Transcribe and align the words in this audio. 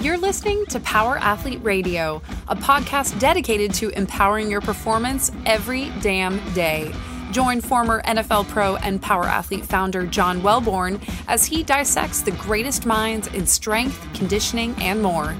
You're 0.00 0.16
listening 0.16 0.64
to 0.66 0.78
Power 0.78 1.18
Athlete 1.18 1.58
Radio, 1.64 2.22
a 2.46 2.54
podcast 2.54 3.18
dedicated 3.18 3.74
to 3.74 3.88
empowering 3.90 4.48
your 4.48 4.60
performance 4.60 5.32
every 5.44 5.90
damn 6.02 6.38
day. 6.54 6.94
Join 7.32 7.60
former 7.60 8.00
NFL 8.02 8.46
pro 8.46 8.76
and 8.76 9.02
Power 9.02 9.24
Athlete 9.24 9.66
founder 9.66 10.06
John 10.06 10.40
Welbourn 10.40 11.00
as 11.26 11.44
he 11.44 11.64
dissects 11.64 12.22
the 12.22 12.30
greatest 12.30 12.86
minds 12.86 13.26
in 13.28 13.44
strength, 13.44 14.00
conditioning, 14.14 14.76
and 14.80 15.02
more. 15.02 15.34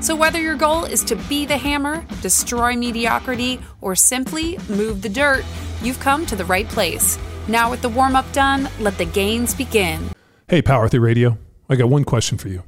So, 0.00 0.14
whether 0.14 0.38
your 0.38 0.56
goal 0.56 0.84
is 0.84 1.02
to 1.04 1.16
be 1.16 1.46
the 1.46 1.56
hammer, 1.56 2.04
destroy 2.20 2.76
mediocrity, 2.76 3.58
or 3.80 3.96
simply 3.96 4.58
move 4.68 5.00
the 5.00 5.08
dirt, 5.08 5.46
you've 5.82 6.00
come 6.00 6.26
to 6.26 6.36
the 6.36 6.44
right 6.44 6.68
place. 6.68 7.18
Now, 7.48 7.70
with 7.70 7.80
the 7.80 7.88
warm 7.88 8.16
up 8.16 8.30
done, 8.32 8.68
let 8.80 8.98
the 8.98 9.06
gains 9.06 9.54
begin. 9.54 10.10
Hey, 10.46 10.60
Power 10.60 10.84
Athlete 10.84 11.00
Radio, 11.00 11.38
I 11.70 11.76
got 11.76 11.88
one 11.88 12.04
question 12.04 12.36
for 12.36 12.48
you. 12.48 12.64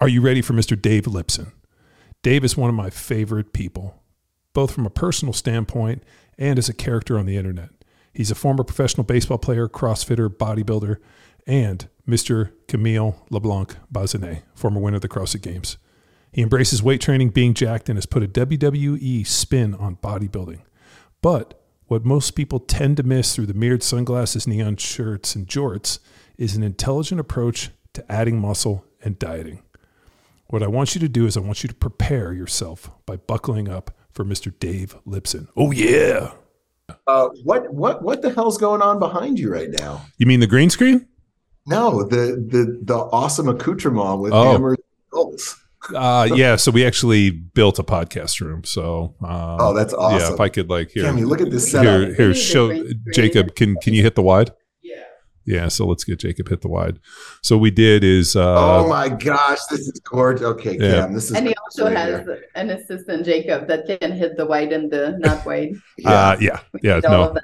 Are 0.00 0.08
you 0.08 0.20
ready 0.20 0.42
for 0.42 0.52
Mr. 0.52 0.80
Dave 0.80 1.06
Lipson? 1.06 1.50
Dave 2.22 2.44
is 2.44 2.56
one 2.56 2.68
of 2.68 2.76
my 2.76 2.88
favorite 2.88 3.52
people, 3.52 4.00
both 4.52 4.70
from 4.70 4.86
a 4.86 4.90
personal 4.90 5.34
standpoint 5.34 6.04
and 6.38 6.56
as 6.56 6.68
a 6.68 6.72
character 6.72 7.18
on 7.18 7.26
the 7.26 7.36
internet. 7.36 7.70
He's 8.14 8.30
a 8.30 8.36
former 8.36 8.62
professional 8.62 9.02
baseball 9.02 9.38
player, 9.38 9.68
CrossFitter, 9.68 10.28
bodybuilder, 10.28 10.98
and 11.48 11.88
Mr. 12.08 12.52
Camille 12.68 13.26
LeBlanc 13.30 13.76
Bazinet, 13.92 14.42
former 14.54 14.78
winner 14.78 14.96
of 14.96 15.02
the 15.02 15.08
CrossFit 15.08 15.42
Games. 15.42 15.78
He 16.30 16.42
embraces 16.42 16.80
weight 16.80 17.00
training, 17.00 17.30
being 17.30 17.52
jacked, 17.52 17.88
and 17.88 17.96
has 17.96 18.06
put 18.06 18.22
a 18.22 18.28
WWE 18.28 19.26
spin 19.26 19.74
on 19.74 19.96
bodybuilding. 19.96 20.60
But 21.20 21.60
what 21.86 22.04
most 22.04 22.36
people 22.36 22.60
tend 22.60 22.98
to 22.98 23.02
miss 23.02 23.34
through 23.34 23.46
the 23.46 23.54
mirrored 23.54 23.82
sunglasses, 23.82 24.46
neon 24.46 24.76
shirts, 24.76 25.34
and 25.34 25.48
jorts 25.48 25.98
is 26.36 26.54
an 26.54 26.62
intelligent 26.62 27.20
approach 27.20 27.70
to 27.94 28.12
adding 28.12 28.38
muscle 28.40 28.84
and 29.02 29.18
dieting. 29.18 29.62
What 30.48 30.62
I 30.62 30.66
want 30.66 30.94
you 30.94 31.00
to 31.02 31.08
do 31.08 31.26
is 31.26 31.36
I 31.36 31.40
want 31.40 31.62
you 31.62 31.68
to 31.68 31.74
prepare 31.74 32.32
yourself 32.32 32.90
by 33.06 33.16
buckling 33.16 33.68
up 33.68 33.90
for 34.10 34.24
Mr. 34.24 34.52
Dave 34.58 34.96
Lipson. 35.06 35.48
Oh 35.56 35.70
yeah. 35.70 36.32
Uh, 37.06 37.28
what 37.44 37.72
what 37.72 38.02
what 38.02 38.22
the 38.22 38.32
hell's 38.32 38.56
going 38.56 38.80
on 38.80 38.98
behind 38.98 39.38
you 39.38 39.52
right 39.52 39.68
now? 39.70 40.06
You 40.16 40.26
mean 40.26 40.40
the 40.40 40.46
green 40.46 40.70
screen? 40.70 41.06
No, 41.66 42.02
the 42.02 42.42
the 42.48 42.78
the 42.82 42.94
awesome 42.96 43.46
accoutrement 43.48 44.20
with 44.20 44.32
Oh. 44.32 44.52
hammers. 44.52 44.76
and 44.78 45.10
bolts. 45.12 45.56
Uh, 45.94 46.28
yeah. 46.34 46.56
So 46.56 46.70
we 46.72 46.84
actually 46.84 47.30
built 47.30 47.78
a 47.78 47.84
podcast 47.84 48.40
room. 48.40 48.64
So 48.64 49.14
um, 49.22 49.56
Oh, 49.60 49.72
that's 49.74 49.94
awesome. 49.94 50.18
Yeah, 50.18 50.34
if 50.34 50.40
I 50.40 50.48
could 50.48 50.68
like 50.68 50.90
here, 50.90 51.04
Cammy, 51.04 51.24
look 51.24 51.40
at 51.40 51.50
this 51.52 51.70
here, 51.70 51.82
setup. 51.82 52.16
here, 52.16 52.26
need 52.28 52.34
the 52.36 52.40
show. 52.40 52.84
Jacob. 53.14 53.54
Can 53.54 53.76
can 53.76 53.94
you 53.94 54.02
hit 54.02 54.14
the 54.16 54.22
wide? 54.22 54.50
Yeah. 55.48 55.62
Yeah. 55.62 55.68
So 55.68 55.86
let's 55.86 56.04
get 56.04 56.18
Jacob 56.20 56.48
hit 56.48 56.60
the 56.60 56.68
wide. 56.68 56.98
So 57.42 57.56
we 57.58 57.70
did 57.70 58.04
is 58.04 58.36
uh, 58.36 58.54
oh 58.82 58.88
my 58.88 59.08
gosh, 59.08 59.58
this 59.70 59.80
is 59.80 60.00
gorgeous. 60.04 60.42
Okay, 60.42 60.76
Yeah. 60.78 61.06
Cam, 61.06 61.14
this 61.14 61.30
is 61.30 61.36
And 61.36 61.48
he 61.48 61.54
also 61.64 61.86
right 61.86 61.96
has 61.96 62.26
here. 62.26 62.44
an 62.54 62.70
assistant, 62.70 63.24
Jacob, 63.24 63.66
that 63.68 63.86
can 64.00 64.12
hit 64.12 64.36
the 64.36 64.46
wide 64.46 64.72
and 64.72 64.90
the 64.90 65.16
not 65.18 65.44
wide. 65.46 65.72
Yeah. 65.98 66.10
uh, 66.10 66.36
yeah, 66.40 66.60
yeah. 66.82 67.00
Did 67.00 67.10
No. 67.10 67.34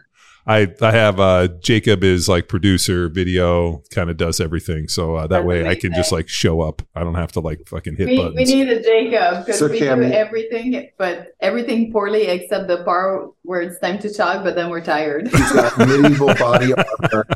I 0.46 0.68
I 0.82 0.90
have 0.90 1.18
uh 1.20 1.48
Jacob 1.62 2.04
is 2.04 2.28
like 2.28 2.48
producer, 2.48 3.08
video, 3.08 3.82
kind 3.90 4.10
of 4.10 4.18
does 4.18 4.40
everything. 4.40 4.88
So 4.88 5.16
uh, 5.16 5.22
that 5.22 5.28
That's 5.28 5.44
way 5.46 5.66
I 5.66 5.74
can 5.74 5.94
just 5.94 6.12
like 6.12 6.28
show 6.28 6.60
up. 6.60 6.82
I 6.94 7.00
don't 7.02 7.14
have 7.14 7.32
to 7.32 7.40
like 7.40 7.60
fucking 7.66 7.96
hit 7.96 8.08
We, 8.08 8.18
we 8.28 8.44
need 8.44 8.68
a 8.68 8.82
Jacob 8.82 9.46
because 9.46 9.58
So, 9.58 9.68
we 9.68 9.78
Cam- 9.78 10.00
do 10.02 10.12
everything, 10.12 10.90
but 10.98 11.28
everything 11.40 11.90
poorly 11.92 12.24
except 12.26 12.68
the 12.68 12.84
part 12.84 13.30
where 13.42 13.62
it's 13.62 13.78
time 13.80 13.98
to 14.00 14.12
talk. 14.12 14.44
but 14.44 14.54
then 14.54 14.68
we're 14.68 14.84
tired. 14.84 15.28
He's 15.28 15.52
got 15.52 15.78
medieval 15.78 16.34
body 16.34 16.74
armor. 17.12 17.26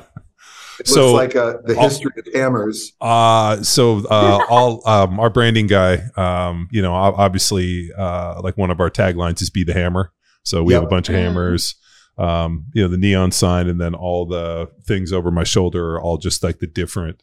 It 0.81 0.89
looks 0.89 0.95
So- 0.95 1.13
like 1.15 1.35
uh, 1.37 1.55
the 1.65 1.77
All- 1.77 1.83
history 1.89 2.13
of 2.19 2.27
hammers. 2.35 2.93
Uh 3.01 3.63
so 3.63 4.07
uh 4.09 4.45
all 4.49 4.87
um 4.89 5.19
our 5.21 5.31
branding 5.31 5.67
guy, 5.67 6.03
um, 6.17 6.69
you 6.71 6.83
know, 6.83 6.95
obviously 6.95 7.91
uh 7.97 8.41
like 8.43 8.57
one 8.57 8.71
of 8.71 8.81
our 8.81 8.91
taglines 8.91 9.43
is 9.43 9.51
be 9.51 9.65
the 9.65 9.75
hammer. 9.75 10.13
So 10.45 10.63
we 10.63 10.73
have 10.75 10.83
a 10.83 10.87
bunch 10.87 11.09
of 11.09 11.15
Mhm. 11.15 11.19
hammers. 11.25 11.75
Um, 12.17 12.65
you 12.75 12.83
know, 12.83 12.89
the 12.89 12.97
neon 12.97 13.31
sign 13.33 13.69
and 13.69 13.81
then 13.81 13.95
all 13.95 14.27
the 14.27 14.69
things 14.85 15.13
over 15.13 15.31
my 15.31 15.45
shoulder 15.45 15.95
are 15.95 16.01
all 16.01 16.19
just 16.19 16.43
like 16.43 16.59
the 16.59 16.67
different 16.67 17.23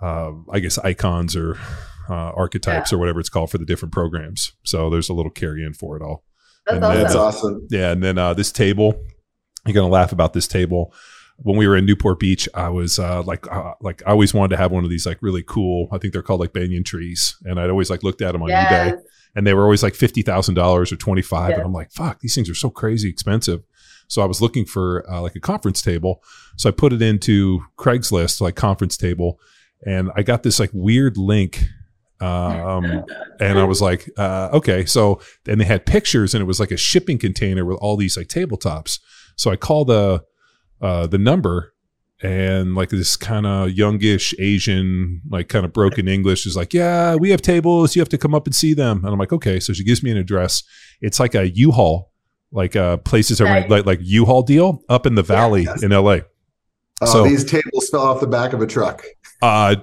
um 0.00 0.46
I 0.52 0.58
guess 0.60 0.78
icons 0.78 1.36
or 1.36 1.56
uh 2.08 2.32
archetypes 2.36 2.92
or 2.92 2.98
whatever 2.98 3.20
it's 3.20 3.28
called 3.28 3.50
for 3.50 3.58
the 3.58 3.64
different 3.66 3.92
programs. 3.92 4.52
So 4.64 4.90
there's 4.90 5.08
a 5.08 5.12
little 5.14 5.30
carry 5.30 5.64
in 5.64 5.74
for 5.74 5.96
it 5.96 6.02
all. 6.02 6.24
That's 6.66 6.74
And 6.76 6.84
then, 6.84 7.02
That's 7.02 7.14
awesome. 7.14 7.54
awesome. 7.54 7.66
Yeah, 7.70 7.90
and 7.92 8.02
then 8.02 8.18
uh, 8.18 8.34
this 8.34 8.52
table, 8.52 8.94
you're 9.66 9.74
gonna 9.74 9.88
laugh 9.88 10.12
about 10.12 10.32
this 10.32 10.46
table. 10.48 10.92
When 11.44 11.56
we 11.56 11.66
were 11.66 11.76
in 11.76 11.86
Newport 11.86 12.20
Beach, 12.20 12.48
I 12.54 12.68
was 12.68 12.98
uh, 12.98 13.22
like, 13.24 13.50
uh, 13.50 13.74
like 13.80 14.02
I 14.06 14.10
always 14.12 14.32
wanted 14.32 14.50
to 14.50 14.56
have 14.58 14.70
one 14.70 14.84
of 14.84 14.90
these 14.90 15.06
like 15.06 15.18
really 15.22 15.42
cool. 15.42 15.88
I 15.90 15.98
think 15.98 16.12
they're 16.12 16.22
called 16.22 16.40
like 16.40 16.52
banyan 16.52 16.84
trees, 16.84 17.36
and 17.44 17.58
I'd 17.58 17.70
always 17.70 17.90
like 17.90 18.02
looked 18.02 18.22
at 18.22 18.32
them 18.32 18.42
on 18.42 18.48
Yes. 18.48 18.92
eBay, 18.94 18.98
and 19.34 19.46
they 19.46 19.54
were 19.54 19.64
always 19.64 19.82
like 19.82 19.94
fifty 19.94 20.22
thousand 20.22 20.54
dollars 20.54 20.92
or 20.92 20.96
twenty 20.96 21.22
five, 21.22 21.50
Yes. 21.50 21.58
and 21.58 21.66
I'm 21.66 21.72
like, 21.72 21.90
fuck, 21.90 22.20
these 22.20 22.34
things 22.34 22.48
are 22.48 22.54
so 22.54 22.70
crazy 22.70 23.08
expensive. 23.08 23.62
So 24.08 24.22
I 24.22 24.26
was 24.26 24.40
looking 24.42 24.66
for 24.66 25.04
uh, 25.10 25.20
like 25.20 25.34
a 25.34 25.40
conference 25.40 25.82
table, 25.82 26.22
so 26.56 26.68
I 26.68 26.72
put 26.72 26.92
it 26.92 27.02
into 27.02 27.60
Craigslist 27.76 28.40
like 28.40 28.54
conference 28.54 28.96
table, 28.96 29.40
and 29.84 30.10
I 30.14 30.22
got 30.22 30.42
this 30.44 30.60
like 30.60 30.70
weird 30.72 31.16
link. 31.16 31.64
Um, 32.20 33.04
and 33.40 33.58
I 33.58 33.64
was 33.64 33.82
like, 33.82 34.08
uh, 34.16 34.50
okay. 34.52 34.84
So 34.84 35.20
and 35.48 35.60
they 35.60 35.64
had 35.64 35.86
pictures, 35.86 36.34
and 36.34 36.42
it 36.42 36.46
was 36.46 36.60
like 36.60 36.70
a 36.70 36.76
shipping 36.76 37.18
container 37.18 37.64
with 37.64 37.78
all 37.80 37.96
these 37.96 38.16
like 38.16 38.28
tabletops. 38.28 39.00
So 39.36 39.50
I 39.50 39.56
call 39.56 39.84
the 39.84 40.22
uh, 40.82 41.06
the 41.06 41.18
number, 41.18 41.72
and 42.22 42.74
like 42.74 42.90
this 42.90 43.16
kind 43.16 43.46
of 43.46 43.70
youngish 43.70 44.34
Asian, 44.38 45.22
like 45.30 45.48
kind 45.48 45.64
of 45.64 45.72
broken 45.72 46.06
English, 46.08 46.46
is 46.46 46.56
like, 46.56 46.74
yeah, 46.74 47.14
we 47.14 47.30
have 47.30 47.40
tables. 47.42 47.96
You 47.96 48.00
have 48.00 48.08
to 48.10 48.18
come 48.18 48.34
up 48.34 48.46
and 48.46 48.54
see 48.54 48.74
them. 48.74 48.98
And 48.98 49.08
I'm 49.12 49.18
like, 49.18 49.32
okay. 49.32 49.58
So 49.60 49.72
she 49.72 49.84
gives 49.84 50.02
me 50.02 50.10
an 50.10 50.16
address. 50.18 50.62
It's 51.00 51.18
like 51.18 51.34
a 51.34 51.48
U-Haul, 51.48 52.12
like 52.52 52.76
uh, 52.76 52.98
places 52.98 53.38
that 53.38 53.44
rent, 53.44 53.62
Right. 53.70 53.70
like 53.70 53.86
like 53.86 53.98
U-Haul 54.02 54.42
deal 54.42 54.82
up 54.88 55.06
in 55.06 55.14
the 55.14 55.22
valley 55.22 55.62
yes. 55.64 55.82
in 55.82 55.90
LA. 55.90 56.18
Oh, 57.00 57.06
So- 57.06 57.24
these 57.24 57.44
tables 57.44 57.88
fell 57.90 58.02
off 58.02 58.20
the 58.20 58.26
back 58.28 58.52
of 58.52 58.60
a 58.60 58.66
truck. 58.66 59.02
Uh, 59.40 59.76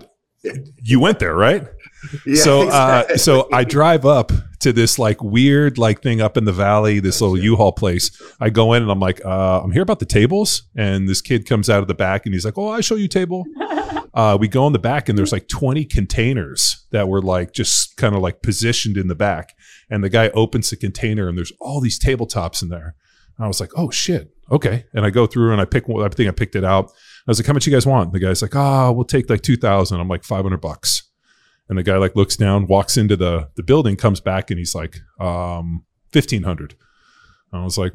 you 0.82 1.00
went 1.02 1.20
there, 1.20 1.36
right? 1.36 1.68
Yeah, 2.26 2.42
so 2.42 2.62
uh 2.62 2.64
exactly. 3.10 3.18
so 3.18 3.50
I 3.52 3.66
drive 3.66 4.06
up 4.06 4.32
to 4.60 4.74
this 4.74 5.00
like 5.00 5.22
weird 5.24 5.78
like 5.78 6.02
thing 6.02 6.22
up 6.22 6.38
in 6.38 6.46
the 6.46 6.52
valley, 6.52 7.00
this 7.00 7.22
little 7.22 7.38
U-Haul 7.38 7.72
place. 7.72 8.12
I 8.40 8.50
go 8.50 8.74
in 8.74 8.84
and 8.84 8.92
I'm 8.92 9.00
like, 9.00 9.24
uh, 9.26 9.62
I'm 9.62 9.72
here 9.72 9.82
about 9.82 10.00
the 10.00 10.06
tables. 10.06 10.64
And 10.76 11.08
this 11.08 11.22
kid 11.22 11.48
comes 11.48 11.70
out 11.70 11.82
of 11.82 11.88
the 11.88 11.94
back 11.94 12.26
and 12.26 12.34
he's 12.34 12.46
like, 12.46 12.58
Oh, 12.58 12.70
I 12.70 12.82
show 12.82 12.96
you 12.96 13.08
table. 13.08 13.46
Uh, 14.14 14.36
we 14.40 14.48
go 14.48 14.66
in 14.66 14.74
the 14.74 14.80
back 14.80 15.08
and 15.08 15.18
there's 15.18 15.32
like 15.32 15.48
20 15.48 15.86
containers 15.86 16.86
that 16.92 17.08
were 17.08 17.22
like 17.22 17.54
just 17.54 17.96
kind 17.96 18.16
of 18.16 18.22
like 18.22 18.42
positioned 18.42 18.98
in 18.98 19.08
the 19.08 19.16
back. 19.16 19.54
And 19.90 20.04
the 20.04 20.10
guy 20.10 20.30
opens 20.30 20.72
the 20.72 20.76
container 20.76 21.30
and 21.30 21.38
there's 21.38 21.54
all 21.62 21.80
these 21.80 22.00
tabletops 22.00 22.62
in 22.62 22.70
there. 22.70 22.96
And 23.38 23.46
I 23.46 23.48
was 23.48 23.60
like, 23.60 23.70
oh 23.78 23.92
shit. 23.92 24.32
Okay. 24.52 24.86
And 24.94 25.06
I 25.06 25.10
go 25.10 25.28
through 25.28 25.52
and 25.52 25.62
I 25.62 25.66
pick 25.66 25.88
one, 25.88 26.04
I 26.04 26.10
think 26.10 26.28
I 26.28 26.32
picked 26.32 26.56
it 26.56 26.66
out. 26.66 26.90
I 26.90 26.92
was 27.28 27.40
like, 27.40 27.46
how 27.46 27.54
much 27.54 27.68
you 27.68 27.74
guys 27.74 27.86
want? 27.86 28.12
The 28.12 28.20
guy's 28.20 28.42
like, 28.42 28.56
oh, 28.56 28.92
we'll 28.92 29.06
take 29.06 29.30
like 29.30 29.42
2000. 29.42 30.00
I'm 30.00 30.08
like 30.08 30.24
500 30.24 30.58
bucks. 30.60 31.04
And 31.70 31.78
the 31.78 31.84
guy 31.84 31.98
like 31.98 32.16
looks 32.16 32.36
down, 32.36 32.66
walks 32.66 32.98
into 32.98 33.16
the, 33.16 33.50
the 33.56 33.64
building, 33.64 33.96
comes 33.96 34.20
back 34.20 34.50
and 34.50 34.58
he's 34.58 34.74
like, 34.74 35.00
um, 35.20 35.86
1500. 36.12 36.76
I 37.54 37.64
was 37.64 37.78
like, 37.78 37.94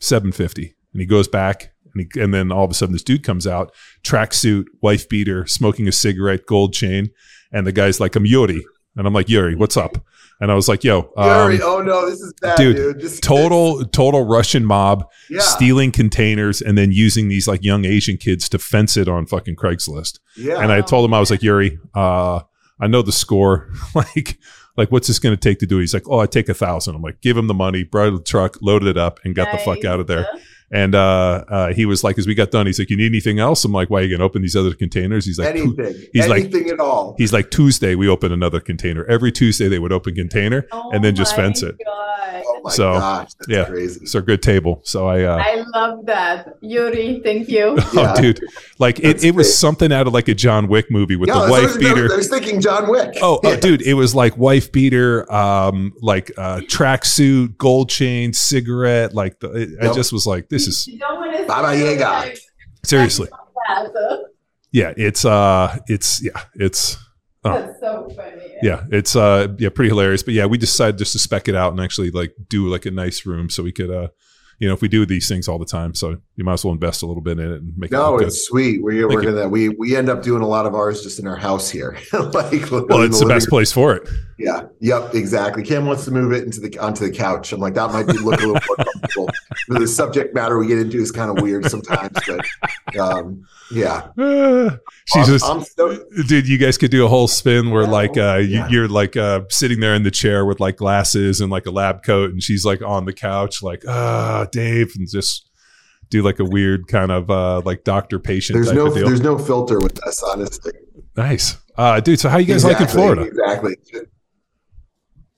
750. 0.00 0.74
And 0.92 1.00
he 1.00 1.06
goes 1.06 1.28
back 1.28 1.74
and, 1.94 2.08
he, 2.12 2.20
and 2.20 2.32
then 2.32 2.50
all 2.50 2.64
of 2.64 2.70
a 2.70 2.74
sudden 2.74 2.94
this 2.94 3.02
dude 3.02 3.22
comes 3.22 3.46
out, 3.46 3.72
tracksuit, 4.02 4.64
wife 4.80 5.08
beater, 5.08 5.46
smoking 5.46 5.86
a 5.86 5.92
cigarette, 5.92 6.46
gold 6.46 6.72
chain. 6.72 7.10
And 7.52 7.66
the 7.66 7.72
guy's 7.72 8.00
like, 8.00 8.16
I'm 8.16 8.26
Yuri. 8.26 8.64
And 8.96 9.06
I'm 9.06 9.12
like, 9.12 9.28
Yuri, 9.28 9.54
what's 9.54 9.76
up? 9.76 9.98
And 10.40 10.50
I 10.52 10.54
was 10.54 10.68
like, 10.68 10.84
yo, 10.84 11.10
um, 11.16 11.50
Yuri, 11.50 11.62
oh 11.62 11.80
no, 11.80 12.08
this 12.08 12.20
is 12.20 12.32
bad, 12.40 12.58
dude, 12.58 12.76
dude. 12.76 13.00
This- 13.00 13.20
total, 13.20 13.84
total 13.86 14.24
Russian 14.26 14.64
mob 14.64 15.08
yeah, 15.30 15.40
stealing 15.40 15.92
containers 15.92 16.60
and 16.60 16.76
then 16.76 16.92
using 16.92 17.28
these 17.28 17.48
like 17.48 17.64
young 17.64 17.84
Asian 17.84 18.16
kids 18.18 18.48
to 18.50 18.58
fence 18.58 18.96
it 18.96 19.08
on 19.08 19.26
fucking 19.26 19.56
Craigslist. 19.56 20.18
yeah. 20.36 20.60
And 20.60 20.70
I 20.72 20.82
told 20.82 21.04
him, 21.04 21.14
I 21.14 21.20
was 21.20 21.30
like, 21.30 21.42
Yuri, 21.42 21.78
uh, 21.94 22.40
I 22.80 22.86
know 22.86 23.00
the 23.02 23.12
score. 23.12 23.72
like, 23.94 24.38
like, 24.76 24.92
what's 24.92 25.08
this 25.08 25.18
going 25.18 25.34
to 25.34 25.40
take 25.40 25.58
to 25.60 25.66
do? 25.66 25.78
He's 25.78 25.94
like, 25.94 26.06
oh, 26.06 26.18
I 26.18 26.26
take 26.26 26.50
a 26.50 26.54
thousand. 26.54 26.94
I'm 26.94 27.02
like, 27.02 27.22
give 27.22 27.36
him 27.36 27.46
the 27.46 27.54
money, 27.54 27.82
brought 27.82 28.10
the 28.10 28.22
truck, 28.22 28.58
loaded 28.60 28.88
it 28.88 28.98
up, 28.98 29.20
and 29.24 29.34
got 29.34 29.50
the 29.50 29.58
fuck 29.58 29.84
out 29.86 30.00
of 30.00 30.06
there. 30.06 30.26
And 30.72 30.94
uh, 30.96 31.44
uh, 31.48 31.72
he 31.72 31.86
was 31.86 32.02
like, 32.02 32.18
as 32.18 32.26
we 32.26 32.34
got 32.34 32.50
done, 32.50 32.66
he's 32.66 32.78
like, 32.78 32.90
you 32.90 32.96
need 32.96 33.06
anything 33.06 33.38
else? 33.38 33.64
I'm 33.64 33.72
like, 33.72 33.88
why 33.88 34.00
are 34.00 34.02
you 34.02 34.08
going 34.08 34.18
to 34.18 34.24
open 34.24 34.42
these 34.42 34.56
other 34.56 34.74
containers? 34.74 35.24
He's 35.24 35.38
like, 35.38 35.48
anything, 35.54 35.94
he's 36.12 36.26
like- 36.26 36.44
anything 36.44 36.70
at 36.70 36.80
all. 36.80 37.14
he's 37.18 37.32
like, 37.32 37.50
Tuesday 37.50 37.94
we 37.94 38.08
open 38.08 38.32
another 38.32 38.58
container. 38.58 39.04
Every 39.04 39.30
Tuesday 39.30 39.68
they 39.68 39.78
would 39.78 39.92
open 39.92 40.14
container. 40.16 40.66
Oh 40.72 40.90
and 40.90 41.04
then 41.04 41.14
just 41.14 41.36
my 41.36 41.44
fence 41.44 41.62
it. 41.62 41.76
God. 42.56 42.60
oh 42.60 42.68
my 42.68 42.70
so, 42.70 42.92
gosh, 42.94 43.34
that's 43.34 43.48
yeah. 43.48 43.64
crazy. 43.64 44.00
It's 44.02 44.14
a 44.14 44.20
good 44.22 44.42
table. 44.42 44.80
So 44.84 45.06
I, 45.06 45.22
uh, 45.22 45.36
I 45.42 45.64
love 45.74 46.06
that. 46.06 46.56
Yuri, 46.60 47.20
thank 47.22 47.48
you. 47.48 47.78
Yeah. 47.96 48.14
oh, 48.16 48.20
dude, 48.20 48.40
like 48.78 48.98
it, 48.98 49.02
That's 49.04 49.24
it 49.24 49.34
was 49.34 49.56
something 49.56 49.90
out 49.92 50.06
of 50.06 50.12
like 50.12 50.28
a 50.28 50.34
John 50.34 50.68
Wick 50.68 50.90
movie 50.90 51.16
with 51.16 51.28
Yeah, 51.28 51.34
the 51.34 51.40
that's 51.40 51.50
what 51.50 51.60
I 51.60 51.66
wife 51.66 51.78
beater. 51.78 52.12
I 52.12 52.16
was 52.16 52.28
thinking 52.28 52.60
John 52.60 52.90
Wick. 52.90 53.16
Oh, 53.22 53.40
oh, 53.42 53.56
dude, 53.56 53.80
it 53.82 53.94
was 53.94 54.14
like 54.14 54.36
wife 54.36 54.70
beater, 54.70 55.30
um, 55.32 55.92
like 56.02 56.30
uh, 56.36 56.58
tracksuit, 56.60 57.56
gold 57.56 57.88
chain, 57.88 58.32
cigarette. 58.32 59.14
Like 59.14 59.40
the, 59.40 59.52
it, 59.52 59.68
I 59.80 59.94
just 59.94 60.12
was 60.12 60.26
like, 60.26 60.48
this 60.48 60.66
is 60.66 60.86
You 60.86 60.98
don't 60.98 61.16
want 61.16 61.36
to 61.36 61.44
Baba 61.46 61.76
Yaga. 61.76 62.34
seriously, 62.84 63.28
yeah. 64.72 64.92
It's 64.96 65.24
uh, 65.24 65.78
it's 65.86 66.22
yeah, 66.22 66.42
it's 66.54 66.98
That's 67.54 67.80
so 67.80 68.08
funny. 68.16 68.58
yeah, 68.62 68.84
it's 68.90 69.16
uh 69.16 69.48
yeah 69.58 69.68
pretty 69.68 69.90
hilarious. 69.90 70.22
But 70.22 70.34
yeah, 70.34 70.46
we 70.46 70.58
decided 70.58 70.98
just 70.98 71.12
to 71.12 71.18
spec 71.18 71.48
it 71.48 71.54
out 71.54 71.72
and 71.72 71.80
actually 71.80 72.10
like 72.10 72.34
do 72.48 72.68
like 72.68 72.86
a 72.86 72.90
nice 72.90 73.26
room 73.26 73.50
so 73.50 73.62
we 73.62 73.72
could 73.72 73.90
uh 73.90 74.08
you 74.58 74.66
know 74.68 74.74
if 74.74 74.80
we 74.80 74.88
do 74.88 75.04
these 75.06 75.28
things 75.28 75.48
all 75.48 75.58
the 75.58 75.64
time, 75.66 75.94
so 75.94 76.16
you 76.36 76.44
might 76.44 76.54
as 76.54 76.64
well 76.64 76.72
invest 76.72 77.02
a 77.02 77.06
little 77.06 77.22
bit 77.22 77.38
in 77.38 77.52
it 77.52 77.56
and 77.62 77.72
make 77.76 77.90
it 77.90 77.94
No, 77.94 78.18
good. 78.18 78.28
it's 78.28 78.46
sweet. 78.46 78.82
We, 78.82 79.04
we're 79.04 79.10
Thank 79.10 79.22
you. 79.24 79.30
gonna 79.32 79.48
we 79.48 79.68
we 79.70 79.96
end 79.96 80.08
up 80.08 80.22
doing 80.22 80.42
a 80.42 80.46
lot 80.46 80.66
of 80.66 80.74
ours 80.74 81.02
just 81.02 81.18
in 81.18 81.26
our 81.26 81.36
house 81.36 81.68
here. 81.70 81.96
like 82.12 82.70
Well, 82.70 83.02
it's 83.02 83.20
the 83.20 83.26
best 83.28 83.48
place 83.48 83.72
for 83.72 83.94
it. 83.94 84.08
Yeah. 84.38 84.66
Yep. 84.80 85.14
Exactly. 85.14 85.62
Cam 85.62 85.86
wants 85.86 86.04
to 86.04 86.10
move 86.10 86.32
it 86.32 86.44
into 86.44 86.60
the 86.60 86.76
onto 86.78 87.04
the 87.06 87.10
couch. 87.10 87.52
I'm 87.52 87.60
like 87.60 87.74
that 87.74 87.90
might 87.90 88.06
be 88.06 88.14
look 88.14 88.34
a 88.42 88.46
little 88.46 88.60
more 88.66 88.76
comfortable. 88.76 89.28
But 89.68 89.78
the 89.80 89.88
subject 89.88 90.34
matter 90.34 90.58
we 90.58 90.66
get 90.66 90.78
into 90.78 90.98
is 90.98 91.10
kind 91.10 91.30
of 91.36 91.42
weird 91.42 91.70
sometimes. 91.70 92.16
But 92.26 92.96
um, 92.98 93.46
yeah, 93.70 94.08
Uh, 94.18 94.76
she's 95.06 95.26
just 95.26 95.44
so 95.76 96.04
dude 96.26 96.46
you 96.48 96.58
guys 96.58 96.76
could 96.78 96.90
do 96.90 97.04
a 97.04 97.08
whole 97.08 97.28
spin 97.28 97.70
where 97.70 97.84
Yeah. 97.84 97.90
like 97.90 98.16
uh 98.18 98.36
you, 98.36 98.46
Yeah. 98.58 98.68
you're 98.68 98.88
like 98.88 99.16
uh 99.16 99.40
sitting 99.48 99.80
there 99.80 99.94
in 99.94 100.02
the 100.02 100.10
chair 100.10 100.44
with 100.44 100.60
like 100.60 100.76
glasses 100.76 101.40
and 101.40 101.50
like 101.50 101.66
a 101.66 101.70
lab 101.70 102.02
coat 102.04 102.30
and 102.30 102.42
she's 102.42 102.64
like 102.64 102.82
on 102.82 103.06
the 103.06 103.12
couch 103.12 103.62
like 103.62 103.84
ah 103.88 104.45
dave 104.52 104.92
and 104.96 105.08
just 105.08 105.50
do 106.08 106.22
like 106.22 106.38
a 106.38 106.44
weird 106.44 106.86
kind 106.88 107.10
of 107.10 107.30
uh 107.30 107.60
like 107.64 107.84
doctor 107.84 108.18
patient 108.18 108.54
there's 108.54 108.72
no 108.72 108.90
there's 108.90 109.20
no 109.20 109.38
filter 109.38 109.78
with 109.78 110.02
us, 110.06 110.22
honestly. 110.22 110.72
nice 111.16 111.56
uh 111.76 112.00
dude 112.00 112.20
so 112.20 112.28
how 112.28 112.38
you 112.38 112.46
guys 112.46 112.64
like 112.64 112.80
in 112.80 112.86
florida 112.86 113.22
Exactly. 113.22 113.74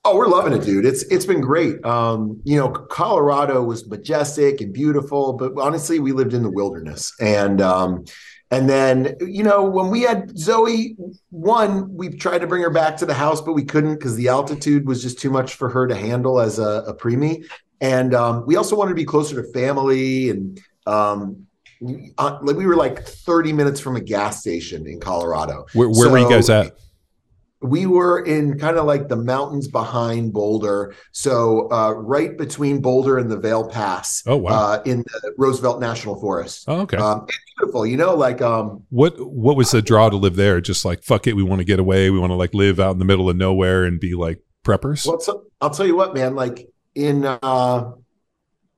Oh, 0.04 0.16
we're 0.16 0.28
loving 0.28 0.54
it, 0.54 0.62
dude. 0.64 0.86
It's 0.86 1.02
it's 1.10 1.26
been 1.26 1.42
great. 1.42 1.84
Um, 1.84 2.40
you 2.44 2.56
know, 2.56 2.70
Colorado 2.70 3.62
was 3.62 3.86
majestic 3.88 4.62
and 4.62 4.72
beautiful, 4.72 5.34
but 5.34 5.52
honestly, 5.58 5.98
we 5.98 6.12
lived 6.12 6.32
in 6.32 6.42
the 6.42 6.50
wilderness. 6.50 7.12
And 7.20 7.60
um, 7.60 8.04
and 8.50 8.70
then, 8.70 9.16
you 9.20 9.42
know, 9.42 9.62
when 9.62 9.90
we 9.90 10.02
had 10.02 10.38
Zoe, 10.38 10.96
one, 11.30 11.94
we 11.94 12.08
tried 12.08 12.38
to 12.38 12.46
bring 12.46 12.62
her 12.62 12.70
back 12.70 12.96
to 12.98 13.06
the 13.06 13.12
house, 13.12 13.42
but 13.42 13.52
we 13.52 13.64
couldn't 13.64 13.96
because 13.96 14.16
the 14.16 14.28
altitude 14.28 14.86
was 14.86 15.02
just 15.02 15.18
too 15.18 15.30
much 15.30 15.54
for 15.54 15.68
her 15.68 15.86
to 15.86 15.94
handle 15.94 16.40
as 16.40 16.58
a, 16.58 16.84
a 16.86 16.94
preemie. 16.94 17.44
And 17.80 18.14
um, 18.14 18.44
we 18.46 18.56
also 18.56 18.76
wanted 18.76 18.90
to 18.90 18.96
be 18.96 19.04
closer 19.04 19.42
to 19.42 19.52
family 19.52 20.30
and 20.30 20.60
um, 20.86 21.46
uh, 22.18 22.38
like 22.42 22.56
we 22.56 22.66
were 22.66 22.76
like 22.76 23.04
30 23.04 23.52
minutes 23.52 23.78
from 23.78 23.96
a 23.96 24.00
gas 24.00 24.40
station 24.40 24.86
in 24.86 24.98
Colorado. 24.98 25.66
where, 25.74 25.88
where 25.88 26.10
were 26.10 26.18
you 26.18 26.28
guys 26.28 26.50
at 26.50 26.72
we 27.60 27.86
were 27.86 28.24
in 28.24 28.58
kind 28.58 28.76
of 28.76 28.84
like 28.84 29.08
the 29.08 29.16
mountains 29.16 29.66
behind 29.66 30.32
Boulder, 30.32 30.94
so 31.12 31.70
uh, 31.72 31.90
right 31.92 32.36
between 32.38 32.80
Boulder 32.80 33.18
and 33.18 33.30
the 33.30 33.36
Vail 33.36 33.68
Pass. 33.68 34.22
Oh, 34.26 34.36
wow. 34.36 34.50
Uh, 34.52 34.82
in 34.84 34.98
the 34.98 35.34
Roosevelt 35.36 35.80
National 35.80 36.20
Forest. 36.20 36.64
oh 36.68 36.80
okay 36.82 36.98
Um, 36.98 37.26
beautiful, 37.56 37.84
you 37.84 37.96
know. 37.96 38.14
Like, 38.14 38.40
um, 38.40 38.84
what 38.90 39.18
what 39.20 39.56
was 39.56 39.72
the 39.72 39.82
draw 39.82 40.08
to 40.08 40.16
live 40.16 40.36
there 40.36 40.60
just 40.60 40.84
like 40.84 41.02
fuck 41.02 41.26
it 41.26 41.34
we 41.34 41.42
want 41.42 41.60
to 41.60 41.64
get 41.64 41.80
away 41.80 42.10
we 42.10 42.18
want 42.18 42.30
to 42.30 42.36
like 42.36 42.54
live 42.54 42.78
out 42.78 42.92
in 42.92 42.98
the 42.98 43.04
middle 43.04 43.28
of 43.28 43.36
nowhere 43.36 43.84
and 43.84 43.98
be 43.98 44.14
like 44.14 44.40
preppers 44.64 45.06
well, 45.06 45.20
so, 45.20 45.44
I'll 45.60 45.70
tell 45.70 45.86
you 45.86 45.96
what, 45.96 46.14
man. 46.14 46.36
Like 46.36 46.68
in 46.98 47.24
uh, 47.24 47.92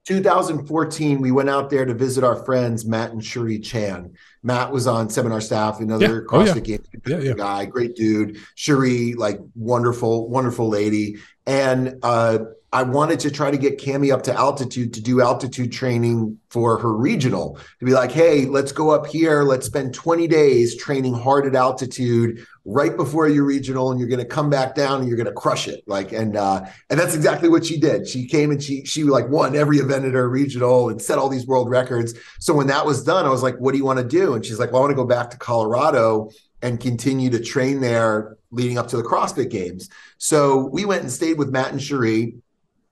2014, 0.04 1.20
we 1.20 1.30
went 1.30 1.48
out 1.48 1.70
there 1.70 1.86
to 1.86 1.94
visit 1.94 2.22
our 2.22 2.44
friends 2.44 2.84
Matt 2.84 3.12
and 3.12 3.24
Cherie 3.24 3.58
Chan. 3.58 4.12
Matt 4.42 4.70
was 4.70 4.86
on 4.86 5.08
seminar 5.08 5.40
staff, 5.40 5.80
another 5.80 6.26
Yeah. 6.30 6.38
Oh, 6.38 6.44
yeah. 6.44 6.58
Games 6.58 6.86
Yeah, 7.06 7.18
yeah. 7.20 7.32
guy, 7.32 7.64
great 7.64 7.96
dude. 7.96 8.38
Cherie, 8.54 9.14
like 9.14 9.38
wonderful, 9.54 10.28
wonderful 10.28 10.68
lady. 10.68 11.16
And 11.46 11.98
uh, 12.02 12.40
I 12.72 12.84
wanted 12.84 13.18
to 13.20 13.32
try 13.32 13.50
to 13.50 13.58
get 13.58 13.78
Cami 13.78 14.12
up 14.12 14.22
to 14.24 14.34
altitude 14.34 14.94
to 14.94 15.00
do 15.00 15.20
altitude 15.20 15.72
training 15.72 16.38
for 16.50 16.78
her 16.78 16.92
regional 16.92 17.58
to 17.80 17.84
be 17.84 17.92
like, 17.92 18.12
hey, 18.12 18.46
let's 18.46 18.70
go 18.70 18.90
up 18.90 19.08
here. 19.08 19.42
Let's 19.42 19.66
spend 19.66 19.92
20 19.92 20.28
days 20.28 20.76
training 20.76 21.14
hard 21.14 21.46
at 21.46 21.56
altitude 21.56 22.46
right 22.64 22.96
before 22.96 23.28
your 23.28 23.44
regional, 23.44 23.90
and 23.90 23.98
you're 23.98 24.08
going 24.08 24.20
to 24.20 24.24
come 24.24 24.50
back 24.50 24.76
down 24.76 25.00
and 25.00 25.08
you're 25.08 25.16
going 25.16 25.26
to 25.26 25.32
crush 25.32 25.66
it. 25.66 25.82
Like, 25.88 26.12
and 26.12 26.36
uh, 26.36 26.64
and 26.88 27.00
that's 27.00 27.16
exactly 27.16 27.48
what 27.48 27.66
she 27.66 27.78
did. 27.78 28.06
She 28.06 28.28
came 28.28 28.52
and 28.52 28.62
she 28.62 28.84
she 28.84 29.02
like 29.02 29.28
won 29.28 29.56
every 29.56 29.78
event 29.78 30.04
at 30.04 30.14
her 30.14 30.28
regional 30.28 30.90
and 30.90 31.02
set 31.02 31.18
all 31.18 31.28
these 31.28 31.46
world 31.46 31.68
records. 31.70 32.14
So 32.38 32.54
when 32.54 32.68
that 32.68 32.86
was 32.86 33.02
done, 33.02 33.26
I 33.26 33.30
was 33.30 33.42
like, 33.42 33.56
what 33.56 33.72
do 33.72 33.78
you 33.78 33.84
want 33.84 33.98
to 33.98 34.04
do? 34.04 34.34
And 34.34 34.46
she's 34.46 34.60
like, 34.60 34.70
well, 34.70 34.82
I 34.82 34.84
want 34.84 34.92
to 34.92 34.96
go 34.96 35.06
back 35.06 35.30
to 35.30 35.36
Colorado 35.38 36.30
and 36.62 36.78
continue 36.78 37.30
to 37.30 37.40
train 37.40 37.80
there 37.80 38.36
leading 38.52 38.78
up 38.78 38.88
to 38.88 38.96
the 38.96 39.02
CrossFit 39.02 39.50
Games. 39.50 39.88
So 40.18 40.66
we 40.66 40.84
went 40.84 41.02
and 41.02 41.10
stayed 41.10 41.38
with 41.38 41.50
Matt 41.50 41.72
and 41.72 41.82
Cherie. 41.82 42.34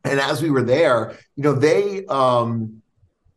And 0.08 0.20
as 0.20 0.42
we 0.42 0.50
were 0.50 0.62
there, 0.62 1.16
you 1.36 1.42
know, 1.42 1.52
they 1.52 2.04
um 2.06 2.82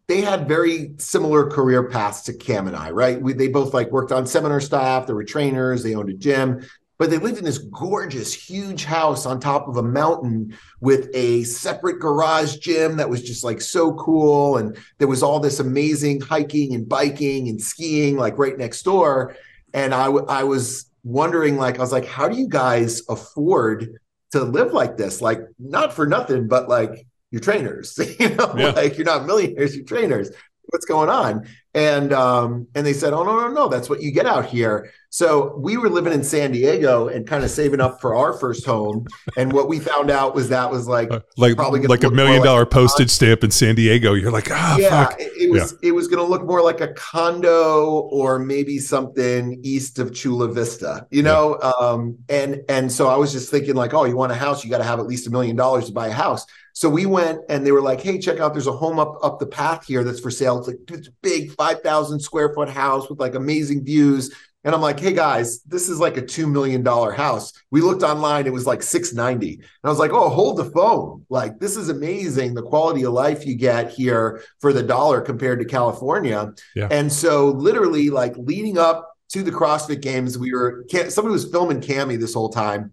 they 0.08 0.22
had 0.22 0.48
very 0.48 0.94
similar 0.98 1.50
career 1.50 1.88
paths 1.88 2.24
to 2.24 2.34
Cam 2.34 2.68
and 2.68 2.76
I, 2.76 2.92
right? 2.92 3.22
We, 3.22 3.32
they 3.32 3.48
both 3.48 3.74
like 3.74 3.92
worked 3.92 4.12
on 4.12 4.28
seminar 4.28 4.60
staff, 4.60 5.08
they 5.08 5.14
were 5.14 5.24
trainers, 5.24 5.84
they 5.84 5.96
owned 5.96 6.10
a 6.10 6.14
gym, 6.14 6.66
but 6.98 7.10
they 7.10 7.18
lived 7.18 7.38
in 7.38 7.46
this 7.46 7.60
gorgeous, 7.60 8.34
huge 8.34 8.84
house 8.84 9.26
on 9.26 9.40
top 9.40 9.68
of 9.68 9.78
a 9.78 9.84
mountain 9.84 10.56
with 10.82 11.10
a 11.14 11.44
separate 11.44 12.00
garage 12.00 12.58
gym 12.58 12.98
that 12.98 13.10
was 13.10 13.24
just 13.24 13.44
like 13.44 13.62
so 13.62 13.94
cool. 13.94 14.58
And 14.58 14.78
there 14.98 15.08
was 15.08 15.24
all 15.24 15.40
this 15.40 15.60
amazing 15.60 16.22
hiking 16.22 16.76
and 16.76 16.88
biking 16.88 17.48
and 17.48 17.62
skiing 17.62 18.18
like 18.18 18.38
right 18.38 18.58
next 18.58 18.84
door. 18.84 19.36
And 19.74 19.96
I, 19.96 20.06
w- 20.08 20.26
I 20.28 20.44
was 20.44 20.92
wondering, 21.04 21.58
like, 21.58 21.78
I 21.78 21.82
was 21.82 21.92
like, 21.92 22.06
how 22.06 22.28
do 22.28 22.38
you 22.38 22.50
guys 22.50 23.02
afford 23.08 23.98
to 24.32 24.44
live 24.44 24.74
like 24.74 24.98
this? 24.98 25.22
Like, 25.22 25.40
not 25.60 25.94
for 25.94 26.06
nothing, 26.08 26.48
but 26.48 26.68
like, 26.70 27.06
you're 27.32 27.42
trainers, 27.42 27.98
you 28.20 28.30
know, 28.36 28.54
Yeah. 28.58 28.72
like 28.72 28.98
you're 28.98 29.06
not 29.06 29.26
millionaires, 29.26 29.76
you're 29.76 29.86
trainers. 29.86 30.30
What's 30.66 30.86
going 30.86 31.10
on? 31.10 31.48
And 31.74 32.12
um, 32.12 32.68
and 32.76 32.86
they 32.86 32.94
said, 32.94 33.14
Oh 33.14 33.24
no, 33.24 33.40
no, 33.40 33.48
no, 33.48 33.68
that's 33.70 33.90
what 33.90 34.02
you 34.02 34.12
get 34.12 34.26
out 34.26 34.46
here. 34.46 34.92
So 35.14 35.58
we 35.58 35.76
were 35.76 35.90
living 35.90 36.14
in 36.14 36.24
San 36.24 36.52
Diego 36.54 37.10
and 37.10 37.28
kind 37.28 37.44
of 37.44 37.50
saving 37.52 37.82
up 37.82 38.00
for 38.00 38.16
our 38.16 38.32
first 38.34 38.66
home. 38.66 39.06
And 39.36 39.52
what 39.52 39.68
we 39.68 39.80
found 39.80 40.10
out 40.10 40.36
was 40.36 40.48
that 40.50 40.72
was 40.72 40.88
like 40.88 41.12
Uh, 41.12 41.20
like 41.38 41.56
probably 41.56 41.82
like 41.82 42.04
a 42.04 42.10
million 42.10 42.44
like 42.44 42.70
postage 42.70 43.10
stamp 43.10 43.44
in 43.44 43.52
San 43.52 43.76
Diego. 43.76 44.14
You're 44.14 44.32
like, 44.32 44.50
ah, 44.52 44.78
yeah, 44.78 44.90
fuck. 44.90 45.20
it, 45.20 45.32
it 45.38 45.52
was 45.52 45.76
it 45.82 45.92
was 45.92 46.08
going 46.08 46.20
to 46.24 46.30
look 46.30 46.44
more 46.46 46.62
like 46.62 46.80
a 46.82 46.90
condo 46.94 48.08
or 48.12 48.40
maybe 48.40 48.80
something 48.80 49.60
east 49.64 50.00
of 50.00 50.14
Chula 50.14 50.48
Vista, 50.50 51.08
you 51.10 51.24
know. 51.24 51.58
Um, 51.62 52.18
and 52.30 52.62
and 52.70 52.92
so 52.92 53.08
I 53.08 53.16
was 53.16 53.32
just 53.32 53.50
thinking 53.52 53.76
like, 53.76 53.94
oh, 53.94 54.06
you 54.06 54.16
want 54.16 54.32
a 54.32 54.36
house, 54.36 54.64
you 54.64 54.70
got 54.70 54.80
to 54.80 54.84
have 54.86 55.00
at 55.00 55.08
least 55.08 55.28
a 55.28 55.30
million 55.30 55.56
dollars 55.56 55.88
to 55.88 55.94
buy 55.94 56.08
a 56.08 56.14
house. 56.14 56.46
So 56.74 56.90
we 56.90 57.06
went 57.06 57.40
and 57.50 57.66
they 57.66 57.72
were 57.72 57.82
like, 57.82 58.02
hey, 58.02 58.20
check 58.20 58.40
out, 58.40 58.54
there's 58.54 58.68
a 58.68 58.72
home 58.72 59.00
up 59.00 59.18
up 59.24 59.40
the 59.40 59.48
path 59.48 59.86
here 59.86 60.04
that's 60.04 60.20
for 60.20 60.32
sale. 60.32 60.60
It's 60.60 60.68
like 60.68 60.78
it's 60.90 61.08
a 61.08 61.14
big 61.22 61.52
five 61.52 61.82
thousand 61.82 62.20
square 62.20 62.54
foot 62.54 62.70
house 62.70 63.10
with 63.10 63.20
like 63.20 63.36
amazing 63.36 63.84
views. 63.84 64.34
And 64.64 64.76
I'm 64.76 64.82
like, 64.82 65.00
hey 65.00 65.14
guys, 65.14 65.64
this 65.64 65.90
is 65.90 66.00
like 66.00 66.18
a 66.18 66.22
two 66.22 66.46
million 66.46 66.84
dollar 66.84 67.12
house. 67.12 67.52
We 67.72 67.82
looked 67.82 68.04
online, 68.04 68.46
it 68.46 68.54
was 68.54 68.68
like 68.68 68.84
six 68.84 69.12
ninety. 69.12 69.56
And 69.56 69.66
I 69.84 69.90
was 69.90 69.98
like, 69.98 70.12
oh, 70.12 70.30
hold 70.30 70.58
the 70.58 70.66
phone. 70.66 71.26
Like, 71.30 71.60
this 71.60 71.76
is 71.76 71.90
amazing. 71.90 72.54
The 72.54 72.62
quality 72.62 73.04
of 73.04 73.14
life 73.14 73.46
you 73.46 73.56
get 73.56 73.90
here 73.90 74.44
for 74.60 74.72
the 74.72 74.84
dollar 74.84 75.20
compared 75.20 75.60
to 75.60 75.66
California. 75.66 76.54
Yeah. 76.76 76.90
And 76.92 77.12
so, 77.12 77.48
literally, 77.48 78.12
like 78.12 78.38
leading 78.38 78.78
up 78.78 79.12
to 79.30 79.42
the 79.42 79.52
CrossFit 79.52 80.02
Games, 80.02 80.38
we 80.38 80.54
were 80.54 80.86
somebody 81.10 81.34
was 81.34 81.50
filming 81.50 81.82
Cami 81.82 82.20
this 82.20 82.36
whole 82.36 82.50
time, 82.50 82.92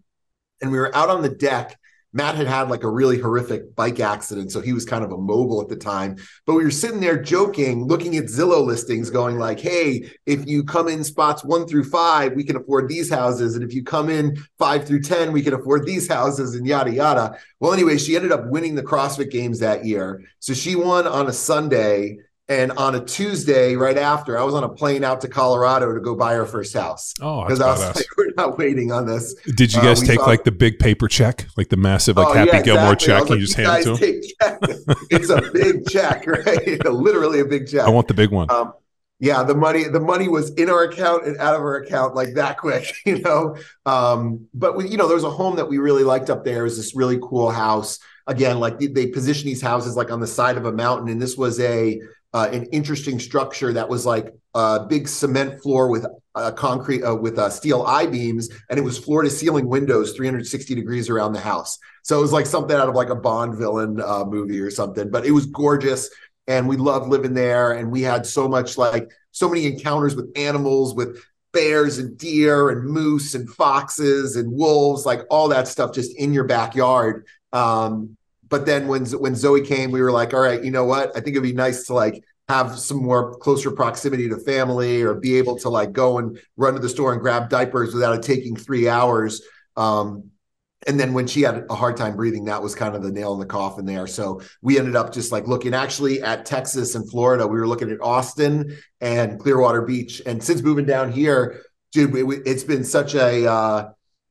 and 0.62 0.73
we 0.73 0.78
were 0.78 0.94
out 0.97 1.11
on 1.11 1.20
the 1.20 1.28
deck. 1.28 1.78
Matt 2.12 2.36
had 2.36 2.46
had 2.46 2.70
like 2.70 2.84
a 2.84 2.90
really 2.90 3.18
horrific 3.18 3.74
bike 3.74 4.00
accident, 4.00 4.50
so 4.50 4.60
he 4.60 4.72
was 4.72 4.84
kind 4.84 5.04
of 5.04 5.10
a 5.10 5.14
immobile 5.14 5.60
at 5.60 5.68
the 5.68 5.76
time. 5.76 6.16
But 6.46 6.54
we 6.54 6.64
were 6.64 6.70
sitting 6.70 7.00
there 7.00 7.20
joking, 7.20 7.86
looking 7.86 8.16
at 8.16 8.24
Zillow 8.24 8.64
listings, 8.64 9.10
going 9.10 9.38
like, 9.38 9.60
"Hey, 9.60 10.10
if 10.24 10.46
you 10.46 10.64
come 10.64 10.88
in 10.88 11.04
spots 11.04 11.44
one 11.44 11.66
through 11.66 11.84
five, 11.84 12.34
we 12.34 12.44
can 12.44 12.56
afford 12.56 12.88
these 12.88 13.10
houses, 13.10 13.54
and 13.54 13.62
if 13.62 13.74
you 13.74 13.82
come 13.82 14.08
in 14.08 14.36
five 14.58 14.86
through 14.86 15.02
ten, 15.02 15.32
we 15.32 15.42
can 15.42 15.54
afford 15.54 15.84
these 15.84 16.08
houses, 16.08 16.54
and 16.54 16.66
yada 16.66 16.90
yada." 16.90 17.36
Well, 17.60 17.74
anyway, 17.74 17.98
she 17.98 18.16
ended 18.16 18.32
up 18.32 18.48
winning 18.48 18.74
the 18.74 18.82
CrossFit 18.82 19.30
Games 19.30 19.58
that 19.58 19.84
year, 19.84 20.22
so 20.38 20.54
she 20.54 20.76
won 20.76 21.06
on 21.06 21.28
a 21.28 21.32
Sunday. 21.32 22.18
And 22.50 22.72
on 22.72 22.94
a 22.94 23.04
Tuesday, 23.04 23.76
right 23.76 23.98
after, 23.98 24.38
I 24.38 24.42
was 24.42 24.54
on 24.54 24.64
a 24.64 24.70
plane 24.70 25.04
out 25.04 25.20
to 25.20 25.28
Colorado 25.28 25.92
to 25.92 26.00
go 26.00 26.14
buy 26.14 26.34
our 26.38 26.46
first 26.46 26.72
house 26.72 27.12
Oh, 27.20 27.42
because 27.44 27.60
I 27.60 27.70
was 27.70 27.94
like, 27.96 28.06
"We're 28.16 28.32
not 28.38 28.56
waiting 28.56 28.90
on 28.90 29.06
this." 29.06 29.34
Did 29.56 29.74
you 29.74 29.80
uh, 29.80 29.84
guys 29.84 30.00
we 30.00 30.06
take 30.06 30.20
saw- 30.20 30.26
like 30.26 30.44
the 30.44 30.52
big 30.52 30.78
paper 30.78 31.08
check, 31.08 31.46
like 31.58 31.68
the 31.68 31.76
massive 31.76 32.16
like 32.16 32.28
Oh, 32.28 32.32
Happy 32.32 32.50
yeah, 32.56 32.62
Gilmore 32.62 32.94
exactly. 32.94 33.40
Check, 33.40 33.40
was 33.40 33.54
and 33.54 33.64
you 33.64 33.68
like, 33.68 33.84
just 33.84 34.00
hand 34.00 34.58
it 34.62 34.86
to 34.86 34.86
him? 34.88 35.06
it's 35.10 35.28
a 35.30 35.50
big 35.52 35.86
check, 35.88 36.26
right? 36.46 36.84
Literally 36.86 37.40
a 37.40 37.44
big 37.44 37.68
check. 37.68 37.82
I 37.82 37.90
want 37.90 38.08
the 38.08 38.14
big 38.14 38.30
one. 38.30 38.50
Um, 38.50 38.72
yeah, 39.20 39.42
the 39.42 39.54
money 39.54 39.84
the 39.84 40.00
money 40.00 40.28
was 40.28 40.50
in 40.54 40.70
our 40.70 40.84
account 40.84 41.26
and 41.26 41.36
out 41.38 41.54
of 41.54 41.60
our 41.60 41.76
account 41.76 42.14
like 42.14 42.34
that 42.34 42.56
quick, 42.56 42.94
you 43.04 43.18
know. 43.18 43.58
Um, 43.84 44.46
but 44.54 44.74
we, 44.74 44.88
you 44.88 44.96
know, 44.96 45.06
there 45.06 45.16
was 45.16 45.24
a 45.24 45.30
home 45.30 45.56
that 45.56 45.68
we 45.68 45.76
really 45.76 46.04
liked 46.04 46.30
up 46.30 46.44
there. 46.46 46.60
It 46.60 46.64
was 46.64 46.76
this 46.78 46.96
really 46.96 47.18
cool 47.20 47.50
house. 47.50 47.98
Again, 48.26 48.58
like 48.60 48.78
they, 48.78 48.86
they 48.86 49.06
position 49.08 49.46
these 49.46 49.60
houses 49.60 49.96
like 49.96 50.10
on 50.10 50.20
the 50.20 50.26
side 50.26 50.56
of 50.56 50.64
a 50.66 50.72
mountain, 50.72 51.08
and 51.08 51.20
this 51.20 51.36
was 51.36 51.58
a 51.60 52.00
uh, 52.35 52.49
an 52.52 52.64
interesting 52.66 53.18
structure 53.18 53.73
that 53.73 53.88
was 53.88 54.04
like 54.04 54.35
a 54.54 54.87
big 54.87 55.08
cement 55.08 55.62
floor 55.62 55.88
with 55.88 56.06
uh, 56.35 56.52
concrete 56.52 57.02
uh, 57.02 57.14
with 57.14 57.38
uh, 57.38 57.49
steel 57.50 57.82
I 57.82 58.06
beams, 58.06 58.49
and 58.68 58.78
it 58.78 58.82
was 58.82 58.99
floor 58.99 59.23
to 59.23 59.30
ceiling 59.30 59.66
windows, 59.66 60.12
360 60.12 60.75
degrees 60.75 61.08
around 61.08 61.32
the 61.32 61.40
house. 61.40 61.78
So 62.02 62.18
it 62.18 62.23
was 62.23 62.32
like 62.32 62.47
something 62.47 62.76
out 62.76 62.88
of 62.88 62.94
like 62.94 63.11
a 63.11 63.16
Bond 63.16 63.56
villain 63.56 64.00
uh, 64.00 64.25
movie 64.25 64.61
or 64.61 64.70
something. 64.70 65.11
But 65.11 65.26
it 65.26 65.30
was 65.30 65.47
gorgeous 65.47 66.11
and 66.47 66.66
we 66.66 66.76
loved 66.76 67.08
living 67.08 67.35
there 67.35 67.73
and 67.73 67.90
we 67.90 68.02
had 68.02 68.26
so 68.26 68.49
much 68.49 68.78
like 68.78 69.11
so 69.32 69.49
many 69.49 69.66
encounters 69.66 70.16
with 70.16 70.30
animals 70.37 70.94
with 70.94 71.23
bears 71.52 71.99
and 71.99 72.16
deer 72.18 72.70
and 72.70 72.85
moose 72.85 73.35
and 73.35 73.49
foxes 73.50 74.37
and 74.37 74.52
wolves, 74.52 75.06
like 75.06 75.23
all 75.30 75.49
that 75.49 75.68
stuff 75.68 75.94
just 75.94 76.16
in 76.16 76.32
your 76.32 76.44
backyard. 76.44 77.26
Um, 77.52 78.16
but 78.48 78.66
then 78.66 78.88
when 78.88 79.04
when 79.06 79.34
Zoe 79.34 79.62
came, 79.62 79.90
we 79.90 80.00
were 80.00 80.12
like, 80.12 80.34
all 80.34 80.40
right, 80.40 80.62
you 80.62 80.70
know 80.70 80.84
what? 80.84 81.10
I 81.10 81.20
think 81.20 81.36
it'd 81.36 81.42
be 81.42 81.52
nice 81.52 81.86
to 81.86 81.94
like 81.94 82.22
have 82.48 82.78
some 82.78 83.02
more 83.02 83.36
closer 83.38 83.70
proximity 83.70 84.28
to 84.28 84.38
family 84.38 85.02
or 85.02 85.14
be 85.14 85.36
able 85.36 85.58
to 85.58 85.68
like 85.68 85.92
go 85.92 86.18
and 86.18 86.40
run 86.56 86.74
to 86.74 86.80
the 86.80 86.88
store 86.88 87.12
and 87.12 87.20
grab 87.20 87.50
diapers 87.50 87.92
without 87.92 88.14
it 88.14 88.22
taking 88.22 88.56
three 88.56 88.88
hours. 88.88 89.42
Um, 89.76 90.30
and 90.86 90.98
then 90.98 91.12
when 91.12 91.26
she 91.26 91.42
had 91.42 91.66
a 91.68 91.74
hard 91.74 91.96
time 91.96 92.16
breathing, 92.16 92.44
that 92.46 92.62
was 92.62 92.74
kind 92.74 92.94
of 92.94 93.02
the 93.02 93.10
nail 93.10 93.34
in 93.34 93.40
the 93.40 93.46
coffin 93.46 93.84
there. 93.84 94.06
So 94.06 94.40
we 94.62 94.78
ended 94.78 94.96
up 94.96 95.12
just 95.12 95.32
like 95.32 95.46
looking 95.46 95.74
actually 95.74 96.22
at 96.22 96.46
Texas 96.46 96.94
and 96.94 97.08
Florida. 97.10 97.46
We 97.46 97.58
were 97.58 97.66
looking 97.66 97.90
at 97.90 98.00
Austin 98.00 98.76
and 99.00 99.38
Clearwater 99.38 99.82
Beach. 99.82 100.22
And 100.24 100.42
since 100.42 100.62
moving 100.62 100.86
down 100.86 101.12
here, 101.12 101.62
dude, 101.92 102.14
it, 102.14 102.46
has 102.46 102.64
been 102.64 102.84
such 102.84 103.14
a 103.14 103.46
uh, 103.46 103.88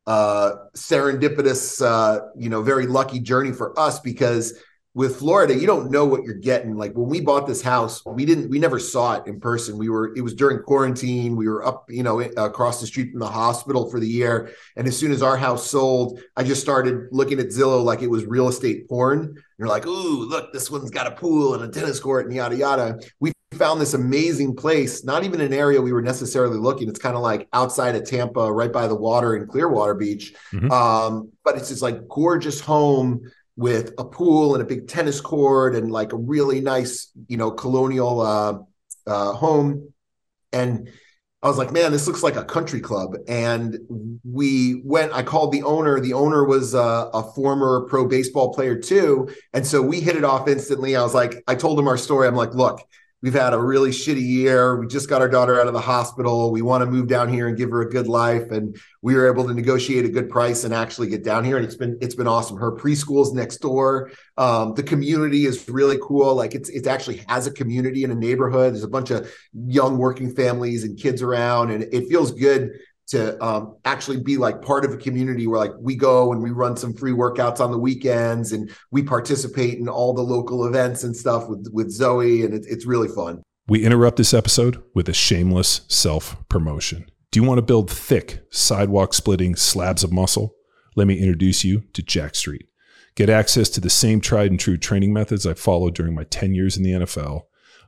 uh, 0.08 0.56
serendipitous, 0.76 1.82
uh, 1.86 2.22
you 2.36 2.50
know, 2.50 2.64
very 2.64 2.88
lucky 2.88 3.20
journey 3.20 3.52
for 3.52 3.78
us 3.78 4.00
because 4.00 4.54
with 4.96 5.18
Florida, 5.18 5.54
you 5.54 5.68
don't 5.68 5.92
know 5.92 6.06
what 6.06 6.24
you're 6.24 6.34
getting. 6.34 6.76
Like 6.76 6.94
when 6.94 7.08
we 7.08 7.22
bought 7.22 7.46
this 7.46 7.62
house, 7.62 8.04
we 8.04 8.26
didn't, 8.26 8.50
we 8.50 8.58
never 8.58 8.80
saw 8.80 9.14
it 9.14 9.28
in 9.28 9.40
person. 9.40 9.78
We 9.78 9.90
were, 9.90 10.12
it 10.16 10.22
was 10.22 10.34
during 10.34 10.64
quarantine. 10.64 11.36
We 11.36 11.48
were 11.48 11.64
up, 11.64 11.86
you 11.88 12.02
know, 12.02 12.20
across 12.22 12.82
the 12.82 12.88
street 12.88 13.12
from 13.12 13.20
the 13.20 13.28
hospital 13.28 13.92
for 13.92 14.00
the 14.00 14.08
year. 14.08 14.50
And 14.76 14.88
as 14.88 14.98
soon 14.98 15.12
as 15.12 15.22
our 15.22 15.38
house 15.38 15.70
sold, 15.70 16.20
I 16.36 16.44
just 16.44 16.62
started 16.62 17.10
looking 17.12 17.40
at 17.40 17.50
Zillow 17.50 17.84
like 17.84 18.02
it 18.02 18.10
was 18.10 18.26
real 18.26 18.48
estate 18.48 18.90
porn. 18.90 19.20
And 19.20 19.38
you're 19.60 19.68
like, 19.68 19.86
ooh, 19.86 20.26
look, 20.26 20.52
this 20.52 20.72
one's 20.72 20.90
got 20.90 21.06
a 21.06 21.12
pool 21.12 21.54
and 21.54 21.64
a 21.64 21.68
tennis 21.68 22.00
court 22.00 22.26
and 22.26 22.34
yada 22.34 22.56
yada. 22.56 23.00
We 23.20 23.34
found 23.54 23.80
this 23.80 23.94
amazing 23.94 24.56
place, 24.56 25.04
not 25.04 25.24
even 25.24 25.39
an 25.39 25.54
area 25.54 25.82
we 25.82 25.94
were 25.94 26.01
necessarily 26.01 26.58
looking. 26.58 26.89
It's 26.89 27.00
kind 27.00 27.16
of 27.16 27.22
like 27.22 27.48
outside 27.54 27.96
of 27.96 28.04
Tampa, 28.04 28.51
right 28.51 28.72
by 28.72 28.88
the 28.88 28.96
water 28.96 29.36
in 29.36 29.48
Clearwater 29.48 29.94
Beach. 29.94 30.34
Mm-hmm. 30.51 30.72
Um, 30.72 31.32
but 31.44 31.56
it's 31.56 31.70
this 31.70 31.82
like 31.82 32.08
gorgeous 32.08 32.60
home 32.60 33.22
with 33.56 33.94
a 33.98 34.04
pool 34.04 34.54
and 34.54 34.62
a 34.62 34.66
big 34.66 34.88
tennis 34.88 35.22
court 35.22 35.75
and 35.75 35.92
like 35.92 36.13
a 36.13 36.18
really 36.18 36.62
nice, 36.62 37.10
you 37.27 37.38
know, 37.38 37.50
colonial 37.50 38.22
uh, 38.22 38.60
uh, 39.08 39.34
home. 39.34 39.94
And 40.51 40.89
I 41.42 41.48
was 41.48 41.58
like, 41.58 41.72
man, 41.72 41.92
this 41.92 42.08
looks 42.08 42.24
like 42.24 42.36
a 42.36 42.44
country 42.44 42.82
club. 42.82 43.16
And 43.27 43.77
we 44.24 44.82
went, 44.84 45.13
I 45.13 45.24
called 45.24 45.54
the 45.54 45.63
owner. 45.63 46.00
The 46.00 46.13
owner 46.13 46.46
was 46.46 46.74
a, 46.74 47.10
a, 47.13 47.32
former 47.34 47.86
pro 47.88 48.08
baseball 48.08 48.54
player 48.54 48.75
too. 48.77 49.30
And 49.54 49.66
so 49.66 49.82
we 49.82 50.01
hit 50.01 50.16
it 50.16 50.24
off 50.24 50.48
instantly. 50.48 50.96
I 50.96 51.04
was 51.04 51.13
like, 51.13 51.44
I 51.48 51.56
told 51.56 51.80
him 51.80 51.88
our 51.88 51.98
story. 51.98 52.27
I'm 52.27 52.36
like, 52.36 52.54
look, 52.54 52.82
We've 53.24 53.33
had 53.33 53.53
a 53.53 53.59
really 53.59 53.89
shitty 53.89 54.21
year. 54.21 54.79
We 54.79 54.86
just 54.86 55.09
got 55.09 55.21
our 55.21 55.27
daughter 55.27 55.59
out 55.59 55.65
of 55.65 55.74
the 55.74 55.81
hospital. 55.81 56.51
We 56.51 56.62
want 56.62 56.83
to 56.83 56.86
move 56.86 57.07
down 57.07 57.29
here 57.29 57.47
and 57.47 57.57
give 57.57 57.71
her 57.71 57.81
a 57.81 57.89
good 57.89 58.07
life. 58.07 58.51
And 58.51 58.77
we 59.01 59.15
were 59.15 59.27
able 59.27 59.47
to 59.47 59.55
negotiate 59.55 60.05
a 60.05 60.09
good 60.09 60.29
price 60.29 60.63
and 60.63 60.74
actually 60.74 61.07
get 61.07 61.24
down 61.24 61.43
here. 61.43 61.57
And 61.57 61.65
it's 61.65 61.75
been 61.75 61.97
it's 62.00 62.13
been 62.13 62.27
awesome. 62.27 62.57
Her 62.57 62.71
preschool's 62.71 63.33
next 63.33 63.57
door. 63.57 64.12
Um, 64.38 64.75
the 64.75 64.83
community 64.83 65.45
is 65.45 65.67
really 65.67 65.97
cool. 66.00 66.36
Like 66.36 66.53
it's 66.53 66.69
it 66.69 66.86
actually 66.86 67.24
has 67.27 67.47
a 67.47 67.51
community 67.51 68.03
in 68.03 68.12
a 68.12 68.15
neighborhood. 68.15 68.74
There's 68.74 68.83
a 68.83 68.88
bunch 68.88 69.09
of 69.09 69.33
young 69.51 69.97
working 69.97 70.36
families 70.36 70.83
and 70.83 70.95
kids 70.95 71.24
around, 71.24 71.71
and 71.71 71.83
it 71.91 72.07
feels 72.09 72.31
good 72.31 72.69
to 73.08 73.42
um, 73.44 73.78
actually 73.86 74.20
be 74.20 74.38
like 74.38 74.62
part 74.62 74.84
of 74.84 74.92
a 74.92 74.98
community 74.98 75.48
where 75.48 75.60
like 75.60 75.72
we 75.80 75.96
go 75.96 76.32
and 76.34 76.44
we 76.44 76.52
run 76.52 76.76
some 76.76 76.94
free 76.94 77.14
workouts 77.14 77.60
on 77.60 77.72
the 77.72 77.78
weekends 77.78 78.52
and 78.52 78.70
we 78.92 79.02
participate 79.02 79.80
in 79.80 79.88
all 79.88 80.14
the 80.14 80.22
local 80.22 80.66
events 80.66 81.04
and 81.04 81.16
stuff 81.16 81.48
with 81.48 81.68
with 81.72 81.90
Zoe 81.90 82.44
and 82.44 82.54
it, 82.54 82.66
it's 82.68 82.86
really 82.86 83.08
fun. 83.08 83.42
We 83.68 83.86
interrupt 83.86 84.18
this 84.18 84.34
episode 84.34 84.82
with 84.94 85.10
a 85.10 85.14
shameless 85.14 85.82
self 85.88 86.38
promotion. 86.50 87.10
Do 87.32 87.40
you 87.40 87.48
want 87.48 87.58
to 87.58 87.64
build 87.64 87.92
thick 87.92 88.40
sidewalk 88.50 89.14
splitting 89.14 89.56
slabs 89.56 90.04
of 90.04 90.14
muscle? 90.14 90.54
Let 90.96 91.08
me 91.08 91.20
introduce 91.20 91.64
you 91.64 91.84
to 91.94 92.02
Jacked 92.02 92.38
Street. 92.38 92.68
Get 93.16 93.30
access 93.30 93.70
to 93.70 93.82
the 93.82 93.90
same 93.90 94.22
tried 94.22 94.52
and 94.52 94.60
true 94.60 94.78
training 94.78 95.12
methods 95.12 95.46
I 95.46 95.54
followed 95.54 95.96
during 95.96 96.16
my 96.16 96.24
10 96.24 96.54
years 96.54 96.78
in 96.78 96.84
the 96.84 96.92
NFL, 96.92 97.42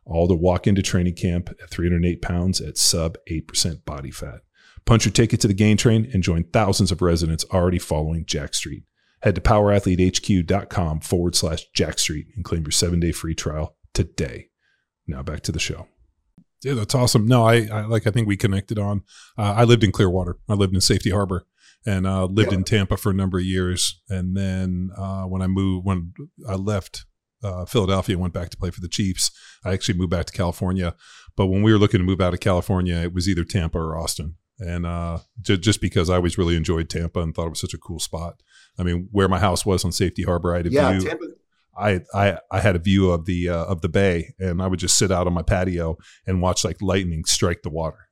all 0.06 0.28
to 0.28 0.34
walk 0.34 0.68
into 0.68 0.82
training 0.82 1.16
camp 1.16 1.50
at 1.62 1.70
308 1.70 2.22
pounds 2.22 2.60
at 2.60 2.78
sub 2.78 3.18
8% 3.30 3.86
body 3.86 4.12
fat. 4.12 4.42
Punch 4.90 5.06
your 5.06 5.12
ticket 5.12 5.40
to 5.40 5.48
the 5.48 5.54
gain 5.54 5.78
train 5.78 6.10
and 6.16 6.24
join 6.24 6.46
thousands 6.46 6.92
of 6.92 7.00
residents 7.00 7.46
already 7.54 7.78
following 7.78 8.26
Jacked 8.26 8.56
Street. 8.56 8.86
Head 9.22 9.36
to 9.36 9.42
powerathletehq.com 9.42 11.02
forward 11.02 11.36
slash 11.36 11.70
Jacked 11.76 12.00
Street 12.00 12.26
and 12.36 12.44
claim 12.44 12.64
your 12.64 12.72
seven 12.72 13.00
day 13.00 13.12
free 13.12 13.36
trial 13.36 13.76
today. 13.94 14.48
Now 15.06 15.22
back 15.22 15.42
to 15.42 15.52
the 15.52 15.60
show. 15.60 15.86
Yeah, 16.64 16.74
that's 16.74 16.96
awesome. 16.96 17.28
No, 17.28 17.46
I, 17.46 17.68
I 17.72 17.86
like. 17.86 18.08
I 18.08 18.10
think 18.10 18.28
we 18.28 18.36
connected 18.36 18.80
on. 18.80 19.04
Uh, 19.38 19.54
I 19.58 19.64
lived 19.64 19.84
in 19.84 19.92
Clearwater. 19.92 20.40
I 20.50 20.56
lived 20.56 20.74
in 20.74 20.82
Safety 20.82 21.12
Harbor, 21.12 21.46
and 21.86 22.08
uh, 22.08 22.26
lived 22.26 22.52
in 22.52 22.64
Tampa 22.64 22.98
for 22.98 23.12
a 23.12 23.16
number 23.16 23.38
of 23.38 23.46
years. 23.46 24.02
And 24.10 24.36
then 24.36 24.90
uh, 24.98 25.26
when 25.26 25.44
I 25.44 25.48
moved, 25.48 25.86
when 25.86 26.14
I 26.50 26.56
left 26.56 27.06
uh, 27.44 27.66
Philadelphia, 27.66 28.16
and 28.16 28.22
went 28.24 28.34
back 28.34 28.50
to 28.50 28.58
play 28.58 28.72
for 28.72 28.82
the 28.82 28.90
Chiefs. 28.90 29.30
I 29.64 29.72
actually 29.72 30.00
moved 30.00 30.10
back 30.10 30.26
to 30.26 30.34
California. 30.34 30.96
But 31.38 31.46
when 31.46 31.62
we 31.62 31.72
were 31.72 31.78
looking 31.78 32.00
to 32.00 32.04
move 32.04 32.22
out 32.22 32.34
of 32.34 32.40
California, 32.40 32.96
it 32.96 33.14
was 33.14 33.30
either 33.30 33.44
Tampa 33.44 33.78
or 33.78 33.96
Austin 33.96 34.36
and 34.60 34.86
uh, 34.86 35.20
j- 35.42 35.58
just 35.58 35.82
because 35.82 36.10
I 36.10 36.16
always 36.16 36.38
really 36.38 36.56
enjoyed 36.56 36.90
Tampa 36.90 37.22
and 37.22 37.34
thought 37.34 37.48
it 37.48 37.52
was 37.52 37.62
such 37.62 37.74
a 37.74 37.78
cool 37.78 38.00
spot. 38.00 38.42
I 38.78 38.84
mean, 38.84 39.08
where 39.12 39.28
my 39.28 39.40
house 39.40 39.66
was 39.66 39.86
on 39.86 39.92
Safety 39.92 40.24
Harbor, 40.24 40.54
I 40.54 40.58
had 40.58 40.68
a 40.68 40.72
yeah, 40.72 40.92
view. 40.92 41.08
Tampa. 41.08 41.26
I, 41.78 42.02
I 42.14 42.40
I 42.52 42.60
had 42.60 42.76
a 42.76 42.80
view 42.80 43.10
of 43.12 43.26
the 43.26 43.50
uh, 43.50 43.66
of 43.66 43.82
the 43.82 43.90
bay, 43.90 44.34
and 44.38 44.62
I 44.62 44.68
would 44.68 44.80
just 44.80 44.98
sit 44.98 45.12
out 45.12 45.28
on 45.28 45.34
my 45.34 45.44
patio 45.44 45.98
and 46.28 46.42
watch 46.42 46.66
like 46.66 46.82
lightning 46.82 47.24
strike 47.24 47.62
the 47.64 47.70
water, 47.70 48.10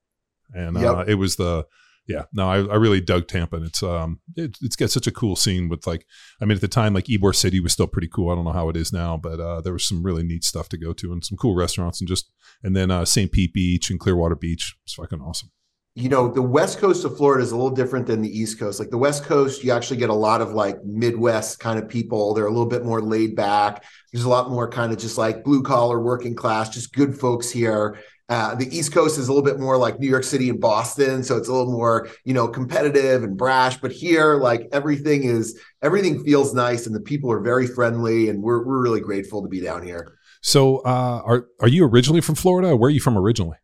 and 0.54 0.78
uh, 0.78 1.04
it 1.06 1.16
was 1.16 1.36
the 1.36 1.66
yeah 2.06 2.22
no 2.32 2.48
I, 2.48 2.60
I 2.60 2.76
really 2.76 3.02
dug 3.02 3.28
Tampa, 3.28 3.56
and 3.56 3.66
it's 3.66 3.82
um 3.82 4.20
it, 4.36 4.56
it's 4.62 4.76
got 4.76 4.90
such 4.90 5.06
a 5.06 5.12
cool 5.12 5.36
scene 5.36 5.68
with 5.68 5.86
like 5.86 6.06
I 6.40 6.46
mean 6.46 6.56
at 6.56 6.62
the 6.62 6.68
time 6.68 6.94
like 6.94 7.04
Ybor 7.04 7.34
City 7.34 7.60
was 7.60 7.74
still 7.74 7.86
pretty 7.86 8.08
cool. 8.08 8.30
I 8.30 8.36
don't 8.36 8.46
know 8.46 8.52
how 8.52 8.70
it 8.70 8.76
is 8.76 8.90
now, 8.90 9.18
but 9.18 9.38
uh, 9.38 9.60
there 9.60 9.74
was 9.74 9.86
some 9.86 10.02
really 10.02 10.22
neat 10.22 10.44
stuff 10.44 10.70
to 10.70 10.78
go 10.78 10.94
to 10.94 11.12
and 11.12 11.22
some 11.22 11.36
cool 11.36 11.54
restaurants 11.54 12.00
and 12.00 12.08
just 12.08 12.30
and 12.62 12.74
then 12.74 12.90
uh, 12.90 13.04
St. 13.04 13.30
Pete 13.30 13.52
Beach 13.52 13.90
and 13.90 14.00
Clearwater 14.00 14.36
Beach. 14.36 14.76
It's 14.84 14.94
fucking 14.94 15.20
awesome 15.20 15.50
you 15.98 16.08
know 16.08 16.28
the 16.28 16.40
west 16.40 16.78
coast 16.78 17.04
of 17.04 17.16
florida 17.16 17.42
is 17.42 17.50
a 17.50 17.56
little 17.56 17.74
different 17.74 18.06
than 18.06 18.22
the 18.22 18.38
east 18.38 18.58
coast. 18.58 18.78
Like 18.78 18.90
the 18.90 18.98
west 18.98 19.24
coast 19.24 19.64
you 19.64 19.72
actually 19.72 19.96
get 19.96 20.10
a 20.10 20.14
lot 20.14 20.40
of 20.40 20.52
like 20.52 20.84
midwest 20.84 21.58
kind 21.58 21.76
of 21.76 21.88
people. 21.88 22.34
They're 22.34 22.46
a 22.46 22.50
little 22.50 22.66
bit 22.66 22.84
more 22.84 23.02
laid 23.02 23.34
back. 23.34 23.84
There's 24.12 24.24
a 24.24 24.28
lot 24.28 24.48
more 24.48 24.70
kind 24.70 24.92
of 24.92 24.98
just 24.98 25.18
like 25.18 25.42
blue 25.42 25.62
collar 25.62 26.00
working 26.00 26.36
class 26.36 26.68
just 26.68 26.92
good 26.92 27.18
folks 27.18 27.50
here. 27.50 27.98
Uh, 28.28 28.54
the 28.54 28.68
east 28.76 28.92
coast 28.92 29.18
is 29.18 29.26
a 29.26 29.32
little 29.32 29.44
bit 29.44 29.58
more 29.58 29.76
like 29.76 29.98
new 29.98 30.06
york 30.06 30.22
city 30.22 30.50
and 30.50 30.60
boston 30.60 31.22
so 31.24 31.38
it's 31.38 31.48
a 31.48 31.52
little 31.52 31.72
more 31.72 32.08
you 32.24 32.34
know 32.34 32.46
competitive 32.46 33.24
and 33.24 33.36
brash. 33.36 33.76
But 33.78 33.90
here 33.90 34.36
like 34.36 34.68
everything 34.70 35.24
is 35.24 35.58
everything 35.82 36.22
feels 36.22 36.54
nice 36.54 36.86
and 36.86 36.94
the 36.94 37.00
people 37.00 37.32
are 37.32 37.40
very 37.40 37.66
friendly 37.66 38.28
and 38.28 38.40
we're, 38.40 38.64
we're 38.64 38.80
really 38.80 39.00
grateful 39.00 39.42
to 39.42 39.48
be 39.48 39.60
down 39.60 39.82
here. 39.82 40.16
So 40.42 40.78
uh, 40.78 41.22
are 41.24 41.48
are 41.60 41.68
you 41.68 41.84
originally 41.84 42.20
from 42.20 42.36
florida? 42.36 42.76
Where 42.76 42.86
are 42.86 42.92
you 42.92 43.00
from 43.00 43.18
originally 43.18 43.56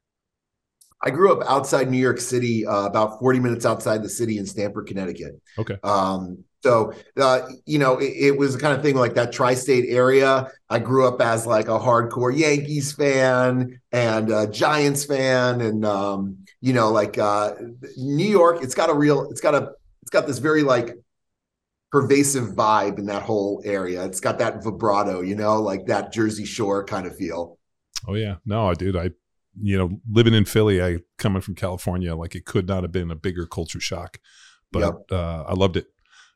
I 1.04 1.10
grew 1.10 1.32
up 1.32 1.46
outside 1.48 1.90
New 1.90 1.98
York 1.98 2.18
City, 2.18 2.66
uh, 2.66 2.86
about 2.86 3.20
40 3.20 3.38
minutes 3.38 3.66
outside 3.66 4.02
the 4.02 4.08
city 4.08 4.38
in 4.38 4.46
Stamford, 4.46 4.86
Connecticut. 4.86 5.40
Okay. 5.58 5.76
Um, 5.84 6.44
so, 6.62 6.94
uh, 7.20 7.46
you 7.66 7.78
know, 7.78 7.98
it, 7.98 8.12
it, 8.16 8.38
was 8.38 8.54
the 8.54 8.60
kind 8.60 8.74
of 8.74 8.82
thing 8.82 8.96
like 8.96 9.12
that 9.16 9.30
tri 9.30 9.52
state 9.52 9.84
area. 9.86 10.50
I 10.70 10.78
grew 10.78 11.06
up 11.06 11.20
as 11.20 11.46
like 11.46 11.68
a 11.68 11.78
hardcore 11.78 12.34
Yankees 12.34 12.90
fan 12.92 13.78
and 13.92 14.30
a 14.30 14.46
Giants 14.46 15.04
fan. 15.04 15.60
And, 15.60 15.84
um, 15.84 16.38
you 16.62 16.72
know, 16.72 16.90
like 16.90 17.18
uh, 17.18 17.52
New 17.98 18.26
York, 18.26 18.62
it's 18.62 18.74
got 18.74 18.88
a 18.88 18.94
real, 18.94 19.28
it's 19.30 19.42
got 19.42 19.54
a, 19.54 19.72
it's 20.00 20.10
got 20.10 20.26
this 20.26 20.38
very 20.38 20.62
like 20.62 20.96
pervasive 21.92 22.54
vibe 22.54 22.98
in 22.98 23.04
that 23.06 23.22
whole 23.22 23.60
area. 23.66 24.02
It's 24.06 24.20
got 24.20 24.38
that 24.38 24.64
vibrato, 24.64 25.20
you 25.20 25.34
know, 25.34 25.60
like 25.60 25.84
that 25.86 26.14
Jersey 26.14 26.46
Shore 26.46 26.82
kind 26.82 27.06
of 27.06 27.14
feel. 27.14 27.58
Oh, 28.08 28.14
yeah. 28.14 28.36
No, 28.46 28.72
dude, 28.72 28.96
I 28.96 29.10
you 29.60 29.78
know, 29.78 30.00
living 30.10 30.34
in 30.34 30.44
Philly, 30.44 30.82
I 30.82 30.98
coming 31.18 31.42
from 31.42 31.54
California, 31.54 32.14
like 32.14 32.34
it 32.34 32.44
could 32.44 32.66
not 32.66 32.82
have 32.82 32.92
been 32.92 33.10
a 33.10 33.16
bigger 33.16 33.46
culture 33.46 33.80
shock. 33.80 34.18
But 34.72 34.80
yep. 34.80 34.94
uh, 35.12 35.44
I 35.44 35.54
loved 35.54 35.76
it. 35.76 35.86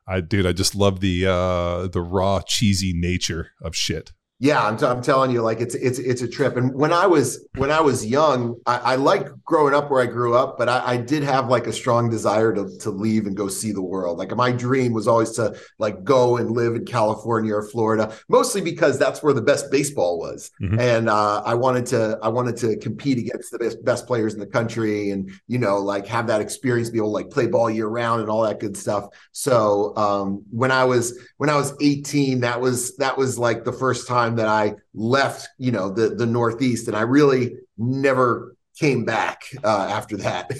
I 0.06 0.20
did. 0.20 0.46
I 0.46 0.52
just 0.52 0.74
love 0.74 1.00
the 1.00 1.26
uh, 1.26 1.88
the 1.88 2.00
raw, 2.00 2.40
cheesy 2.40 2.92
nature 2.94 3.50
of 3.60 3.76
shit. 3.76 4.12
Yeah, 4.40 4.64
I'm, 4.64 4.76
t- 4.76 4.86
I'm 4.86 5.02
telling 5.02 5.32
you, 5.32 5.42
like 5.42 5.60
it's 5.60 5.74
it's 5.74 5.98
it's 5.98 6.22
a 6.22 6.28
trip. 6.28 6.56
And 6.56 6.72
when 6.72 6.92
I 6.92 7.06
was 7.06 7.44
when 7.56 7.72
I 7.72 7.80
was 7.80 8.06
young, 8.06 8.54
I, 8.66 8.76
I 8.76 8.94
liked 8.94 9.30
growing 9.44 9.74
up 9.74 9.90
where 9.90 10.00
I 10.00 10.06
grew 10.06 10.36
up, 10.36 10.56
but 10.56 10.68
I, 10.68 10.92
I, 10.92 10.96
did 10.96 11.24
have 11.24 11.48
like 11.48 11.66
a 11.66 11.72
strong 11.72 12.08
desire 12.08 12.54
to 12.54 12.78
to 12.78 12.90
leave 12.90 13.26
and 13.26 13.36
go 13.36 13.48
see 13.48 13.72
the 13.72 13.82
world. 13.82 14.16
Like 14.16 14.34
my 14.36 14.52
dream 14.52 14.92
was 14.92 15.08
always 15.08 15.32
to 15.32 15.58
like 15.78 16.04
go 16.04 16.36
and 16.36 16.52
live 16.52 16.76
in 16.76 16.84
California 16.84 17.52
or 17.52 17.64
Florida, 17.64 18.14
mostly 18.28 18.60
because 18.60 18.96
that's 18.96 19.24
where 19.24 19.32
the 19.32 19.42
best 19.42 19.72
baseball 19.72 20.20
was, 20.20 20.52
mm-hmm. 20.62 20.78
and 20.78 21.08
uh, 21.08 21.42
I 21.44 21.54
wanted 21.54 21.86
to 21.86 22.16
I 22.22 22.28
wanted 22.28 22.56
to 22.58 22.76
compete 22.76 23.18
against 23.18 23.50
the 23.50 23.58
best 23.58 23.84
best 23.84 24.06
players 24.06 24.34
in 24.34 24.40
the 24.40 24.46
country, 24.46 25.10
and 25.10 25.32
you 25.48 25.58
know 25.58 25.78
like 25.78 26.06
have 26.06 26.28
that 26.28 26.40
experience, 26.40 26.90
be 26.90 26.98
able 26.98 27.08
to 27.08 27.12
like 27.12 27.30
play 27.30 27.48
ball 27.48 27.68
year 27.68 27.88
round 27.88 28.20
and 28.20 28.30
all 28.30 28.42
that 28.42 28.60
good 28.60 28.76
stuff. 28.76 29.06
So 29.32 29.96
um, 29.96 30.44
when 30.50 30.70
I 30.70 30.84
was 30.84 31.18
when 31.38 31.50
I 31.50 31.56
was 31.56 31.74
18, 31.80 32.40
that 32.40 32.60
was 32.60 32.96
that 32.98 33.18
was 33.18 33.36
like 33.36 33.64
the 33.64 33.72
first 33.72 34.06
time 34.06 34.27
time 34.28 34.36
that 34.36 34.48
I 34.48 34.74
left, 34.94 35.48
you 35.58 35.70
know, 35.70 35.90
the 35.90 36.10
the 36.10 36.26
Northeast, 36.26 36.88
and 36.88 36.96
I 36.96 37.02
really 37.02 37.56
never 37.76 38.56
came 38.78 39.04
back 39.04 39.42
uh, 39.64 39.88
after 39.90 40.16
that. 40.18 40.50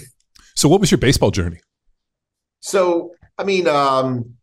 So, 0.55 0.67
what 0.69 0.79
was 0.79 0.91
your 0.91 0.97
baseball 0.97 1.31
journey? 1.31 1.59
So, 2.59 3.13
I 3.37 3.43
mean, 3.43 3.67
um, 3.67 4.35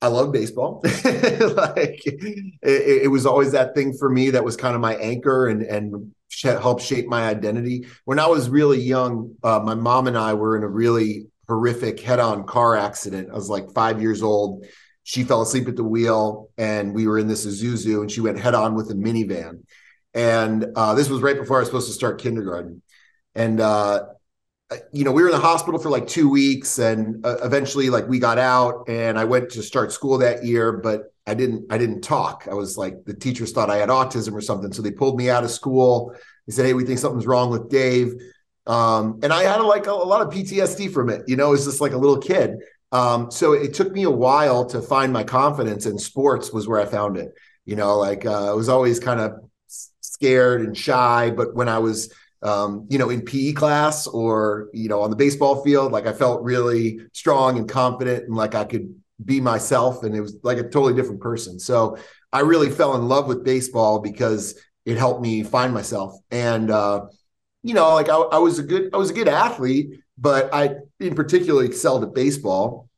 I 0.00 0.08
love 0.08 0.32
baseball. 0.32 0.80
like 0.84 2.00
it, 2.06 2.52
it, 2.62 3.10
was 3.10 3.26
always 3.26 3.52
that 3.52 3.74
thing 3.74 3.92
for 3.92 4.08
me 4.08 4.30
that 4.30 4.44
was 4.44 4.56
kind 4.56 4.74
of 4.74 4.80
my 4.80 4.94
anchor 4.96 5.48
and 5.48 5.62
and 5.62 6.12
helped 6.42 6.82
shape 6.82 7.06
my 7.06 7.28
identity. 7.28 7.86
When 8.04 8.18
I 8.18 8.26
was 8.26 8.48
really 8.48 8.80
young, 8.80 9.34
uh, 9.42 9.60
my 9.60 9.74
mom 9.74 10.06
and 10.06 10.16
I 10.16 10.34
were 10.34 10.56
in 10.56 10.62
a 10.62 10.68
really 10.68 11.26
horrific 11.48 12.00
head-on 12.00 12.44
car 12.44 12.76
accident. 12.76 13.28
I 13.30 13.34
was 13.34 13.48
like 13.48 13.72
five 13.72 14.02
years 14.02 14.22
old. 14.22 14.64
She 15.06 15.22
fell 15.22 15.40
asleep 15.40 15.68
at 15.68 15.76
the 15.76 15.84
wheel, 15.84 16.50
and 16.58 16.92
we 16.92 17.06
were 17.06 17.16
in 17.16 17.28
this 17.28 17.46
Isuzu, 17.46 18.00
and 18.00 18.10
she 18.10 18.20
went 18.20 18.40
head-on 18.40 18.74
with 18.74 18.90
a 18.90 18.94
minivan. 18.94 19.62
And 20.14 20.66
uh, 20.74 20.94
this 20.94 21.08
was 21.08 21.22
right 21.22 21.38
before 21.38 21.58
I 21.58 21.60
was 21.60 21.68
supposed 21.68 21.86
to 21.86 21.92
start 21.92 22.20
kindergarten. 22.20 22.82
And 23.32 23.60
uh, 23.60 24.06
you 24.90 25.04
know, 25.04 25.12
we 25.12 25.22
were 25.22 25.28
in 25.28 25.34
the 25.34 25.40
hospital 25.40 25.78
for 25.78 25.90
like 25.90 26.08
two 26.08 26.28
weeks, 26.28 26.80
and 26.80 27.24
uh, 27.24 27.36
eventually, 27.44 27.88
like, 27.88 28.08
we 28.08 28.18
got 28.18 28.36
out, 28.36 28.88
and 28.88 29.16
I 29.16 29.22
went 29.22 29.48
to 29.50 29.62
start 29.62 29.92
school 29.92 30.18
that 30.18 30.44
year, 30.44 30.72
but 30.72 31.02
I 31.24 31.34
didn't. 31.34 31.66
I 31.70 31.78
didn't 31.78 32.00
talk. 32.00 32.48
I 32.50 32.54
was 32.54 32.76
like, 32.76 33.04
the 33.04 33.14
teachers 33.14 33.52
thought 33.52 33.70
I 33.70 33.76
had 33.76 33.90
autism 33.90 34.32
or 34.32 34.40
something, 34.40 34.72
so 34.72 34.82
they 34.82 34.90
pulled 34.90 35.18
me 35.18 35.30
out 35.30 35.44
of 35.44 35.52
school. 35.52 36.16
They 36.48 36.52
said, 36.52 36.66
"Hey, 36.66 36.74
we 36.74 36.84
think 36.84 36.98
something's 36.98 37.28
wrong 37.28 37.50
with 37.50 37.70
Dave," 37.70 38.12
um, 38.66 39.20
and 39.22 39.32
I 39.32 39.44
had 39.44 39.60
like 39.60 39.86
a, 39.86 39.92
a, 39.92 39.92
lot 39.92 40.20
of 40.20 40.32
PTSD 40.32 40.92
from 40.92 41.10
it. 41.10 41.22
You 41.28 41.36
know, 41.36 41.50
was 41.50 41.64
just 41.64 41.80
like 41.80 41.92
a 41.92 41.96
little 41.96 42.18
kid. 42.18 42.56
Um, 42.92 43.30
so 43.30 43.52
it 43.52 43.74
took 43.74 43.92
me 43.92 44.04
a 44.04 44.10
while 44.10 44.64
to 44.66 44.80
find 44.80 45.12
my 45.12 45.24
confidence, 45.24 45.86
and 45.86 46.00
sports 46.00 46.52
was 46.52 46.68
where 46.68 46.80
I 46.80 46.86
found 46.86 47.16
it. 47.16 47.32
You 47.64 47.76
know, 47.76 47.98
like 47.98 48.24
uh, 48.24 48.50
I 48.50 48.54
was 48.54 48.68
always 48.68 49.00
kind 49.00 49.20
of 49.20 49.32
scared 50.00 50.62
and 50.62 50.76
shy, 50.76 51.30
but 51.30 51.54
when 51.54 51.68
I 51.68 51.78
was 51.78 52.12
um, 52.42 52.86
you 52.90 52.98
know, 52.98 53.10
in 53.10 53.22
PE 53.22 53.52
class 53.52 54.06
or, 54.06 54.68
you 54.72 54.88
know, 54.88 55.02
on 55.02 55.10
the 55.10 55.16
baseball 55.16 55.64
field, 55.64 55.92
like 55.92 56.06
I 56.06 56.12
felt 56.12 56.42
really 56.42 57.00
strong 57.12 57.58
and 57.58 57.68
confident 57.68 58.24
and 58.24 58.36
like 58.36 58.54
I 58.54 58.64
could 58.64 58.94
be 59.24 59.40
myself. 59.40 60.02
And 60.02 60.14
it 60.14 60.20
was 60.20 60.36
like 60.42 60.58
a 60.58 60.62
totally 60.62 60.94
different 60.94 61.20
person. 61.20 61.58
So 61.58 61.96
I 62.32 62.40
really 62.40 62.70
fell 62.70 62.94
in 62.94 63.08
love 63.08 63.26
with 63.26 63.44
baseball 63.44 64.00
because 64.00 64.60
it 64.84 64.96
helped 64.96 65.22
me 65.22 65.42
find 65.42 65.72
myself. 65.72 66.16
And, 66.30 66.70
uh, 66.70 67.06
you 67.62 67.74
know, 67.74 67.94
like 67.94 68.08
I, 68.08 68.16
I 68.16 68.38
was 68.38 68.58
a 68.58 68.62
good, 68.62 68.90
I 68.94 68.96
was 68.96 69.10
a 69.10 69.14
good 69.14 69.28
athlete, 69.28 69.98
but 70.18 70.52
I 70.52 70.76
in 71.00 71.14
particular 71.14 71.64
excelled 71.64 72.04
at 72.04 72.14
baseball. 72.14 72.88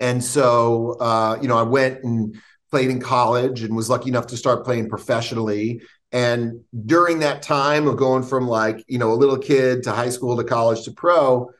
And 0.00 0.22
so, 0.22 0.92
uh, 1.00 1.38
you 1.40 1.48
know, 1.48 1.58
I 1.58 1.62
went 1.62 2.04
and 2.04 2.36
played 2.70 2.90
in 2.90 3.00
college 3.00 3.62
and 3.62 3.74
was 3.74 3.90
lucky 3.90 4.08
enough 4.08 4.28
to 4.28 4.36
start 4.36 4.64
playing 4.64 4.88
professionally. 4.88 5.80
And 6.12 6.60
during 6.86 7.18
that 7.20 7.42
time 7.42 7.86
of 7.86 7.96
going 7.96 8.22
from 8.22 8.46
like, 8.46 8.84
you 8.86 8.98
know, 8.98 9.12
a 9.12 9.14
little 9.14 9.38
kid 9.38 9.82
to 9.84 9.92
high 9.92 10.10
school 10.10 10.36
to 10.36 10.44
college 10.44 10.84
to 10.84 10.92
pro, 10.92 11.50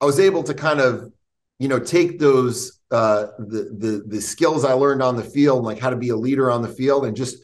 I 0.00 0.04
was 0.04 0.20
able 0.20 0.42
to 0.44 0.54
kind 0.54 0.80
of, 0.80 1.12
you 1.58 1.68
know, 1.68 1.78
take 1.78 2.18
those 2.18 2.78
uh 2.90 3.26
the 3.38 3.74
the 3.78 4.04
the 4.06 4.20
skills 4.20 4.64
I 4.64 4.72
learned 4.72 5.02
on 5.02 5.16
the 5.16 5.22
field, 5.22 5.64
like 5.64 5.78
how 5.78 5.90
to 5.90 5.96
be 5.96 6.08
a 6.08 6.16
leader 6.16 6.50
on 6.50 6.62
the 6.62 6.68
field 6.68 7.04
and 7.04 7.16
just 7.16 7.36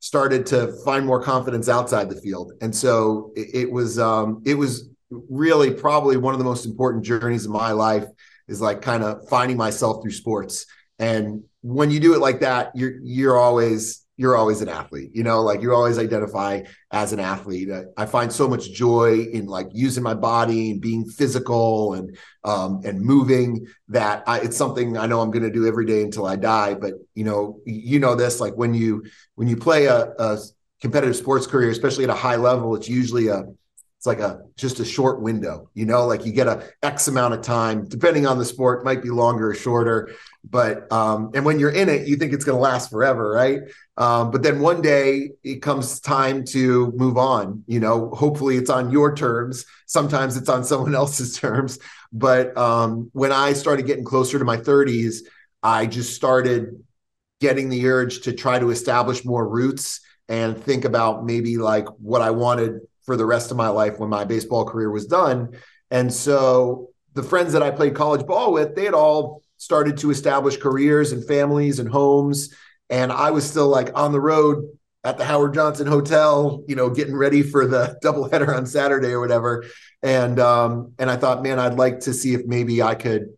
started 0.00 0.46
to 0.46 0.72
find 0.84 1.06
more 1.06 1.22
confidence 1.22 1.68
outside 1.68 2.10
the 2.10 2.20
field. 2.20 2.52
And 2.60 2.74
so 2.74 3.32
it, 3.36 3.54
it 3.54 3.72
was 3.72 3.98
um 3.98 4.42
it 4.44 4.54
was 4.54 4.88
really 5.28 5.72
probably 5.72 6.16
one 6.16 6.34
of 6.34 6.38
the 6.38 6.44
most 6.44 6.66
important 6.66 7.04
journeys 7.04 7.44
of 7.44 7.52
my 7.52 7.72
life 7.72 8.06
is 8.48 8.60
like 8.60 8.82
kind 8.82 9.02
of 9.02 9.28
finding 9.28 9.56
myself 9.56 10.02
through 10.02 10.12
sports. 10.12 10.66
And 10.98 11.44
when 11.62 11.90
you 11.90 12.00
do 12.00 12.14
it 12.14 12.20
like 12.20 12.40
that, 12.40 12.72
you're 12.74 12.98
you're 13.02 13.36
always 13.36 14.04
you're 14.16 14.36
always 14.36 14.60
an 14.60 14.68
athlete 14.68 15.10
you 15.12 15.24
know? 15.24 15.42
Like 15.42 15.60
you 15.60 15.74
always 15.74 15.98
identify 15.98 16.62
as 16.92 17.12
an 17.12 17.18
athlete. 17.18 17.68
I 17.96 18.06
find 18.06 18.32
so 18.32 18.46
much 18.48 18.70
joy 18.70 19.22
in 19.32 19.46
like 19.46 19.68
using 19.72 20.04
my 20.04 20.14
body 20.14 20.70
and 20.70 20.80
being 20.80 21.04
physical 21.04 21.94
and 21.94 22.16
um 22.44 22.80
and 22.84 23.00
moving 23.00 23.66
that 23.88 24.22
I, 24.26 24.40
it's 24.40 24.56
something 24.56 24.96
i 24.96 25.06
know 25.06 25.20
i'm 25.20 25.30
going 25.30 25.42
to 25.42 25.50
do 25.50 25.66
every 25.66 25.86
day 25.86 26.02
until 26.02 26.26
i 26.26 26.36
die. 26.36 26.74
But 26.74 26.94
you 27.14 27.24
know 27.24 27.60
you 27.64 27.98
know 27.98 28.14
this 28.14 28.40
like 28.40 28.54
when 28.54 28.74
you 28.74 29.04
when 29.34 29.48
you 29.48 29.56
play 29.56 29.86
a, 29.86 30.12
a 30.18 30.38
competitive 30.80 31.16
sports 31.16 31.46
career 31.46 31.70
especially 31.70 32.04
at 32.04 32.10
a 32.10 32.14
high 32.14 32.36
level 32.36 32.74
it's 32.76 32.88
usually 32.88 33.28
a 33.28 33.44
it's 34.04 34.06
like 34.06 34.20
a 34.20 34.42
just 34.54 34.80
a 34.80 34.84
short 34.84 35.22
window 35.22 35.70
you 35.72 35.86
know 35.86 36.06
like 36.06 36.26
you 36.26 36.32
get 36.32 36.46
a 36.46 36.62
x 36.82 37.08
amount 37.08 37.32
of 37.32 37.40
time 37.40 37.88
depending 37.88 38.26
on 38.26 38.38
the 38.38 38.44
sport 38.44 38.84
might 38.84 39.02
be 39.02 39.08
longer 39.08 39.48
or 39.48 39.54
shorter 39.54 40.10
but 40.44 40.92
um 40.92 41.30
and 41.34 41.42
when 41.42 41.58
you're 41.58 41.70
in 41.70 41.88
it 41.88 42.06
you 42.06 42.16
think 42.16 42.34
it's 42.34 42.44
going 42.44 42.56
to 42.56 42.60
last 42.60 42.90
forever 42.90 43.30
right? 43.30 43.60
Um 43.96 44.30
but 44.30 44.42
then 44.42 44.60
one 44.60 44.82
day 44.82 45.30
it 45.42 45.62
comes 45.62 46.00
time 46.00 46.44
to 46.46 46.92
move 46.94 47.16
on 47.16 47.64
you 47.66 47.80
know 47.80 48.10
hopefully 48.10 48.58
it's 48.58 48.68
on 48.68 48.90
your 48.90 49.14
terms 49.14 49.64
sometimes 49.86 50.36
it's 50.36 50.50
on 50.50 50.64
someone 50.70 50.94
else's 50.94 51.38
terms 51.38 51.78
but 52.12 52.54
um 52.58 53.08
when 53.14 53.32
i 53.32 53.54
started 53.54 53.86
getting 53.86 54.04
closer 54.04 54.38
to 54.38 54.44
my 54.44 54.58
30s 54.58 55.20
i 55.62 55.86
just 55.86 56.14
started 56.14 56.84
getting 57.40 57.70
the 57.70 57.86
urge 57.86 58.20
to 58.22 58.34
try 58.34 58.58
to 58.58 58.68
establish 58.68 59.24
more 59.24 59.48
roots 59.48 60.00
and 60.28 60.62
think 60.62 60.84
about 60.84 61.24
maybe 61.24 61.56
like 61.56 61.86
what 61.98 62.20
i 62.20 62.30
wanted 62.30 62.80
for 63.04 63.16
the 63.16 63.26
rest 63.26 63.50
of 63.50 63.56
my 63.56 63.68
life 63.68 63.98
when 63.98 64.10
my 64.10 64.24
baseball 64.24 64.64
career 64.64 64.90
was 64.90 65.06
done. 65.06 65.56
And 65.90 66.12
so 66.12 66.90
the 67.14 67.22
friends 67.22 67.52
that 67.52 67.62
I 67.62 67.70
played 67.70 67.94
college 67.94 68.26
ball 68.26 68.52
with, 68.52 68.74
they 68.74 68.84
had 68.84 68.94
all 68.94 69.42
started 69.56 69.96
to 69.98 70.10
establish 70.10 70.56
careers 70.56 71.12
and 71.12 71.26
families 71.26 71.78
and 71.78 71.88
homes. 71.88 72.54
And 72.90 73.12
I 73.12 73.30
was 73.30 73.48
still 73.48 73.68
like 73.68 73.90
on 73.94 74.12
the 74.12 74.20
road 74.20 74.64
at 75.04 75.18
the 75.18 75.24
Howard 75.24 75.54
Johnson 75.54 75.86
Hotel, 75.86 76.64
you 76.66 76.74
know, 76.74 76.90
getting 76.90 77.16
ready 77.16 77.42
for 77.42 77.66
the 77.66 77.98
doubleheader 78.04 78.54
on 78.56 78.66
Saturday 78.66 79.10
or 79.10 79.20
whatever. 79.20 79.64
And 80.02 80.40
um, 80.40 80.92
and 80.98 81.10
I 81.10 81.16
thought, 81.16 81.42
man, 81.42 81.58
I'd 81.58 81.74
like 81.74 82.00
to 82.00 82.14
see 82.14 82.34
if 82.34 82.46
maybe 82.46 82.82
I 82.82 82.94
could, 82.94 83.28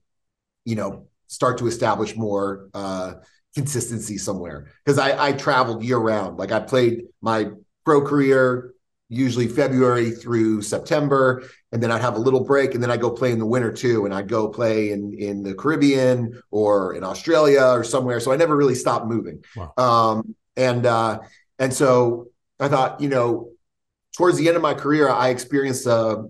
you 0.64 0.76
know, 0.76 1.06
start 1.26 1.58
to 1.58 1.66
establish 1.66 2.16
more 2.16 2.68
uh, 2.72 3.14
consistency 3.54 4.16
somewhere 4.18 4.72
because 4.84 4.98
I, 4.98 5.28
I 5.28 5.32
traveled 5.32 5.82
year 5.82 5.98
round. 5.98 6.38
Like 6.38 6.52
I 6.52 6.60
played 6.60 7.04
my 7.20 7.50
pro 7.84 8.02
career 8.02 8.72
usually 9.08 9.46
February 9.46 10.10
through 10.10 10.62
September, 10.62 11.44
and 11.72 11.82
then 11.82 11.92
I'd 11.92 12.00
have 12.00 12.16
a 12.16 12.20
little 12.20 12.44
break, 12.44 12.74
and 12.74 12.82
then 12.82 12.90
I 12.90 12.96
go 12.96 13.10
play 13.10 13.32
in 13.32 13.38
the 13.38 13.46
winter 13.46 13.72
too, 13.72 14.04
and 14.04 14.14
I'd 14.14 14.28
go 14.28 14.48
play 14.48 14.90
in 14.90 15.14
in 15.14 15.42
the 15.42 15.54
Caribbean 15.54 16.40
or 16.50 16.94
in 16.94 17.04
Australia 17.04 17.64
or 17.64 17.84
somewhere. 17.84 18.20
So 18.20 18.32
I 18.32 18.36
never 18.36 18.56
really 18.56 18.74
stopped 18.74 19.06
moving. 19.06 19.44
Wow. 19.54 19.72
Um, 19.76 20.34
and 20.56 20.86
uh, 20.86 21.20
and 21.58 21.72
so 21.72 22.28
I 22.58 22.68
thought, 22.68 23.00
you 23.00 23.08
know, 23.08 23.50
towards 24.16 24.38
the 24.38 24.48
end 24.48 24.56
of 24.56 24.62
my 24.62 24.74
career, 24.74 25.08
I 25.08 25.28
experienced 25.28 25.86
uh, 25.86 26.22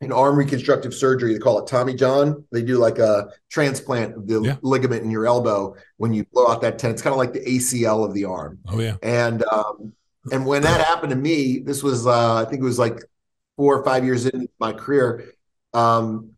an 0.00 0.12
arm 0.12 0.36
reconstructive 0.36 0.94
surgery. 0.94 1.32
They 1.32 1.38
call 1.38 1.58
it 1.60 1.66
Tommy 1.66 1.94
John. 1.94 2.44
They 2.52 2.62
do 2.62 2.76
like 2.76 2.98
a 2.98 3.28
transplant 3.50 4.16
of 4.16 4.26
the 4.26 4.42
yeah. 4.42 4.56
ligament 4.62 5.02
in 5.02 5.10
your 5.10 5.26
elbow 5.26 5.74
when 5.96 6.12
you 6.12 6.24
blow 6.32 6.48
out 6.48 6.60
that 6.62 6.78
tendon. 6.78 6.94
It's 6.94 7.02
kind 7.02 7.12
of 7.12 7.18
like 7.18 7.32
the 7.32 7.40
ACL 7.40 8.04
of 8.04 8.12
the 8.12 8.26
arm. 8.26 8.58
Oh 8.68 8.80
yeah. 8.80 8.96
And 9.02 9.42
um, 9.44 9.94
and 10.30 10.46
when 10.46 10.62
that 10.62 10.80
happened 10.86 11.10
to 11.10 11.16
me, 11.16 11.58
this 11.58 11.82
was 11.82 12.06
uh, 12.06 12.36
I 12.36 12.44
think 12.44 12.60
it 12.60 12.64
was 12.64 12.78
like 12.78 13.00
four 13.56 13.76
or 13.76 13.84
five 13.84 14.04
years 14.04 14.26
into 14.26 14.48
my 14.60 14.72
career. 14.72 15.32
Um, 15.74 16.32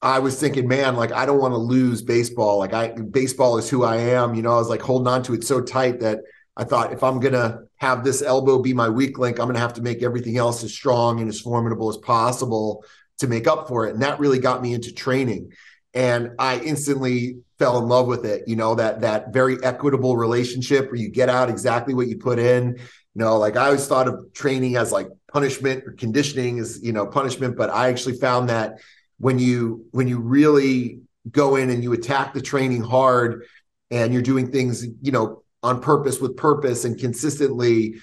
I 0.00 0.18
was 0.18 0.38
thinking, 0.38 0.68
man, 0.68 0.96
like 0.96 1.12
I 1.12 1.26
don't 1.26 1.40
want 1.40 1.52
to 1.52 1.58
lose 1.58 2.02
baseball. 2.02 2.58
Like 2.58 2.72
I 2.72 2.88
baseball 2.88 3.58
is 3.58 3.68
who 3.68 3.84
I 3.84 3.96
am. 3.96 4.34
You 4.34 4.42
know, 4.42 4.52
I 4.52 4.58
was 4.58 4.68
like 4.68 4.82
holding 4.82 5.08
on 5.08 5.22
to 5.24 5.34
it 5.34 5.44
so 5.44 5.60
tight 5.60 6.00
that 6.00 6.20
I 6.56 6.64
thought 6.64 6.92
if 6.92 7.02
I'm 7.02 7.20
gonna 7.20 7.60
have 7.76 8.04
this 8.04 8.22
elbow 8.22 8.60
be 8.60 8.72
my 8.72 8.88
weak 8.88 9.18
link, 9.18 9.38
I'm 9.38 9.48
gonna 9.48 9.58
have 9.58 9.74
to 9.74 9.82
make 9.82 10.02
everything 10.02 10.36
else 10.36 10.62
as 10.62 10.72
strong 10.72 11.20
and 11.20 11.28
as 11.28 11.40
formidable 11.40 11.88
as 11.88 11.96
possible 11.98 12.84
to 13.18 13.26
make 13.26 13.46
up 13.46 13.68
for 13.68 13.86
it. 13.86 13.94
And 13.94 14.02
that 14.02 14.18
really 14.18 14.38
got 14.38 14.62
me 14.62 14.74
into 14.74 14.92
training. 14.92 15.52
And 15.94 16.32
I 16.38 16.58
instantly 16.58 17.38
fell 17.58 17.78
in 17.78 17.88
love 17.88 18.06
with 18.06 18.24
it 18.24 18.46
you 18.48 18.56
know 18.56 18.74
that 18.74 19.00
that 19.00 19.32
very 19.32 19.62
equitable 19.62 20.16
relationship 20.16 20.86
where 20.86 20.96
you 20.96 21.08
get 21.08 21.28
out 21.28 21.48
exactly 21.48 21.94
what 21.94 22.08
you 22.08 22.18
put 22.18 22.38
in. 22.38 22.76
You 22.76 23.20
know 23.20 23.38
like 23.38 23.56
i 23.56 23.66
always 23.66 23.86
thought 23.86 24.08
of 24.08 24.32
training 24.32 24.76
as 24.76 24.90
like 24.90 25.06
punishment 25.32 25.84
or 25.86 25.92
conditioning 25.92 26.58
is 26.58 26.80
you 26.82 26.92
know 26.92 27.06
punishment 27.06 27.56
but 27.56 27.70
i 27.70 27.88
actually 27.88 28.16
found 28.16 28.48
that 28.48 28.80
when 29.18 29.38
you 29.38 29.86
when 29.92 30.08
you 30.08 30.18
really 30.18 31.00
go 31.30 31.54
in 31.54 31.70
and 31.70 31.82
you 31.84 31.92
attack 31.92 32.34
the 32.34 32.42
training 32.42 32.82
hard 32.82 33.44
and 33.92 34.12
you're 34.12 34.22
doing 34.22 34.50
things 34.50 34.84
you 35.00 35.12
know 35.12 35.44
on 35.62 35.80
purpose 35.80 36.20
with 36.20 36.36
purpose 36.36 36.84
and 36.84 36.98
consistently 36.98 37.94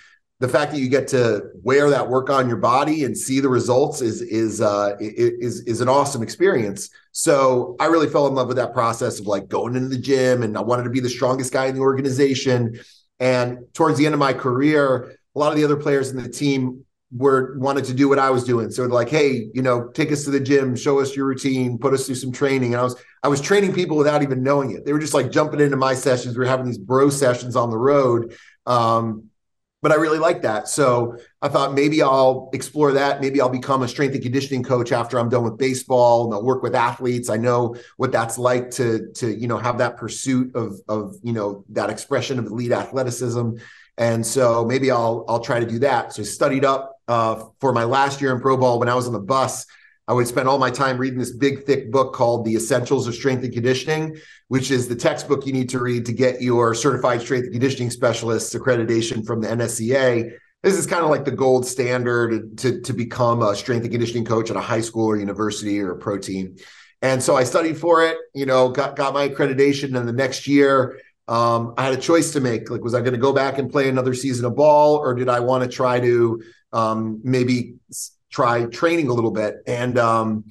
the 0.42 0.48
fact 0.48 0.72
that 0.72 0.80
you 0.80 0.90
get 0.90 1.08
to 1.10 1.52
wear 1.62 1.92
that 1.92 2.10
work 2.10 2.32
on 2.32 2.48
your 2.48 2.58
body 2.58 3.04
and 3.04 3.16
see 3.16 3.40
the 3.40 3.48
results 3.48 4.02
is 4.02 4.24
is 4.24 4.60
uh, 4.60 4.96
is 5.00 5.62
is 5.68 5.82
an 5.82 5.88
awesome 5.88 6.24
experience. 6.24 6.90
So 7.12 7.76
I 7.80 7.86
really 7.86 8.10
fell 8.10 8.26
in 8.26 8.34
love 8.34 8.48
with 8.48 8.58
that 8.58 8.74
process 8.74 9.20
of 9.20 9.28
like 9.28 9.48
going 9.48 9.76
into 9.76 9.90
the 9.90 10.00
gym, 10.00 10.42
and 10.42 10.58
I 10.58 10.62
wanted 10.62 10.86
to 10.86 10.90
be 10.90 11.00
the 11.00 11.10
strongest 11.10 11.54
guy 11.54 11.68
in 11.68 11.76
the 11.76 11.82
organization. 11.82 12.80
And 13.20 13.60
towards 13.76 14.00
the 14.00 14.08
end 14.08 14.16
of 14.16 14.20
my 14.20 14.34
career, 14.34 15.16
a 15.36 15.40
lot 15.40 15.52
of 15.52 15.58
the 15.58 15.64
other 15.64 15.76
players 15.76 16.10
in 16.10 16.18
the 16.18 16.28
team 16.28 16.86
were 17.16 17.56
wanted 17.60 17.86
to 17.86 17.94
do 17.94 18.10
what 18.10 18.18
I 18.18 18.32
was 18.32 18.44
doing. 18.44 18.72
So 18.72 18.84
like, 18.86 19.10
hey, 19.10 19.48
you 19.54 19.62
know, 19.62 19.90
take 19.90 20.12
us 20.12 20.24
to 20.24 20.32
the 20.32 20.40
gym, 20.40 20.76
show 20.76 21.00
us 21.02 21.16
your 21.16 21.28
routine, 21.28 21.78
put 21.78 21.94
us 21.94 22.08
through 22.08 22.16
some 22.16 22.32
training. 22.32 22.74
And 22.74 22.82
I 22.82 22.84
was 22.84 22.96
I 23.22 23.28
was 23.28 23.42
training 23.42 23.74
people 23.74 23.96
without 23.96 24.24
even 24.24 24.42
knowing 24.42 24.72
it. 24.72 24.86
They 24.86 24.94
were 24.94 25.00
just 25.00 25.14
like 25.14 25.30
jumping 25.30 25.60
into 25.60 25.78
my 25.78 25.94
sessions. 25.94 26.36
We 26.36 26.40
were 26.40 26.50
having 26.50 26.66
these 26.66 26.80
bro 26.80 27.12
sessions 27.12 27.56
on 27.56 27.70
the 27.70 27.78
road. 27.78 28.36
Um, 28.66 29.30
but 29.82 29.92
I 29.92 29.96
really 29.96 30.20
like 30.20 30.44
that. 30.44 30.68
So 30.68 31.18
I 31.42 31.48
thought 31.48 31.74
maybe 31.74 32.02
I'll 32.04 32.50
explore 32.54 32.92
that. 32.94 33.20
Maybe 33.20 33.42
I'll 33.42 33.50
become 33.50 33.82
a 33.82 33.88
strength 33.88 34.14
and 34.14 34.22
conditioning 34.22 34.64
coach 34.64 34.92
after 34.92 35.20
I'm 35.20 35.30
done 35.30 35.44
with 35.44 35.58
baseball 35.58 36.26
and 36.26 36.34
I'll 36.34 36.44
work 36.44 36.62
with 36.62 36.76
athletes. 36.76 37.30
I 37.30 37.38
know 37.38 37.76
what 37.98 38.12
that's 38.12 38.38
like 38.38 38.70
to 38.72 39.12
to 39.14 39.34
you 39.34 39.48
know 39.48 39.58
have 39.58 39.80
that 39.80 39.98
pursuit 39.98 40.56
of 40.56 40.80
of 40.88 41.16
you 41.24 41.34
know 41.34 41.66
that 41.70 41.90
expression 41.90 42.38
of 42.38 42.46
elite 42.46 42.72
athleticism. 42.72 43.54
And 43.98 44.26
so 44.26 44.66
maybe 44.66 44.92
I'll 44.92 45.26
I'll 45.28 45.42
try 45.42 45.60
to 45.60 45.66
do 45.66 45.80
that. 45.80 46.14
So 46.14 46.22
I 46.22 46.26
studied 46.26 46.64
up 46.64 47.00
uh, 47.08 47.44
for 47.60 47.74
my 47.74 47.84
last 47.84 48.22
year 48.22 48.34
in 48.34 48.40
pro 48.40 48.58
ball 48.58 48.80
when 48.80 48.88
I 48.88 48.96
was 48.96 49.08
on 49.08 49.14
the 49.14 49.20
bus. 49.20 49.66
I 50.08 50.14
would 50.14 50.28
spend 50.28 50.50
all 50.50 50.58
my 50.58 50.72
time 50.72 50.98
reading 50.98 51.20
this 51.20 51.32
big, 51.32 51.64
thick 51.66 51.92
book 51.92 52.14
called 52.14 52.44
The 52.44 52.56
Essentials 52.56 53.08
of 53.08 53.14
Strength 53.16 53.46
and 53.46 53.54
Conditioning, 53.54 54.18
which 54.52 54.70
is 54.70 54.90
the 54.90 54.96
textbook 54.98 55.46
you 55.46 55.54
need 55.54 55.70
to 55.70 55.80
read 55.80 56.06
to 56.06 56.12
get 56.12 56.42
your 56.42 56.76
certified 56.76 57.22
strength 57.22 57.46
and 57.46 57.54
conditioning 57.54 57.90
specialist 57.90 58.54
accreditation 58.54 59.26
from 59.26 59.40
the 59.40 59.48
NSCA. 59.48 60.30
This 60.62 60.76
is 60.76 60.86
kind 60.86 61.06
of 61.06 61.10
like 61.10 61.24
the 61.24 61.32
gold 61.32 61.66
standard 61.66 62.58
to, 62.58 62.82
to 62.82 62.92
become 62.92 63.42
a 63.44 63.56
strength 63.56 63.84
and 63.84 63.92
conditioning 63.92 64.26
coach 64.26 64.50
at 64.50 64.58
a 64.58 64.60
high 64.60 64.82
school 64.82 65.06
or 65.06 65.16
university 65.16 65.80
or 65.80 65.94
a 65.94 65.98
pro 65.98 66.18
team. 66.18 66.58
And 67.02 67.24
so 67.24 67.38
I 67.38 67.46
studied 67.46 67.78
for 67.78 68.06
it, 68.06 68.18
you 68.34 68.46
know, 68.46 68.68
got, 68.68 68.98
got 68.98 69.14
my 69.14 69.30
accreditation. 69.30 69.98
And 69.98 70.06
the 70.06 70.12
next 70.12 70.46
year, 70.46 71.00
um, 71.30 71.74
I 71.78 71.86
had 71.86 71.94
a 71.94 72.02
choice 72.02 72.34
to 72.34 72.42
make. 72.42 72.70
Like, 72.70 72.84
was 72.84 72.94
I 72.94 73.00
going 73.00 73.14
to 73.14 73.20
go 73.20 73.32
back 73.32 73.58
and 73.58 73.72
play 73.72 73.88
another 73.88 74.14
season 74.14 74.44
of 74.44 74.58
ball, 74.58 74.98
or 74.98 75.14
did 75.14 75.30
I 75.30 75.40
want 75.40 75.64
to 75.64 75.70
try 75.70 76.02
to 76.02 76.44
um, 76.74 77.22
maybe 77.24 77.76
try 78.30 78.66
training 78.66 79.08
a 79.08 79.14
little 79.14 79.32
bit. 79.32 79.64
And 79.66 79.98
um, 79.98 80.44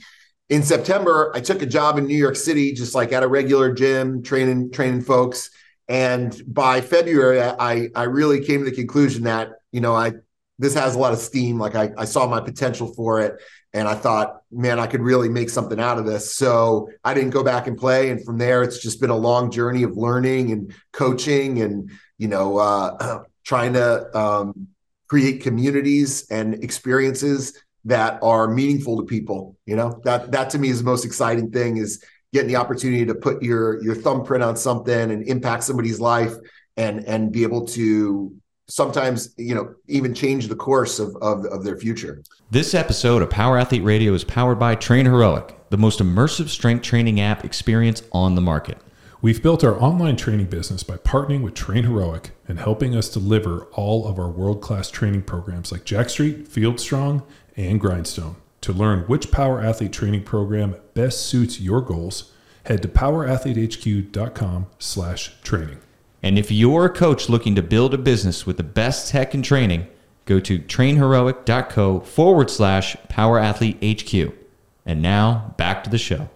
in 0.50 0.64
September, 0.64 1.30
I 1.34 1.40
took 1.40 1.62
a 1.62 1.66
job 1.66 1.96
in 1.96 2.06
New 2.06 2.16
York 2.16 2.34
City, 2.34 2.72
just 2.72 2.94
like 2.94 3.12
at 3.12 3.22
a 3.22 3.28
regular 3.28 3.72
gym, 3.72 4.22
training 4.22 4.72
training 4.72 5.02
folks. 5.02 5.50
And 5.88 6.40
by 6.46 6.80
February, 6.80 7.40
I 7.40 7.88
I 7.94 8.02
really 8.02 8.44
came 8.44 8.64
to 8.64 8.68
the 8.68 8.76
conclusion 8.76 9.24
that 9.24 9.52
you 9.70 9.80
know 9.80 9.94
I 9.94 10.14
this 10.58 10.74
has 10.74 10.96
a 10.96 10.98
lot 10.98 11.12
of 11.12 11.20
steam. 11.20 11.58
Like 11.58 11.76
I, 11.76 11.90
I 11.96 12.04
saw 12.04 12.26
my 12.26 12.40
potential 12.40 12.92
for 12.94 13.20
it, 13.20 13.40
and 13.72 13.86
I 13.86 13.94
thought, 13.94 14.42
man, 14.50 14.80
I 14.80 14.88
could 14.88 15.02
really 15.02 15.28
make 15.28 15.50
something 15.50 15.78
out 15.78 15.98
of 15.98 16.04
this. 16.04 16.34
So 16.34 16.90
I 17.04 17.14
didn't 17.14 17.30
go 17.30 17.44
back 17.44 17.68
and 17.68 17.78
play. 17.78 18.10
And 18.10 18.22
from 18.24 18.36
there, 18.36 18.62
it's 18.62 18.82
just 18.82 19.00
been 19.00 19.10
a 19.10 19.16
long 19.16 19.52
journey 19.52 19.84
of 19.84 19.96
learning 19.96 20.50
and 20.50 20.74
coaching, 20.92 21.62
and 21.62 21.92
you 22.18 22.26
know, 22.26 22.58
uh, 22.58 23.22
trying 23.44 23.74
to 23.74 24.18
um, 24.18 24.66
create 25.06 25.42
communities 25.42 26.26
and 26.28 26.54
experiences 26.64 27.54
that 27.84 28.18
are 28.22 28.46
meaningful 28.48 28.96
to 28.98 29.04
people 29.04 29.56
you 29.70 29.76
know? 29.76 30.00
That 30.02 30.32
that 30.32 30.50
to 30.50 30.58
me 30.58 30.68
is 30.68 30.78
the 30.78 30.84
most 30.84 31.04
exciting 31.04 31.52
thing 31.52 31.76
is 31.76 32.04
getting 32.32 32.48
the 32.48 32.56
opportunity 32.56 33.06
to 33.06 33.14
put 33.14 33.40
your 33.40 33.82
your 33.84 33.94
thumbprint 33.94 34.42
on 34.42 34.56
something 34.56 35.12
and 35.12 35.22
impact 35.28 35.62
somebody's 35.62 36.00
life 36.00 36.34
and 36.76 37.04
and 37.04 37.30
be 37.30 37.44
able 37.44 37.66
to 37.68 38.34
sometimes 38.68 39.32
you 39.36 39.54
know 39.54 39.74
even 39.86 40.12
change 40.12 40.48
the 40.48 40.56
course 40.56 40.98
of, 40.98 41.14
of, 41.22 41.44
of 41.46 41.62
their 41.62 41.76
future. 41.76 42.20
This 42.50 42.74
episode 42.74 43.22
of 43.22 43.30
power 43.30 43.56
athlete 43.58 43.84
radio 43.84 44.12
is 44.12 44.24
powered 44.24 44.58
by 44.58 44.74
train 44.74 45.06
heroic 45.06 45.56
the 45.70 45.78
most 45.78 46.00
immersive 46.00 46.48
strength 46.48 46.82
training 46.82 47.20
app 47.20 47.44
experience 47.44 48.02
on 48.10 48.34
the 48.34 48.40
market. 48.40 48.78
We've 49.22 49.42
built 49.42 49.62
our 49.62 49.80
online 49.80 50.16
training 50.16 50.46
business 50.46 50.82
by 50.82 50.96
partnering 50.96 51.42
with 51.42 51.52
Train 51.52 51.84
Heroic 51.84 52.30
and 52.48 52.58
helping 52.58 52.96
us 52.96 53.10
deliver 53.10 53.66
all 53.66 54.08
of 54.08 54.18
our 54.18 54.30
world 54.30 54.62
class 54.62 54.90
training 54.90 55.22
programs 55.22 55.70
like 55.70 55.84
Jacked 55.84 56.10
Street, 56.12 56.48
Field 56.48 56.80
Strong, 56.80 57.22
and 57.68 57.80
Grindstone. 57.80 58.36
To 58.62 58.72
learn 58.72 59.04
which 59.04 59.30
Power 59.30 59.60
Athlete 59.60 59.92
training 59.92 60.24
program 60.24 60.76
best 60.94 61.26
suits 61.26 61.60
your 61.60 61.80
goals, 61.80 62.32
head 62.64 62.82
to 62.82 62.88
powerathletehq.com 62.88 64.66
slash 64.78 65.32
training. 65.42 65.78
And 66.22 66.38
if 66.38 66.50
you're 66.50 66.86
a 66.86 66.90
coach 66.90 67.28
looking 67.28 67.54
to 67.54 67.62
build 67.62 67.94
a 67.94 67.98
business 67.98 68.46
with 68.46 68.58
the 68.58 68.62
best 68.62 69.10
tech 69.10 69.32
and 69.32 69.44
training, 69.44 69.86
go 70.26 70.40
to 70.40 70.58
trainheroic.co 70.58 72.00
forward 72.00 72.50
slash 72.50 72.96
powerathletehq. 73.08 74.34
And 74.84 75.00
now 75.00 75.54
back 75.56 75.84
to 75.84 75.90
the 75.90 75.98
show. 75.98 76.28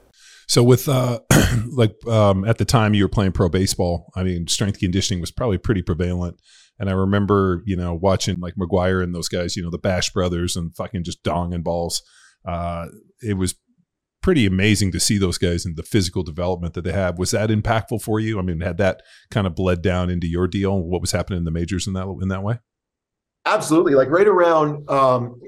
So 0.46 0.62
with 0.62 0.88
uh, 0.88 1.20
like 1.68 1.94
um, 2.06 2.44
at 2.44 2.58
the 2.58 2.64
time 2.64 2.94
you 2.94 3.04
were 3.04 3.08
playing 3.08 3.32
pro 3.32 3.48
baseball, 3.48 4.12
I 4.14 4.22
mean, 4.22 4.46
strength 4.46 4.78
conditioning 4.78 5.20
was 5.20 5.30
probably 5.30 5.58
pretty 5.58 5.82
prevalent. 5.82 6.38
And 6.78 6.90
I 6.90 6.92
remember, 6.92 7.62
you 7.64 7.76
know, 7.76 7.94
watching 7.94 8.40
like 8.40 8.54
McGwire 8.56 9.02
and 9.02 9.14
those 9.14 9.28
guys, 9.28 9.56
you 9.56 9.62
know, 9.62 9.70
the 9.70 9.78
Bash 9.78 10.10
brothers 10.10 10.56
and 10.56 10.74
fucking 10.74 11.04
just 11.04 11.22
dong 11.22 11.54
and 11.54 11.62
balls. 11.62 12.02
Uh, 12.46 12.86
it 13.22 13.34
was 13.34 13.54
pretty 14.22 14.46
amazing 14.46 14.90
to 14.90 14.98
see 14.98 15.18
those 15.18 15.38
guys 15.38 15.66
and 15.66 15.76
the 15.76 15.82
physical 15.82 16.22
development 16.22 16.74
that 16.74 16.82
they 16.82 16.92
have. 16.92 17.18
Was 17.18 17.30
that 17.32 17.50
impactful 17.50 18.02
for 18.02 18.18
you? 18.18 18.38
I 18.38 18.42
mean, 18.42 18.60
had 18.60 18.78
that 18.78 19.02
kind 19.30 19.46
of 19.46 19.54
bled 19.54 19.82
down 19.82 20.10
into 20.10 20.26
your 20.26 20.48
deal? 20.48 20.80
What 20.80 21.00
was 21.00 21.12
happening 21.12 21.38
in 21.38 21.44
the 21.44 21.50
majors 21.50 21.86
in 21.86 21.92
that 21.92 22.08
in 22.22 22.28
that 22.28 22.42
way? 22.42 22.58
Absolutely. 23.44 23.94
Like 23.94 24.08
right 24.08 24.26
around 24.26 24.88
um, 24.90 25.40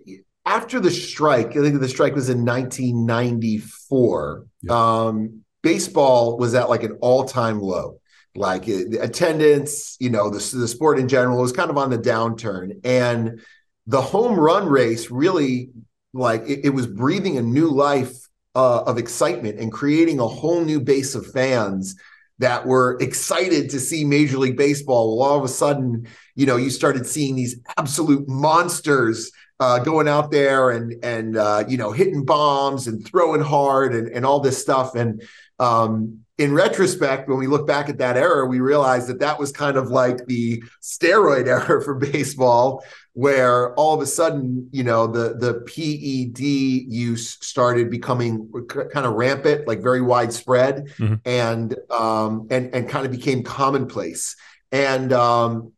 after 0.44 0.78
the 0.78 0.90
strike, 0.90 1.56
I 1.56 1.62
think 1.62 1.80
the 1.80 1.88
strike 1.88 2.14
was 2.14 2.28
in 2.28 2.44
1994. 2.44 4.46
Yeah. 4.62 4.72
Um, 4.72 5.42
baseball 5.62 6.38
was 6.38 6.54
at 6.54 6.68
like 6.68 6.82
an 6.82 6.98
all-time 7.00 7.60
low 7.60 7.98
like 8.36 8.68
attendance, 8.68 9.96
you 10.00 10.10
know, 10.10 10.30
the, 10.30 10.38
the 10.56 10.68
sport 10.68 10.98
in 10.98 11.08
general 11.08 11.40
was 11.40 11.52
kind 11.52 11.70
of 11.70 11.78
on 11.78 11.90
the 11.90 11.98
downturn. 11.98 12.80
And 12.84 13.40
the 13.86 14.00
home 14.00 14.38
run 14.38 14.68
race 14.68 15.10
really, 15.10 15.70
like, 16.12 16.42
it, 16.42 16.66
it 16.66 16.70
was 16.70 16.86
breathing 16.86 17.38
a 17.38 17.42
new 17.42 17.68
life 17.68 18.14
uh, 18.54 18.82
of 18.82 18.98
excitement 18.98 19.58
and 19.58 19.70
creating 19.70 20.18
a 20.18 20.26
whole 20.26 20.64
new 20.64 20.80
base 20.80 21.14
of 21.14 21.26
fans 21.26 21.94
that 22.38 22.66
were 22.66 22.98
excited 23.00 23.70
to 23.70 23.80
see 23.80 24.04
Major 24.04 24.38
League 24.38 24.56
Baseball. 24.56 25.16
Well, 25.16 25.28
all 25.28 25.38
of 25.38 25.44
a 25.44 25.48
sudden, 25.48 26.06
you 26.34 26.46
know, 26.46 26.56
you 26.56 26.70
started 26.70 27.06
seeing 27.06 27.34
these 27.34 27.58
absolute 27.76 28.28
monsters 28.28 29.30
uh, 29.58 29.78
going 29.78 30.06
out 30.06 30.30
there 30.30 30.70
and 30.70 31.02
and 31.02 31.36
uh, 31.36 31.64
you 31.66 31.78
know 31.78 31.92
hitting 31.92 32.24
bombs 32.24 32.86
and 32.86 33.06
throwing 33.06 33.40
hard 33.40 33.94
and 33.94 34.08
and 34.08 34.26
all 34.26 34.40
this 34.40 34.60
stuff. 34.60 34.94
And 34.94 35.22
um, 35.58 36.25
in 36.38 36.52
retrospect, 36.52 37.28
when 37.28 37.38
we 37.38 37.46
look 37.46 37.66
back 37.66 37.88
at 37.88 37.98
that 37.98 38.16
era, 38.16 38.46
we 38.46 38.60
realize 38.60 39.06
that 39.06 39.20
that 39.20 39.38
was 39.38 39.52
kind 39.52 39.78
of 39.78 39.88
like 39.88 40.26
the 40.26 40.62
steroid 40.82 41.46
era 41.46 41.82
for 41.82 41.94
baseball, 41.94 42.84
where 43.14 43.74
all 43.74 43.94
of 43.94 44.02
a 44.02 44.06
sudden, 44.06 44.68
you 44.70 44.84
know, 44.84 45.06
the 45.06 45.36
the 45.38 45.54
PED 45.66 46.40
use 46.40 47.38
started 47.40 47.90
becoming 47.90 48.50
kind 48.68 49.06
of 49.06 49.14
rampant, 49.14 49.66
like 49.66 49.80
very 49.80 50.02
widespread, 50.02 50.88
mm-hmm. 50.98 51.14
and 51.24 51.74
um, 51.90 52.46
and 52.50 52.74
and 52.74 52.88
kind 52.88 53.06
of 53.06 53.12
became 53.12 53.42
commonplace. 53.42 54.36
And 54.70 55.14
um, 55.14 55.72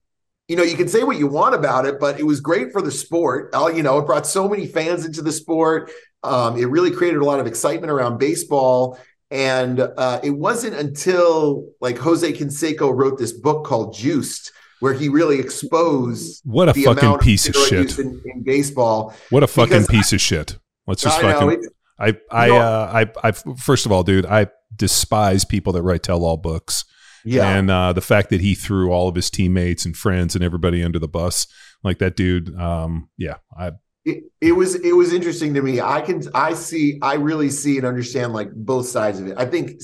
you 0.49 0.57
know, 0.57 0.64
you 0.64 0.77
can 0.77 0.88
say 0.88 1.05
what 1.05 1.18
you 1.18 1.29
want 1.29 1.55
about 1.55 1.87
it, 1.87 2.01
but 2.01 2.18
it 2.18 2.25
was 2.25 2.40
great 2.40 2.73
for 2.73 2.83
the 2.83 2.90
sport. 2.90 3.51
Uh, 3.55 3.68
you 3.68 3.85
know, 3.85 3.99
it 3.99 4.07
brought 4.07 4.27
so 4.27 4.49
many 4.49 4.66
fans 4.66 5.07
into 5.07 5.23
the 5.23 5.31
sport. 5.31 5.92
Um, 6.25 6.59
it 6.59 6.64
really 6.64 6.90
created 6.90 7.21
a 7.21 7.25
lot 7.25 7.38
of 7.38 7.47
excitement 7.47 7.92
around 7.92 8.18
baseball 8.18 8.99
and 9.31 9.81
uh, 9.81 10.21
it 10.23 10.31
wasn't 10.31 10.75
until 10.75 11.69
like 11.81 11.99
Jose 11.99 12.31
Canseco 12.33 12.95
wrote 12.95 13.19
this 13.19 13.33
book 13.33 13.64
called 13.64 13.95
Juiced, 13.95 14.53
where 14.81 14.95
he 14.95 15.09
really 15.09 15.38
exposed 15.38 16.43
what 16.45 16.69
a 16.69 16.75
fucking 16.75 17.19
piece 17.19 17.49
of 17.49 17.55
shit 17.55 17.99
in, 17.99 18.21
in, 18.25 18.43
baseball. 18.43 19.14
What 19.31 19.43
a 19.43 19.47
fucking 19.47 19.87
piece 19.87 20.12
I, 20.12 20.17
of 20.17 20.21
shit. 20.21 20.59
Let's 20.87 21.03
just 21.03 21.19
I 21.19 21.33
fucking. 21.33 21.61
Know, 21.61 21.69
I 21.99 22.17
I, 22.31 22.51
uh, 22.51 23.07
I 23.23 23.29
I 23.29 23.33
first 23.33 23.87
of 23.87 23.93
all, 23.93 24.03
dude, 24.03 24.25
I 24.27 24.49
despise 24.75 25.45
people 25.45 25.73
that 25.75 25.83
write 25.83 26.03
tell 26.03 26.25
all 26.25 26.37
books. 26.37 26.85
Yeah, 27.25 27.57
and 27.57 27.71
uh, 27.71 27.93
the 27.93 28.01
fact 28.01 28.31
that 28.31 28.41
he 28.41 28.55
threw 28.55 28.91
all 28.91 29.09
of 29.09 29.14
his 29.14 29.29
teammates 29.29 29.85
and 29.85 29.97
friends 29.97 30.35
and 30.35 30.43
everybody 30.43 30.83
under 30.83 30.99
the 30.99 31.09
bus 31.09 31.47
like 31.83 31.99
that 31.99 32.17
dude. 32.17 32.59
Um, 32.59 33.11
yeah, 33.19 33.37
I 33.57 33.73
it, 34.04 34.24
it 34.40 34.52
was 34.52 34.74
it 34.76 34.92
was 34.92 35.12
interesting 35.12 35.54
to 35.54 35.62
me. 35.62 35.80
I 35.80 36.00
can 36.00 36.22
I 36.34 36.54
see 36.54 36.98
I 37.02 37.14
really 37.14 37.50
see 37.50 37.76
and 37.76 37.87
understand 37.87 38.32
like 38.32 38.52
both 38.52 38.87
sides 38.87 39.20
of 39.20 39.26
it. 39.26 39.37
I 39.37 39.44
think 39.44 39.80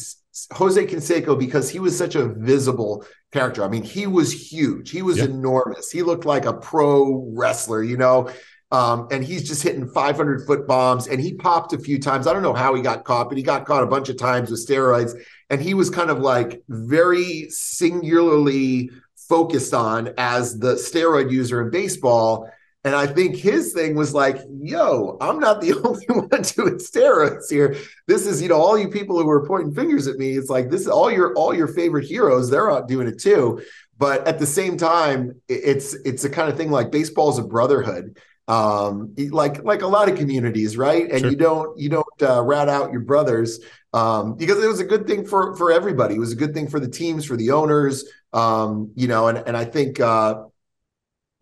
Jose 0.53 0.87
Canseco 0.87 1.39
because 1.39 1.71
he 1.71 1.79
was 1.79 1.97
such 1.97 2.15
a 2.15 2.29
visible 2.29 3.05
character. 3.33 3.65
I 3.65 3.69
mean, 3.69 3.83
he 3.83 4.07
was 4.07 4.53
huge. 4.53 4.91
He 4.91 5.03
was 5.03 5.19
enormous. 5.19 5.91
He 5.91 6.03
looked 6.03 6.25
like 6.25 6.45
a 6.45 6.55
pro 6.55 7.29
wrestler, 7.35 7.83
you 7.83 7.97
know. 7.97 8.31
Um, 8.71 9.07
and 9.13 9.23
he's 9.23 9.47
just 9.47 9.63
hitting 9.63 9.87
500 9.87 10.47
foot 10.47 10.67
bombs 10.67 11.07
and 11.07 11.21
he 11.21 11.35
popped 11.35 11.73
a 11.73 11.79
few 11.79 12.01
times. 12.01 12.27
I 12.27 12.33
don't 12.33 12.43
know 12.43 12.55
how 12.55 12.75
he 12.75 12.83
got 12.83 13.05
caught, 13.05 13.29
but 13.29 13.37
he 13.37 13.45
got 13.45 13.67
caught 13.67 13.85
a 13.85 13.87
bunch 13.87 14.09
of 14.09 14.19
times 14.19 14.51
with 14.51 14.67
steroids. 14.67 15.13
And 15.49 15.61
he 15.61 15.75
was 15.75 15.91
kind 15.91 16.11
of 16.11 16.19
like 16.19 16.63
very 16.69 17.47
singularly 17.51 18.91
focused 19.29 19.75
on 19.75 20.13
as 20.19 20.59
the 20.59 20.75
steroid 20.75 21.31
user 21.31 21.61
in 21.63 21.71
baseball. 21.71 22.51
And 22.85 22.95
I 22.95 23.07
think 23.07 23.35
his 23.35 23.73
thing 23.73 23.95
was 23.95 24.13
like, 24.13 24.37
yo, 24.61 25.17
I'm 25.21 25.41
not 25.41 25.63
the 25.63 25.73
only 25.85 26.07
one 26.07 26.43
doing 26.43 26.75
steroids 26.75 27.51
here. 27.51 27.77
This 28.07 28.27
is, 28.27 28.43
you 28.43 28.49
know, 28.49 28.61
all 28.61 28.79
you 28.79 28.89
people 28.89 29.19
who 29.19 29.27
were 29.27 29.47
pointing 29.47 29.75
fingers 29.75 30.07
at 30.07 30.17
me. 30.17 30.37
It's 30.37 30.51
like 30.51 30.71
this 30.71 30.83
is 30.83 30.89
all 30.89 31.11
your 31.11 31.35
all 31.35 31.55
your 31.55 31.69
favorite 31.69 32.07
heroes. 32.07 32.51
They're 32.51 32.71
out 32.71 32.87
doing 32.87 33.09
it 33.09 33.19
too. 33.19 33.63
But 33.97 34.27
at 34.27 34.39
the 34.39 34.47
same 34.47 34.77
time, 34.77 35.41
it's 35.49 35.95
it's 36.05 36.25
a 36.25 36.31
kind 36.31 36.51
of 36.51 36.57
thing 36.57 36.71
like 36.71 36.91
baseball 36.91 37.31
is 37.31 37.39
a 37.39 37.45
brotherhood. 37.45 38.19
Um, 38.47 39.15
like 39.31 39.65
like 39.65 39.81
a 39.81 39.87
lot 39.87 40.11
of 40.11 40.19
communities, 40.19 40.77
right? 40.77 41.11
And 41.11 41.21
sure. 41.21 41.31
you 41.31 41.37
don't 41.37 41.79
you 41.79 41.89
don't 41.89 42.23
uh, 42.23 42.43
rat 42.43 42.69
out 42.69 42.93
your 42.93 43.01
brothers 43.01 43.61
um, 43.95 44.35
because 44.35 44.63
it 44.63 44.67
was 44.67 44.81
a 44.81 44.85
good 44.85 45.07
thing 45.07 45.25
for 45.25 45.57
for 45.57 45.73
everybody. 45.73 46.17
It 46.17 46.19
was 46.19 46.33
a 46.33 46.37
good 46.37 46.53
thing 46.53 46.69
for 46.69 46.79
the 46.79 46.89
teams, 46.89 47.25
for 47.25 47.37
the 47.37 47.53
owners. 47.53 48.05
Um, 48.35 48.91
you 48.95 49.09
know, 49.09 49.29
and 49.29 49.39
and 49.47 49.57
I 49.57 49.65
think 49.65 50.01
uh, 50.01 50.43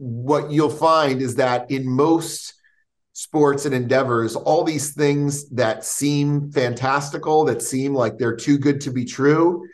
what 0.03 0.51
you'll 0.51 0.69
find 0.69 1.23
is 1.23 1.37
that 1.37 1.71
in 1.71 1.89
most 1.89 2.55
sports 3.13 3.67
and 3.67 3.75
endeavors, 3.75 4.35
all 4.35 4.65
these 4.65 4.95
things 4.95 5.49
that 5.51 5.85
seem 5.85 6.51
fantastical, 6.51 7.45
that 7.45 7.63
seem 7.63 7.95
like 7.95 8.19
they're 8.19 8.35
too 8.35 8.59
good 8.59 8.81
to 8.81 8.91
be 8.91 9.05
true, 9.05 9.65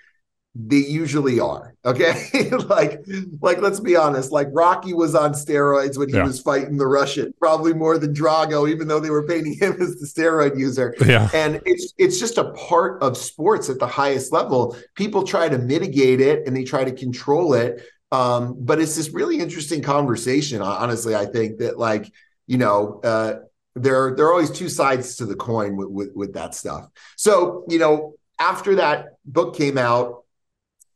they 0.55 0.77
usually 0.77 1.41
are. 1.41 1.75
Okay. 1.83 2.51
like, 2.69 3.01
like, 3.41 3.63
let's 3.63 3.81
be 3.81 3.97
honest, 3.97 4.31
like 4.31 4.49
Rocky 4.53 4.93
was 4.93 5.15
on 5.15 5.33
steroids 5.33 5.97
when 5.97 6.11
he 6.11 6.17
Yeah. 6.17 6.25
was 6.27 6.43
fighting 6.43 6.77
the 6.77 6.87
Russian, 6.87 7.33
probably 7.39 7.73
more 7.73 7.97
than 7.97 8.13
Drago, 8.13 8.69
even 8.69 8.87
though 8.87 9.01
they 9.01 9.11
were 9.11 9.27
painting 9.27 9.55
him 9.55 9.81
as 9.81 9.97
the 9.97 10.07
steroid 10.07 10.59
user 10.59 10.95
Yeah. 11.07 11.31
and 11.33 11.63
it's 11.65 11.95
it's 11.97 12.19
just 12.21 12.37
a 12.37 12.51
part 12.53 13.01
of 13.03 13.17
sports 13.17 13.71
at 13.71 13.79
the 13.79 13.87
highest 13.87 14.31
level 14.31 14.77
people 14.95 15.23
try 15.23 15.49
to 15.49 15.57
mitigate 15.59 16.21
it 16.21 16.47
and 16.47 16.55
they 16.55 16.65
try 16.65 16.85
to 16.85 16.93
control 16.93 17.55
it 17.55 17.81
um, 18.11 18.57
but 18.59 18.81
it's 18.81 18.97
this 18.97 19.11
really 19.11 19.39
interesting 19.39 19.83
conversation 19.83 20.63
honestly 20.63 21.15
i 21.15 21.27
think 21.27 21.59
that 21.59 21.79
like 21.79 22.11
you 22.47 22.57
know 22.57 23.01
uh, 23.05 23.35
there 23.83 24.15
there 24.15 24.27
are 24.27 24.33
always 24.33 24.51
two 24.51 24.69
sides 24.69 25.17
to 25.17 25.27
the 25.27 25.35
coin 25.35 25.77
with, 25.77 25.89
with 25.89 26.13
with 26.15 26.35
that 26.35 26.55
stuff. 26.55 26.89
So 27.17 27.65
you 27.69 27.79
know 27.79 28.15
after 28.39 28.77
that 28.77 29.17
book 29.25 29.57
came 29.57 29.79
out 29.79 30.25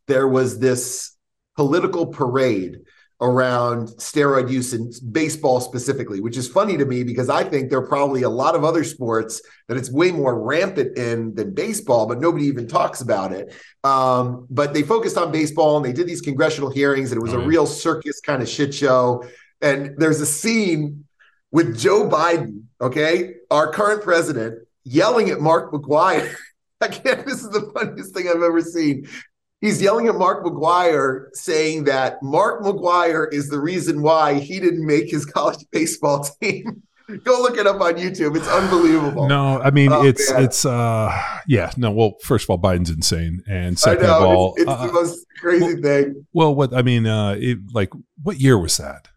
there 0.08 0.26
was 0.26 0.58
this 0.58 1.16
political 1.56 2.06
parade 2.06 2.80
around 3.22 3.86
steroid 3.98 4.50
use 4.50 4.74
in 4.74 4.90
baseball 5.12 5.60
specifically, 5.60 6.20
which 6.20 6.36
is 6.36 6.48
funny 6.48 6.76
to 6.76 6.84
me 6.84 7.04
because 7.04 7.30
I 7.30 7.44
think 7.44 7.70
there 7.70 7.78
are 7.78 7.86
probably 7.86 8.22
a 8.22 8.28
lot 8.28 8.56
of 8.56 8.64
other 8.64 8.82
sports 8.82 9.40
that 9.68 9.76
it's 9.76 9.90
way 9.92 10.10
more 10.10 10.42
rampant 10.42 10.98
in 10.98 11.32
than 11.36 11.54
baseball, 11.54 12.06
but 12.06 12.20
nobody 12.20 12.46
even 12.46 12.66
talks 12.66 13.00
about 13.00 13.32
it. 13.32 13.54
Um, 13.84 14.48
but 14.50 14.74
they 14.74 14.82
focused 14.82 15.16
on 15.16 15.30
baseball 15.30 15.76
and 15.76 15.86
they 15.86 15.92
did 15.92 16.08
these 16.08 16.20
congressional 16.20 16.68
hearings, 16.68 17.12
and 17.12 17.18
it 17.20 17.22
was 17.22 17.32
Oh, 17.32 17.40
a 17.40 17.46
real 17.46 17.64
circus 17.64 18.20
kind 18.20 18.42
of 18.42 18.48
shit 18.48 18.74
show. 18.74 19.24
And 19.60 19.94
there's 19.96 20.20
a 20.20 20.26
scene 20.26 21.04
with 21.52 21.78
Joe 21.78 22.08
Biden, 22.08 22.64
okay, 22.80 23.34
our 23.52 23.70
current 23.70 24.02
president, 24.02 24.66
yelling 24.82 25.30
at 25.30 25.40
Mark 25.40 25.72
McGwire. 25.72 26.34
Again, 26.80 27.22
this 27.24 27.44
is 27.44 27.50
the 27.50 27.70
funniest 27.72 28.12
thing 28.12 28.26
I've 28.28 28.42
ever 28.42 28.60
seen. 28.60 29.06
He's 29.62 29.80
yelling 29.80 30.08
at 30.08 30.16
Mark 30.16 30.44
McGwire, 30.44 31.28
saying 31.34 31.84
that 31.84 32.22
Mark 32.22 32.62
McGwire 32.62 33.32
is 33.32 33.48
the 33.48 33.58
reason 33.60 34.02
why 34.02 34.34
he 34.34 34.60
didn't 34.60 34.84
make 34.84 35.10
his 35.10 35.24
college 35.24 35.64
baseball 35.70 36.28
team. 36.42 36.82
Go 37.24 37.40
look 37.42 37.56
it 37.58 37.66
up 37.66 37.80
on 37.80 37.94
YouTube. 37.94 38.36
It's 38.36 38.48
unbelievable. 38.48 39.28
No, 39.28 39.60
I 39.60 39.70
mean 39.70 39.92
Oh, 39.92 40.04
it's 40.04 40.30
man. 40.32 40.42
it's 40.44 40.64
uh 40.64 41.10
yeah 41.46 41.70
no 41.76 41.90
well 41.90 42.14
first 42.22 42.44
of 42.44 42.50
all 42.50 42.58
Biden's 42.58 42.90
insane 42.90 43.42
and 43.48 43.78
second 43.78 44.06
of 44.06 44.22
all 44.22 44.54
it's, 44.56 44.62
it's 44.62 44.70
uh, 44.70 44.86
the 44.86 44.92
most 44.92 45.26
crazy 45.40 45.80
thing. 45.82 46.26
well 46.32 46.54
what 46.54 46.72
I 46.74 46.82
mean 46.82 47.06
uh 47.06 47.36
it, 47.38 47.58
like 47.72 47.90
what 48.22 48.38
year 48.40 48.56
was 48.58 48.76
that 48.78 49.08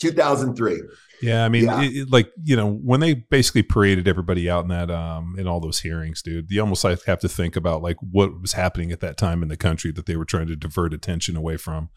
2003. 0.00 0.80
Yeah 1.24 1.44
I 1.44 1.48
mean 1.48 1.64
Yeah. 1.64 1.82
It, 1.82 1.96
it- 1.96 2.10
like 2.12 2.30
you 2.42 2.56
know 2.56 2.70
when 2.70 3.00
they 3.00 3.14
basically 3.14 3.62
paraded 3.62 4.06
everybody 4.08 4.48
out 4.50 4.64
in 4.64 4.68
that 4.68 4.90
um 4.90 5.34
in 5.38 5.46
all 5.46 5.60
those 5.60 5.80
hearings 5.80 6.22
dude 6.22 6.50
you 6.50 6.60
almost 6.60 6.84
like 6.84 7.02
have 7.04 7.20
to 7.20 7.28
think 7.28 7.56
about 7.56 7.82
like 7.82 7.96
what 8.00 8.40
was 8.40 8.52
happening 8.52 8.92
at 8.92 9.00
that 9.00 9.16
time 9.16 9.42
in 9.42 9.48
the 9.48 9.56
country 9.56 9.90
that 9.92 10.06
they 10.06 10.16
were 10.16 10.24
trying 10.24 10.46
to 10.48 10.56
divert 10.56 10.92
attention 10.94 11.36
away 11.36 11.56
from 11.56 11.88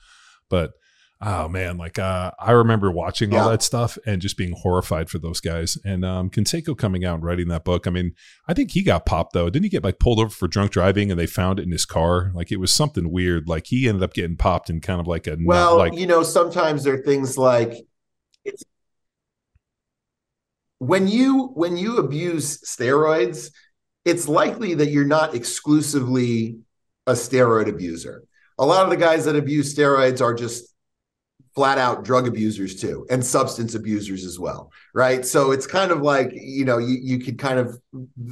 but 0.50 0.72
oh 1.20 1.48
man 1.50 1.78
like 1.78 1.98
uh 1.98 2.30
I 2.40 2.52
remember 2.52 2.92
watching 2.92 3.36
all 3.36 3.50
that 3.50 3.64
stuff 3.64 3.98
and 4.06 4.22
just 4.22 4.38
being 4.38 4.54
horrified 4.56 5.10
for 5.10 5.18
those 5.18 5.40
guys 5.42 5.76
and 5.84 6.06
um 6.06 6.30
Canseco 6.30 6.78
coming 6.78 7.04
out 7.06 7.16
and 7.16 7.24
writing 7.24 7.48
that 7.48 7.66
book 7.66 7.88
I 7.88 7.90
mean 7.90 8.14
I 8.48 8.54
think 8.54 8.70
he 8.72 8.84
got 8.84 9.08
popped 9.08 9.34
though. 9.34 9.50
Didn't 9.50 9.64
he 9.64 9.70
get 9.70 9.84
like 9.84 9.98
pulled 10.00 10.20
over 10.20 10.30
for 10.30 10.48
drunk 10.48 10.72
driving 10.72 11.10
and 11.10 11.20
they 11.20 11.26
found 11.26 11.60
it 11.60 11.64
in 11.64 11.72
his 11.72 11.86
car? 11.86 12.32
Like 12.36 12.52
it 12.52 12.58
was 12.60 12.72
something 12.72 13.12
weird. 13.12 13.50
Like 13.50 13.66
he 13.66 13.90
ended 13.90 14.04
up 14.04 14.14
getting 14.14 14.38
popped 14.38 14.70
in 14.70 14.80
kind 14.80 15.00
of 15.02 15.08
like 15.08 15.26
a 15.26 15.32
not 15.38 15.48
Well, 15.48 15.78
like 15.80 15.96
you 15.96 16.06
know, 16.06 16.22
sometimes 16.22 16.84
there 16.84 16.94
are 16.94 17.02
things 17.02 17.36
like 17.36 17.74
when 20.80 21.08
you 21.08 21.48
when 21.48 21.78
you 21.78 21.98
abuse 21.98 22.60
steroids, 22.62 23.52
it's 24.06 24.28
likely 24.28 24.76
that 24.76 24.90
you're 24.90 25.06
not 25.06 25.36
exclusively 25.36 26.60
a 27.06 27.14
steroid 27.14 27.68
abuser. 27.68 28.24
A 28.60 28.66
lot 28.66 28.84
of 28.84 28.90
the 28.90 28.98
guys 28.98 29.26
that 29.26 29.36
abuse 29.36 29.74
steroids 29.76 30.22
are 30.22 30.34
just 30.34 30.74
flat 31.58 31.78
out 31.80 32.04
drug 32.04 32.28
abusers 32.28 32.80
too 32.80 33.06
and 33.10 33.26
substance 33.26 33.74
abusers 33.74 34.24
as 34.24 34.38
well 34.38 34.72
right? 34.98 35.24
So 35.28 35.52
it's 35.52 35.68
kind 35.68 35.92
of 35.92 36.02
like 36.02 36.32
you 36.34 36.66
know 36.66 36.80
you, 36.80 36.98
you 37.00 37.20
could 37.20 37.38
kind 37.38 37.60
of 37.60 37.80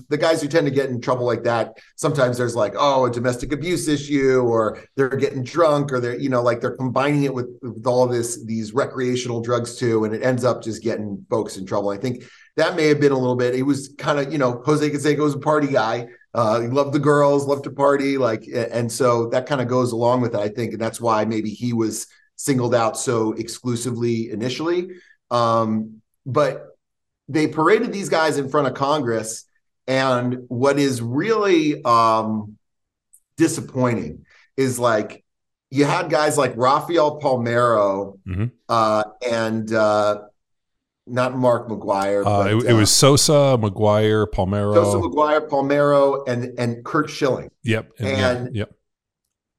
the 0.10 0.18
guys 0.18 0.42
who 0.42 0.48
tend 0.48 0.66
to 0.66 0.72
get 0.72 0.90
in 0.90 1.00
trouble 1.00 1.24
like 1.24 1.44
that 1.44 1.78
sometimes 1.96 2.40
there's 2.40 2.56
like 2.56 2.74
oh 2.76 3.06
a 3.06 3.12
domestic 3.12 3.52
abuse 3.52 3.88
issue 3.88 4.42
or 4.42 4.80
they're 4.96 5.16
getting 5.16 5.44
drunk 5.44 5.94
or 5.94 6.00
they're 6.00 6.18
you 6.18 6.28
know 6.28 6.42
like 6.42 6.62
they're 6.62 6.76
combining 6.76 7.24
it 7.24 7.32
with, 7.32 7.50
with 7.62 7.86
all 7.86 8.08
this 8.08 8.44
these 8.46 8.74
recreational 8.74 9.42
drugs 9.42 9.76
too 9.78 10.06
and 10.06 10.16
it 10.16 10.24
ends 10.24 10.44
up 10.44 10.64
just 10.64 10.82
getting 10.82 11.24
folks 11.30 11.56
in 11.58 11.68
trouble. 11.68 11.92
I 11.92 11.98
think 11.98 12.24
that 12.56 12.76
may 12.76 12.88
have 12.88 13.00
been 13.00 13.12
a 13.12 13.18
little 13.18 13.36
bit 13.36 13.54
he 13.54 13.62
was 13.62 13.94
kind 14.00 14.18
of 14.18 14.32
you 14.32 14.40
know 14.40 14.64
jose 14.66 14.90
canseco 14.90 15.20
was 15.20 15.36
a 15.36 15.40
party 15.40 15.68
guy. 15.68 16.08
Uh, 16.34 16.68
loved 16.70 16.94
the 16.94 17.00
girls 17.00 17.46
loved 17.46 17.64
to 17.64 17.72
party 17.72 18.18
like 18.18 18.46
and 18.54 18.92
so 18.92 19.28
that 19.28 19.46
kind 19.46 19.62
of 19.62 19.70
goes 19.70 19.94
along 19.94 20.20
with 20.20 20.34
it 20.36 20.40
i 20.42 20.50
think 20.50 20.74
and 20.74 20.82
that's 20.82 21.00
why 21.00 21.24
maybe 21.24 21.50
he 21.50 21.72
was 21.72 22.08
singled 22.36 22.76
out 22.76 22.98
so 22.98 23.34
exclusively 23.34 24.30
initially. 24.30 24.90
Um, 25.32 26.02
but 26.26 26.68
they 27.28 27.48
paraded 27.48 27.92
these 27.92 28.10
guys 28.10 28.38
in 28.38 28.50
front 28.50 28.68
of 28.68 28.74
Congress. 28.74 29.46
And 29.88 30.46
what 30.48 30.80
is 30.80 31.02
really 31.02 31.84
um, 31.84 32.58
disappointing 33.38 34.26
is 34.58 34.80
like 34.80 35.24
you 35.72 35.86
had 35.86 36.10
guys 36.10 36.38
like 36.38 36.54
Rafael 36.56 37.20
Palmeiro 37.20 38.18
Mhm. 38.28 38.52
uh, 38.70 39.04
and 39.28 39.72
uh, 39.74 40.22
not 41.08 41.36
Mark 41.36 41.68
McGwire. 41.70 42.26
uh, 42.26 42.44
but, 42.44 42.52
it, 42.52 42.72
it 42.72 42.74
was 42.74 42.90
Sosa, 42.92 43.58
McGwire, 43.60 44.26
Palmeiro. 44.28 44.74
Joseph 44.74 45.02
McGwire, 45.02 45.48
Palmeiro, 45.48 46.28
and 46.28 46.58
and 46.58 46.84
Curt 46.86 47.10
Schilling. 47.10 47.50
Yep. 47.64 47.92
And, 48.00 48.08
yeah, 48.08 48.32
and- 48.32 48.56
yep. 48.56 48.72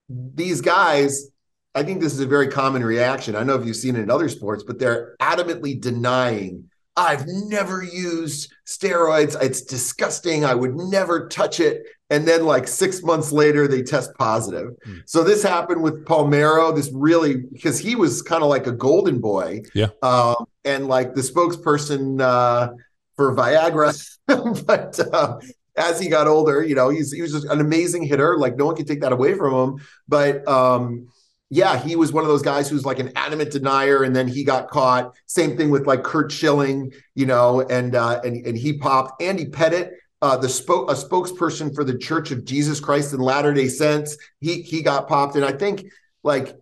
these 0.08 0.60
guys, 0.60 1.28
I 1.76 1.82
think 1.82 2.00
this 2.00 2.14
is 2.14 2.20
a 2.20 2.26
very 2.26 2.48
common 2.48 2.82
reaction. 2.82 3.36
I 3.36 3.42
know 3.42 3.54
if 3.54 3.66
you've 3.66 3.76
seen 3.76 3.96
it 3.96 4.00
in 4.00 4.10
other 4.10 4.30
sports, 4.30 4.64
but 4.64 4.78
they're 4.78 5.14
adamantly 5.20 5.78
denying. 5.78 6.70
I've 6.96 7.26
never 7.26 7.82
used 7.82 8.50
steroids. 8.66 9.40
It's 9.42 9.60
disgusting. 9.60 10.46
I 10.46 10.54
would 10.54 10.74
never 10.74 11.28
touch 11.28 11.60
it. 11.60 11.82
And 12.08 12.26
then, 12.26 12.46
like 12.46 12.66
six 12.66 13.02
months 13.02 13.30
later, 13.30 13.68
they 13.68 13.82
test 13.82 14.14
positive. 14.16 14.70
Hmm. 14.84 14.98
So 15.04 15.22
this 15.22 15.42
happened 15.42 15.82
with 15.82 16.06
Palmeiro. 16.06 16.74
This 16.74 16.90
really 16.94 17.36
because 17.52 17.78
he 17.78 17.94
was 17.94 18.22
kind 18.22 18.42
of 18.42 18.48
like 18.48 18.66
a 18.66 18.72
golden 18.72 19.20
boy. 19.20 19.60
Yeah. 19.74 19.88
Um, 20.02 20.46
and 20.64 20.88
like 20.88 21.14
the 21.14 21.20
spokesperson 21.20 22.22
uh, 22.22 22.72
for 23.16 23.36
Viagra, 23.36 23.92
but 24.66 24.98
uh, 25.12 25.38
as 25.76 26.00
he 26.00 26.08
got 26.08 26.26
older, 26.26 26.64
you 26.64 26.74
know, 26.74 26.88
he's 26.88 27.12
he 27.12 27.20
was 27.20 27.32
just 27.32 27.46
an 27.46 27.60
amazing 27.60 28.04
hitter. 28.04 28.38
Like 28.38 28.56
no 28.56 28.64
one 28.64 28.76
can 28.76 28.86
take 28.86 29.02
that 29.02 29.12
away 29.12 29.34
from 29.34 29.52
him. 29.54 29.86
But 30.08 30.48
um, 30.48 31.08
yeah, 31.48 31.78
he 31.78 31.94
was 31.94 32.12
one 32.12 32.24
of 32.24 32.28
those 32.28 32.42
guys 32.42 32.68
who's 32.68 32.84
like 32.84 32.98
an 32.98 33.12
adamant 33.14 33.52
denier, 33.52 34.02
and 34.02 34.14
then 34.14 34.26
he 34.26 34.42
got 34.42 34.68
caught. 34.68 35.14
Same 35.26 35.56
thing 35.56 35.70
with 35.70 35.86
like 35.86 36.02
Curt 36.02 36.32
Schilling, 36.32 36.92
you 37.14 37.26
know, 37.26 37.60
and 37.60 37.94
uh, 37.94 38.20
and 38.24 38.44
and 38.44 38.58
he 38.58 38.78
popped. 38.78 39.22
Andy 39.22 39.46
Pettitte, 39.46 39.90
uh, 40.22 40.36
the 40.36 40.48
spoke 40.48 40.90
a 40.90 40.94
spokesperson 40.94 41.72
for 41.74 41.84
the 41.84 41.96
Church 41.96 42.32
of 42.32 42.44
Jesus 42.44 42.80
Christ 42.80 43.12
in 43.12 43.20
Latter 43.20 43.54
Day 43.54 43.68
Saints, 43.68 44.16
he 44.40 44.62
he 44.62 44.82
got 44.82 45.06
popped, 45.06 45.36
and 45.36 45.44
I 45.44 45.52
think 45.52 45.86
like 46.24 46.56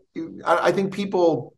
I, 0.44 0.68
I 0.68 0.73
think 0.73 0.92
people 0.92 1.54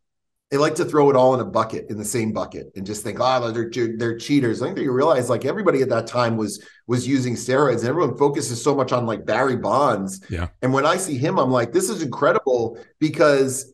they 0.49 0.57
like 0.57 0.75
to 0.75 0.85
throw 0.85 1.09
it 1.09 1.15
all 1.15 1.33
in 1.33 1.41
a 1.41 1.45
bucket 1.45 1.89
in 1.89 1.97
the 1.97 2.05
same 2.05 2.31
bucket 2.31 2.71
and 2.75 2.85
just 2.85 3.03
think, 3.03 3.17
oh, 3.19 3.51
they're 3.51 3.69
they're 3.97 4.17
cheaters. 4.17 4.61
I 4.61 4.67
think 4.67 4.79
you 4.79 4.91
realize 4.91 5.29
like 5.29 5.43
everybody 5.43 5.81
at 5.81 5.89
that 5.89 6.07
time 6.07 6.37
was 6.37 6.63
was 6.87 7.07
using 7.07 7.35
steroids, 7.35 7.79
and 7.79 7.89
everyone 7.89 8.17
focuses 8.17 8.63
so 8.63 8.73
much 8.73 8.91
on 8.91 9.05
like 9.05 9.25
Barry 9.25 9.57
Bonds. 9.57 10.21
Yeah. 10.29 10.47
And 10.61 10.71
when 10.71 10.85
I 10.85 10.97
see 10.97 11.17
him, 11.17 11.37
I'm 11.37 11.51
like, 11.51 11.73
this 11.73 11.89
is 11.89 12.01
incredible 12.01 12.79
because 12.99 13.73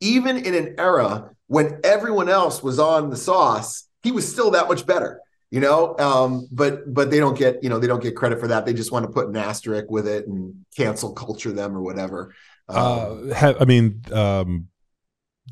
even 0.00 0.36
in 0.36 0.54
an 0.54 0.74
era 0.78 1.30
when 1.46 1.80
everyone 1.84 2.28
else 2.28 2.62
was 2.62 2.78
on 2.78 3.10
the 3.10 3.16
sauce, 3.16 3.84
he 4.02 4.10
was 4.10 4.30
still 4.30 4.50
that 4.52 4.68
much 4.68 4.86
better. 4.86 5.20
You 5.50 5.60
know, 5.60 5.96
um, 5.98 6.48
but 6.50 6.92
but 6.92 7.10
they 7.10 7.18
don't 7.18 7.38
get 7.38 7.62
you 7.62 7.68
know 7.68 7.78
they 7.78 7.86
don't 7.86 8.02
get 8.02 8.16
credit 8.16 8.40
for 8.40 8.48
that. 8.48 8.66
They 8.66 8.72
just 8.72 8.92
want 8.92 9.04
to 9.06 9.12
put 9.12 9.28
an 9.28 9.36
asterisk 9.36 9.90
with 9.90 10.06
it 10.08 10.26
and 10.26 10.64
cancel 10.76 11.12
culture 11.12 11.52
them 11.52 11.76
or 11.76 11.82
whatever. 11.82 12.34
Um, 12.68 13.30
Uh, 13.30 13.34
ha- 13.34 13.54
I 13.60 13.64
mean, 13.66 14.02
um, 14.12 14.68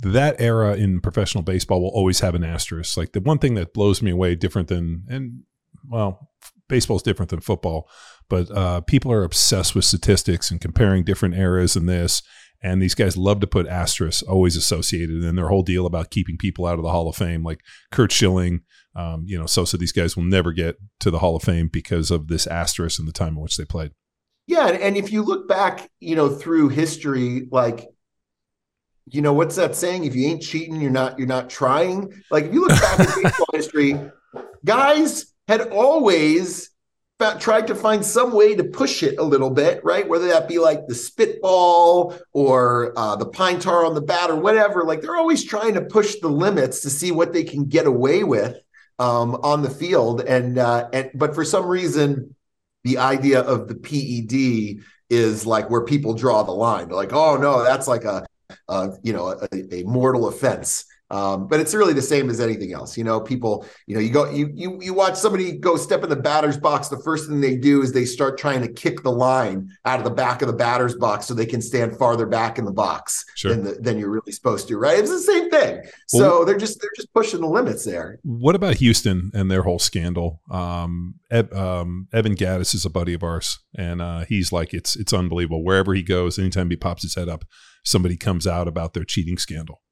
that 0.03 0.41
era 0.41 0.75
in 0.75 1.01
professional 1.01 1.43
baseball 1.43 1.83
will 1.83 1.91
always 1.91 2.21
have 2.21 2.35
an 2.35 2.45
asterisk. 2.45 2.97
Like 2.97 3.13
the 3.13 3.21
one 3.21 3.39
thing 3.39 3.55
that 3.55 3.75
blows 3.75 4.03
me 4.03 4.11
away, 4.11 4.35
different 4.35 4.69
than 4.69 5.05
and 5.09 5.43
well, 5.89 6.31
baseball 6.69 6.97
is 6.97 7.03
different 7.03 7.31
than 7.31 7.41
football, 7.41 7.89
but 8.29 8.51
uh, 8.51 8.81
people 8.83 9.13
are 9.13 9.25
obsessed 9.25 9.75
with 9.75 9.85
statistics 9.85 10.51
and 10.51 10.61
comparing 10.61 11.05
different 11.05 11.35
eras 11.35 11.77
and 11.77 11.89
this. 11.89 12.23
And 12.63 12.83
these 12.83 12.95
guys 12.95 13.17
love 13.17 13.41
to 13.41 13.47
put 13.47 13.67
asterisks 13.67 14.23
always 14.23 14.55
associated, 14.55 15.25
and 15.25 15.39
their 15.39 15.49
whole 15.49 15.63
deal 15.63 15.87
about 15.87 16.11
keeping 16.11 16.37
people 16.37 16.67
out 16.67 16.79
of 16.79 16.83
the 16.83 16.91
Hall 16.91 17.09
of 17.09 17.17
Fame, 17.17 17.43
like 17.43 17.61
Curt 17.91 18.13
Schilling, 18.13 18.61
um, 18.95 19.25
you 19.27 19.39
know, 19.39 19.47
so 19.47 19.65
so 19.65 19.77
These 19.77 19.93
guys 19.93 20.17
will 20.17 20.25
never 20.25 20.53
get 20.53 20.77
to 21.01 21.11
the 21.11 21.21
Hall 21.21 21.37
of 21.37 21.43
Fame 21.43 21.71
because 21.73 22.11
of 22.11 22.29
this 22.29 22.47
asterisk 22.47 22.99
and 22.99 23.09
the 23.09 23.13
time 23.13 23.35
in 23.35 23.41
which 23.41 23.57
they 23.57 23.65
played. 23.65 23.93
Yeah, 24.47 24.69
and 24.69 24.97
if 24.97 25.13
you 25.13 25.23
look 25.23 25.49
back, 25.49 25.91
you 26.01 26.17
know, 26.17 26.29
through 26.29 26.71
history, 26.71 27.47
like 27.51 27.87
you 29.13 29.23
know 29.23 29.33
what's 29.33 29.57
that 29.57 29.75
saying? 29.75 30.05
If 30.05 30.15
you 30.15 30.29
ain't 30.29 30.43
cheating, 30.43 30.81
you're 30.81 30.91
not 30.91 31.19
you're 31.19 31.29
not 31.29 31.51
trying. 31.51 32.13
Like 32.31 32.47
if 32.47 32.55
you 32.55 32.63
look 32.63 32.81
back 32.81 33.01
in 33.01 33.07
baseball 33.23 33.47
history, 33.53 34.11
guys 34.65 35.33
had 35.49 35.69
always 35.69 36.71
tried 37.39 37.67
to 37.67 37.75
find 37.75 38.05
some 38.05 38.33
way 38.33 38.55
to 38.55 38.65
push 38.65 39.03
it 39.03 39.19
a 39.19 39.23
little 39.23 39.51
bit, 39.51 39.85
right? 39.85 40.09
Whether 40.09 40.29
that 40.29 40.49
be 40.49 40.59
like 40.59 40.87
the 40.87 40.95
spitball 40.95 42.17
or 42.33 42.95
uh, 42.97 43.17
the 43.17 43.27
pine 43.27 43.61
tar 43.61 43.85
on 43.85 43.95
the 43.95 44.01
bat 44.01 44.31
or 44.31 44.37
whatever. 44.37 44.85
Like 44.85 45.03
they're 45.03 45.17
always 45.17 45.45
trying 45.45 45.75
to 45.75 45.83
push 45.83 46.17
the 46.21 46.29
limits 46.29 46.81
to 46.83 46.91
see 46.91 47.13
what 47.13 47.33
they 47.33 47.45
can 47.45 47.67
get 47.67 47.87
away 47.87 48.25
with 48.25 48.57
um, 48.99 49.35
on 49.43 49.63
the 49.63 49.71
field. 49.71 50.23
And 50.23 50.59
uh, 50.59 50.89
and 50.93 51.11
but 51.15 51.35
for 51.35 51.45
some 51.45 51.67
reason, 51.67 52.35
the 52.85 52.99
idea 52.99 53.41
of 53.41 53.69
the 53.69 53.75
PED 53.75 54.83
is 55.11 55.45
like 55.45 55.69
where 55.69 55.85
people 55.85 56.15
draw 56.15 56.43
the 56.43 56.53
line. 56.53 56.89
They're 56.89 56.97
like, 56.97 57.13
oh 57.13 57.37
no, 57.37 57.63
that's 57.63 57.89
like 57.89 58.05
a, 58.05 58.25
a 58.71 58.91
you 59.03 59.13
know 59.13 59.29
a, 59.29 59.75
a 59.75 59.83
mortal 59.85 60.29
offense. 60.29 60.87
Um, 61.11 61.49
but 61.49 61.59
it's 61.59 61.75
really 61.75 61.93
the 61.93 62.03
same 62.03 62.31
as 62.31 62.41
anything 62.41 62.73
else. 62.73 62.97
You 62.97 63.03
know, 63.03 63.21
people, 63.21 63.67
you 63.87 63.97
know, 63.97 64.01
you 64.01 64.11
go, 64.11 64.31
you 64.31 64.51
you 64.55 64.79
you 64.81 64.95
watch 64.95 65.17
somebody 65.17 65.53
go 65.53 65.77
step 65.77 66.05
in 66.05 66.09
the 66.09 66.17
batter's 66.17 66.57
box. 66.57 66.89
The 66.89 67.03
first 67.03 67.29
thing 67.29 67.41
they 67.41 67.57
do 67.57 67.83
is 67.83 67.93
they 67.93 68.05
start 68.05 68.39
trying 68.39 68.61
to 68.63 68.73
kick 68.73 69.03
the 69.03 69.11
line 69.11 69.69
out 69.85 69.99
of 69.99 70.05
the 70.05 70.11
back 70.13 70.41
of 70.41 70.47
the 70.47 70.55
batter's 70.55 70.95
box 70.95 71.27
so 71.27 71.35
they 71.35 71.47
can 71.47 71.61
stand 71.61 71.99
farther 71.99 72.27
back 72.27 72.59
in 72.59 72.65
the 72.65 72.73
box 72.73 73.25
sure. 73.35 73.51
than 73.51 73.65
the, 73.65 73.73
than 73.73 73.99
you're 73.99 74.11
really 74.11 74.31
supposed 74.31 74.69
to. 74.69 74.79
Right? 74.79 75.01
It's 75.01 75.11
the 75.11 75.19
same 75.19 75.51
thing. 75.51 75.83
Well, 76.13 76.23
so 76.23 76.45
they're 76.45 76.59
just 76.59 76.81
they're 76.81 76.91
just 76.95 77.13
pushing 77.13 77.41
the 77.41 77.49
limits 77.49 77.85
there. 77.85 78.21
What 78.23 78.55
about 78.55 78.77
Houston 78.77 79.33
and 79.35 79.51
their 79.51 79.63
whole 79.63 79.81
scandal? 79.81 80.43
Um, 80.49 81.17
Ed, 81.29 81.53
um, 81.53 82.07
Evan 82.13 82.37
Gattis 82.37 82.73
is 82.73 82.85
a 82.85 82.91
buddy 82.91 83.15
of 83.15 83.25
ours, 83.25 83.59
and 83.77 84.01
uh, 84.01 84.27
he's 84.29 84.53
like, 84.53 84.73
it's 84.73 84.95
it's 84.95 85.13
unbelievable. 85.13 85.65
Wherever 85.65 85.93
he 85.93 86.05
goes, 86.05 86.39
anytime 86.39 86.71
he 86.71 86.77
pops 86.77 87.03
his 87.03 87.17
head 87.17 87.29
up, 87.29 87.45
somebody 87.85 88.17
comes 88.17 88.47
out 88.47 88.69
about 88.69 88.95
their 88.95 89.05
cheating 89.05 89.39
scandal. 89.39 89.83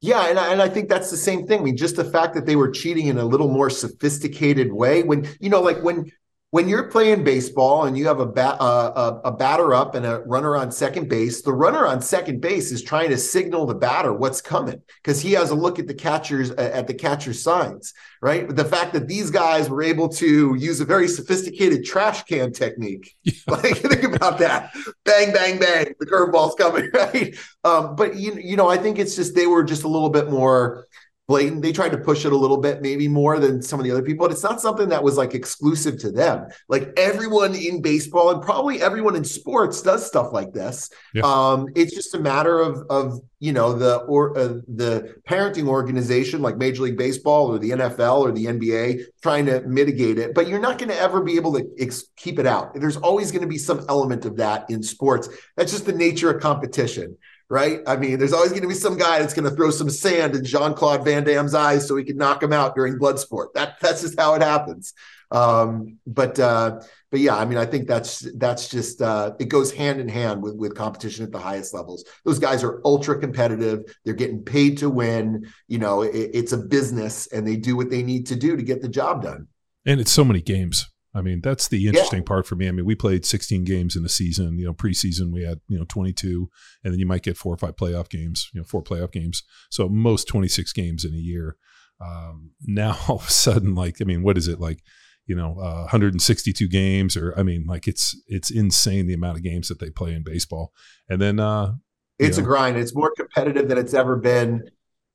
Yeah, 0.00 0.28
and 0.28 0.38
I, 0.38 0.52
and 0.52 0.60
I 0.60 0.68
think 0.68 0.88
that's 0.88 1.10
the 1.10 1.16
same 1.16 1.46
thing. 1.46 1.60
I 1.60 1.62
mean, 1.62 1.76
just 1.76 1.96
the 1.96 2.04
fact 2.04 2.34
that 2.34 2.44
they 2.46 2.56
were 2.56 2.70
cheating 2.70 3.06
in 3.06 3.18
a 3.18 3.24
little 3.24 3.48
more 3.48 3.70
sophisticated 3.70 4.72
way. 4.72 5.02
When 5.02 5.26
you 5.40 5.48
know, 5.48 5.60
like 5.60 5.82
when 5.82 6.10
when 6.56 6.70
you're 6.70 6.84
playing 6.84 7.22
baseball 7.22 7.84
and 7.84 7.98
you 7.98 8.06
have 8.06 8.18
a, 8.18 8.24
bat, 8.24 8.56
uh, 8.58 9.20
a, 9.22 9.28
a 9.28 9.30
batter 9.30 9.74
up 9.74 9.94
and 9.94 10.06
a 10.06 10.20
runner 10.20 10.56
on 10.56 10.72
second 10.72 11.06
base, 11.06 11.42
the 11.42 11.52
runner 11.52 11.86
on 11.86 12.00
second 12.00 12.40
base 12.40 12.72
is 12.72 12.82
trying 12.82 13.10
to 13.10 13.18
signal 13.18 13.66
the 13.66 13.74
batter 13.74 14.10
what's 14.14 14.40
coming 14.40 14.80
because 15.02 15.20
he 15.20 15.32
has 15.32 15.50
a 15.50 15.54
look 15.54 15.78
at 15.78 15.86
the 15.86 15.92
catcher's 15.92 16.52
at 16.52 16.86
the 16.86 16.94
catcher's 16.94 17.42
signs, 17.42 17.92
right? 18.22 18.46
But 18.46 18.56
the 18.56 18.64
fact 18.64 18.94
that 18.94 19.06
these 19.06 19.30
guys 19.30 19.68
were 19.68 19.82
able 19.82 20.08
to 20.08 20.54
use 20.54 20.80
a 20.80 20.86
very 20.86 21.08
sophisticated 21.08 21.84
trash 21.84 22.22
can 22.22 22.54
technique, 22.54 23.14
yeah. 23.22 23.34
like 23.48 23.76
think 23.76 24.04
about 24.04 24.38
that, 24.38 24.72
bang, 25.04 25.34
bang, 25.34 25.58
bang, 25.58 25.94
the 26.00 26.06
curveball's 26.06 26.54
coming, 26.54 26.88
right? 26.94 27.36
Um, 27.64 27.96
but 27.96 28.16
you 28.16 28.32
you 28.32 28.56
know, 28.56 28.70
I 28.70 28.78
think 28.78 28.98
it's 28.98 29.14
just 29.14 29.34
they 29.34 29.46
were 29.46 29.62
just 29.62 29.84
a 29.84 29.88
little 29.88 30.08
bit 30.08 30.30
more 30.30 30.86
blatant. 31.28 31.62
They 31.62 31.72
tried 31.72 31.90
to 31.90 31.98
push 31.98 32.24
it 32.24 32.32
a 32.32 32.36
little 32.36 32.56
bit, 32.56 32.82
maybe 32.82 33.08
more 33.08 33.38
than 33.38 33.60
some 33.60 33.80
of 33.80 33.84
the 33.84 33.90
other 33.90 34.02
people, 34.02 34.26
but 34.26 34.32
it's 34.32 34.42
not 34.42 34.60
something 34.60 34.88
that 34.90 35.02
was 35.02 35.16
like 35.16 35.34
exclusive 35.34 35.98
to 36.00 36.12
them. 36.12 36.46
Like 36.68 36.92
everyone 36.96 37.54
in 37.54 37.82
baseball 37.82 38.30
and 38.30 38.42
probably 38.42 38.80
everyone 38.80 39.16
in 39.16 39.24
sports 39.24 39.82
does 39.82 40.06
stuff 40.06 40.32
like 40.32 40.52
this. 40.52 40.88
Yeah. 41.14 41.22
Um, 41.24 41.68
it's 41.74 41.94
just 41.94 42.14
a 42.14 42.20
matter 42.20 42.60
of 42.60 42.86
of 42.90 43.20
you 43.40 43.52
know 43.52 43.72
the 43.72 43.96
or 44.02 44.38
uh, 44.38 44.60
the 44.68 45.16
parenting 45.28 45.68
organization 45.68 46.42
like 46.42 46.56
Major 46.56 46.82
League 46.82 46.96
Baseball 46.96 47.52
or 47.52 47.58
the 47.58 47.70
NFL 47.70 48.20
or 48.20 48.32
the 48.32 48.46
NBA 48.46 49.02
trying 49.22 49.46
to 49.46 49.60
mitigate 49.62 50.18
it, 50.18 50.34
but 50.34 50.48
you're 50.48 50.60
not 50.60 50.78
going 50.78 50.90
to 50.90 50.98
ever 50.98 51.22
be 51.22 51.36
able 51.36 51.52
to 51.54 51.66
ex- 51.78 52.04
keep 52.16 52.38
it 52.38 52.46
out. 52.46 52.74
There's 52.74 52.96
always 52.96 53.32
going 53.32 53.42
to 53.42 53.48
be 53.48 53.58
some 53.58 53.84
element 53.88 54.24
of 54.24 54.36
that 54.36 54.70
in 54.70 54.82
sports. 54.82 55.28
That's 55.56 55.72
just 55.72 55.86
the 55.86 55.92
nature 55.92 56.30
of 56.30 56.40
competition 56.40 57.16
right? 57.48 57.80
I 57.86 57.96
mean, 57.96 58.18
there's 58.18 58.32
always 58.32 58.50
going 58.50 58.62
to 58.62 58.68
be 58.68 58.74
some 58.74 58.96
guy 58.96 59.20
that's 59.20 59.34
going 59.34 59.48
to 59.48 59.54
throw 59.54 59.70
some 59.70 59.90
sand 59.90 60.34
in 60.34 60.44
Jean 60.44 60.74
Claude 60.74 61.04
Van 61.04 61.24
Damme's 61.24 61.54
eyes 61.54 61.86
so 61.86 61.96
he 61.96 62.04
can 62.04 62.16
knock 62.16 62.42
him 62.42 62.52
out 62.52 62.74
during 62.74 62.98
Bloodsport. 62.98 63.52
That 63.54 63.78
that's 63.80 64.02
just 64.02 64.18
how 64.18 64.34
it 64.34 64.42
happens. 64.42 64.94
Um, 65.30 65.98
but 66.06 66.38
uh, 66.38 66.80
but 67.10 67.20
yeah, 67.20 67.36
I 67.36 67.44
mean, 67.44 67.58
I 67.58 67.66
think 67.66 67.88
that's 67.88 68.20
that's 68.36 68.68
just 68.68 69.02
uh, 69.02 69.34
it 69.38 69.48
goes 69.48 69.72
hand 69.72 70.00
in 70.00 70.08
hand 70.08 70.42
with 70.42 70.56
with 70.56 70.74
competition 70.74 71.24
at 71.24 71.32
the 71.32 71.38
highest 71.38 71.74
levels. 71.74 72.04
Those 72.24 72.38
guys 72.38 72.62
are 72.64 72.80
ultra 72.84 73.18
competitive. 73.18 73.96
They're 74.04 74.14
getting 74.14 74.42
paid 74.42 74.78
to 74.78 74.90
win. 74.90 75.50
You 75.68 75.78
know, 75.78 76.02
it, 76.02 76.10
it's 76.14 76.52
a 76.52 76.58
business, 76.58 77.26
and 77.28 77.46
they 77.46 77.56
do 77.56 77.76
what 77.76 77.90
they 77.90 78.02
need 78.02 78.26
to 78.26 78.36
do 78.36 78.56
to 78.56 78.62
get 78.62 78.82
the 78.82 78.88
job 78.88 79.22
done. 79.22 79.48
And 79.84 80.00
it's 80.00 80.12
so 80.12 80.24
many 80.24 80.42
games. 80.42 80.88
I 81.16 81.22
mean, 81.22 81.40
that's 81.40 81.68
the 81.68 81.86
interesting 81.86 82.20
yeah. 82.20 82.26
part 82.26 82.46
for 82.46 82.56
me. 82.56 82.68
I 82.68 82.72
mean, 82.72 82.84
we 82.84 82.94
played 82.94 83.24
16 83.24 83.64
games 83.64 83.96
in 83.96 84.04
a 84.04 84.08
season. 84.08 84.58
You 84.58 84.66
know, 84.66 84.74
preseason 84.74 85.32
we 85.32 85.44
had 85.44 85.60
you 85.66 85.78
know 85.78 85.86
22, 85.88 86.50
and 86.84 86.92
then 86.92 87.00
you 87.00 87.06
might 87.06 87.22
get 87.22 87.38
four 87.38 87.54
or 87.54 87.56
five 87.56 87.76
playoff 87.76 88.10
games. 88.10 88.50
You 88.52 88.60
know, 88.60 88.64
four 88.64 88.82
playoff 88.82 89.12
games. 89.12 89.42
So 89.70 89.88
most 89.88 90.28
26 90.28 90.72
games 90.74 91.04
in 91.04 91.14
a 91.14 91.18
year. 91.18 91.56
Um, 92.04 92.50
now 92.62 92.98
all 93.08 93.16
of 93.16 93.26
a 93.26 93.30
sudden, 93.30 93.74
like, 93.74 93.96
I 94.00 94.04
mean, 94.04 94.22
what 94.22 94.36
is 94.36 94.46
it 94.46 94.60
like? 94.60 94.82
You 95.26 95.34
know, 95.34 95.58
uh, 95.58 95.80
162 95.80 96.68
games, 96.68 97.16
or 97.16 97.34
I 97.36 97.42
mean, 97.42 97.64
like 97.66 97.88
it's 97.88 98.14
it's 98.28 98.50
insane 98.50 99.06
the 99.06 99.14
amount 99.14 99.38
of 99.38 99.42
games 99.42 99.66
that 99.68 99.80
they 99.80 99.90
play 99.90 100.12
in 100.12 100.22
baseball. 100.22 100.72
And 101.08 101.20
then 101.20 101.40
uh, 101.40 101.72
it's 102.20 102.38
know, 102.38 102.44
a 102.44 102.46
grind. 102.46 102.76
It's 102.76 102.94
more 102.94 103.12
competitive 103.16 103.68
than 103.68 103.78
it's 103.78 103.94
ever 103.94 104.16
been. 104.16 104.62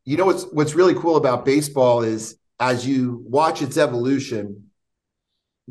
You 0.04 0.18
know 0.18 0.26
what's 0.26 0.44
what's 0.52 0.74
really 0.74 0.96
cool 0.96 1.16
about 1.16 1.46
baseball 1.46 2.02
is 2.02 2.38
as 2.60 2.86
you 2.86 3.24
watch 3.26 3.62
its 3.62 3.78
evolution 3.78 4.71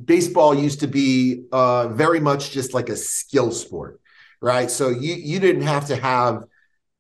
baseball 0.03 0.55
used 0.55 0.81
to 0.81 0.87
be 0.87 1.45
uh, 1.53 1.89
very 1.89 2.21
much 2.21 2.51
just 2.51 2.75
like 2.75 2.89
a 2.89 2.97
skill 2.97 3.51
sport, 3.51 4.01
right? 4.41 4.71
So 4.71 4.89
you 4.89 5.15
you 5.15 5.41
didn't 5.41 5.63
have 5.63 5.87
to 5.87 5.97
have 5.97 6.45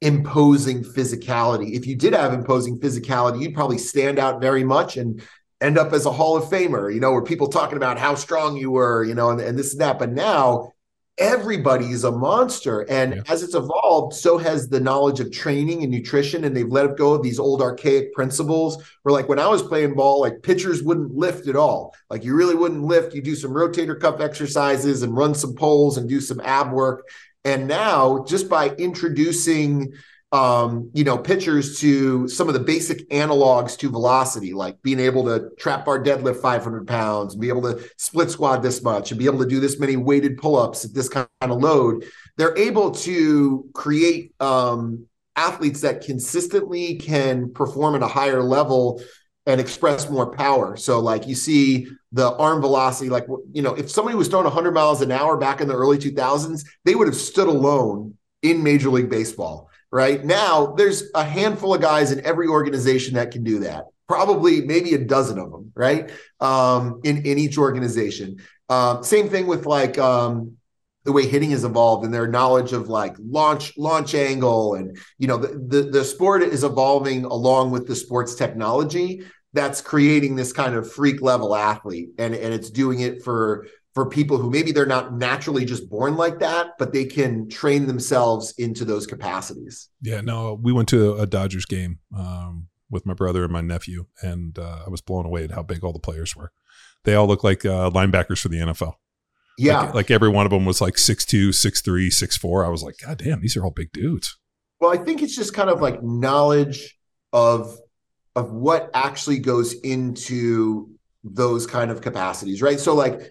imposing 0.00 0.82
physicality. 0.82 1.74
If 1.74 1.86
you 1.86 1.94
did 1.94 2.14
have 2.14 2.32
imposing 2.32 2.78
physicality, 2.80 3.42
you'd 3.42 3.54
probably 3.54 3.78
stand 3.78 4.18
out 4.18 4.40
very 4.40 4.64
much 4.64 4.96
and 4.96 5.22
end 5.60 5.76
up 5.76 5.92
as 5.92 6.06
a 6.06 6.12
Hall 6.12 6.36
of 6.36 6.44
Famer, 6.44 6.92
you 6.92 7.00
know, 7.00 7.12
where 7.12 7.22
people 7.22 7.48
talking 7.48 7.76
about 7.76 7.98
how 7.98 8.14
strong 8.14 8.56
you 8.56 8.70
were, 8.70 9.04
you 9.04 9.14
know, 9.14 9.30
and, 9.30 9.40
and 9.40 9.58
this 9.58 9.72
and 9.72 9.80
that. 9.82 9.98
But 9.98 10.10
now 10.12 10.72
everybody 11.20 11.90
is 11.90 12.02
a 12.04 12.10
monster. 12.10 12.80
And 12.90 13.14
yeah. 13.14 13.22
as 13.28 13.42
it's 13.42 13.54
evolved, 13.54 14.14
so 14.14 14.38
has 14.38 14.68
the 14.68 14.80
knowledge 14.80 15.20
of 15.20 15.30
training 15.30 15.82
and 15.82 15.92
nutrition. 15.92 16.44
And 16.44 16.56
they've 16.56 16.66
let 16.66 16.96
go 16.96 17.12
of 17.12 17.22
these 17.22 17.38
old 17.38 17.62
archaic 17.62 18.12
principles 18.14 18.82
where, 19.02 19.12
like, 19.12 19.28
when 19.28 19.38
I 19.38 19.46
was 19.46 19.62
playing 19.62 19.94
ball, 19.94 20.20
like 20.20 20.42
pitchers 20.42 20.82
wouldn't 20.82 21.14
lift 21.14 21.46
at 21.46 21.56
all. 21.56 21.94
Like, 22.08 22.24
you 22.24 22.34
really 22.34 22.56
wouldn't 22.56 22.82
lift. 22.82 23.14
You 23.14 23.22
do 23.22 23.36
some 23.36 23.52
rotator 23.52 24.00
cuff 24.00 24.20
exercises 24.20 25.02
and 25.02 25.16
run 25.16 25.34
some 25.34 25.54
poles 25.54 25.98
and 25.98 26.08
do 26.08 26.20
some 26.20 26.40
ab 26.40 26.72
work. 26.72 27.06
And 27.44 27.68
now, 27.68 28.24
just 28.26 28.48
by 28.48 28.70
introducing 28.70 29.92
um, 30.32 30.90
you 30.94 31.02
know, 31.02 31.18
pitchers 31.18 31.80
to 31.80 32.28
some 32.28 32.46
of 32.46 32.54
the 32.54 32.60
basic 32.60 33.08
analogs 33.10 33.76
to 33.78 33.90
velocity, 33.90 34.52
like 34.52 34.80
being 34.82 35.00
able 35.00 35.24
to 35.24 35.50
trap 35.58 35.84
bar 35.84 36.02
deadlift 36.02 36.40
500 36.40 36.86
pounds, 36.86 37.34
be 37.34 37.48
able 37.48 37.62
to 37.62 37.84
split 37.96 38.30
squat 38.30 38.62
this 38.62 38.82
much, 38.82 39.10
and 39.10 39.18
be 39.18 39.26
able 39.26 39.40
to 39.40 39.48
do 39.48 39.58
this 39.58 39.80
many 39.80 39.96
weighted 39.96 40.38
pull 40.38 40.56
ups 40.56 40.84
at 40.84 40.94
this 40.94 41.08
kind 41.08 41.26
of 41.40 41.60
load. 41.60 42.04
They're 42.36 42.56
able 42.56 42.92
to 42.92 43.68
create 43.74 44.32
um, 44.40 45.06
athletes 45.34 45.80
that 45.80 46.02
consistently 46.02 46.96
can 46.96 47.52
perform 47.52 47.96
at 47.96 48.02
a 48.02 48.08
higher 48.08 48.42
level 48.42 49.02
and 49.46 49.60
express 49.60 50.08
more 50.08 50.30
power. 50.30 50.76
So, 50.76 51.00
like 51.00 51.26
you 51.26 51.34
see 51.34 51.88
the 52.12 52.36
arm 52.36 52.60
velocity, 52.60 53.10
like, 53.10 53.26
you 53.52 53.62
know, 53.62 53.74
if 53.74 53.90
somebody 53.90 54.16
was 54.16 54.28
throwing 54.28 54.44
100 54.44 54.72
miles 54.72 55.00
an 55.00 55.10
hour 55.10 55.36
back 55.36 55.60
in 55.60 55.66
the 55.66 55.74
early 55.74 55.98
2000s, 55.98 56.64
they 56.84 56.94
would 56.94 57.08
have 57.08 57.16
stood 57.16 57.48
alone 57.48 58.14
in 58.42 58.62
Major 58.62 58.90
League 58.90 59.10
Baseball 59.10 59.69
right? 59.90 60.24
Now 60.24 60.74
there's 60.76 61.10
a 61.14 61.24
handful 61.24 61.74
of 61.74 61.80
guys 61.80 62.12
in 62.12 62.24
every 62.24 62.46
organization 62.46 63.14
that 63.14 63.30
can 63.30 63.44
do 63.44 63.60
that. 63.60 63.84
Probably 64.08 64.62
maybe 64.62 64.94
a 64.94 64.98
dozen 64.98 65.38
of 65.38 65.50
them, 65.50 65.72
right? 65.74 66.10
Um, 66.40 67.00
in 67.04 67.18
in 67.24 67.38
each 67.38 67.58
organization. 67.58 68.38
Um, 68.68 69.02
same 69.02 69.28
thing 69.28 69.46
with 69.46 69.66
like 69.66 69.98
um, 69.98 70.56
the 71.04 71.12
way 71.12 71.26
hitting 71.26 71.50
has 71.50 71.64
evolved 71.64 72.04
and 72.04 72.12
their 72.12 72.26
knowledge 72.26 72.72
of 72.72 72.88
like 72.88 73.16
launch 73.18 73.76
launch 73.76 74.14
angle 74.14 74.74
and 74.74 74.98
you 75.18 75.26
know 75.26 75.36
the, 75.36 75.48
the 75.48 75.90
the 75.90 76.04
sport 76.04 76.42
is 76.42 76.62
evolving 76.62 77.24
along 77.24 77.70
with 77.70 77.86
the 77.86 77.96
sports 77.96 78.34
technology 78.34 79.22
that's 79.52 79.80
creating 79.80 80.36
this 80.36 80.52
kind 80.52 80.74
of 80.74 80.90
freak 80.90 81.22
level 81.22 81.54
athlete 81.54 82.10
and 82.18 82.34
and 82.34 82.52
it's 82.52 82.70
doing 82.70 83.00
it 83.00 83.22
for 83.22 83.66
for 84.00 84.08
people 84.08 84.38
who 84.38 84.48
maybe 84.48 84.72
they're 84.72 84.86
not 84.86 85.12
naturally 85.12 85.62
just 85.66 85.90
born 85.90 86.16
like 86.16 86.38
that, 86.38 86.68
but 86.78 86.90
they 86.90 87.04
can 87.04 87.46
train 87.50 87.86
themselves 87.86 88.54
into 88.56 88.82
those 88.82 89.06
capacities. 89.06 89.90
Yeah, 90.00 90.22
no, 90.22 90.54
we 90.54 90.72
went 90.72 90.88
to 90.88 91.16
a 91.16 91.26
Dodgers 91.26 91.66
game 91.66 91.98
um, 92.16 92.68
with 92.88 93.04
my 93.04 93.12
brother 93.12 93.44
and 93.44 93.52
my 93.52 93.60
nephew, 93.60 94.06
and 94.22 94.58
uh, 94.58 94.84
I 94.86 94.88
was 94.88 95.02
blown 95.02 95.26
away 95.26 95.44
at 95.44 95.50
how 95.50 95.62
big 95.62 95.84
all 95.84 95.92
the 95.92 95.98
players 95.98 96.34
were. 96.34 96.50
They 97.04 97.14
all 97.14 97.26
look 97.26 97.44
like 97.44 97.66
uh, 97.66 97.90
linebackers 97.90 98.40
for 98.40 98.48
the 98.48 98.56
NFL. 98.56 98.94
Yeah. 99.58 99.80
Like, 99.80 99.94
like, 99.94 100.10
every 100.10 100.30
one 100.30 100.46
of 100.46 100.50
them 100.50 100.64
was 100.64 100.80
like 100.80 100.94
6'2, 100.94 101.50
6'3, 101.50 102.06
6'4. 102.06 102.64
I 102.64 102.70
was 102.70 102.82
like, 102.82 102.94
God 103.04 103.18
damn, 103.18 103.42
these 103.42 103.54
are 103.58 103.62
all 103.62 103.70
big 103.70 103.92
dudes. 103.92 104.38
Well, 104.80 104.94
I 104.94 104.96
think 104.96 105.20
it's 105.20 105.36
just 105.36 105.52
kind 105.52 105.68
of 105.68 105.82
like 105.82 106.02
knowledge 106.02 106.98
of 107.34 107.78
of 108.34 108.50
what 108.50 108.88
actually 108.94 109.40
goes 109.40 109.74
into 109.74 110.88
those 111.22 111.66
kind 111.66 111.90
of 111.90 112.00
capacities, 112.00 112.62
right? 112.62 112.80
So 112.80 112.94
like 112.94 113.30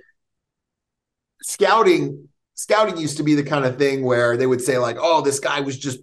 scouting 1.41 2.27
scouting 2.55 2.97
used 2.97 3.17
to 3.17 3.23
be 3.23 3.35
the 3.35 3.43
kind 3.43 3.65
of 3.65 3.77
thing 3.77 4.03
where 4.03 4.35
they 4.35 4.47
would 4.47 4.61
say 4.61 4.77
like 4.77 4.97
oh 4.99 5.21
this 5.21 5.39
guy 5.39 5.61
was 5.61 5.77
just 5.77 5.99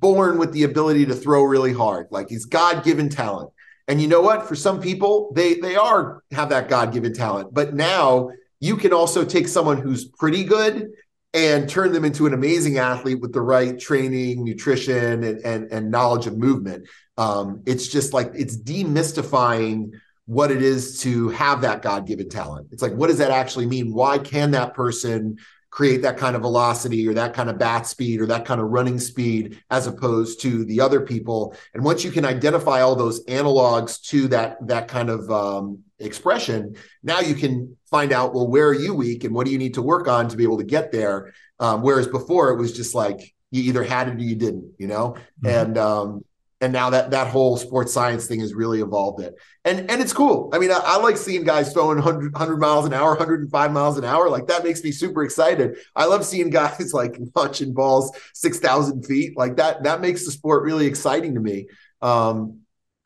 born 0.00 0.38
with 0.38 0.52
the 0.52 0.64
ability 0.64 1.06
to 1.06 1.14
throw 1.14 1.42
really 1.44 1.72
hard. 1.72 2.08
Like 2.10 2.28
he's 2.28 2.46
God-given 2.46 3.10
talent. 3.10 3.50
And 3.86 4.00
you 4.00 4.08
know 4.08 4.22
what? 4.22 4.48
For 4.48 4.54
some 4.54 4.80
people, 4.80 5.32
they 5.34 5.54
they 5.54 5.76
are 5.76 6.22
have 6.32 6.48
that 6.50 6.68
God-given 6.68 7.12
talent. 7.12 7.52
But 7.52 7.74
now 7.74 8.30
you 8.58 8.76
can 8.76 8.92
also 8.92 9.24
take 9.24 9.48
someone 9.48 9.78
who's 9.78 10.06
pretty 10.06 10.44
good 10.44 10.90
and 11.32 11.68
turn 11.68 11.92
them 11.92 12.04
into 12.04 12.26
an 12.26 12.34
amazing 12.34 12.78
athlete 12.78 13.20
with 13.20 13.32
the 13.32 13.40
right 13.40 13.78
training, 13.78 14.44
nutrition, 14.44 15.24
and 15.24 15.44
and, 15.44 15.72
and 15.72 15.90
knowledge 15.90 16.26
of 16.26 16.38
movement. 16.38 16.88
Um, 17.16 17.62
it's 17.66 17.88
just 17.88 18.12
like 18.12 18.30
it's 18.34 18.56
demystifying 18.56 19.90
what 20.26 20.50
it 20.50 20.62
is 20.62 21.00
to 21.00 21.28
have 21.30 21.60
that 21.62 21.82
God-given 21.82 22.28
talent. 22.28 22.68
It's 22.70 22.82
like, 22.82 22.92
what 22.92 23.08
does 23.08 23.18
that 23.18 23.30
actually 23.30 23.66
mean? 23.66 23.92
Why 23.92 24.18
can 24.18 24.52
that 24.52 24.74
person 24.74 25.38
create 25.70 26.02
that 26.02 26.18
kind 26.18 26.34
of 26.34 26.42
velocity 26.42 27.08
or 27.08 27.14
that 27.14 27.32
kind 27.32 27.48
of 27.48 27.56
bat 27.56 27.86
speed 27.86 28.20
or 28.20 28.26
that 28.26 28.44
kind 28.44 28.60
of 28.60 28.68
running 28.68 28.98
speed 28.98 29.62
as 29.70 29.86
opposed 29.86 30.40
to 30.40 30.64
the 30.64 30.80
other 30.80 31.00
people 31.00 31.54
and 31.74 31.84
once 31.84 32.04
you 32.04 32.10
can 32.10 32.24
identify 32.24 32.80
all 32.80 32.96
those 32.96 33.24
analogs 33.26 34.02
to 34.02 34.26
that 34.28 34.56
that 34.66 34.88
kind 34.88 35.08
of 35.08 35.30
um, 35.30 35.78
expression 36.00 36.74
now 37.04 37.20
you 37.20 37.34
can 37.34 37.76
find 37.88 38.12
out 38.12 38.34
well 38.34 38.48
where 38.48 38.66
are 38.66 38.74
you 38.74 38.94
weak 38.94 39.22
and 39.22 39.32
what 39.32 39.46
do 39.46 39.52
you 39.52 39.58
need 39.58 39.74
to 39.74 39.82
work 39.82 40.08
on 40.08 40.28
to 40.28 40.36
be 40.36 40.42
able 40.42 40.58
to 40.58 40.64
get 40.64 40.90
there 40.90 41.32
um, 41.60 41.82
whereas 41.82 42.08
before 42.08 42.50
it 42.50 42.58
was 42.58 42.76
just 42.76 42.94
like 42.94 43.32
you 43.52 43.62
either 43.62 43.84
had 43.84 44.08
it 44.08 44.16
or 44.16 44.18
you 44.18 44.34
didn't 44.34 44.72
you 44.76 44.88
know 44.88 45.14
mm-hmm. 45.42 45.46
and 45.46 45.78
um, 45.78 46.24
and 46.60 46.72
now 46.72 46.90
that 46.90 47.10
that 47.12 47.28
whole 47.28 47.56
sports 47.56 47.92
science 47.92 48.26
thing 48.26 48.40
has 48.40 48.54
really 48.54 48.80
evolved 48.80 49.22
it. 49.22 49.34
And 49.64 49.90
and 49.90 50.00
it's 50.00 50.12
cool. 50.12 50.50
I 50.52 50.58
mean 50.58 50.70
i, 50.70 50.80
I 50.82 50.96
like 50.98 51.16
seeing 51.16 51.44
guys 51.44 51.72
throwing 51.72 51.96
100, 51.96 52.32
100, 52.32 52.56
miles 52.58 52.86
an 52.86 52.92
hour 52.92 53.10
105 53.10 53.72
miles 53.72 53.98
an 53.98 54.04
hour. 54.04 54.28
Like 54.28 54.46
that 54.48 54.64
makes 54.64 54.82
me 54.84 54.92
super 54.92 55.22
excited. 55.22 55.78
I 55.96 56.04
love 56.04 56.24
seeing 56.24 56.50
guys 56.50 56.90
like 56.94 57.18
launching 57.34 57.72
balls 57.72 58.16
6000 58.34 59.04
feet. 59.04 59.36
Like 59.36 59.56
that 59.56 59.84
that 59.84 60.00
makes 60.00 60.24
the 60.24 60.32
sport 60.32 60.64
really 60.64 60.86
exciting 60.86 61.34
to 61.34 61.40
me. 61.40 61.68
Um, 62.02 62.60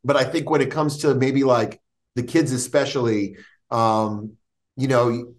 but 0.05 0.17
i 0.17 0.23
think 0.23 0.51
when 0.51 0.61
it 0.61 0.71
comes 0.71 0.99
to 0.99 1.15
maybe 1.15 1.43
like 1.43 1.81
the 2.15 2.23
kids 2.23 2.53
especially 2.53 3.37
um, 3.71 4.35
you 4.77 4.87
know 4.87 5.35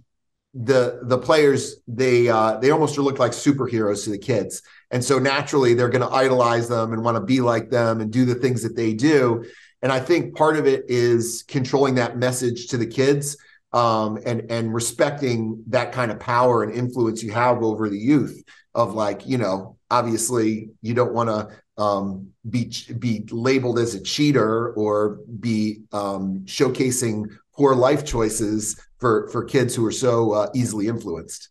the 0.53 0.99
the 1.03 1.17
players 1.17 1.77
they 1.87 2.27
uh, 2.27 2.57
they 2.57 2.71
almost 2.71 2.97
look 2.97 3.19
like 3.19 3.31
superheroes 3.31 4.05
to 4.05 4.09
the 4.09 4.17
kids 4.17 4.61
and 4.91 5.03
so 5.03 5.19
naturally, 5.19 5.73
they're 5.73 5.89
going 5.89 6.07
to 6.07 6.15
idolize 6.15 6.67
them 6.67 6.93
and 6.93 7.03
want 7.03 7.15
to 7.15 7.21
be 7.23 7.41
like 7.41 7.69
them 7.69 8.01
and 8.01 8.11
do 8.11 8.25
the 8.25 8.35
things 8.35 8.63
that 8.63 8.75
they 8.75 8.93
do. 8.93 9.45
And 9.81 9.91
I 9.91 9.99
think 9.99 10.35
part 10.35 10.57
of 10.57 10.67
it 10.67 10.85
is 10.87 11.43
controlling 11.47 11.95
that 11.95 12.17
message 12.17 12.67
to 12.67 12.77
the 12.77 12.87
kids 12.87 13.37
um, 13.73 14.17
and 14.25 14.49
and 14.49 14.73
respecting 14.73 15.63
that 15.67 15.91
kind 15.91 16.11
of 16.11 16.19
power 16.19 16.63
and 16.63 16.73
influence 16.73 17.21
you 17.21 17.31
have 17.31 17.61
over 17.61 17.89
the 17.89 17.99
youth. 17.99 18.43
Of 18.73 18.93
like, 18.93 19.25
you 19.25 19.37
know, 19.37 19.77
obviously 19.89 20.69
you 20.81 20.93
don't 20.93 21.13
want 21.13 21.29
to 21.29 21.81
um, 21.81 22.29
be 22.49 22.71
be 22.99 23.25
labeled 23.31 23.79
as 23.79 23.95
a 23.95 24.01
cheater 24.01 24.73
or 24.73 25.19
be 25.39 25.81
um, 25.91 26.41
showcasing 26.45 27.25
poor 27.53 27.75
life 27.75 28.05
choices 28.05 28.79
for 28.99 29.29
for 29.29 29.43
kids 29.43 29.75
who 29.75 29.85
are 29.85 29.91
so 29.91 30.31
uh, 30.31 30.49
easily 30.53 30.87
influenced. 30.87 31.49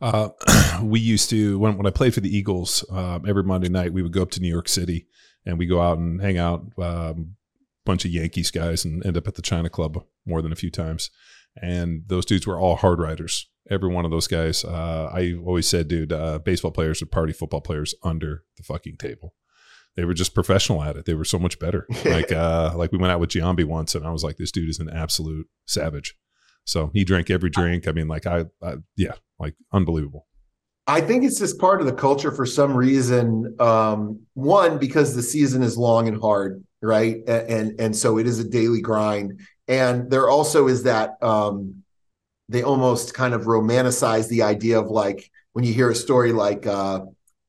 Uh, 0.00 0.30
we 0.82 0.98
used 1.00 1.30
to 1.30 1.58
when 1.58 1.76
when 1.76 1.86
I 1.86 1.90
played 1.90 2.14
for 2.14 2.20
the 2.20 2.34
Eagles 2.34 2.84
um, 2.90 3.24
every 3.28 3.42
Monday 3.42 3.68
night 3.68 3.92
we 3.92 4.02
would 4.02 4.12
go 4.12 4.22
up 4.22 4.30
to 4.32 4.40
New 4.40 4.48
York 4.48 4.68
City 4.68 5.06
and 5.44 5.58
we 5.58 5.66
go 5.66 5.80
out 5.80 5.98
and 5.98 6.20
hang 6.20 6.38
out 6.38 6.64
um, 6.78 7.36
bunch 7.84 8.04
of 8.04 8.10
Yankees 8.10 8.50
guys 8.50 8.84
and 8.84 9.04
end 9.04 9.16
up 9.16 9.28
at 9.28 9.34
the 9.34 9.42
China 9.42 9.68
Club 9.68 10.04
more 10.26 10.42
than 10.42 10.52
a 10.52 10.56
few 10.56 10.70
times. 10.70 11.10
And 11.60 12.04
those 12.06 12.24
dudes 12.24 12.46
were 12.46 12.58
all 12.58 12.76
hard 12.76 12.98
riders 12.98 13.48
every 13.70 13.92
one 13.92 14.04
of 14.04 14.10
those 14.10 14.26
guys. 14.26 14.64
Uh, 14.64 15.10
I 15.12 15.34
always 15.34 15.68
said 15.68 15.88
dude 15.88 16.12
uh, 16.12 16.38
baseball 16.38 16.72
players 16.72 17.00
would 17.00 17.10
party 17.10 17.32
football 17.32 17.60
players 17.60 17.94
under 18.02 18.44
the 18.56 18.62
fucking 18.62 18.96
table. 18.96 19.34
They 19.96 20.04
were 20.04 20.14
just 20.14 20.34
professional 20.34 20.82
at 20.82 20.96
it. 20.96 21.04
They 21.04 21.14
were 21.14 21.24
so 21.24 21.38
much 21.38 21.58
better. 21.58 21.86
Like 22.04 22.32
uh, 22.32 22.72
like 22.74 22.92
we 22.92 22.98
went 22.98 23.12
out 23.12 23.20
with 23.20 23.30
Giambi 23.30 23.64
once 23.64 23.94
and 23.94 24.06
I 24.06 24.10
was 24.10 24.24
like 24.24 24.36
this 24.36 24.52
dude 24.52 24.70
is 24.70 24.78
an 24.78 24.90
absolute 24.90 25.46
savage. 25.66 26.16
So 26.64 26.90
he 26.92 27.04
drank 27.04 27.30
every 27.30 27.50
drink. 27.50 27.88
I 27.88 27.92
mean, 27.92 28.08
like 28.08 28.26
I, 28.26 28.46
I, 28.62 28.76
yeah, 28.96 29.14
like 29.40 29.54
unbelievable. 29.72 30.26
I 30.86 31.00
think 31.00 31.24
it's 31.24 31.38
just 31.38 31.58
part 31.58 31.80
of 31.80 31.86
the 31.86 31.92
culture 31.92 32.30
for 32.30 32.46
some 32.46 32.76
reason. 32.76 33.56
Um, 33.60 34.20
one, 34.34 34.78
because 34.78 35.14
the 35.14 35.22
season 35.22 35.62
is 35.62 35.76
long 35.76 36.08
and 36.08 36.20
hard, 36.20 36.64
right? 36.82 37.16
And 37.28 37.80
and 37.80 37.96
so 37.96 38.18
it 38.18 38.26
is 38.26 38.38
a 38.38 38.48
daily 38.48 38.80
grind. 38.80 39.40
And 39.68 40.10
there 40.10 40.28
also 40.28 40.68
is 40.68 40.82
that 40.84 41.22
um, 41.22 41.84
they 42.48 42.62
almost 42.62 43.14
kind 43.14 43.34
of 43.34 43.42
romanticize 43.42 44.28
the 44.28 44.42
idea 44.42 44.80
of 44.80 44.90
like 44.90 45.30
when 45.52 45.64
you 45.64 45.72
hear 45.72 45.90
a 45.90 45.94
story 45.94 46.32
like 46.32 46.66
uh, 46.66 47.02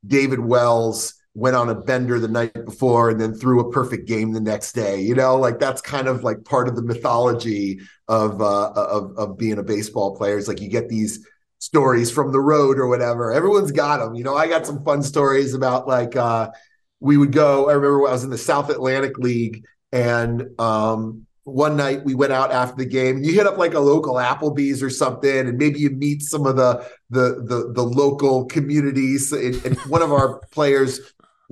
David 0.05 0.39
Wells 0.39 1.15
went 1.33 1.55
on 1.55 1.69
a 1.69 1.75
bender 1.75 2.19
the 2.19 2.27
night 2.27 2.53
before 2.53 3.09
and 3.09 3.19
then 3.19 3.33
threw 3.33 3.61
a 3.61 3.71
perfect 3.71 4.07
game 4.07 4.33
the 4.33 4.41
next 4.41 4.73
day. 4.73 5.01
You 5.01 5.15
know, 5.15 5.37
like 5.37 5.59
that's 5.59 5.81
kind 5.81 6.07
of 6.07 6.23
like 6.23 6.43
part 6.43 6.67
of 6.67 6.75
the 6.75 6.83
mythology 6.83 7.79
of 8.07 8.41
uh, 8.41 8.71
of 8.73 9.17
of 9.17 9.37
being 9.37 9.57
a 9.57 9.63
baseball 9.63 10.15
player. 10.15 10.37
It's 10.37 10.47
like 10.47 10.61
you 10.61 10.69
get 10.69 10.89
these 10.89 11.25
stories 11.61 12.11
from 12.11 12.31
the 12.31 12.39
road 12.39 12.77
or 12.79 12.87
whatever. 12.87 13.31
Everyone's 13.31 13.71
got 13.71 13.97
them. 13.97 14.15
You 14.15 14.23
know, 14.23 14.35
I 14.35 14.47
got 14.47 14.65
some 14.65 14.83
fun 14.83 15.03
stories 15.03 15.53
about 15.53 15.87
like 15.87 16.15
uh, 16.15 16.51
we 16.99 17.17
would 17.17 17.31
go. 17.31 17.69
I 17.69 17.73
remember 17.73 18.07
I 18.07 18.11
was 18.11 18.23
in 18.23 18.29
the 18.29 18.37
South 18.37 18.69
Atlantic 18.69 19.17
League 19.17 19.65
and 19.91 20.43
um, 20.59 21.25
one 21.43 21.77
night 21.77 22.03
we 22.03 22.15
went 22.15 22.31
out 22.31 22.51
after 22.51 22.77
the 22.77 22.85
game 22.85 23.23
you 23.23 23.33
hit 23.33 23.47
up 23.47 23.57
like 23.57 23.73
a 23.73 23.79
local 23.79 24.13
applebee's 24.13 24.81
or 24.83 24.91
something 24.91 25.47
and 25.49 25.57
maybe 25.57 25.79
you 25.79 25.89
meet 25.89 26.21
some 26.21 26.45
of 26.45 26.55
the 26.55 26.87
the 27.09 27.43
the, 27.43 27.73
the 27.73 27.81
local 27.81 28.45
communities 28.45 29.33
and, 29.33 29.55
and 29.65 29.75
one 29.79 30.03
of 30.03 30.13
our 30.13 30.39
players 30.51 30.99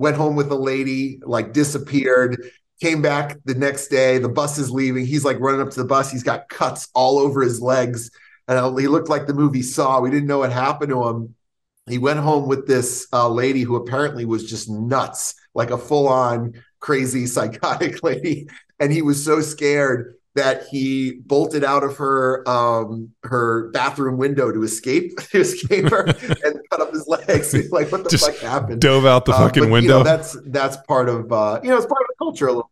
went 0.00 0.16
home 0.16 0.34
with 0.34 0.50
a 0.50 0.56
lady, 0.56 1.20
like 1.24 1.52
disappeared, 1.52 2.50
came 2.80 3.02
back 3.02 3.36
the 3.44 3.54
next 3.54 3.88
day. 3.88 4.16
The 4.16 4.30
bus 4.30 4.56
is 4.56 4.70
leaving. 4.70 5.04
He's 5.04 5.26
like 5.26 5.38
running 5.38 5.60
up 5.60 5.68
to 5.70 5.80
the 5.82 5.86
bus. 5.86 6.10
He's 6.10 6.22
got 6.22 6.48
cuts 6.48 6.88
all 6.94 7.18
over 7.18 7.42
his 7.42 7.60
legs. 7.60 8.10
And 8.50 8.78
he 8.80 8.88
looked 8.88 9.08
like 9.08 9.28
the 9.28 9.34
movie 9.34 9.62
Saw. 9.62 10.00
We 10.00 10.10
didn't 10.10 10.26
know 10.26 10.38
what 10.38 10.50
happened 10.50 10.90
to 10.90 11.08
him. 11.08 11.36
He 11.88 11.98
went 11.98 12.18
home 12.18 12.48
with 12.48 12.66
this 12.66 13.06
uh, 13.12 13.28
lady 13.28 13.62
who 13.62 13.76
apparently 13.76 14.24
was 14.24 14.50
just 14.50 14.68
nuts, 14.68 15.36
like 15.54 15.70
a 15.70 15.78
full 15.78 16.08
on 16.08 16.54
crazy 16.80 17.26
psychotic 17.28 18.02
lady. 18.02 18.48
And 18.80 18.92
he 18.92 19.02
was 19.02 19.24
so 19.24 19.40
scared 19.40 20.14
that 20.34 20.66
he 20.66 21.20
bolted 21.26 21.64
out 21.64 21.82
of 21.82 21.96
her 21.96 22.48
um 22.48 23.10
her 23.24 23.68
bathroom 23.70 24.16
window 24.16 24.52
to 24.52 24.62
escape 24.62 25.16
to 25.30 25.40
escape 25.40 25.88
her 25.88 26.06
and 26.44 26.60
cut 26.70 26.80
up 26.80 26.92
his 26.92 27.06
legs. 27.06 27.52
He's 27.52 27.70
like, 27.70 27.92
what 27.92 28.04
the 28.04 28.10
Just 28.10 28.26
fuck 28.26 28.38
happened? 28.38 28.80
Dove 28.80 29.06
out 29.06 29.26
the 29.26 29.32
uh, 29.32 29.38
fucking 29.38 29.64
but, 29.64 29.72
window. 29.72 29.98
You 29.98 30.04
know, 30.04 30.04
that's 30.04 30.36
that's 30.46 30.76
part 30.88 31.08
of 31.08 31.30
uh 31.30 31.60
you 31.62 31.70
know 31.70 31.76
it's 31.76 31.86
part 31.86 32.02
of 32.02 32.08
the 32.08 32.14
culture 32.18 32.46
a 32.48 32.52
little. 32.52 32.70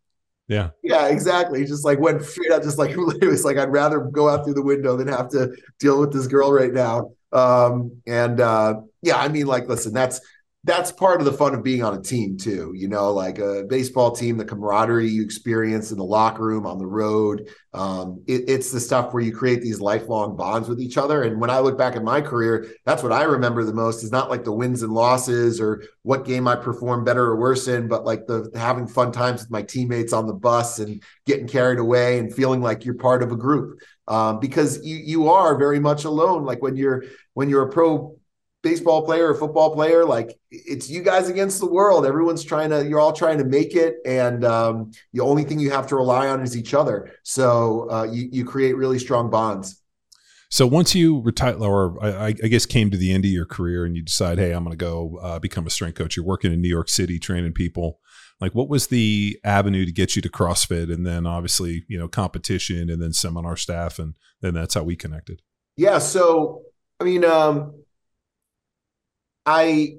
Yeah. 0.49 0.71
Yeah, 0.83 1.09
exactly. 1.09 1.65
Just 1.65 1.85
like 1.85 2.01
went 2.01 2.23
straight 2.23 2.51
just 2.63 2.79
like 2.79 2.91
it 3.21 3.27
was 3.27 3.45
like 3.45 3.59
I'd 3.59 3.71
rather 3.71 4.01
go 4.01 4.29
out 4.29 4.45
through 4.45 4.55
the 4.55 4.63
window 4.63 4.97
than 4.97 5.09
have 5.09 5.29
to 5.31 5.55
deal 5.79 6.01
with 6.01 6.13
this 6.13 6.27
girl 6.27 6.53
right 6.53 6.73
now. 6.73 7.13
Um 7.33 8.01
and 8.07 8.41
uh 8.41 8.81
yeah, 9.03 9.19
I 9.19 9.29
mean 9.29 9.47
like 9.47 9.69
listen, 9.69 9.93
that's 9.93 10.21
that's 10.65 10.91
part 10.91 11.21
of 11.21 11.25
the 11.25 11.33
fun 11.33 11.55
of 11.55 11.63
being 11.63 11.85
on 11.85 11.97
a 11.97 12.03
team 12.03 12.37
too 12.37 12.73
you 12.75 12.89
know 12.89 13.13
like 13.13 13.39
a 13.39 13.65
baseball 13.69 14.11
team 14.11 14.37
the 14.37 14.45
camaraderie 14.45 15.09
you 15.09 15.23
experience 15.23 15.93
in 15.93 15.99
the 15.99 16.05
locker 16.05 16.43
room 16.43 16.67
on 16.67 16.79
the 16.79 16.87
road. 16.87 17.49
Um, 17.75 18.25
it, 18.27 18.45
it's 18.49 18.73
the 18.73 18.81
stuff 18.81 19.13
where 19.13 19.23
you 19.23 19.33
create 19.33 19.61
these 19.61 19.81
lifelong 19.81 20.37
bonds 20.37 20.69
with 20.69 20.81
each 20.81 20.97
other. 20.99 21.23
And 21.23 21.41
when 21.41 21.51
i 21.51 21.61
look 21.61 21.79
back 21.79 21.95
at 21.95 22.03
my 22.03 22.21
career 22.21 22.67
that's 22.85 23.03
what 23.03 23.13
i 23.13 23.23
remember 23.23 23.63
the 23.65 23.73
most. 23.73 24.03
Is 24.03 24.11
not 24.11 24.31
like 24.31 24.45
the 24.45 24.53
wins 24.53 24.83
and 24.83 24.93
losses 24.93 25.61
or 25.61 25.85
what 26.03 26.25
game 26.25 26.49
i 26.49 26.57
performed 26.57 27.07
better 27.07 27.25
or 27.25 27.37
worse 27.37 27.69
in 27.69 27.87
but 27.87 28.05
like 28.05 28.27
the 28.27 28.51
having 28.55 28.89
fun 28.89 29.13
times 29.13 29.43
with 29.43 29.51
my 29.51 29.63
teammates 29.63 30.13
on 30.13 30.27
the 30.27 30.35
bus 30.35 30.81
and 30.81 31.03
getting 31.25 31.47
carried 31.47 31.79
away 31.79 32.19
and 32.19 32.35
feeling 32.35 32.61
like 32.61 32.85
you're 32.85 32.95
part 32.95 33.23
of 33.23 33.31
a 33.31 33.37
group. 33.37 33.81
Um, 34.09 34.41
because 34.41 34.85
you 34.85 34.97
you 34.97 35.29
are 35.29 35.57
very 35.57 35.79
much 35.79 36.05
alone. 36.05 36.45
Like 36.45 36.63
when 36.63 36.77
you're 36.77 37.05
when 37.35 37.49
you're 37.51 37.69
a 37.69 37.71
pro 37.71 38.17
baseball 38.63 39.05
player 39.05 39.29
or 39.29 39.35
football 39.35 39.73
player 39.73 40.05
like 40.05 40.39
it's 40.51 40.91
you 40.91 41.03
guys 41.03 41.29
against 41.29 41.61
the 41.61 41.67
world. 41.67 42.05
Everyone's 42.05 42.43
trying 42.43 42.71
to 42.71 42.87
you're 42.87 43.01
all 43.01 43.13
trying 43.13 43.39
to 43.39 43.45
make 43.45 43.75
it 43.75 43.97
and 44.05 44.45
um, 44.45 44.91
the 45.13 45.21
only 45.21 45.45
thing 45.45 45.61
you 45.61 45.71
have 45.71 45.87
to 45.89 45.97
rely 45.97 46.29
on 46.29 46.43
is 46.43 46.57
each 46.57 46.75
other. 46.75 47.13
So 47.23 47.89
uh, 47.91 48.05
you, 48.05 48.29
you 48.33 48.45
create 48.45 48.77
really 48.77 48.99
strong 48.99 49.31
bonds. 49.31 49.81
So 50.51 50.67
once 50.67 50.95
you 50.95 51.21
retire 51.21 51.55
or 51.55 52.03
I, 52.03 52.29
I, 52.29 52.33
guess 52.33 52.65
came 52.65 52.91
to 52.91 52.97
the 52.97 53.13
end 53.13 53.27
of 53.27 53.31
your 53.31 53.45
career 53.45 53.85
and 53.85 53.95
you 53.95 54.03
decide 54.03 54.39
hey 54.39 54.53
i'm 54.53 54.65
going 54.65 54.77
to 54.77 54.83
go 54.83 55.19
uh, 55.23 55.39
become 55.39 55.67
a 55.67 55.71
strength 55.71 55.97
coach. 55.97 56.17
You're 56.17 56.27
working 56.27 56.53
in 56.53 56.61
new 56.61 56.69
york 56.69 56.89
city 56.89 57.19
training 57.19 57.53
people. 57.53 58.01
Like 58.41 58.55
what 58.55 58.69
was 58.69 58.89
the 58.89 59.39
avenue 59.45 59.85
to 59.85 59.93
get 59.93 60.17
you 60.17 60.23
to 60.23 60.29
crossfit? 60.29 60.93
And 60.93 61.07
then 61.07 61.27
obviously 61.27 61.85
you 61.87 61.99
know 61.99 62.09
competition 62.09 62.91
and 62.91 63.01
then 63.01 63.13
seminar 63.13 63.57
staff 63.57 63.99
and 63.99 64.15
then 64.41 64.55
that's 64.55 64.75
how 64.75 64.83
we 64.83 64.97
connected. 64.97 65.43
Yeah 65.77 65.99
so 65.99 66.63
i 67.01 67.05
mean 67.05 67.25
um 67.25 67.75
I 69.49 69.95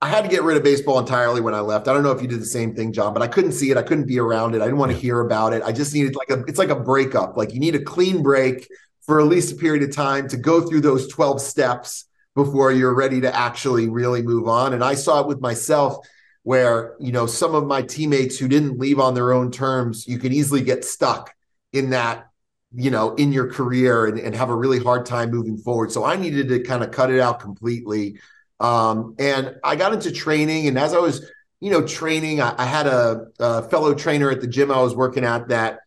I 0.00 0.08
had 0.08 0.22
to 0.22 0.30
get 0.30 0.42
rid 0.42 0.56
of 0.56 0.62
baseball 0.62 0.98
entirely 0.98 1.42
when 1.42 1.52
I 1.52 1.60
left. 1.60 1.86
I 1.86 1.92
don't 1.92 2.02
know 2.02 2.12
if 2.12 2.22
you 2.22 2.28
did 2.28 2.40
the 2.40 2.46
same 2.46 2.74
thing, 2.74 2.90
John, 2.94 3.12
but 3.12 3.22
I 3.22 3.28
couldn't 3.28 3.52
see 3.52 3.70
it. 3.70 3.76
I 3.76 3.82
couldn't 3.82 4.06
be 4.06 4.18
around 4.18 4.54
it. 4.54 4.62
I 4.62 4.64
didn't 4.64 4.78
want 4.78 4.90
to 4.92 4.96
hear 4.96 5.20
about 5.20 5.52
it. 5.52 5.62
I 5.62 5.72
just 5.72 5.92
needed 5.92 6.16
like 6.16 6.30
a 6.30 6.40
it's 6.44 6.58
like 6.58 6.70
a 6.70 6.80
breakup. 6.80 7.36
Like 7.36 7.52
you 7.52 7.60
need 7.60 7.74
a 7.74 7.82
clean 7.82 8.22
break 8.22 8.66
for 9.02 9.20
at 9.20 9.26
least 9.26 9.52
a 9.52 9.56
period 9.56 9.82
of 9.82 9.94
time 9.94 10.28
to 10.28 10.38
go 10.38 10.62
through 10.62 10.80
those 10.80 11.08
12 11.08 11.42
steps 11.42 12.06
before 12.34 12.72
you're 12.72 12.94
ready 12.94 13.20
to 13.20 13.36
actually 13.36 13.90
really 13.90 14.22
move 14.22 14.48
on. 14.48 14.72
And 14.72 14.82
I 14.82 14.94
saw 14.94 15.20
it 15.20 15.26
with 15.26 15.40
myself 15.42 16.06
where 16.44 16.96
you 16.98 17.12
know 17.12 17.26
some 17.26 17.54
of 17.54 17.66
my 17.66 17.82
teammates 17.82 18.38
who 18.38 18.48
didn't 18.48 18.78
leave 18.78 18.98
on 18.98 19.12
their 19.12 19.34
own 19.34 19.50
terms, 19.50 20.08
you 20.08 20.18
can 20.18 20.32
easily 20.32 20.62
get 20.62 20.86
stuck 20.86 21.34
in 21.74 21.90
that 21.90 22.30
you 22.74 22.90
know 22.90 23.14
in 23.16 23.30
your 23.30 23.50
career 23.50 24.06
and, 24.06 24.18
and 24.18 24.34
have 24.34 24.48
a 24.48 24.56
really 24.56 24.78
hard 24.78 25.04
time 25.04 25.30
moving 25.30 25.58
forward. 25.58 25.92
So 25.92 26.02
I 26.02 26.16
needed 26.16 26.48
to 26.48 26.62
kind 26.62 26.82
of 26.82 26.90
cut 26.90 27.10
it 27.10 27.20
out 27.20 27.40
completely. 27.40 28.18
Um, 28.60 29.16
and 29.18 29.56
I 29.64 29.76
got 29.76 29.92
into 29.92 30.12
training, 30.12 30.68
and 30.68 30.78
as 30.78 30.94
I 30.94 30.98
was 30.98 31.30
you 31.60 31.70
know 31.70 31.86
training, 31.86 32.40
I, 32.40 32.54
I 32.56 32.64
had 32.64 32.86
a, 32.86 33.26
a 33.38 33.68
fellow 33.68 33.94
trainer 33.94 34.30
at 34.30 34.40
the 34.40 34.46
gym 34.46 34.70
I 34.70 34.80
was 34.80 34.94
working 34.94 35.24
at 35.24 35.48
that 35.48 35.80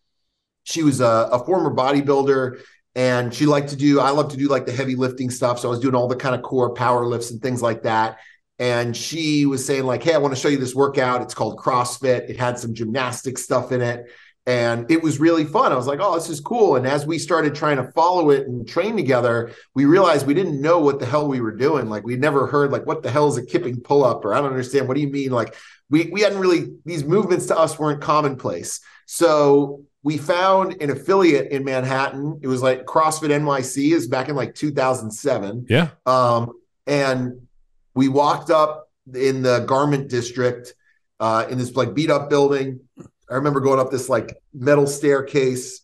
she 0.64 0.84
was 0.84 1.02
a, 1.02 1.30
a 1.32 1.44
former 1.46 1.74
bodybuilder 1.74 2.62
and 2.96 3.34
she 3.34 3.46
liked 3.46 3.70
to 3.70 3.76
do 3.76 4.00
i 4.00 4.12
love 4.12 4.30
to 4.30 4.38
do 4.38 4.48
like 4.48 4.66
the 4.66 4.72
heavy 4.72 4.96
lifting 4.96 5.30
stuff. 5.30 5.60
So 5.60 5.68
i 5.68 5.72
was 5.72 5.80
doing 5.80 5.96
all 5.96 6.08
the 6.08 6.16
kind 6.16 6.36
of 6.36 6.42
core 6.42 6.74
power 6.74 7.06
lifts 7.06 7.32
and 7.32 7.42
things 7.42 7.62
like 7.62 7.84
that. 7.84 8.20
And 8.60 8.96
she 8.96 9.46
was 9.46 9.66
saying 9.66 9.84
like 9.84 10.04
hey 10.04 10.14
i 10.14 10.18
want 10.18 10.34
to 10.34 10.40
show 10.40 10.48
you 10.48 10.58
this 10.58 10.76
workout. 10.76 11.22
It's 11.22 11.34
called 11.34 11.58
crossfit. 11.58 12.30
It 12.30 12.38
had 12.38 12.58
some 12.60 12.74
gymnastic 12.74 13.38
stuff 13.38 13.72
in 13.72 13.82
it 13.82 14.06
and 14.46 14.90
it 14.92 15.02
was 15.02 15.20
really 15.20 15.46
fun 15.46 15.72
i 15.72 15.76
was 15.76 15.88
like 15.88 16.00
oh 16.02 16.16
this 16.16 16.30
is 16.30 16.40
cool 16.40 16.76
and 16.76 16.86
as 16.86 17.06
we 17.06 17.18
started 17.18 17.56
trying 17.56 17.78
to 17.78 17.90
follow 17.94 18.30
it 18.30 18.46
and 18.48 18.68
train 18.68 18.98
together 18.98 19.52
we 19.74 19.86
realized 19.86 20.28
we 20.28 20.34
didn't 20.34 20.62
know 20.62 20.80
what 20.80 21.00
the 21.00 21.06
hell 21.06 21.28
we 21.28 21.40
were 21.40 21.56
doing 21.56 21.90
like 21.90 22.04
we'd 22.04 22.20
never 22.20 22.46
heard 22.48 22.72
like 22.72 22.86
what 22.86 23.04
the 23.04 23.10
hell 23.10 23.28
is 23.28 23.38
a 23.38 23.46
kipping 23.46 23.80
pull-up 23.80 24.26
or 24.26 24.34
i 24.34 24.42
don't 24.42 24.50
understand 24.50 24.88
what 24.88 24.96
do 24.96 25.02
you 25.02 25.10
mean 25.10 25.32
like 25.32 25.56
we 25.90 26.10
we 26.12 26.22
hadn't 26.22 26.40
really 26.40 26.74
these 26.86 27.06
movements 27.06 27.46
to 27.46 27.58
us 27.58 27.80
weren't 27.80 28.02
commonplace 28.02 28.82
so 29.06 29.84
we 30.04 30.18
found 30.18 30.82
an 30.82 30.90
affiliate 30.90 31.52
in 31.52 31.64
Manhattan. 31.64 32.40
It 32.42 32.48
was 32.48 32.62
like 32.62 32.86
CrossFit 32.86 33.30
NYC 33.30 33.94
is 33.94 34.08
back 34.08 34.28
in 34.28 34.36
like 34.36 34.54
2007. 34.54 35.68
Yeah. 35.70 35.92
Um, 36.06 36.52
and 36.86 37.48
we 37.94 38.10
walked 38.10 38.50
up 38.50 38.90
in 39.14 39.42
the 39.42 39.60
garment 39.60 40.10
district 40.10 40.76
uh, 41.22 41.46
in 41.50 41.58
this 41.58 41.74
like 41.76 41.94
beat 41.94 42.10
up 42.10 42.30
building. 42.30 42.82
I 43.30 43.36
remember 43.36 43.60
going 43.60 43.80
up 43.80 43.92
this 43.92 44.10
like 44.10 44.36
metal 44.54 44.88
staircase 44.88 45.82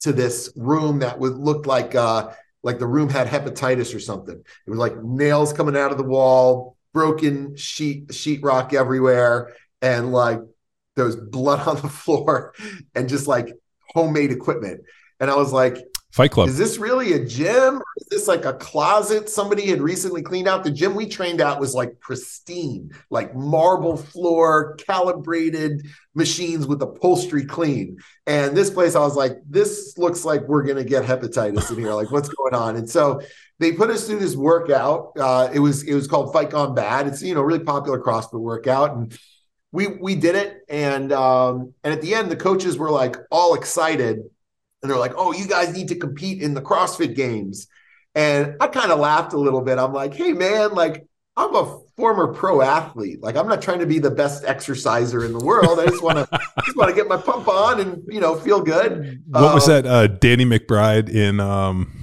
to 0.00 0.12
this 0.12 0.52
room 0.56 1.00
that 1.00 1.18
would 1.18 1.36
look 1.36 1.66
like 1.66 1.94
uh, 1.94 2.30
like 2.62 2.78
the 2.78 2.86
room 2.86 3.08
had 3.08 3.26
hepatitis 3.26 3.94
or 3.94 4.00
something. 4.00 4.36
It 4.36 4.70
was 4.70 4.78
like 4.78 5.02
nails 5.02 5.52
coming 5.52 5.76
out 5.76 5.92
of 5.92 5.98
the 5.98 6.04
wall, 6.04 6.76
broken 6.92 7.56
sheet 7.56 8.08
sheetrock 8.08 8.74
everywhere, 8.74 9.54
and 9.82 10.12
like 10.12 10.40
there 10.96 11.04
was 11.04 11.16
blood 11.16 11.60
on 11.68 11.76
the 11.76 11.88
floor 11.88 12.54
and 12.94 13.08
just 13.08 13.26
like 13.26 13.52
homemade 13.94 14.32
equipment. 14.32 14.82
And 15.20 15.30
I 15.30 15.36
was 15.36 15.52
like, 15.52 15.76
Fight 16.10 16.30
Club. 16.30 16.48
Is 16.48 16.56
this 16.56 16.78
really 16.78 17.12
a 17.12 17.24
gym? 17.24 17.82
Is 17.98 18.06
this 18.10 18.28
like 18.28 18.46
a 18.46 18.54
closet 18.54 19.28
somebody 19.28 19.66
had 19.66 19.82
recently 19.82 20.22
cleaned 20.22 20.48
out? 20.48 20.64
The 20.64 20.70
gym 20.70 20.94
we 20.94 21.06
trained 21.06 21.40
at 21.42 21.60
was 21.60 21.74
like 21.74 22.00
pristine, 22.00 22.90
like 23.10 23.34
marble 23.34 23.96
floor, 23.96 24.74
calibrated 24.76 25.86
machines 26.14 26.66
with 26.66 26.80
upholstery 26.80 27.44
clean. 27.44 27.98
And 28.26 28.56
this 28.56 28.70
place, 28.70 28.94
I 28.94 29.00
was 29.00 29.16
like, 29.16 29.38
this 29.46 29.98
looks 29.98 30.24
like 30.24 30.42
we're 30.48 30.62
going 30.62 30.78
to 30.78 30.84
get 30.84 31.04
hepatitis 31.04 31.70
in 31.70 31.78
here. 31.78 31.92
Like, 31.92 32.10
what's 32.10 32.30
going 32.30 32.54
on? 32.54 32.76
And 32.76 32.88
so 32.88 33.20
they 33.58 33.72
put 33.72 33.90
us 33.90 34.06
through 34.06 34.20
this 34.20 34.34
workout. 34.34 35.12
Uh, 35.18 35.50
it 35.52 35.58
was 35.58 35.82
it 35.82 35.94
was 35.94 36.08
called 36.08 36.32
Fight 36.32 36.50
Gone 36.50 36.74
Bad. 36.74 37.06
It's 37.06 37.22
you 37.22 37.34
know 37.34 37.42
really 37.42 37.64
popular 37.64 38.00
CrossFit 38.00 38.40
workout, 38.40 38.96
and 38.96 39.18
we 39.72 39.86
we 39.86 40.14
did 40.14 40.34
it 40.34 40.62
and 40.68 41.12
um 41.12 41.74
and 41.84 41.92
at 41.92 42.00
the 42.00 42.14
end 42.14 42.30
the 42.30 42.36
coaches 42.36 42.78
were 42.78 42.90
like 42.90 43.16
all 43.30 43.54
excited 43.54 44.20
and 44.82 44.90
they're 44.90 44.98
like 44.98 45.14
oh 45.16 45.32
you 45.32 45.46
guys 45.46 45.72
need 45.72 45.88
to 45.88 45.94
compete 45.94 46.42
in 46.42 46.54
the 46.54 46.62
crossfit 46.62 47.14
games. 47.14 47.68
And 48.14 48.56
i 48.60 48.66
kind 48.66 48.90
of 48.90 48.98
laughed 48.98 49.32
a 49.32 49.38
little 49.38 49.60
bit. 49.60 49.78
I'm 49.78 49.92
like 49.92 50.14
hey 50.14 50.32
man 50.32 50.74
like 50.74 51.06
i'm 51.36 51.54
a 51.54 51.80
former 51.96 52.32
pro 52.32 52.62
athlete. 52.62 53.22
Like 53.22 53.36
i'm 53.36 53.48
not 53.48 53.62
trying 53.62 53.80
to 53.80 53.86
be 53.86 53.98
the 53.98 54.10
best 54.10 54.44
exerciser 54.44 55.24
in 55.24 55.32
the 55.32 55.44
world. 55.44 55.78
I 55.78 55.86
just 55.86 56.02
want 56.02 56.18
to 56.18 56.40
just 56.64 56.76
want 56.76 56.90
to 56.90 56.94
get 56.94 57.08
my 57.08 57.16
pump 57.16 57.48
on 57.48 57.80
and 57.80 58.02
you 58.08 58.20
know 58.20 58.34
feel 58.34 58.60
good. 58.60 59.22
What 59.28 59.54
was 59.54 59.66
that 59.66 59.86
uh 59.86 60.06
danny 60.06 60.44
mcbride 60.44 61.08
in 61.08 61.40
um 61.40 61.94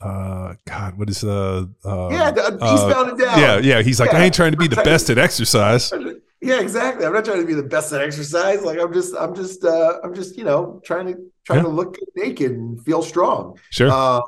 uh 0.00 0.54
god 0.66 0.98
what 0.98 1.08
is 1.08 1.24
uh, 1.24 1.64
uh 1.84 2.08
yeah 2.10 2.28
eastbound 2.30 2.60
uh, 2.60 3.08
and 3.08 3.18
down. 3.18 3.38
yeah 3.38 3.58
yeah 3.58 3.80
he's 3.80 3.98
like 3.98 4.12
yeah. 4.12 4.18
i 4.18 4.24
ain't 4.24 4.34
trying 4.34 4.52
to 4.52 4.58
be 4.58 4.68
the 4.68 4.76
best 4.76 5.08
at 5.08 5.18
exercise. 5.18 5.92
Yeah, 6.44 6.60
exactly. 6.60 7.06
I'm 7.06 7.14
not 7.14 7.24
trying 7.24 7.40
to 7.40 7.46
be 7.46 7.54
the 7.54 7.62
best 7.62 7.90
at 7.94 8.02
exercise. 8.02 8.62
Like 8.62 8.78
I'm 8.78 8.92
just, 8.92 9.14
I'm 9.18 9.34
just, 9.34 9.64
uh, 9.64 9.94
I'm 10.04 10.14
just, 10.14 10.36
you 10.36 10.44
know, 10.44 10.78
trying 10.84 11.06
to 11.06 11.16
trying 11.44 11.60
yeah. 11.60 11.64
to 11.64 11.68
look 11.68 11.96
naked 12.16 12.52
and 12.52 12.82
feel 12.84 13.02
strong. 13.02 13.58
Sure. 13.70 13.90
Uh, 13.90 14.20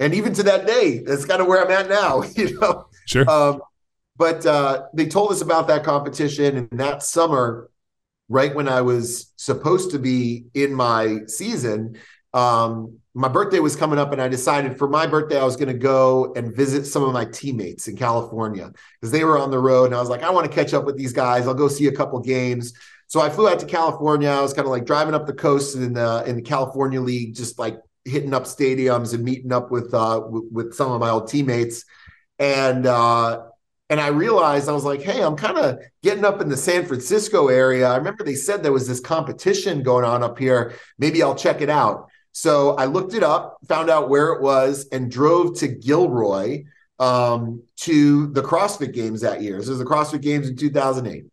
and 0.00 0.14
even 0.14 0.32
to 0.34 0.42
that 0.44 0.66
day, 0.66 0.98
that's 0.98 1.24
kind 1.24 1.40
of 1.40 1.46
where 1.46 1.64
I'm 1.64 1.70
at 1.70 1.88
now. 1.88 2.22
You 2.36 2.58
know. 2.58 2.86
Sure. 3.06 3.28
Um, 3.30 3.60
but 4.16 4.46
uh, 4.46 4.86
they 4.94 5.06
told 5.06 5.32
us 5.32 5.40
about 5.40 5.68
that 5.68 5.84
competition, 5.84 6.56
and 6.56 6.80
that 6.80 7.02
summer, 7.02 7.70
right 8.28 8.54
when 8.54 8.68
I 8.68 8.80
was 8.80 9.32
supposed 9.36 9.90
to 9.90 9.98
be 9.98 10.46
in 10.54 10.72
my 10.72 11.20
season, 11.26 11.98
um, 12.32 12.98
my 13.14 13.28
birthday 13.28 13.60
was 13.60 13.76
coming 13.76 13.98
up 13.98 14.12
and 14.12 14.20
I 14.20 14.26
decided 14.26 14.76
for 14.76 14.88
my 14.88 15.06
birthday 15.06 15.38
I 15.38 15.44
was 15.44 15.54
going 15.54 15.68
to 15.68 15.78
go 15.78 16.32
and 16.34 16.54
visit 16.54 16.84
some 16.84 17.04
of 17.04 17.12
my 17.12 17.24
teammates 17.24 17.86
in 17.86 17.96
California 17.96 18.72
because 19.00 19.12
they 19.12 19.24
were 19.24 19.38
on 19.38 19.52
the 19.52 19.58
road 19.58 19.86
and 19.86 19.94
I 19.94 20.00
was 20.00 20.08
like 20.08 20.24
I 20.24 20.30
want 20.30 20.50
to 20.50 20.52
catch 20.52 20.74
up 20.74 20.84
with 20.84 20.96
these 20.96 21.12
guys. 21.12 21.46
I'll 21.46 21.54
go 21.54 21.68
see 21.68 21.86
a 21.86 21.92
couple 21.92 22.18
games. 22.18 22.74
So 23.14 23.20
I 23.20 23.30
flew 23.30 23.48
out 23.48 23.60
to 23.60 23.66
California. 23.66 24.28
I 24.28 24.40
was 24.40 24.52
kind 24.52 24.66
of 24.66 24.72
like 24.72 24.86
driving 24.86 25.14
up 25.14 25.24
the 25.24 25.34
coast 25.34 25.76
in 25.76 25.92
the 25.92 26.24
in 26.26 26.34
the 26.34 26.42
California 26.42 27.00
League, 27.00 27.36
just 27.36 27.60
like 27.60 27.78
hitting 28.04 28.34
up 28.34 28.42
stadiums 28.42 29.14
and 29.14 29.22
meeting 29.22 29.52
up 29.52 29.70
with 29.70 29.94
uh 29.94 30.20
with, 30.28 30.44
with 30.50 30.74
some 30.74 30.90
of 30.90 31.00
my 31.00 31.10
old 31.10 31.28
teammates. 31.28 31.84
And 32.40 32.86
uh 32.86 33.44
and 33.88 34.00
I 34.00 34.08
realized 34.08 34.68
I 34.68 34.72
was 34.72 34.82
like, 34.84 35.00
hey, 35.00 35.22
I'm 35.22 35.36
kind 35.36 35.58
of 35.58 35.78
getting 36.02 36.24
up 36.24 36.40
in 36.40 36.48
the 36.48 36.56
San 36.56 36.86
Francisco 36.86 37.46
area. 37.46 37.86
I 37.86 37.98
remember 37.98 38.24
they 38.24 38.34
said 38.34 38.64
there 38.64 38.72
was 38.72 38.88
this 38.88 38.98
competition 38.98 39.84
going 39.84 40.04
on 40.04 40.24
up 40.24 40.36
here. 40.36 40.74
Maybe 40.98 41.22
I'll 41.22 41.36
check 41.36 41.60
it 41.60 41.70
out. 41.70 42.08
So 42.32 42.70
I 42.70 42.86
looked 42.86 43.14
it 43.14 43.22
up, 43.22 43.58
found 43.68 43.90
out 43.90 44.08
where 44.08 44.32
it 44.32 44.42
was, 44.42 44.88
and 44.90 45.08
drove 45.08 45.56
to 45.60 45.68
Gilroy 45.68 46.64
um, 46.98 47.62
to 47.76 48.26
the 48.32 48.42
CrossFit 48.42 48.92
Games 48.92 49.20
that 49.20 49.40
year. 49.40 49.58
This 49.58 49.68
was 49.68 49.78
the 49.78 49.84
CrossFit 49.84 50.20
Games 50.20 50.48
in 50.48 50.56
2008. 50.56 51.26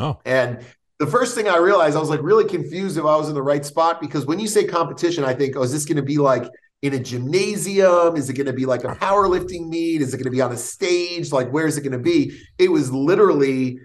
Oh. 0.00 0.18
And 0.24 0.64
the 0.98 1.06
first 1.06 1.34
thing 1.34 1.48
I 1.48 1.58
realized, 1.58 1.96
I 1.96 2.00
was 2.00 2.10
like 2.10 2.22
really 2.22 2.44
confused 2.44 2.98
if 2.98 3.04
I 3.04 3.16
was 3.16 3.28
in 3.28 3.34
the 3.34 3.42
right 3.42 3.64
spot 3.64 4.00
because 4.00 4.26
when 4.26 4.38
you 4.38 4.48
say 4.48 4.64
competition, 4.64 5.24
I 5.24 5.34
think, 5.34 5.56
oh, 5.56 5.62
is 5.62 5.72
this 5.72 5.84
going 5.84 5.96
to 5.96 6.02
be 6.02 6.18
like 6.18 6.44
in 6.82 6.94
a 6.94 6.98
gymnasium? 6.98 8.16
Is 8.16 8.28
it 8.28 8.34
going 8.34 8.46
to 8.46 8.52
be 8.52 8.66
like 8.66 8.84
a 8.84 8.88
powerlifting 8.88 9.68
meet? 9.68 10.02
Is 10.02 10.12
it 10.12 10.16
going 10.16 10.24
to 10.24 10.30
be 10.30 10.40
on 10.40 10.52
a 10.52 10.56
stage? 10.56 11.30
Like, 11.30 11.50
where 11.50 11.66
is 11.66 11.76
it 11.76 11.82
going 11.82 11.92
to 11.92 11.98
be? 11.98 12.36
It 12.58 12.70
was 12.70 12.92
literally 12.92 13.78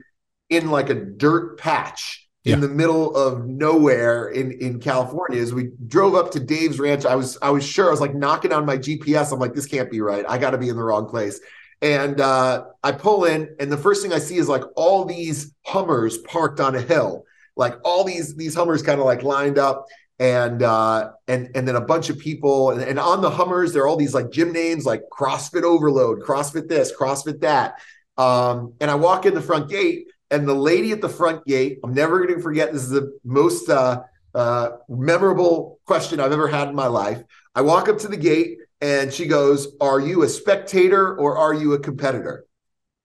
in 0.49 0.71
like 0.71 0.89
a 0.89 0.95
dirt 0.95 1.59
patch 1.59 2.27
in 2.45 2.59
the 2.59 2.67
middle 2.67 3.15
of 3.15 3.45
nowhere 3.45 4.27
in 4.27 4.51
in 4.53 4.79
California. 4.79 5.39
As 5.39 5.53
we 5.53 5.71
drove 5.87 6.15
up 6.15 6.31
to 6.31 6.39
Dave's 6.39 6.79
ranch, 6.79 7.05
I 7.05 7.15
was 7.15 7.37
I 7.41 7.51
was 7.51 7.65
sure 7.65 7.87
I 7.87 7.91
was 7.91 8.01
like 8.01 8.15
knocking 8.15 8.51
on 8.51 8.65
my 8.65 8.77
GPS. 8.77 9.31
I'm 9.31 9.39
like, 9.39 9.53
this 9.53 9.65
can't 9.65 9.89
be 9.89 10.01
right. 10.01 10.25
I 10.27 10.37
got 10.37 10.51
to 10.51 10.57
be 10.57 10.69
in 10.69 10.75
the 10.75 10.83
wrong 10.83 11.07
place. 11.07 11.39
And 11.83 12.21
uh, 12.21 12.63
I 12.81 12.93
pull 12.93 13.25
in, 13.25 13.55
and 13.59 13.69
the 13.69 13.77
first 13.77 14.01
thing 14.01 14.13
I 14.13 14.19
see 14.19 14.37
is 14.37 14.47
like 14.47 14.63
all 14.77 15.03
these 15.03 15.53
Hummers 15.65 16.17
parked 16.19 16.61
on 16.61 16.75
a 16.75 16.81
hill, 16.81 17.25
like 17.57 17.75
all 17.83 18.05
these 18.05 18.35
these 18.37 18.55
Hummers 18.55 18.81
kind 18.81 19.01
of 19.01 19.05
like 19.05 19.21
lined 19.21 19.57
up, 19.57 19.85
and 20.17 20.63
uh, 20.63 21.11
and 21.27 21.49
and 21.55 21.67
then 21.67 21.75
a 21.75 21.81
bunch 21.81 22.09
of 22.09 22.17
people, 22.17 22.71
and, 22.71 22.81
and 22.81 22.97
on 22.97 23.21
the 23.21 23.29
Hummers 23.29 23.73
there 23.73 23.83
are 23.83 23.87
all 23.87 23.97
these 23.97 24.13
like 24.13 24.31
gym 24.31 24.53
names 24.53 24.85
like 24.85 25.01
CrossFit 25.11 25.63
Overload, 25.63 26.21
CrossFit 26.21 26.69
this, 26.69 26.95
CrossFit 26.95 27.41
that. 27.41 27.75
Um, 28.17 28.75
and 28.79 28.89
I 28.89 28.95
walk 28.95 29.25
in 29.25 29.33
the 29.33 29.41
front 29.41 29.69
gate, 29.69 30.07
and 30.31 30.47
the 30.47 30.53
lady 30.53 30.93
at 30.93 31.01
the 31.01 31.09
front 31.09 31.45
gate, 31.45 31.79
I'm 31.83 31.93
never 31.93 32.25
going 32.25 32.37
to 32.37 32.41
forget. 32.41 32.71
This 32.71 32.83
is 32.83 32.91
the 32.91 33.19
most 33.25 33.69
uh, 33.69 34.03
uh, 34.33 34.69
memorable 34.87 35.81
question 35.85 36.21
I've 36.21 36.31
ever 36.31 36.47
had 36.47 36.69
in 36.69 36.75
my 36.75 36.87
life. 36.87 37.21
I 37.53 37.61
walk 37.61 37.89
up 37.89 37.97
to 37.99 38.07
the 38.07 38.15
gate 38.15 38.59
and 38.83 39.13
she 39.13 39.25
goes, 39.25 39.75
"Are 39.79 39.99
you 39.99 40.23
a 40.23 40.29
spectator 40.29 41.15
or 41.17 41.37
are 41.37 41.53
you 41.53 41.73
a 41.73 41.79
competitor?" 41.79 42.45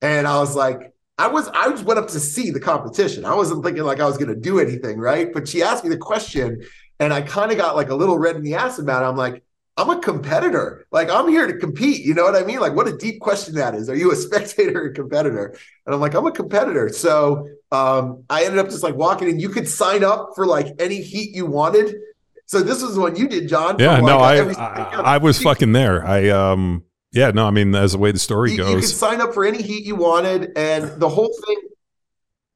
And 0.03 0.27
I 0.27 0.41
was 0.41 0.57
like, 0.57 0.93
I 1.17 1.29
was 1.29 1.49
I 1.49 1.71
just 1.71 1.85
went 1.85 2.01
up 2.01 2.09
to 2.09 2.21
see 2.21 2.51
the 2.51 2.61
competition. 2.61 3.25
I 3.25 3.35
wasn't 3.35 3.65
thinking 3.65 3.85
like 3.85 4.01
I 4.01 4.07
was 4.07 4.19
going 4.19 4.35
to 4.35 4.41
do 4.41 4.59
anything, 4.59 4.99
right? 4.99 5.33
But 5.33 5.47
she 5.49 5.63
asked 5.63 5.85
me 5.85 5.91
the 5.91 5.97
question, 5.97 6.63
and 6.99 7.15
I 7.15 7.23
kind 7.23 7.53
of 7.53 7.59
got 7.59 7.77
like 7.77 7.91
a 7.91 7.95
little 7.95 8.19
red 8.19 8.35
in 8.35 8.43
the 8.43 8.57
ass 8.57 8.81
about 8.81 9.05
it. 9.05 9.07
I'm 9.07 9.17
like, 9.17 9.45
I'm 9.77 9.91
a 9.91 10.01
competitor. 10.01 10.85
Like 10.91 11.11
I'm 11.11 11.29
here 11.29 11.47
to 11.47 11.57
compete. 11.57 12.05
You 12.05 12.13
know 12.13 12.25
what 12.25 12.35
I 12.35 12.43
mean? 12.43 12.59
Like 12.59 12.75
what 12.75 12.89
a 12.89 12.97
deep 12.97 13.21
question 13.21 13.55
that 13.55 13.77
is. 13.77 13.89
Are 13.89 13.95
you 13.95 14.11
a 14.11 14.17
spectator 14.27 14.83
or 14.83 14.87
a 14.87 14.93
competitor? 14.93 15.57
And 15.87 15.95
I'm 15.95 16.01
like, 16.01 16.15
I'm 16.15 16.27
a 16.27 16.33
competitor. 16.33 16.89
So 16.89 17.49
um, 17.71 18.25
I 18.29 18.45
ended 18.45 18.59
up 18.59 18.67
just 18.67 18.83
like 18.83 18.97
walking 18.97 19.29
in. 19.29 19.39
You 19.39 19.49
could 19.49 19.69
sign 19.69 20.03
up 20.03 20.31
for 20.35 20.45
like 20.45 20.75
any 20.81 21.01
heat 21.03 21.37
you 21.37 21.47
wanted. 21.47 21.95
So 22.49 22.61
this 22.61 22.83
is 22.83 22.99
what 22.99 23.17
you 23.17 23.29
did, 23.29 23.49
John. 23.49 23.77
Yeah, 23.79 24.01
no, 24.01 24.19
I, 24.19 24.39
I, 24.53 25.15
I 25.15 25.19
was 25.19 25.41
fucking 25.41 25.73
there. 25.73 26.05
I 26.05 26.29
um 26.31 26.83
yeah, 27.13 27.31
no, 27.31 27.47
I 27.47 27.51
mean 27.51 27.75
as 27.75 27.93
the 27.93 27.99
way 27.99 28.11
the 28.11 28.19
story 28.19 28.53
you, 28.53 28.59
goes. 28.59 28.71
You 28.71 28.77
could 28.81 28.89
sign 28.89 29.21
up 29.21 29.33
for 29.33 29.45
any 29.45 29.63
heat 29.63 29.85
you 29.85 29.95
wanted, 29.95 30.53
and 30.57 31.01
the 31.01 31.09
whole 31.09 31.33
thing 31.47 31.57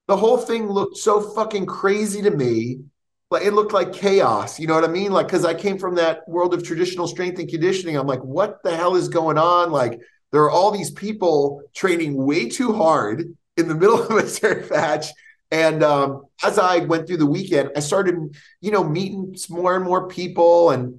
the 0.08 0.16
whole 0.16 0.38
thing 0.38 0.68
looked 0.68 0.96
so 0.96 1.20
fucking 1.20 1.66
crazy 1.66 2.22
to 2.22 2.30
me 2.30 2.80
like 3.32 3.46
it 3.46 3.54
looked 3.54 3.72
like 3.72 3.94
chaos. 3.94 4.60
You 4.60 4.66
know 4.66 4.74
what 4.74 4.84
I 4.84 4.88
mean? 4.88 5.10
Like, 5.10 5.26
because 5.26 5.44
I 5.44 5.54
came 5.54 5.78
from 5.78 5.94
that 5.94 6.28
world 6.28 6.52
of 6.52 6.62
traditional 6.62 7.08
strength 7.08 7.38
and 7.38 7.48
conditioning. 7.48 7.96
I'm 7.96 8.06
like, 8.06 8.22
what 8.22 8.62
the 8.62 8.76
hell 8.76 8.94
is 8.94 9.08
going 9.08 9.38
on? 9.38 9.72
Like, 9.72 10.00
there 10.32 10.42
are 10.42 10.50
all 10.50 10.70
these 10.70 10.90
people 10.90 11.62
training 11.74 12.14
way 12.14 12.50
too 12.50 12.74
hard 12.74 13.34
in 13.56 13.68
the 13.68 13.74
middle 13.82 14.02
of 14.02 14.10
a 14.10 14.30
dirt 14.38 14.68
patch. 14.68 15.06
And 15.52 15.84
um, 15.84 16.24
as 16.42 16.58
I 16.58 16.78
went 16.78 17.06
through 17.06 17.18
the 17.18 17.26
weekend, 17.26 17.70
I 17.76 17.80
started, 17.80 18.16
you 18.62 18.70
know, 18.70 18.82
meeting 18.82 19.36
more 19.50 19.76
and 19.76 19.84
more 19.84 20.08
people 20.08 20.70
and 20.70 20.98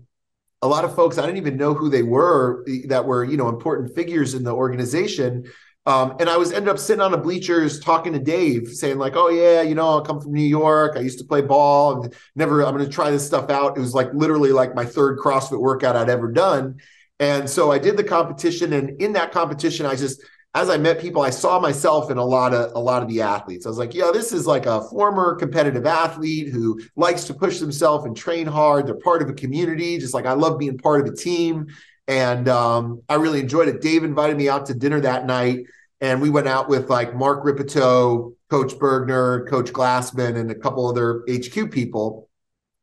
a 0.62 0.68
lot 0.68 0.86
of 0.86 0.96
folks 0.96 1.18
I 1.18 1.26
didn't 1.26 1.38
even 1.38 1.58
know 1.58 1.74
who 1.74 1.90
they 1.90 2.04
were 2.04 2.66
that 2.86 3.06
were, 3.06 3.26
you 3.26 3.36
know, 3.36 3.50
important 3.50 3.94
figures 3.96 4.34
in 4.34 4.44
the 4.44 4.54
organization. 4.54 5.44
Um, 5.86 6.16
and 6.20 6.30
I 6.30 6.38
was 6.38 6.54
ended 6.54 6.70
up 6.70 6.80
sitting 6.80 7.02
on 7.02 7.12
the 7.12 7.18
bleachers 7.18 7.80
talking 7.82 8.14
to 8.14 8.20
Dave, 8.20 8.70
saying 8.70 8.98
like, 8.98 9.18
"Oh 9.18 9.28
yeah, 9.28 9.64
you 9.64 9.76
know, 9.76 10.00
I 10.00 10.06
come 10.06 10.22
from 10.22 10.32
New 10.32 10.42
York. 10.42 10.96
I 10.96 11.02
used 11.02 11.20
to 11.20 11.26
play 11.26 11.42
ball. 11.42 12.04
And 12.04 12.14
never, 12.36 12.64
I'm 12.66 12.74
going 12.74 12.86
to 12.86 12.92
try 12.92 13.12
this 13.12 13.26
stuff 13.26 13.50
out." 13.50 13.76
It 13.76 13.82
was 13.82 13.94
like 13.94 14.14
literally 14.14 14.54
like 14.54 14.74
my 14.74 14.86
third 14.86 15.20
CrossFit 15.20 15.60
workout 15.60 15.98
I'd 15.98 16.10
ever 16.10 16.32
done, 16.32 16.78
and 17.20 17.50
so 17.50 17.70
I 17.70 17.80
did 17.80 17.98
the 17.98 18.04
competition. 18.06 18.72
And 18.72 19.02
in 19.02 19.12
that 19.14 19.34
competition, 19.34 19.86
I 19.86 19.96
just 19.96 20.24
as 20.56 20.70
I 20.70 20.78
met 20.78 21.00
people, 21.00 21.24
I 21.24 21.32
saw 21.32 21.60
myself 21.60 22.12
in 22.12 22.18
a 22.18 22.24
lot 22.24 22.54
of 22.54 22.74
a 22.76 22.80
lot 22.80 23.02
of 23.02 23.10
the 23.10 23.22
athletes. 23.22 23.66
I 23.66 23.70
was 23.70 23.80
like, 23.80 23.96
yeah, 23.96 24.12
this 24.14 24.32
is 24.32 24.46
like 24.46 24.68
a 24.68 24.84
former 24.84 25.36
competitive 25.36 25.86
athlete 25.86 26.50
who 26.50 26.80
likes 26.96 27.24
to 27.26 27.34
push 27.34 27.60
themselves 27.60 28.06
and 28.06 28.16
train 28.16 28.46
hard. 28.46 28.86
They're 28.86 28.96
part 28.96 29.24
of 29.24 29.30
a 29.30 29.34
community, 29.34 29.98
just 29.98 30.14
like 30.14 30.26
I 30.26 30.34
love 30.34 30.60
being 30.60 30.78
part 30.78 31.02
of 31.02 31.12
a 31.12 31.16
team. 31.16 31.68
And 32.08 32.48
um, 32.50 33.02
I 33.10 33.16
really 33.16 33.40
enjoyed 33.40 33.68
it. 33.68 33.82
Dave 33.82 34.04
invited 34.04 34.38
me 34.38 34.48
out 34.48 34.68
to 34.68 34.76
dinner 34.76 35.00
that 35.00 35.26
night, 35.26 35.66
and 36.02 36.22
we 36.22 36.30
went 36.30 36.48
out 36.48 36.70
with 36.70 36.90
like 36.90 37.16
Mark 37.16 37.44
Rippetoe, 37.44 38.36
Coach 38.50 38.74
Burgener, 38.74 39.50
Coach 39.50 39.72
Glassman, 39.72 40.38
and 40.38 40.52
a 40.52 40.56
couple 40.56 40.88
other 40.88 41.24
HQ 41.28 41.72
people. 41.72 42.30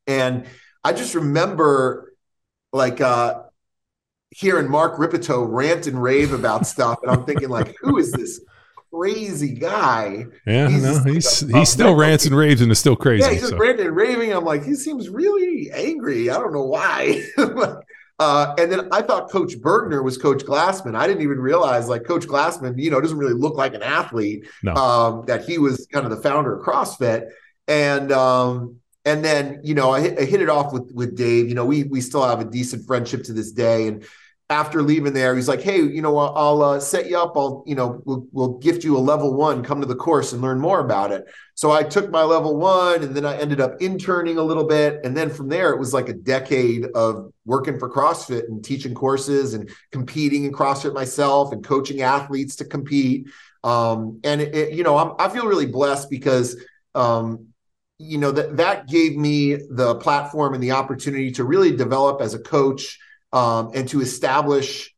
And 0.09 0.47
I 0.83 0.93
just 0.93 1.15
remember 1.15 2.15
like 2.73 3.01
uh, 3.01 3.43
hearing 4.31 4.71
Mark 4.71 4.99
Rippetoe 4.99 5.45
rant 5.45 5.87
and 5.87 6.01
rave 6.03 6.33
about 6.33 6.67
stuff, 6.67 6.99
and 7.03 7.11
I'm 7.11 7.25
thinking 7.25 7.49
like, 7.49 7.75
who 7.81 7.99
is 7.99 8.13
this 8.13 8.41
crazy 8.93 9.55
guy? 9.55 10.27
Yeah, 10.47 10.69
he's 10.69 10.83
no, 10.83 11.13
he's 11.13 11.43
like 11.43 11.61
he 11.61 11.65
still 11.65 11.95
rants 11.95 12.27
and 12.27 12.37
raves 12.37 12.61
and 12.61 12.71
is 12.71 12.79
still 12.79 12.97
crazy. 12.97 13.25
Yeah, 13.25 13.33
he's 13.33 13.41
just 13.41 13.53
so. 13.53 13.59
ranting 13.59 13.87
and 13.87 13.97
raving. 13.97 14.33
I'm 14.33 14.45
like, 14.45 14.65
he 14.65 14.75
seems 14.75 15.09
really 15.09 15.71
angry. 15.73 16.31
I 16.31 16.39
don't 16.39 16.53
know 16.53 16.65
why. 16.65 17.25
uh, 18.19 18.55
and 18.59 18.71
then 18.71 18.89
I 18.93 19.03
thought 19.03 19.31
Coach 19.31 19.59
Burgener 19.59 20.05
was 20.05 20.17
Coach 20.17 20.45
Glassman. 20.45 20.95
I 20.95 21.07
didn't 21.07 21.23
even 21.23 21.41
realize 21.41 21.89
like 21.89 22.05
Coach 22.05 22.27
Glassman, 22.27 22.79
you 22.79 22.91
know, 22.91 23.01
doesn't 23.01 23.19
really 23.19 23.35
look 23.35 23.57
like 23.57 23.75
an 23.75 23.83
athlete. 23.83 24.47
No. 24.63 24.75
Um, 24.75 25.25
that 25.27 25.45
he 25.45 25.59
was 25.59 25.87
kind 25.93 26.05
of 26.05 26.11
the 26.11 26.23
founder 26.23 26.57
of 26.57 26.65
CrossFit, 26.65 27.29
and 27.67 28.13
um, 28.13 28.77
and 29.05 29.25
then 29.25 29.61
you 29.63 29.75
know 29.75 29.91
I 29.91 30.01
hit, 30.01 30.19
I 30.19 30.25
hit, 30.25 30.43
it 30.43 30.49
off 30.49 30.73
with 30.73 30.93
with 30.93 31.17
Dave. 31.17 31.49
You 31.49 31.55
know, 31.55 31.65
we 31.65 31.85
we 31.85 32.01
still 32.01 32.27
have 32.27 32.41
a 32.41 32.45
decent 32.45 32.87
friendship 32.87 33.25
to 33.25 33.33
this 33.33 33.53
day, 33.53 33.89
and 33.89 34.05
after 34.51 34.83
leaving 34.83 35.13
there, 35.13 35.37
he's 35.37 35.49
like, 35.49 35.63
"Hey, 35.63 35.81
you 35.81 36.03
know, 36.03 36.19
I'll 36.19 36.63
uh, 36.63 36.81
set 36.81 37.09
you 37.09 37.17
up. 37.17 37.37
I'll, 37.37 37.63
you 37.67 37.75
know, 37.77 38.03
we'll, 38.05 38.27
we'll 38.33 38.59
gift 38.59 38.83
you 38.83 38.97
a 38.97 38.99
level 38.99 39.35
one. 39.35 39.63
Come 39.63 39.81
to 39.81 39.87
the 39.87 39.95
course 39.95 40.33
and 40.33 40.43
learn 40.43 40.59
more 40.59 40.81
about 40.81 41.13
it." 41.13 41.25
So 41.55 41.71
I 41.71 41.85
took 41.85 42.11
my 42.11 42.25
level 42.25 42.57
one, 42.57 43.03
and 43.03 43.15
then 43.15 43.25
I 43.25 43.39
ended 43.39 43.61
up 43.61 43.81
interning 43.81 44.39
a 44.39 44.43
little 44.43 44.67
bit, 44.67 45.01
and 45.05 45.17
then 45.17 45.31
from 45.31 45.49
there, 45.49 45.71
it 45.71 45.79
was 45.79 45.95
like 45.95 46.09
a 46.09 46.15
decade 46.15 46.87
of 46.95 47.33
working 47.45 47.79
for 47.79 47.89
CrossFit 47.89 48.49
and 48.49 48.65
teaching 48.65 48.95
courses 48.95 49.55
and 49.55 49.71
competing 49.93 50.45
in 50.45 50.53
CrossFit 50.53 50.95
myself 50.95 51.53
and 51.53 51.65
coaching 51.65 52.03
athletes 52.03 52.57
to 52.57 52.65
compete. 52.65 53.29
Um, 53.63 54.21
and 54.25 54.41
it, 54.41 54.55
it, 54.55 54.73
you 54.75 54.83
know, 54.83 54.97
I'm, 54.97 55.13
i 55.19 55.29
feel 55.29 55.47
really 55.47 55.67
blessed 55.67 56.11
because 56.11 56.57
um, 56.95 57.49
you 57.99 58.19
know 58.19 58.33
that 58.33 58.57
that 58.57 58.89
gave 58.89 59.17
me 59.17 59.55
the 59.55 59.97
platform 59.97 60.55
and 60.55 60.63
the 60.63 60.73
opportunity 60.73 61.31
to 61.33 61.45
really 61.45 61.77
develop 61.77 62.21
as 62.21 62.35
a 62.35 62.39
coach 62.39 62.99
um, 63.33 63.71
and 63.75 63.89
to 63.89 64.01
establish 64.01 64.95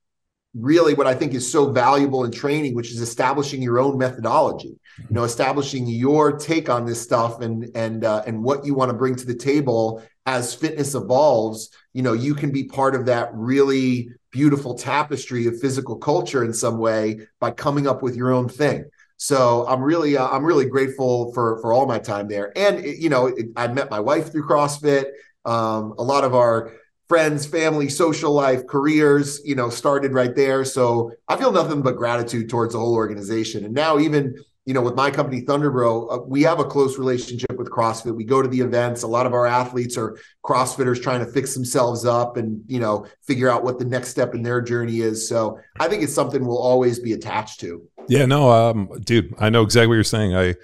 really 0.55 0.93
what 0.95 1.07
I 1.07 1.15
think 1.15 1.33
is 1.33 1.51
so 1.51 1.71
valuable 1.73 2.25
in 2.25 2.31
training, 2.31 2.75
which 2.75 2.91
is 2.91 3.01
establishing 3.01 3.63
your 3.63 3.79
own 3.79 3.97
methodology. 3.97 4.79
You 4.99 5.07
know, 5.11 5.25
establishing 5.25 5.87
your 5.87 6.37
take 6.39 6.69
on 6.69 6.85
this 6.85 7.01
stuff 7.01 7.41
and 7.41 7.71
and 7.75 8.05
uh, 8.05 8.23
and 8.27 8.43
what 8.43 8.67
you 8.67 8.75
want 8.75 8.91
to 8.91 8.97
bring 8.97 9.17
to 9.17 9.27
the 9.27 9.35
table 9.35 10.03
as 10.27 10.55
fitness 10.55 10.95
evolves. 10.95 11.71
You 11.95 12.03
know, 12.03 12.13
you 12.13 12.35
can 12.35 12.51
be 12.53 12.65
part 12.65 12.95
of 12.95 13.07
that 13.07 13.31
really 13.33 14.11
beautiful 14.31 14.75
tapestry 14.75 15.47
of 15.47 15.61
physical 15.61 15.97
culture 15.97 16.45
in 16.45 16.53
some 16.53 16.79
way 16.79 17.27
by 17.41 17.51
coming 17.51 17.87
up 17.87 18.03
with 18.03 18.17
your 18.17 18.33
own 18.33 18.49
thing. 18.49 18.85
So 19.17 19.67
I'm 19.67 19.83
really 19.83 20.17
uh, 20.17 20.29
I'm 20.29 20.45
really 20.45 20.67
grateful 20.67 21.33
for 21.33 21.61
for 21.61 21.73
all 21.73 21.87
my 21.87 21.99
time 21.99 22.29
there. 22.29 22.53
And 22.57 22.85
you 22.85 23.09
know, 23.09 23.29
it, 23.29 23.47
I 23.57 23.69
met 23.69 23.91
my 23.91 24.01
wife 24.01 24.31
through 24.31 24.47
CrossFit. 24.47 25.07
Um, 25.45 25.95
a 25.99 26.03
lot 26.03 26.25
of 26.25 26.35
our 26.35 26.73
friends, 27.13 27.45
family, 27.45 27.91
social 27.91 28.33
life, 28.33 28.67
careers, 28.67 29.39
you 29.45 29.55
know, 29.55 29.69
started 29.69 30.15
right 30.15 30.35
there. 30.35 30.65
So 30.65 31.13
I 31.29 31.37
feel 31.37 31.53
nothing 31.53 31.83
but 31.83 31.99
gratitude 31.99 32.49
towards 32.49 32.73
the 32.73 32.79
whole 32.79 32.95
organization. 32.95 33.67
And 33.67 33.75
now, 33.75 33.99
even, 33.99 34.35
you 34.65 34.73
know, 34.73 34.81
with 34.81 34.95
my 34.95 35.11
company, 35.11 35.43
Thunderbro, 35.43 36.11
uh, 36.11 36.23
we 36.23 36.41
have 36.45 36.59
a 36.59 36.65
close 36.65 36.97
relationship 36.97 37.59
with 37.59 37.69
CrossFit. 37.69 38.17
We 38.17 38.25
go 38.25 38.41
to 38.41 38.49
the 38.49 38.63
events. 38.63 39.03
A 39.03 39.07
lot 39.07 39.27
of 39.27 39.35
our 39.35 39.47
athletes 39.47 39.99
are 39.99 40.17
CrossFitters 40.43 41.03
trying 41.03 41.23
to 41.23 41.31
fix 41.31 41.53
themselves 41.53 42.07
up 42.07 42.39
and, 42.39 42.65
you 42.67 42.81
know, 42.81 43.05
figure 43.21 43.51
out 43.51 43.63
what 43.63 43.79
the 43.79 43.85
next 43.85 44.09
step 44.09 44.35
in 44.35 44.43
their 44.43 44.63
journey 44.63 45.03
is. 45.03 45.29
So 45.29 45.59
I 45.81 45.89
think 45.89 46.03
it's 46.03 46.15
something 46.15 46.47
we'll 46.47 46.57
always 46.57 46.99
be 46.99 47.13
attached 47.13 47.61
to. 47.61 47.87
Yeah, 48.09 48.25
no, 48.25 48.51
um, 48.51 48.89
dude, 49.05 49.35
I 49.39 49.51
know 49.51 49.61
exactly 49.61 49.89
what 49.89 49.95
you're 49.97 50.05
saying. 50.05 50.35
I 50.35 50.55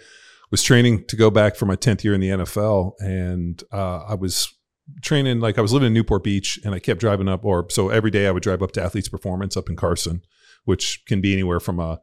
was 0.50 0.62
training 0.62 1.04
to 1.08 1.16
go 1.16 1.30
back 1.30 1.56
for 1.56 1.66
my 1.66 1.76
10th 1.76 2.04
year 2.04 2.14
in 2.14 2.22
the 2.22 2.30
NFL 2.30 2.92
and 3.00 3.62
uh, 3.70 4.04
I 4.08 4.14
was 4.14 4.57
training 5.02 5.40
like 5.40 5.58
I 5.58 5.60
was 5.60 5.72
living 5.72 5.88
in 5.88 5.94
Newport 5.94 6.24
Beach 6.24 6.58
and 6.64 6.74
I 6.74 6.78
kept 6.78 7.00
driving 7.00 7.28
up 7.28 7.44
or 7.44 7.66
so 7.70 7.88
every 7.88 8.10
day 8.10 8.26
I 8.26 8.30
would 8.30 8.42
drive 8.42 8.62
up 8.62 8.72
to 8.72 8.82
Athletes 8.82 9.08
Performance 9.08 9.56
up 9.56 9.68
in 9.68 9.76
Carson, 9.76 10.22
which 10.64 11.02
can 11.06 11.20
be 11.20 11.32
anywhere 11.32 11.60
from 11.60 11.78
a 11.78 12.00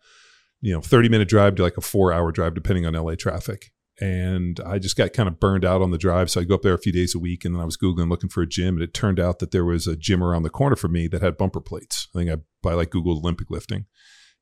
you 0.62 0.74
know 0.74 0.82
30 0.82 1.10
minute 1.10 1.28
drive 1.28 1.56
to 1.56 1.64
like 1.64 1.78
a 1.78 1.82
4 1.82 2.14
hour 2.14 2.32
drive 2.32 2.54
depending 2.54 2.86
on 2.86 2.94
LA 2.94 3.16
traffic. 3.16 3.72
And 4.02 4.60
I 4.66 4.78
just 4.78 4.98
got 4.98 5.14
kind 5.14 5.30
of 5.30 5.40
burned 5.40 5.64
out 5.64 5.82
on 5.82 5.92
the 5.92 5.98
drive, 5.98 6.30
so 6.30 6.42
I 6.42 6.44
go 6.44 6.56
up 6.56 6.64
there 6.64 6.74
a 6.74 6.78
few 6.78 6.92
days 6.92 7.16
a 7.16 7.20
week, 7.20 7.46
and 7.46 7.56
then 7.56 7.62
I 7.62 7.66
was 7.66 7.78
googling 7.78 8.10
looking 8.10 8.30
for 8.30 8.42
a 8.42 8.48
gym, 8.48 8.76
and 8.76 8.84
it 8.84 8.94
turned 8.94 9.22
out 9.22 9.40
that 9.40 9.52
there 9.52 9.64
was 9.64 9.88
a 9.88 9.96
gym 9.96 10.22
around 10.22 10.44
the 10.44 10.50
corner 10.50 10.76
for 10.76 10.90
me 10.90 11.08
that 11.08 11.22
had 11.22 11.38
bumper 11.38 11.62
plates. 11.62 12.10
I 12.14 12.20
think 12.20 12.30
I 12.30 12.36
by 12.62 12.74
like 12.74 12.90
Googled 12.90 13.20
Olympic 13.20 13.50
lifting, 13.50 13.86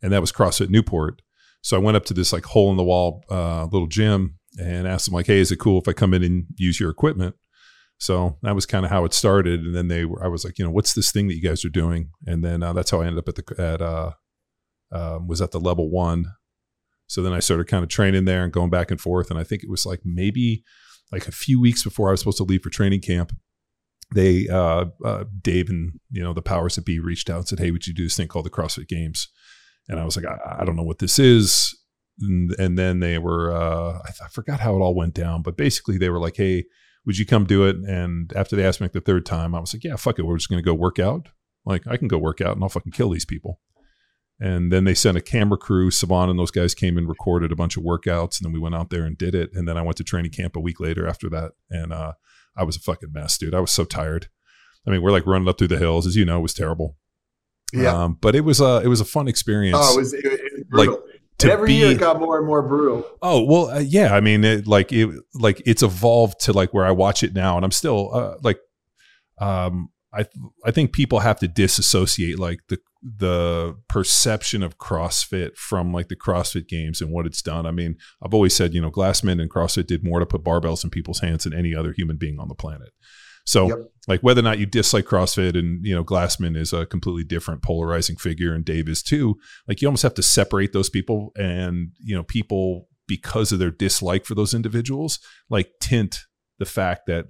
and 0.01 0.11
that 0.11 0.21
was 0.21 0.31
CrossFit 0.31 0.69
Newport. 0.69 1.21
So 1.61 1.77
I 1.77 1.79
went 1.79 1.95
up 1.97 2.05
to 2.05 2.15
this 2.15 2.33
like 2.33 2.45
hole 2.45 2.71
in 2.71 2.77
the 2.77 2.83
wall 2.83 3.23
uh, 3.29 3.65
little 3.65 3.87
gym 3.87 4.39
and 4.59 4.87
asked 4.87 5.05
them 5.05 5.13
like, 5.13 5.27
"Hey, 5.27 5.39
is 5.39 5.51
it 5.51 5.59
cool 5.59 5.79
if 5.79 5.87
I 5.87 5.93
come 5.93 6.15
in 6.15 6.23
and 6.23 6.45
use 6.55 6.79
your 6.79 6.89
equipment?" 6.89 7.35
So 8.03 8.37
that 8.41 8.53
was 8.53 8.65
kind 8.65 8.83
of 8.83 8.91
how 8.91 9.05
it 9.05 9.13
started. 9.13 9.61
And 9.61 9.73
then 9.73 9.87
they 9.87 10.03
were, 10.03 10.21
I 10.21 10.27
was 10.27 10.43
like, 10.43 10.59
you 10.59 10.65
know, 10.65 10.71
what's 10.71 10.91
this 10.91 11.09
thing 11.09 11.29
that 11.29 11.35
you 11.35 11.41
guys 11.41 11.63
are 11.63 11.69
doing? 11.69 12.09
And 12.27 12.43
then 12.43 12.61
uh, 12.61 12.73
that's 12.73 12.91
how 12.91 12.99
I 12.99 13.05
ended 13.05 13.19
up 13.19 13.29
at 13.29 13.35
the, 13.35 13.61
at, 13.63 13.81
uh, 13.81 14.11
um, 14.91 15.25
was 15.25 15.41
at 15.41 15.51
the 15.51 15.59
level 15.59 15.89
one. 15.89 16.25
So 17.07 17.23
then 17.23 17.31
I 17.31 17.39
started 17.39 17.67
kind 17.67 17.81
of 17.81 17.89
training 17.89 18.25
there 18.25 18.43
and 18.43 18.51
going 18.51 18.69
back 18.69 18.91
and 18.91 18.99
forth. 18.99 19.31
And 19.31 19.39
I 19.39 19.45
think 19.45 19.63
it 19.63 19.69
was 19.69 19.85
like 19.85 20.01
maybe 20.03 20.65
like 21.13 21.29
a 21.29 21.31
few 21.31 21.61
weeks 21.61 21.85
before 21.85 22.09
I 22.09 22.11
was 22.11 22.19
supposed 22.19 22.39
to 22.39 22.43
leave 22.43 22.61
for 22.61 22.69
training 22.69 22.99
camp, 22.99 23.31
they, 24.13 24.49
uh, 24.49 24.87
uh, 25.05 25.23
Dave 25.41 25.69
and, 25.69 25.93
you 26.11 26.21
know, 26.21 26.33
the 26.33 26.41
powers 26.41 26.75
that 26.75 26.83
be 26.83 26.99
reached 26.99 27.29
out 27.29 27.37
and 27.37 27.47
said, 27.47 27.59
Hey, 27.59 27.71
would 27.71 27.87
you 27.87 27.93
do 27.93 28.03
this 28.03 28.17
thing 28.17 28.27
called 28.27 28.45
the 28.45 28.49
CrossFit 28.49 28.89
Games? 28.89 29.29
And 29.87 29.97
I 29.97 30.03
was 30.03 30.17
like, 30.17 30.25
I, 30.25 30.57
I 30.59 30.65
don't 30.65 30.75
know 30.75 30.83
what 30.83 30.99
this 30.99 31.19
is. 31.19 31.73
And, 32.19 32.53
and 32.59 32.77
then 32.77 32.99
they 32.99 33.17
were, 33.17 33.55
uh, 33.55 33.99
I, 33.99 34.25
I 34.25 34.27
forgot 34.27 34.59
how 34.59 34.75
it 34.75 34.79
all 34.79 34.93
went 34.93 35.13
down, 35.13 35.41
but 35.41 35.55
basically 35.55 35.97
they 35.97 36.09
were 36.09 36.19
like, 36.19 36.35
Hey, 36.35 36.65
would 37.05 37.17
you 37.17 37.25
come 37.25 37.45
do 37.45 37.65
it? 37.65 37.75
And 37.77 38.31
after 38.35 38.55
they 38.55 38.65
asked 38.65 38.79
me 38.79 38.85
like 38.85 38.93
the 38.93 39.01
third 39.01 39.25
time, 39.25 39.53
I 39.53 39.59
was 39.59 39.73
like, 39.73 39.83
yeah, 39.83 39.95
fuck 39.95 40.19
it. 40.19 40.23
We're 40.23 40.37
just 40.37 40.49
going 40.49 40.61
to 40.61 40.65
go 40.65 40.73
work 40.73 40.99
out. 40.99 41.29
Like, 41.65 41.87
I 41.87 41.97
can 41.97 42.07
go 42.07 42.17
work 42.17 42.41
out 42.41 42.55
and 42.55 42.63
I'll 42.63 42.69
fucking 42.69 42.91
kill 42.91 43.09
these 43.09 43.25
people. 43.25 43.59
And 44.39 44.71
then 44.71 44.83
they 44.83 44.93
sent 44.93 45.17
a 45.17 45.21
camera 45.21 45.57
crew. 45.57 45.89
Sevan 45.89 46.29
and 46.29 46.39
those 46.39 46.51
guys 46.51 46.73
came 46.73 46.97
and 46.97 47.07
recorded 47.07 47.51
a 47.51 47.55
bunch 47.55 47.77
of 47.77 47.83
workouts. 47.83 48.39
And 48.39 48.45
then 48.45 48.51
we 48.51 48.59
went 48.59 48.75
out 48.75 48.89
there 48.89 49.05
and 49.05 49.17
did 49.17 49.35
it. 49.35 49.51
And 49.53 49.67
then 49.67 49.77
I 49.77 49.81
went 49.81 49.97
to 49.97 50.03
training 50.03 50.31
camp 50.31 50.55
a 50.55 50.59
week 50.59 50.79
later 50.79 51.07
after 51.07 51.29
that. 51.29 51.51
And 51.69 51.93
uh, 51.93 52.13
I 52.57 52.63
was 52.63 52.75
a 52.75 52.79
fucking 52.79 53.11
mess, 53.13 53.37
dude. 53.37 53.53
I 53.53 53.59
was 53.59 53.71
so 53.71 53.85
tired. 53.85 54.27
I 54.85 54.91
mean, 54.91 55.01
we're 55.01 55.11
like 55.11 55.25
running 55.25 55.47
up 55.47 55.57
through 55.57 55.69
the 55.69 55.77
hills, 55.77 56.05
as 56.05 56.15
you 56.15 56.25
know, 56.25 56.39
it 56.39 56.41
was 56.43 56.53
terrible. 56.53 56.97
Yeah. 57.71 58.03
Um, 58.03 58.17
but 58.19 58.35
it 58.35 58.41
was 58.41 58.59
a, 58.59 58.81
it 58.83 58.87
was 58.87 58.99
a 58.99 59.05
fun 59.05 59.27
experience. 59.27 59.77
Oh, 59.79 59.93
it 59.93 59.97
was, 59.97 60.13
it, 60.13 60.25
it 60.25 60.67
was 60.71 60.87
like, 60.87 60.99
to 61.43 61.51
every 61.51 61.67
be, 61.67 61.73
year 61.75 61.91
it 61.91 61.99
got 61.99 62.19
more 62.19 62.37
and 62.37 62.47
more 62.47 62.61
brutal. 62.61 63.05
Oh 63.21 63.43
well, 63.43 63.69
uh, 63.69 63.79
yeah. 63.79 64.13
I 64.13 64.19
mean, 64.19 64.43
it, 64.43 64.67
like 64.67 64.91
it, 64.91 65.09
like 65.33 65.61
it's 65.65 65.83
evolved 65.83 66.39
to 66.41 66.53
like 66.53 66.73
where 66.73 66.85
I 66.85 66.91
watch 66.91 67.23
it 67.23 67.33
now, 67.33 67.55
and 67.55 67.63
I'm 67.63 67.71
still 67.71 68.13
uh, 68.13 68.35
like, 68.41 68.59
um, 69.39 69.89
I 70.13 70.25
I 70.65 70.71
think 70.71 70.93
people 70.93 71.19
have 71.19 71.39
to 71.39 71.47
disassociate 71.47 72.39
like 72.39 72.59
the 72.69 72.79
the 73.03 73.75
perception 73.89 74.63
of 74.63 74.77
CrossFit 74.77 75.57
from 75.57 75.91
like 75.91 76.07
the 76.07 76.15
CrossFit 76.15 76.67
Games 76.67 77.01
and 77.01 77.11
what 77.11 77.25
it's 77.25 77.41
done. 77.41 77.65
I 77.65 77.71
mean, 77.71 77.97
I've 78.21 78.33
always 78.33 78.55
said, 78.55 78.73
you 78.73 78.81
know, 78.81 78.91
Glassman 78.91 79.41
and 79.41 79.51
CrossFit 79.51 79.87
did 79.87 80.03
more 80.03 80.19
to 80.19 80.25
put 80.25 80.43
barbells 80.43 80.83
in 80.83 80.89
people's 80.89 81.19
hands 81.19 81.43
than 81.43 81.53
any 81.53 81.75
other 81.75 81.91
human 81.91 82.17
being 82.17 82.39
on 82.39 82.47
the 82.47 82.55
planet. 82.55 82.89
So 83.45 83.67
yep. 83.67 83.77
like 84.07 84.21
whether 84.21 84.39
or 84.39 84.43
not 84.43 84.59
you 84.59 84.65
dislike 84.65 85.05
CrossFit 85.05 85.57
and 85.57 85.85
you 85.85 85.93
know 85.93 86.03
Glassman 86.03 86.55
is 86.55 86.73
a 86.73 86.85
completely 86.85 87.23
different 87.23 87.61
polarizing 87.61 88.15
figure 88.15 88.53
and 88.53 88.63
Dave 88.63 88.87
is 88.87 89.03
too, 89.03 89.35
like 89.67 89.81
you 89.81 89.87
almost 89.87 90.03
have 90.03 90.13
to 90.15 90.23
separate 90.23 90.73
those 90.73 90.89
people 90.89 91.31
and 91.35 91.89
you 91.99 92.15
know 92.15 92.23
people 92.23 92.87
because 93.07 93.51
of 93.51 93.59
their 93.59 93.71
dislike 93.71 94.25
for 94.25 94.33
those 94.33 94.53
individuals 94.53 95.19
like 95.49 95.71
tint 95.81 96.19
the 96.57 96.65
fact 96.65 97.05
that 97.05 97.25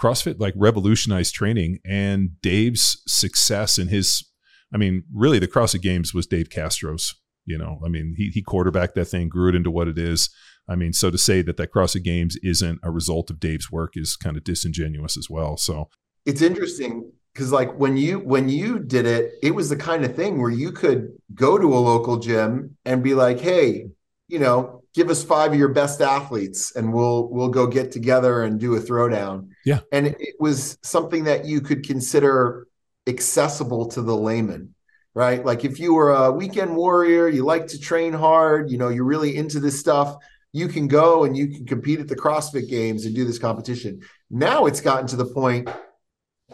CrossFit 0.00 0.40
like 0.40 0.54
revolutionized 0.56 1.34
training 1.34 1.78
and 1.84 2.40
Dave's 2.40 3.02
success 3.06 3.76
and 3.76 3.90
his 3.90 4.24
I 4.72 4.78
mean 4.78 5.04
really 5.12 5.38
the 5.38 5.48
CrossFit 5.48 5.82
games 5.82 6.14
was 6.14 6.26
Dave 6.26 6.48
Castro's 6.48 7.14
You 7.48 7.56
know, 7.56 7.80
I 7.84 7.88
mean, 7.88 8.14
he 8.16 8.28
he 8.28 8.42
quarterbacked 8.42 8.94
that 8.96 9.06
thing, 9.06 9.28
grew 9.30 9.48
it 9.48 9.54
into 9.54 9.70
what 9.70 9.88
it 9.88 9.98
is. 9.98 10.28
I 10.68 10.76
mean, 10.76 10.92
so 10.92 11.10
to 11.10 11.18
say 11.18 11.42
that 11.42 11.56
that 11.56 11.72
CrossFit 11.72 12.02
Games 12.02 12.36
isn't 12.42 12.80
a 12.82 12.90
result 12.90 13.30
of 13.30 13.40
Dave's 13.40 13.72
work 13.72 13.96
is 13.96 14.16
kind 14.16 14.36
of 14.36 14.44
disingenuous 14.44 15.16
as 15.16 15.28
well. 15.30 15.56
So 15.56 15.88
it's 16.26 16.42
interesting 16.42 17.10
because 17.32 17.52
like 17.52 17.74
when 17.78 17.96
you 17.96 18.18
when 18.18 18.48
you 18.48 18.78
did 18.78 19.06
it, 19.06 19.32
it 19.42 19.54
was 19.54 19.68
the 19.68 19.76
kind 19.76 20.04
of 20.04 20.14
thing 20.14 20.40
where 20.40 20.50
you 20.50 20.72
could 20.72 21.12
go 21.34 21.58
to 21.58 21.66
a 21.74 21.78
local 21.78 22.18
gym 22.18 22.76
and 22.84 23.02
be 23.02 23.14
like, 23.14 23.40
hey, 23.40 23.86
you 24.28 24.38
know, 24.38 24.82
give 24.94 25.08
us 25.08 25.24
five 25.24 25.52
of 25.52 25.58
your 25.58 25.68
best 25.68 26.02
athletes 26.02 26.74
and 26.76 26.92
we'll 26.92 27.28
we'll 27.30 27.48
go 27.48 27.66
get 27.66 27.90
together 27.90 28.42
and 28.42 28.60
do 28.60 28.74
a 28.74 28.80
throwdown. 28.80 29.48
Yeah. 29.64 29.80
And 29.90 30.08
it 30.08 30.34
was 30.38 30.78
something 30.82 31.24
that 31.24 31.46
you 31.46 31.60
could 31.62 31.86
consider 31.86 32.66
accessible 33.06 33.86
to 33.86 34.02
the 34.02 34.16
layman 34.16 34.74
right? 35.14 35.44
Like 35.44 35.64
if 35.64 35.80
you 35.80 35.94
were 35.94 36.14
a 36.14 36.30
weekend 36.30 36.76
warrior, 36.76 37.26
you 37.26 37.44
like 37.44 37.66
to 37.68 37.80
train 37.80 38.12
hard, 38.12 38.70
you 38.70 38.78
know, 38.78 38.88
you're 38.88 39.04
really 39.04 39.34
into 39.34 39.58
this 39.58 39.76
stuff, 39.76 40.16
you 40.52 40.68
can 40.68 40.88
go 40.88 41.24
and 41.24 41.36
you 41.36 41.48
can 41.48 41.66
compete 41.66 42.00
at 42.00 42.08
the 42.08 42.16
CrossFit 42.16 42.68
games 42.68 43.04
and 43.04 43.14
do 43.14 43.24
this 43.24 43.38
competition. 43.38 44.00
Now 44.30 44.66
it's 44.66 44.80
gotten 44.80 45.06
to 45.08 45.16
the 45.16 45.26
point 45.26 45.68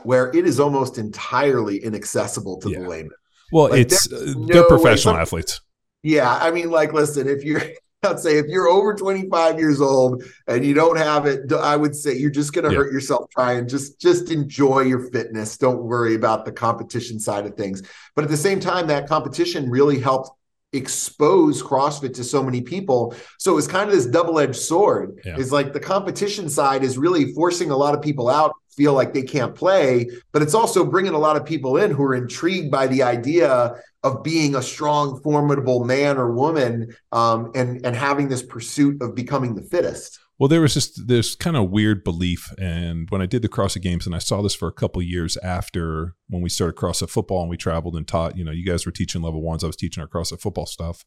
where 0.02 0.30
it 0.34 0.46
is 0.46 0.58
almost 0.60 0.98
entirely 0.98 1.78
inaccessible 1.78 2.58
to 2.60 2.70
Yeah. 2.70 2.80
the 2.80 2.88
layman. 2.88 3.10
well, 3.52 3.70
Like, 3.70 3.80
it's 3.82 4.12
uh, 4.12 4.34
no 4.36 4.46
they're 4.46 4.64
professional 4.68 5.14
athletes. 5.16 5.60
Yeah, 6.02 6.30
I 6.40 6.50
mean, 6.50 6.70
like, 6.70 6.92
listen, 6.92 7.28
if 7.28 7.44
you're, 7.44 7.62
I'd 8.02 8.18
say 8.18 8.36
if 8.38 8.46
you're 8.48 8.68
over 8.68 8.94
25 8.94 9.58
years 9.58 9.80
old 9.80 10.24
and 10.48 10.64
you 10.64 10.74
don't 10.74 10.98
have 10.98 11.24
it, 11.24 11.50
I 11.52 11.76
would 11.76 11.94
say 11.96 12.14
you're 12.14 12.30
just 12.30 12.52
going 12.52 12.64
to 12.66 12.72
Yeah. 12.72 12.78
hurt 12.78 12.92
yourself 12.92 13.30
trying. 13.30 13.66
Just, 13.68 13.98
just 14.00 14.30
enjoy 14.30 14.80
your 14.80 15.08
fitness. 15.10 15.56
Don't 15.56 15.82
worry 15.84 16.14
about 16.14 16.44
the 16.44 16.52
competition 16.52 17.18
side 17.20 17.46
of 17.46 17.54
things. 17.54 17.82
But 18.14 18.24
at 18.24 18.30
the 18.30 18.36
same 18.36 18.60
time, 18.60 18.88
that 18.88 19.08
competition 19.08 19.70
really 19.70 19.98
helped 19.98 20.30
expose 20.74 21.62
CrossFit 21.62 22.14
to 22.14 22.24
so 22.24 22.42
many 22.42 22.60
people. 22.60 23.14
So 23.38 23.52
it 23.52 23.54
was 23.54 23.68
kind 23.68 23.88
of 23.88 23.94
this 23.94 24.06
double-edged 24.06 24.56
sword. 24.56 25.20
Yeah. 25.24 25.36
Is 25.36 25.52
like 25.52 25.72
the 25.72 25.80
competition 25.80 26.48
side 26.48 26.82
is 26.82 26.98
really 26.98 27.32
forcing 27.32 27.70
a 27.70 27.76
lot 27.76 27.94
of 27.94 28.02
people 28.02 28.28
out 28.28 28.52
feel 28.76 28.92
like 28.92 29.14
they 29.14 29.22
can't 29.22 29.54
play, 29.54 30.08
but 30.32 30.42
it's 30.42 30.54
also 30.54 30.84
bringing 30.84 31.14
a 31.14 31.18
lot 31.18 31.36
of 31.36 31.44
people 31.44 31.76
in 31.76 31.90
who 31.90 32.02
are 32.02 32.14
intrigued 32.14 32.70
by 32.70 32.86
the 32.86 33.02
idea 33.02 33.80
of 34.02 34.22
being 34.22 34.56
a 34.56 34.62
strong, 34.62 35.20
formidable 35.22 35.84
man 35.84 36.18
or 36.18 36.32
woman, 36.32 36.94
um, 37.12 37.50
and 37.54 37.84
and 37.86 37.96
having 37.96 38.28
this 38.28 38.42
pursuit 38.42 39.00
of 39.00 39.14
becoming 39.14 39.54
the 39.54 39.62
fittest. 39.62 40.18
Well, 40.38 40.48
there 40.48 40.60
was 40.60 40.74
just 40.74 41.06
this 41.06 41.36
kind 41.36 41.56
of 41.56 41.70
weird 41.70 42.02
belief, 42.02 42.52
and 42.58 43.08
when 43.10 43.22
I 43.22 43.26
did 43.26 43.42
the 43.42 43.48
CrossFit 43.48 43.82
Games, 43.82 44.04
and 44.04 44.16
I 44.16 44.18
saw 44.18 44.42
this 44.42 44.54
for 44.54 44.66
a 44.66 44.72
couple 44.72 45.00
years 45.00 45.36
after 45.38 46.16
when 46.28 46.42
we 46.42 46.48
started 46.48 46.76
CrossFit 46.76 47.08
football, 47.08 47.42
and 47.42 47.50
we 47.50 47.56
traveled 47.56 47.94
and 47.94 48.06
taught. 48.06 48.36
You 48.36 48.44
know, 48.44 48.50
you 48.50 48.66
guys 48.66 48.84
were 48.84 48.92
teaching 48.92 49.22
level 49.22 49.42
ones, 49.42 49.62
I 49.62 49.68
was 49.68 49.76
teaching 49.76 50.02
our 50.02 50.08
CrossFit 50.08 50.40
football 50.40 50.66
stuff. 50.66 51.04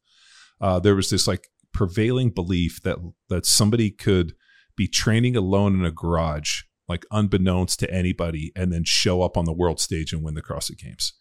Uh, 0.61 0.79
there 0.79 0.95
was 0.95 1.09
this 1.09 1.27
like 1.27 1.49
prevailing 1.73 2.29
belief 2.29 2.81
that 2.83 2.97
that 3.27 3.45
somebody 3.45 3.91
could 3.91 4.33
be 4.77 4.87
training 4.87 5.35
alone 5.35 5.77
in 5.77 5.83
a 5.83 5.91
garage, 5.91 6.61
like 6.87 7.05
unbeknownst 7.11 7.79
to 7.81 7.93
anybody, 7.93 8.53
and 8.55 8.71
then 8.71 8.85
show 8.85 9.21
up 9.23 9.35
on 9.35 9.43
the 9.43 9.53
world 9.53 9.81
stage 9.81 10.13
and 10.13 10.23
win 10.23 10.35
the 10.35 10.41
CrossFit 10.41 10.77
Games. 10.77 11.13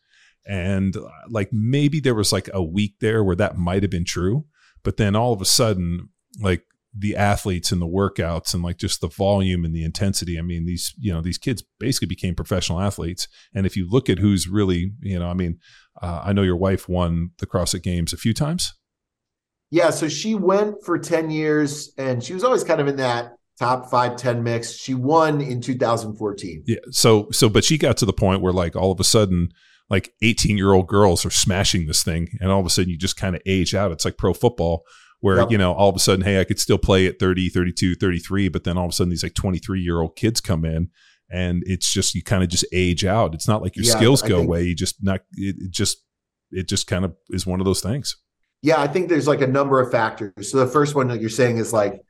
And 0.46 0.96
uh, 0.96 1.08
like 1.28 1.52
maybe 1.52 1.98
there 1.98 2.14
was 2.14 2.32
like 2.32 2.48
a 2.54 2.62
week 2.62 3.00
there 3.00 3.24
where 3.24 3.34
that 3.34 3.58
might 3.58 3.82
have 3.82 3.90
been 3.90 4.04
true, 4.04 4.44
but 4.84 4.96
then 4.96 5.16
all 5.16 5.32
of 5.32 5.42
a 5.42 5.46
sudden, 5.46 6.10
like 6.40 6.62
the 6.98 7.16
athletes 7.16 7.72
and 7.72 7.80
the 7.80 7.86
workouts 7.86 8.54
and 8.54 8.62
like 8.62 8.78
just 8.78 9.00
the 9.00 9.08
volume 9.08 9.64
and 9.64 9.74
the 9.74 9.84
intensity. 9.84 10.38
I 10.38 10.42
mean, 10.42 10.64
these, 10.64 10.94
you 10.98 11.12
know, 11.12 11.20
these 11.20 11.38
kids 11.38 11.62
basically 11.78 12.08
became 12.08 12.34
professional 12.34 12.80
athletes. 12.80 13.28
And 13.54 13.66
if 13.66 13.76
you 13.76 13.88
look 13.88 14.08
at 14.08 14.18
who's 14.18 14.48
really, 14.48 14.92
you 15.00 15.18
know, 15.18 15.28
I 15.28 15.34
mean, 15.34 15.58
uh, 16.00 16.22
I 16.24 16.32
know 16.32 16.42
your 16.42 16.56
wife 16.56 16.88
won 16.88 17.30
the 17.38 17.46
CrossFit 17.46 17.82
Games 17.82 18.12
a 18.12 18.16
few 18.16 18.32
times. 18.32 18.74
Yeah, 19.70 19.90
so 19.90 20.08
she 20.08 20.34
went 20.34 20.84
for 20.84 20.98
10 20.98 21.30
years 21.30 21.92
and 21.98 22.22
she 22.22 22.32
was 22.32 22.44
always 22.44 22.64
kind 22.64 22.80
of 22.80 22.86
in 22.86 22.96
that 22.96 23.32
top 23.58 23.90
five, 23.90 24.16
10 24.16 24.42
mix. 24.42 24.72
She 24.72 24.94
won 24.94 25.40
in 25.40 25.60
2014. 25.60 26.64
Yeah. 26.66 26.76
So, 26.90 27.28
so, 27.32 27.48
but 27.48 27.64
she 27.64 27.76
got 27.76 27.96
to 27.98 28.06
the 28.06 28.12
point 28.12 28.42
where 28.42 28.52
like 28.52 28.76
all 28.76 28.92
of 28.92 29.00
a 29.00 29.04
sudden, 29.04 29.50
like 29.90 30.12
18 30.22 30.56
year 30.56 30.72
old 30.72 30.86
girls 30.88 31.24
are 31.24 31.30
smashing 31.30 31.86
this 31.86 32.02
thing. 32.02 32.28
And 32.40 32.50
all 32.50 32.60
of 32.60 32.66
a 32.66 32.70
sudden 32.70 32.90
you 32.90 32.98
just 32.98 33.16
kind 33.16 33.36
of 33.36 33.42
age 33.46 33.74
out. 33.74 33.92
It's 33.92 34.04
like 34.04 34.16
pro 34.16 34.34
football 34.34 34.84
where, 35.20 35.38
Yep. 35.38 35.50
you 35.50 35.58
know, 35.58 35.72
all 35.72 35.88
of 35.88 35.96
a 35.96 35.98
sudden, 35.98 36.24
hey, 36.24 36.40
I 36.40 36.44
could 36.44 36.58
still 36.60 36.78
play 36.78 37.06
at 37.06 37.18
30, 37.18 37.48
32, 37.48 37.94
33. 37.94 38.48
But 38.48 38.64
then 38.64 38.76
all 38.76 38.84
of 38.84 38.90
a 38.90 38.92
sudden 38.92 39.10
these 39.10 39.22
like 39.22 39.34
23 39.34 39.80
year 39.80 40.00
old 40.00 40.16
kids 40.16 40.40
come 40.40 40.64
in 40.64 40.90
and 41.30 41.62
it's 41.66 41.92
just, 41.92 42.14
you 42.14 42.22
kind 42.22 42.42
of 42.42 42.48
just 42.48 42.64
age 42.72 43.04
out. 43.04 43.34
It's 43.34 43.48
not 43.48 43.62
like 43.62 43.76
your 43.76 43.84
Yeah, 43.84 43.96
skills 43.96 44.22
I 44.22 44.28
go 44.28 44.36
think- 44.38 44.48
away. 44.48 44.62
You 44.64 44.74
just 44.74 45.02
not, 45.02 45.20
it, 45.36 45.56
it 45.58 45.70
just, 45.70 46.04
it 46.52 46.68
just 46.68 46.86
kind 46.86 47.04
of 47.04 47.14
is 47.30 47.46
one 47.46 47.60
of 47.60 47.64
those 47.66 47.80
things. 47.80 48.16
Yeah, 48.62 48.80
I 48.80 48.86
think 48.86 49.08
there's 49.08 49.26
like 49.28 49.40
a 49.42 49.46
number 49.46 49.80
of 49.80 49.90
factors. 49.90 50.50
So 50.50 50.58
the 50.58 50.66
first 50.70 50.94
one 50.94 51.08
that 51.08 51.20
you're 51.20 51.30
saying 51.30 51.58
is 51.58 51.72
like 51.72 52.00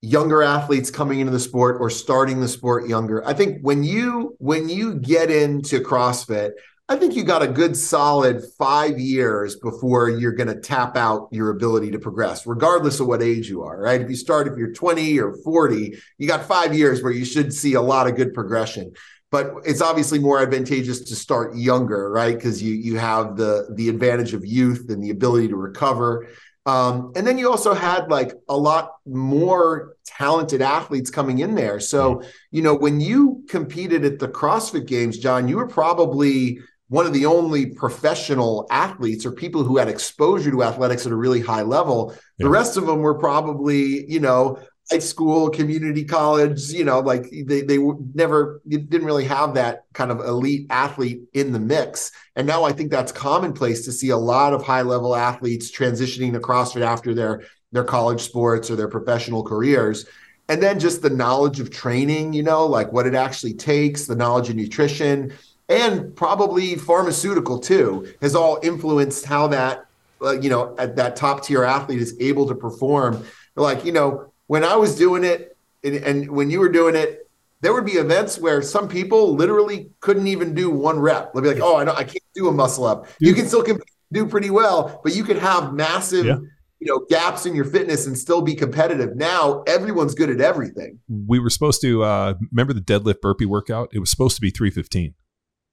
younger 0.00 0.42
athletes 0.42 0.90
coming 0.90 1.20
into 1.20 1.32
the 1.32 1.40
sport 1.40 1.78
or 1.80 1.90
starting 1.90 2.40
the 2.40 2.48
sport 2.48 2.88
younger. 2.88 3.26
I 3.26 3.32
think 3.34 3.58
when 3.62 3.82
you 3.82 4.36
when 4.38 4.68
you 4.68 4.94
get 4.96 5.30
into 5.30 5.80
CrossFit, 5.80 6.52
I 6.90 6.96
think 6.96 7.16
you 7.16 7.22
got 7.22 7.42
a 7.42 7.48
good 7.48 7.76
solid 7.76 8.42
5 8.56 8.98
years 8.98 9.56
before 9.56 10.08
you're 10.08 10.32
going 10.32 10.48
to 10.48 10.58
tap 10.58 10.96
out 10.96 11.28
your 11.30 11.50
ability 11.50 11.90
to 11.90 11.98
progress 11.98 12.46
regardless 12.46 12.98
of 12.98 13.06
what 13.06 13.22
age 13.22 13.48
you 13.48 13.62
are, 13.62 13.78
right? 13.78 14.00
If 14.00 14.08
you 14.08 14.16
start 14.16 14.48
if 14.48 14.56
you're 14.56 14.72
20 14.72 15.20
or 15.20 15.36
40, 15.44 15.98
you 16.16 16.26
got 16.26 16.44
5 16.44 16.74
years 16.74 17.02
where 17.02 17.12
you 17.12 17.26
should 17.26 17.52
see 17.52 17.74
a 17.74 17.82
lot 17.82 18.06
of 18.06 18.16
good 18.16 18.32
progression 18.32 18.92
but 19.30 19.52
it's 19.66 19.82
obviously 19.82 20.18
more 20.18 20.40
advantageous 20.40 21.00
to 21.00 21.14
start 21.14 21.54
younger, 21.54 22.10
right? 22.10 22.34
Because 22.34 22.62
you 22.62 22.74
you 22.74 22.96
have 22.96 23.36
the 23.36 23.68
the 23.74 23.88
advantage 23.88 24.32
of 24.32 24.46
youth 24.46 24.86
and 24.88 25.02
the 25.02 25.10
ability 25.10 25.48
to 25.48 25.56
recover. 25.56 26.28
Um, 26.64 27.12
and 27.16 27.26
then 27.26 27.38
you 27.38 27.50
also 27.50 27.72
had 27.72 28.10
like 28.10 28.32
a 28.48 28.56
lot 28.56 28.92
more 29.06 29.96
talented 30.04 30.60
athletes 30.60 31.10
coming 31.10 31.38
in 31.38 31.54
there. 31.54 31.80
So, 31.80 32.22
you 32.50 32.60
know, 32.60 32.74
when 32.74 33.00
you 33.00 33.42
competed 33.48 34.04
at 34.04 34.18
the 34.18 34.28
CrossFit 34.28 34.86
Games, 34.86 35.18
John, 35.18 35.48
you 35.48 35.56
were 35.56 35.66
probably 35.66 36.60
one 36.88 37.06
of 37.06 37.12
the 37.12 37.26
only 37.26 37.66
professional 37.66 38.66
athletes 38.70 39.26
or 39.26 39.32
people 39.32 39.62
who 39.62 39.76
had 39.76 39.88
exposure 39.88 40.50
to 40.50 40.62
athletics 40.62 41.04
at 41.06 41.12
a 41.12 41.16
really 41.16 41.40
high 41.40 41.62
level. 41.62 42.12
Yeah. 42.12 42.44
The 42.44 42.50
rest 42.50 42.76
of 42.76 42.86
them 42.86 43.00
were 43.00 43.18
probably, 43.18 44.10
you 44.10 44.20
know, 44.20 44.58
high 44.90 44.98
school, 44.98 45.50
community 45.50 46.04
college, 46.04 46.70
you 46.70 46.84
know, 46.84 47.00
like 47.00 47.30
they 47.30 47.60
they 47.60 47.78
never 48.14 48.62
you 48.66 48.78
didn't 48.78 49.06
really 49.06 49.24
have 49.24 49.54
that 49.54 49.84
kind 49.92 50.10
of 50.10 50.20
elite 50.20 50.66
athlete 50.70 51.22
in 51.34 51.52
the 51.52 51.60
mix. 51.60 52.10
And 52.36 52.46
now 52.46 52.64
I 52.64 52.72
think 52.72 52.90
that's 52.90 53.12
commonplace 53.12 53.84
to 53.84 53.92
see 53.92 54.08
a 54.10 54.16
lot 54.16 54.54
of 54.54 54.64
high 54.64 54.82
level 54.82 55.14
athletes 55.14 55.70
transitioning 55.70 56.32
to 56.32 56.40
CrossFit 56.40 56.80
after 56.82 57.14
their 57.14 57.42
their 57.72 57.84
college 57.84 58.22
sports 58.22 58.70
or 58.70 58.76
their 58.76 58.88
professional 58.88 59.42
careers. 59.42 60.06
And 60.48 60.62
then 60.62 60.78
just 60.78 61.02
the 61.02 61.10
knowledge 61.10 61.60
of 61.60 61.70
training, 61.70 62.32
you 62.32 62.42
know, 62.42 62.64
like 62.64 62.90
what 62.90 63.06
it 63.06 63.14
actually 63.14 63.52
takes, 63.52 64.06
the 64.06 64.16
knowledge 64.16 64.48
of 64.48 64.56
nutrition, 64.56 65.34
and 65.68 66.14
probably 66.16 66.76
pharmaceutical 66.76 67.58
too, 67.58 68.08
has 68.20 68.34
all 68.34 68.58
influenced 68.62 69.24
how 69.24 69.48
that, 69.48 69.86
uh, 70.22 70.32
you 70.40 70.48
know, 70.50 70.74
at 70.78 70.96
that 70.96 71.16
top 71.16 71.44
tier 71.44 71.64
athlete 71.64 72.00
is 72.00 72.16
able 72.20 72.46
to 72.48 72.54
perform. 72.54 73.22
Like, 73.54 73.84
you 73.84 73.92
know, 73.92 74.32
when 74.46 74.64
I 74.64 74.76
was 74.76 74.96
doing 74.96 75.24
it 75.24 75.56
and, 75.84 75.96
and 75.96 76.30
when 76.30 76.50
you 76.50 76.60
were 76.60 76.68
doing 76.70 76.94
it, 76.94 77.28
there 77.60 77.72
would 77.74 77.84
be 77.84 77.92
events 77.92 78.38
where 78.38 78.62
some 78.62 78.88
people 78.88 79.34
literally 79.34 79.90
couldn't 80.00 80.28
even 80.28 80.54
do 80.54 80.70
one 80.70 80.98
rep. 81.00 81.32
They'll 81.34 81.42
be 81.42 81.48
like, 81.48 81.60
"Oh, 81.60 81.76
I 81.76 81.82
know 81.82 81.92
I 81.92 82.04
can't 82.04 82.22
do 82.32 82.46
a 82.46 82.52
muscle 82.52 82.84
up." 82.86 83.08
You 83.18 83.34
can 83.34 83.48
still 83.48 83.64
compete, 83.64 83.82
do 84.12 84.26
pretty 84.26 84.48
well, 84.50 85.00
but 85.02 85.16
you 85.16 85.24
could 85.24 85.38
have 85.38 85.74
massive, 85.74 86.24
Yeah. 86.24 86.38
you 86.78 86.86
know, 86.86 87.04
gaps 87.10 87.46
in 87.46 87.56
your 87.56 87.64
fitness 87.64 88.06
and 88.06 88.16
still 88.16 88.42
be 88.42 88.54
competitive. 88.54 89.16
Now 89.16 89.64
everyone's 89.66 90.14
good 90.14 90.30
at 90.30 90.40
everything. 90.40 91.00
we 91.26 91.40
were 91.40 91.50
supposed 91.50 91.80
to 91.80 92.04
uh, 92.04 92.34
remember 92.52 92.72
the 92.74 92.80
deadlift 92.80 93.20
burpee 93.22 93.44
workout. 93.46 93.88
It 93.92 93.98
was 93.98 94.08
supposed 94.10 94.36
to 94.36 94.40
be 94.40 94.50
315, 94.50 95.14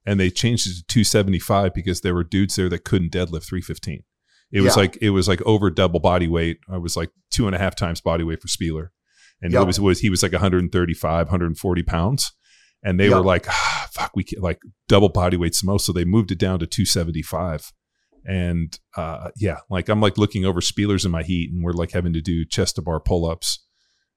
and 0.05 0.19
they 0.19 0.29
changed 0.29 0.67
it 0.67 0.75
to 0.75 0.83
275 0.87 1.73
because 1.73 2.01
there 2.01 2.13
were 2.13 2.23
dudes 2.23 2.55
there 2.55 2.69
that 2.69 2.83
couldn't 2.85 3.11
deadlift 3.11 3.45
315. 3.45 4.03
It 4.51 4.61
was 4.61 4.75
Yeah. 4.75 4.81
like 4.83 4.97
it 5.01 5.09
was 5.09 5.27
like 5.27 5.41
over 5.41 5.69
double 5.71 5.99
body 5.99 6.27
weight. 6.27 6.59
I 6.69 6.77
was 6.77 6.95
like 6.95 7.09
two 7.31 7.47
and 7.47 7.55
a 7.55 7.59
half 7.59 7.75
times 7.75 7.99
body 8.01 8.23
weight 8.23 8.41
for 8.41 8.47
Spealler, 8.47 8.89
and 9.41 9.51
Yep. 9.53 9.61
it 9.61 9.65
was 9.65 9.79
was 9.79 9.99
he 9.99 10.09
was 10.09 10.21
like 10.23 10.31
135, 10.33 11.27
140 11.27 11.83
pounds, 11.83 12.31
and 12.83 12.99
they 12.99 13.05
Yep. 13.09 13.13
were 13.17 13.23
like, 13.23 13.47
ah, 13.49 13.87
fuck, 13.91 14.11
we 14.15 14.23
can 14.23 14.41
like 14.41 14.59
double 14.87 15.09
body 15.09 15.35
weight's 15.37 15.61
the 15.61 15.65
most, 15.67 15.85
so 15.85 15.91
they 15.91 16.05
moved 16.05 16.31
it 16.31 16.37
down 16.39 16.59
to 16.59 16.67
275. 16.67 17.71
And 18.27 18.77
uh, 18.95 19.29
yeah, 19.37 19.57
like 19.69 19.87
I'm 19.89 20.01
like 20.01 20.17
looking 20.17 20.45
over 20.45 20.61
Spealler's 20.61 21.05
in 21.05 21.11
my 21.11 21.23
heat, 21.23 21.51
and 21.51 21.63
we're 21.63 21.73
like 21.73 21.91
having 21.91 22.13
to 22.13 22.21
do 22.21 22.45
chest 22.45 22.75
to 22.75 22.81
bar 22.81 22.99
pull 22.99 23.25
ups, 23.29 23.63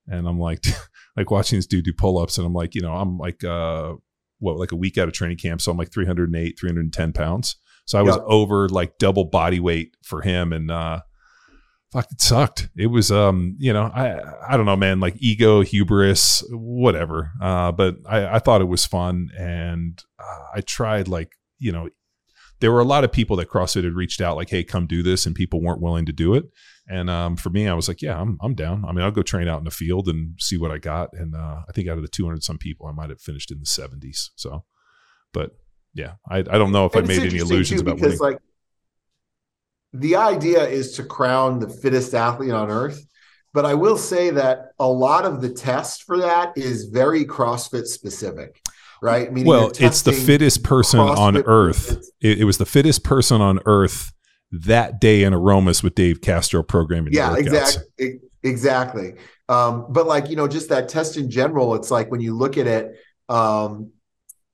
and 0.07 0.27
I'm 0.29 0.39
like, 0.39 0.65
like 1.17 1.31
watching 1.31 1.59
this 1.59 1.67
dude 1.67 1.85
do 1.85 1.93
pull 1.93 2.19
ups, 2.19 2.39
and 2.39 2.47
I'm 2.47 2.55
like, 2.55 2.75
you 2.75 2.81
know, 2.83 2.93
I'm 2.95 3.19
like, 3.19 3.43
uh, 3.45 3.95
what, 4.39 4.57
like 4.57 4.73
a 4.73 4.77
week 4.77 4.99
out 4.99 5.09
of 5.09 5.15
training 5.15 5.39
camp, 5.39 5.61
so 5.61 5.71
I'm 5.71 5.79
like 5.79 5.93
308, 5.93 6.59
310 6.59 7.13
pounds. 7.13 7.57
So 7.87 7.99
I 7.99 8.03
was 8.03 8.19
over 8.27 8.69
like 8.69 8.99
double 8.99 9.25
body 9.25 9.61
weight 9.61 9.97
for 10.05 10.21
him, 10.21 10.53
and 10.53 10.71
uh, 10.71 11.01
fuck, 11.91 12.11
it 12.13 12.21
sucked. 12.21 12.69
It 12.77 12.89
was, 12.89 13.11
um, 13.11 13.57
you 13.59 13.73
know, 13.73 13.85
I 13.85 14.21
I 14.47 14.59
don't 14.59 14.67
know, 14.67 14.77
man, 14.77 15.01
like 15.01 15.15
ego, 15.19 15.63
hubris, 15.63 16.45
whatever. 16.51 17.31
Uh, 17.41 17.73
but 17.73 17.97
I 18.07 18.35
I 18.37 18.39
thought 18.41 18.61
it 18.61 18.67
was 18.67 18.85
fun, 18.85 19.31
and 19.39 20.03
uh, 20.19 20.45
I 20.55 20.61
tried 20.61 21.09
like, 21.09 21.33
you 21.59 21.73
know, 21.73 21.89
there 22.61 22.73
were 22.73 22.81
a 22.81 22.85
lot 22.85 23.05
of 23.05 23.13
people 23.13 23.37
that 23.37 23.49
CrossFit 23.49 23.85
had 23.85 23.95
reached 23.95 24.21
out 24.21 24.37
like, 24.37 24.51
"Hey, 24.51 24.65
come 24.65 24.87
do 24.87 25.03
this," 25.03 25.25
and 25.25 25.35
people 25.35 25.63
weren't 25.63 25.81
willing 25.81 26.05
to 26.07 26.13
do 26.13 26.35
it. 26.35 26.45
And 26.91 27.11
um, 27.11 27.37
for 27.37 27.51
me, 27.51 27.69
I 27.69 27.75
was 27.75 27.87
like, 27.87 28.01
"Yeah, 28.01 28.19
I'm 28.19 28.39
I'm 28.41 28.55
down. 28.55 28.85
I 28.87 28.93
mean, 28.93 29.05
I'll 29.05 29.11
go 29.11 29.23
train 29.23 29.47
out 29.47 29.59
in 29.59 29.65
the 29.65 29.71
field 29.71 30.09
and 30.09 30.35
see 30.39 30.57
what 30.57 30.71
I 30.71 30.79
got." 30.79 31.11
And 31.13 31.35
uh, 31.35 31.61
I 31.69 31.73
think 31.73 31.89
out 31.89 31.99
of 31.99 32.03
the 32.03 32.09
200 32.09 32.43
some 32.43 32.57
people, 32.57 32.87
I 32.87 32.93
might 32.93 33.11
have 33.11 33.21
finished 33.21 33.51
in 33.51 33.59
the 33.59 33.67
70s. 33.67 34.31
So, 34.37 34.65
but 35.33 35.51
yeah, 35.95 36.13
I, 36.29 36.39
I 36.39 36.43
don't 36.43 36.73
know 36.73 36.87
if 36.87 36.95
And 36.95 37.05
I 37.05 37.09
made 37.09 37.23
any 37.23 37.39
illusions 37.39 37.81
about 37.83 37.97
winning. 37.97 38.11
because 38.11 38.21
like 38.21 38.39
the 39.93 40.17
idea 40.17 40.67
is 40.67 40.93
to 40.93 41.05
crown 41.05 41.59
the 41.59 41.69
fittest 41.69 42.15
athlete 42.15 42.53
on 42.53 42.71
earth. 42.71 43.05
But 43.55 43.65
I 43.65 43.75
will 43.75 43.97
say 43.97 44.31
that 44.31 44.73
a 44.79 44.87
lot 44.87 45.25
of 45.25 45.41
the 45.41 45.49
test 45.49 46.05
for 46.05 46.19
that 46.19 46.57
is 46.57 46.85
very 46.85 47.25
CrossFit 47.25 47.87
specific, 47.87 48.61
right? 49.03 49.33
Meaning 49.33 49.49
well, 49.49 49.73
it's 49.79 50.03
the 50.03 50.13
fittest 50.13 50.63
person 50.63 51.01
on 51.01 51.39
earth. 51.39 51.99
It, 52.21 52.41
it 52.41 52.45
was 52.45 52.59
the 52.59 52.67
fittest 52.67 53.05
person 53.05 53.41
on 53.41 53.59
earth 53.65 54.13
that 54.51 55.01
day 55.01 55.23
in 55.23 55.35
Aromas 55.35 55.83
with 55.83 55.95
Dave 55.95 56.21
Castro 56.21 56.63
programming. 56.63 57.13
yeah 57.13 57.37
exactly 57.37 58.21
exactly. 58.43 59.15
Um 59.49 59.87
but 59.91 60.07
like 60.07 60.29
you 60.31 60.37
know 60.37 60.49
just 60.49 60.69
that 60.71 60.89
test 60.89 61.17
in 61.17 61.31
general 61.31 61.75
it's 61.75 61.91
like 61.91 62.11
when 62.11 62.21
you 62.21 62.37
look 62.37 62.57
at 62.57 62.67
it 62.67 62.97
um 63.29 63.91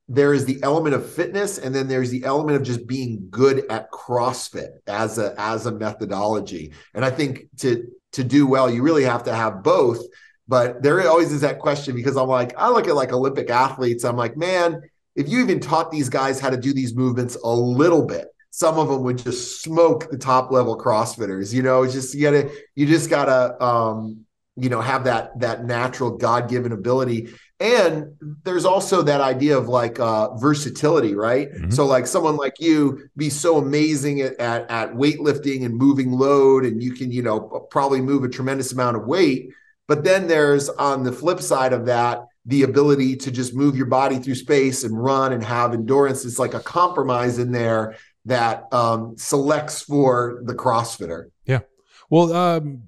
there 0.07 0.33
is 0.33 0.45
the 0.45 0.59
element 0.61 0.93
of 0.93 1.09
fitness 1.09 1.57
and 1.57 1.73
then 1.73 1.87
there's 1.87 2.11
the 2.11 2.23
element 2.25 2.55
of 2.57 2.63
just 2.63 2.85
being 2.85 3.27
good 3.31 3.63
at 3.71 3.91
crossfit 3.91 4.69
as 4.87 5.17
a 5.17 5.33
as 5.37 5.65
a 5.65 5.71
methodology. 5.71 6.73
And 6.93 7.03
i 7.03 7.09
think 7.09 7.47
to 7.59 7.85
to 8.13 8.23
do 8.23 8.47
well 8.47 8.69
you 8.69 8.81
really 8.83 9.03
have 9.03 9.23
to 9.23 9.33
have 9.33 9.63
both 9.63 10.01
but 10.47 10.81
there 10.83 11.05
always 11.07 11.31
is 11.31 11.41
that 11.41 11.59
question 11.59 11.95
because 11.95 12.15
i'm 12.15 12.29
like 12.29 12.53
i 12.57 12.69
look 12.69 12.87
at 12.87 12.95
like 12.95 13.11
olympic 13.11 13.49
athletes. 13.49 14.05
I'm 14.05 14.15
like 14.15 14.37
man 14.37 14.81
if 15.15 15.29
you 15.29 15.39
even 15.39 15.59
taught 15.59 15.91
these 15.91 16.09
guys 16.09 16.39
how 16.39 16.49
to 16.49 16.57
do 16.57 16.73
these 16.73 16.95
movements 16.95 17.35
a 17.43 17.49
little 17.49 18.05
bit 18.05 18.27
some 18.55 18.79
of 18.79 18.87
them 18.87 19.03
would 19.03 19.17
just 19.17 19.61
smoke 19.61 20.09
the 20.09 20.17
top 20.17 20.49
level 20.49 20.77
crossfitters 20.77 21.53
you 21.53 21.61
know 21.61 21.83
it's 21.83 21.93
just 21.93 22.15
you 22.15 22.21
gotta 22.21 22.49
you 22.75 22.85
just 22.85 23.09
gotta 23.09 23.61
um 23.61 24.25
you 24.55 24.69
know 24.69 24.79
have 24.79 25.03
that 25.03 25.37
that 25.39 25.65
natural 25.65 26.11
god-given 26.11 26.71
ability. 26.71 27.29
And 27.59 28.15
there's 28.43 28.65
also 28.65 29.01
that 29.01 29.21
idea 29.21 29.57
of 29.57 29.67
like 29.67 29.99
uh 29.99 30.35
versatility 30.35 31.13
right? 31.15 31.51
Mhm. 31.51 31.73
so 31.73 31.85
like 31.85 32.07
someone 32.07 32.37
like 32.37 32.55
you 32.59 33.09
be 33.17 33.29
so 33.29 33.57
amazing 33.57 34.21
at, 34.21 34.33
at 34.39 34.69
at 34.69 34.93
weightlifting 34.93 35.65
and 35.65 35.75
moving 35.75 36.11
load 36.11 36.65
and 36.65 36.81
you 36.81 36.91
can 36.93 37.11
you 37.11 37.21
know 37.21 37.67
probably 37.69 38.01
move 38.01 38.23
a 38.23 38.29
tremendous 38.29 38.71
amount 38.71 38.95
of 38.97 39.05
weight. 39.05 39.49
But 39.87 40.03
then 40.03 40.27
there's 40.27 40.69
on 40.69 41.03
the 41.03 41.11
flip 41.11 41.41
side 41.41 41.73
of 41.73 41.85
that 41.87 42.25
the 42.45 42.63
ability 42.63 43.15
to 43.17 43.31
just 43.31 43.55
move 43.55 43.75
your 43.75 43.87
body 43.87 44.17
through 44.19 44.35
space 44.35 44.83
and 44.85 44.93
run 45.09 45.33
and 45.33 45.43
have 45.43 45.73
endurance. 45.73 46.23
It's 46.25 46.39
like 46.39 46.53
a 46.53 46.59
compromise 46.61 47.39
in 47.39 47.51
there 47.51 47.95
that 48.25 48.71
um, 48.73 49.15
selects 49.17 49.81
for 49.81 50.41
the 50.43 50.53
CrossFitter. 50.53 51.25
Yeah. 51.45 51.61
Well, 52.09 52.33
um, 52.33 52.83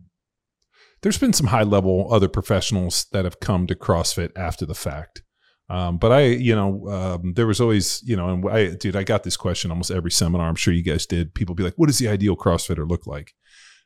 there's 1.01 1.17
been 1.17 1.33
some 1.33 1.47
high 1.47 1.63
level 1.63 2.07
other 2.11 2.27
professionals 2.27 3.05
that 3.11 3.23
have 3.23 3.39
come 3.39 3.67
to 3.67 3.75
CrossFit 3.75 4.31
after 4.35 4.65
the 4.65 4.75
fact. 4.75 5.21
Um, 5.69 5.97
but 5.97 6.11
I, 6.11 6.23
you 6.25 6.55
know, 6.55 6.87
um, 6.89 7.33
there 7.33 7.47
was 7.47 7.59
always, 7.59 8.01
you 8.05 8.15
know, 8.15 8.29
and 8.29 8.49
I, 8.49 8.75
dude, 8.75 8.95
I 8.95 9.03
got 9.03 9.23
this 9.23 9.35
question 9.35 9.69
almost 9.69 9.91
every 9.91 10.11
seminar. 10.11 10.47
I'm 10.47 10.55
sure 10.55 10.73
you 10.73 10.83
guys 10.83 11.05
did. 11.05 11.33
People 11.33 11.55
be 11.55 11.63
like, 11.63 11.73
"What 11.75 11.87
does 11.87 11.99
the 11.99 12.07
ideal 12.07 12.37
CrossFitter 12.37 12.89
look 12.89 13.05
like?" 13.05 13.33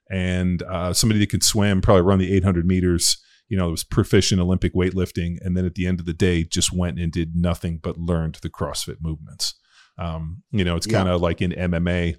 And 0.10 0.62
uh, 0.64 0.94
somebody 0.94 1.20
that 1.22 1.30
could 1.32 1.44
swim, 1.44 1.82
probably 1.82 2.04
run 2.04 2.20
the 2.20 2.34
800 2.36 2.68
meters, 2.68 3.18
you 3.50 3.58
know, 3.58 3.70
was 3.70 3.84
proficient 3.84 4.40
Olympic 4.40 4.76
weightlifting, 4.76 5.38
and 5.42 5.58
then 5.58 5.66
at 5.66 5.74
the 5.74 5.88
end 5.88 6.00
of 6.00 6.06
the 6.06 6.14
day, 6.14 6.44
just 6.44 6.72
went 6.72 7.00
and 7.00 7.12
did 7.12 7.36
nothing 7.36 7.80
but 7.82 7.98
learned 7.98 8.36
the 8.36 8.50
CrossFit 8.50 8.98
movements. 9.02 9.56
Um, 9.98 10.44
you 10.52 10.64
know, 10.64 10.76
it's 10.76 10.88
kind 10.88 11.10
of 11.10 11.22
like 11.22 11.42
in 11.42 11.52
MMA. 11.52 12.16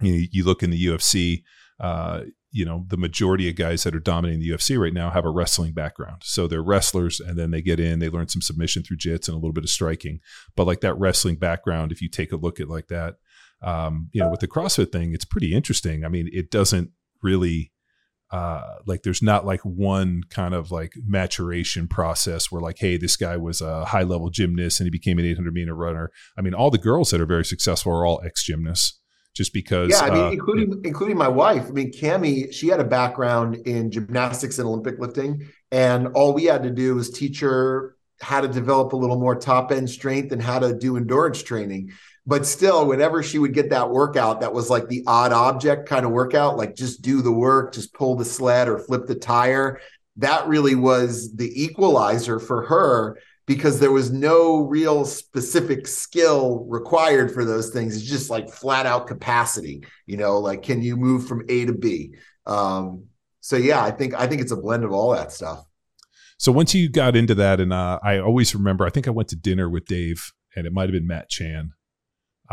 You, 0.00 0.26
you 0.30 0.44
look 0.44 0.62
in 0.62 0.70
the 0.70 0.86
UFC. 0.86 1.42
Uh, 1.80 2.22
you 2.54 2.64
know, 2.64 2.84
the 2.86 2.96
majority 2.96 3.48
of 3.48 3.56
guys 3.56 3.82
that 3.82 3.96
are 3.96 4.00
dominating 4.00 4.40
the 4.40 4.50
UFC 4.50 4.78
right 4.78 4.94
now 4.94 5.10
have 5.10 5.24
a 5.24 5.30
wrestling 5.30 5.72
background. 5.72 6.22
So 6.22 6.46
they're 6.46 6.62
wrestlers 6.62 7.18
and 7.18 7.36
then 7.36 7.50
they 7.50 7.60
get 7.60 7.80
in, 7.80 7.98
they 7.98 8.08
learn 8.08 8.28
some 8.28 8.40
submission 8.40 8.84
through 8.84 8.98
jits 8.98 9.26
and 9.26 9.34
a 9.34 9.40
little 9.40 9.52
bit 9.52 9.64
of 9.64 9.70
striking. 9.70 10.20
But 10.54 10.68
like 10.68 10.80
that 10.82 10.96
wrestling 10.96 11.34
background, 11.34 11.90
if 11.90 12.00
you 12.00 12.08
take 12.08 12.30
a 12.30 12.36
look 12.36 12.60
at 12.60 12.68
like 12.68 12.86
that, 12.88 13.16
um, 13.60 14.08
you 14.12 14.20
know, 14.20 14.30
with 14.30 14.38
the 14.38 14.46
CrossFit 14.46 14.92
thing, 14.92 15.12
it's 15.12 15.24
pretty 15.24 15.52
interesting. 15.52 16.04
I 16.04 16.08
mean, 16.08 16.30
it 16.32 16.52
doesn't 16.52 16.90
really 17.24 17.72
uh 18.34 18.78
like 18.86 19.02
there's 19.02 19.22
not 19.22 19.46
like 19.46 19.60
one 19.60 20.22
kind 20.28 20.54
of 20.54 20.70
like 20.70 20.92
maturation 21.06 21.86
process 21.86 22.50
where 22.50 22.60
like 22.60 22.78
hey 22.78 22.96
this 22.96 23.16
guy 23.16 23.36
was 23.36 23.60
a 23.60 23.84
high 23.84 24.02
level 24.02 24.28
gymnast 24.28 24.80
and 24.80 24.86
he 24.86 24.90
became 24.90 25.18
an 25.18 25.24
800 25.24 25.54
meter 25.54 25.74
runner 25.74 26.10
i 26.36 26.40
mean 26.40 26.54
all 26.54 26.70
the 26.70 26.78
girls 26.78 27.10
that 27.10 27.20
are 27.20 27.26
very 27.26 27.44
successful 27.44 27.92
are 27.92 28.04
all 28.04 28.20
ex 28.24 28.42
gymnasts 28.42 28.98
just 29.34 29.52
because 29.52 29.90
Yeah, 29.90 30.00
I 30.00 30.10
mean, 30.10 30.24
uh, 30.24 30.30
including 30.30 30.80
including 30.84 31.16
my 31.16 31.28
wife. 31.28 31.66
I 31.66 31.70
mean, 31.70 31.92
Cami, 31.92 32.52
she 32.52 32.68
had 32.68 32.78
a 32.78 32.84
background 32.84 33.56
in 33.66 33.90
gymnastics 33.90 34.58
and 34.60 34.68
Olympic 34.68 35.00
lifting, 35.00 35.48
and 35.72 36.08
all 36.14 36.32
we 36.32 36.44
had 36.44 36.62
to 36.62 36.70
do 36.70 36.94
was 36.94 37.10
teach 37.10 37.40
her 37.40 37.96
how 38.20 38.40
to 38.40 38.48
develop 38.48 38.92
a 38.92 38.96
little 38.96 39.18
more 39.18 39.34
top 39.34 39.72
end 39.72 39.90
strength 39.90 40.30
and 40.30 40.40
how 40.40 40.60
to 40.60 40.72
do 40.72 40.96
endurance 40.96 41.42
training. 41.42 41.90
But 42.26 42.46
still, 42.46 42.86
whenever 42.86 43.22
she 43.22 43.38
would 43.38 43.52
get 43.52 43.70
that 43.70 43.90
workout, 43.90 44.40
that 44.40 44.52
was 44.52 44.70
like 44.70 44.88
the 44.88 45.04
odd 45.06 45.32
object 45.32 45.86
kind 45.88 46.06
of 46.06 46.12
workout, 46.12 46.56
like 46.56 46.74
just 46.74 47.02
do 47.02 47.20
the 47.20 47.32
work, 47.32 47.74
just 47.74 47.92
pull 47.92 48.16
the 48.16 48.24
sled 48.24 48.66
or 48.68 48.78
flip 48.78 49.06
the 49.06 49.14
tire. 49.14 49.80
That 50.16 50.46
really 50.46 50.74
was 50.74 51.34
the 51.34 51.62
equalizer 51.62 52.38
for 52.38 52.64
her 52.66 53.18
because 53.46 53.78
there 53.78 53.92
was 53.92 54.10
no 54.10 54.60
real 54.60 55.04
specific 55.04 55.86
skill 55.86 56.64
required 56.68 57.32
for 57.32 57.44
those 57.44 57.70
things. 57.70 57.96
It's 57.96 58.06
just 58.06 58.30
like 58.30 58.48
flat 58.48 58.86
out 58.86 59.06
capacity, 59.06 59.84
you 60.06 60.16
know, 60.16 60.38
like 60.38 60.62
can 60.62 60.80
you 60.80 60.96
move 60.96 61.28
from 61.28 61.44
A 61.48 61.66
to 61.66 61.74
B? 61.74 62.14
Um, 62.46 63.04
so 63.40 63.56
yeah, 63.56 63.84
I 63.84 63.90
think 63.90 64.14
I 64.14 64.26
think 64.26 64.40
it's 64.40 64.52
a 64.52 64.56
blend 64.56 64.84
of 64.84 64.92
all 64.92 65.10
that 65.12 65.30
stuff. 65.30 65.66
So 66.38 66.50
once 66.52 66.74
you 66.74 66.88
got 66.88 67.16
into 67.16 67.34
that, 67.36 67.60
and 67.60 67.72
uh, 67.72 67.98
I 68.02 68.18
always 68.18 68.54
remember, 68.54 68.84
I 68.86 68.90
think 68.90 69.06
I 69.06 69.10
went 69.10 69.28
to 69.28 69.36
dinner 69.36 69.68
with 69.68 69.84
Dave, 69.84 70.32
and 70.56 70.66
it 70.66 70.72
might 70.72 70.84
have 70.84 70.92
been 70.92 71.06
Matt 71.06 71.28
Chan. 71.28 71.72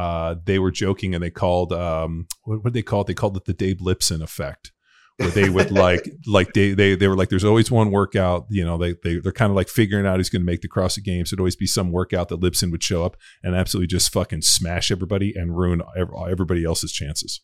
Uh, 0.02 0.36
they 0.46 0.58
were 0.58 0.72
joking, 0.72 1.14
and 1.14 1.24
they 1.24 1.30
called 1.30 1.72
um, 1.72 2.26
what 2.44 2.64
what 2.64 2.74
they 2.74 2.82
called? 2.82 3.06
They 3.06 3.14
called 3.14 3.38
it 3.38 3.46
the 3.46 3.54
Dave 3.54 3.78
Lipson 3.78 4.24
effect, 4.24 4.72
where 5.18 5.30
they 5.30 5.48
would 5.48 5.70
like 5.70 6.10
like 6.26 6.54
they 6.54 6.74
they 6.74 6.96
they 6.96 7.08
were 7.08 7.16
like, 7.16 7.30
there's 7.30 7.44
always 7.44 7.70
one 7.70 7.92
workout. 7.92 8.48
You 8.50 8.66
know, 8.66 8.80
they 8.80 8.96
they 9.04 9.20
they're 9.20 9.32
kind 9.32 9.52
of 9.52 9.56
like 9.56 9.70
figuring 9.70 10.08
out 10.08 10.18
who's 10.18 10.32
going 10.32 10.42
to 10.42 10.46
make 10.46 10.62
the 10.62 10.68
CrossFit 10.68 11.04
Games. 11.04 11.30
There'd 11.30 11.40
always 11.40 11.56
be 11.56 11.68
some 11.68 11.92
workout 11.92 12.30
that 12.30 12.42
Lipson 12.42 12.72
would 12.72 12.82
show 12.82 13.06
up 13.06 13.16
and 13.44 13.54
absolutely 13.54 13.88
just 13.88 14.12
fucking 14.12 14.42
smash 14.42 14.90
everybody 14.90 15.36
and 15.36 15.56
ruin 15.56 15.84
everybody 15.96 16.66
else's 16.66 16.92
chances. 16.92 17.42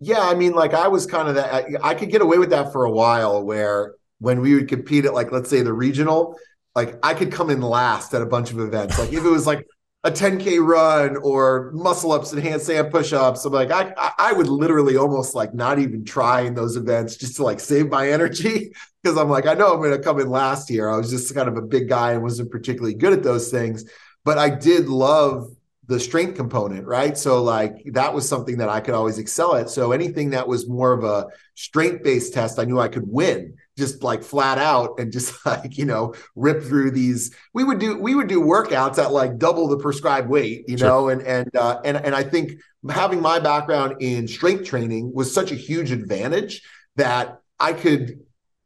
Yeah, 0.00 0.20
I 0.20 0.34
mean, 0.34 0.54
like 0.54 0.72
I 0.72 0.88
was 0.88 1.04
kind 1.04 1.28
of 1.28 1.34
that. 1.34 1.52
I, 1.52 1.66
I 1.90 1.94
could 1.94 2.10
get 2.10 2.22
away 2.22 2.38
with 2.38 2.48
that 2.48 2.72
for 2.72 2.86
a 2.86 2.90
while, 2.90 3.44
where 3.44 3.94
when 4.20 4.40
we 4.40 4.54
would 4.54 4.68
compete 4.68 5.04
at 5.04 5.12
like 5.12 5.32
let's 5.32 5.50
say 5.50 5.60
the 5.60 5.74
regional, 5.74 6.38
like 6.74 6.98
I 7.02 7.12
could 7.12 7.30
come 7.30 7.50
in 7.50 7.60
last 7.60 8.14
at 8.14 8.22
a 8.22 8.26
bunch 8.26 8.52
of 8.52 8.58
events. 8.58 8.98
Like 8.98 9.12
if 9.12 9.22
it 9.22 9.28
was 9.28 9.46
like 9.46 9.66
a 10.04 10.10
10k 10.10 10.58
run 10.58 11.16
or 11.16 11.70
muscle 11.72 12.12
ups 12.12 12.32
and 12.32 12.42
handstand 12.42 12.90
push 12.90 13.12
ups, 13.12 13.44
I'm 13.44 13.52
like 13.52 13.70
I 13.70 13.94
I- 14.18 14.32
would 14.32 14.48
literally 14.48 14.96
almost 14.96 15.34
like 15.34 15.54
not 15.54 15.78
even 15.78 16.04
try 16.04 16.42
in 16.42 16.54
those 16.54 16.76
events 16.76 17.16
just 17.16 17.36
to 17.36 17.42
like 17.42 17.58
save 17.58 17.88
my 17.88 18.10
energy 18.10 18.74
because 19.02 19.16
I'm 19.18 19.30
like 19.30 19.46
I 19.46 19.54
know 19.54 19.72
I'm 19.72 19.78
going 19.80 19.92
to 19.92 19.98
come 19.98 20.20
in 20.20 20.28
last 20.28 20.68
here. 20.68 20.90
I 20.90 20.96
was 20.96 21.10
just 21.10 21.34
kind 21.34 21.48
of 21.48 21.56
a 21.56 21.62
big 21.62 21.88
guy 21.88 22.12
and 22.12 22.22
wasn't 22.22 22.50
particularly 22.50 22.94
good 22.94 23.12
at 23.14 23.22
those 23.22 23.50
things, 23.50 23.84
but 24.24 24.38
I 24.38 24.50
did 24.50 24.88
love 24.88 25.48
the 25.86 26.00
strength 26.00 26.36
component, 26.36 26.86
right? 26.86 27.16
So 27.16 27.42
like 27.42 27.82
that 27.92 28.14
was 28.14 28.28
something 28.28 28.58
that 28.58 28.68
I 28.68 28.80
could 28.80 28.94
always 28.94 29.18
excel 29.18 29.54
at. 29.56 29.68
So 29.70 29.92
anything 29.92 30.30
that 30.30 30.48
was 30.48 30.68
more 30.68 30.92
of 30.92 31.04
a 31.04 31.28
strength 31.54 32.02
based 32.02 32.32
test, 32.32 32.58
I 32.58 32.64
knew 32.64 32.78
I 32.78 32.88
could 32.88 33.06
win 33.06 33.56
just 33.76 34.02
like 34.02 34.22
flat 34.22 34.58
out 34.58 34.98
and 34.98 35.12
just 35.12 35.44
like, 35.46 35.76
you 35.78 35.84
know, 35.84 36.14
rip 36.36 36.62
through 36.62 36.90
these. 36.92 37.34
We 37.52 37.64
would 37.64 37.78
do 37.78 37.98
we 37.98 38.14
would 38.14 38.28
do 38.28 38.40
workouts 38.40 38.98
at 38.98 39.12
like 39.12 39.38
double 39.38 39.68
the 39.68 39.78
prescribed 39.78 40.28
weight, 40.28 40.64
you 40.68 40.78
Sure. 40.78 40.88
know, 40.88 41.08
and 41.08 41.22
and 41.22 41.54
uh 41.56 41.80
and 41.84 41.96
and 41.96 42.14
I 42.14 42.22
think 42.22 42.52
having 42.88 43.20
my 43.20 43.38
background 43.38 43.96
in 44.00 44.28
strength 44.28 44.64
training 44.64 45.12
was 45.14 45.32
such 45.32 45.50
a 45.52 45.54
huge 45.56 45.90
advantage 45.90 46.62
that 46.96 47.40
I 47.58 47.72
could 47.72 48.20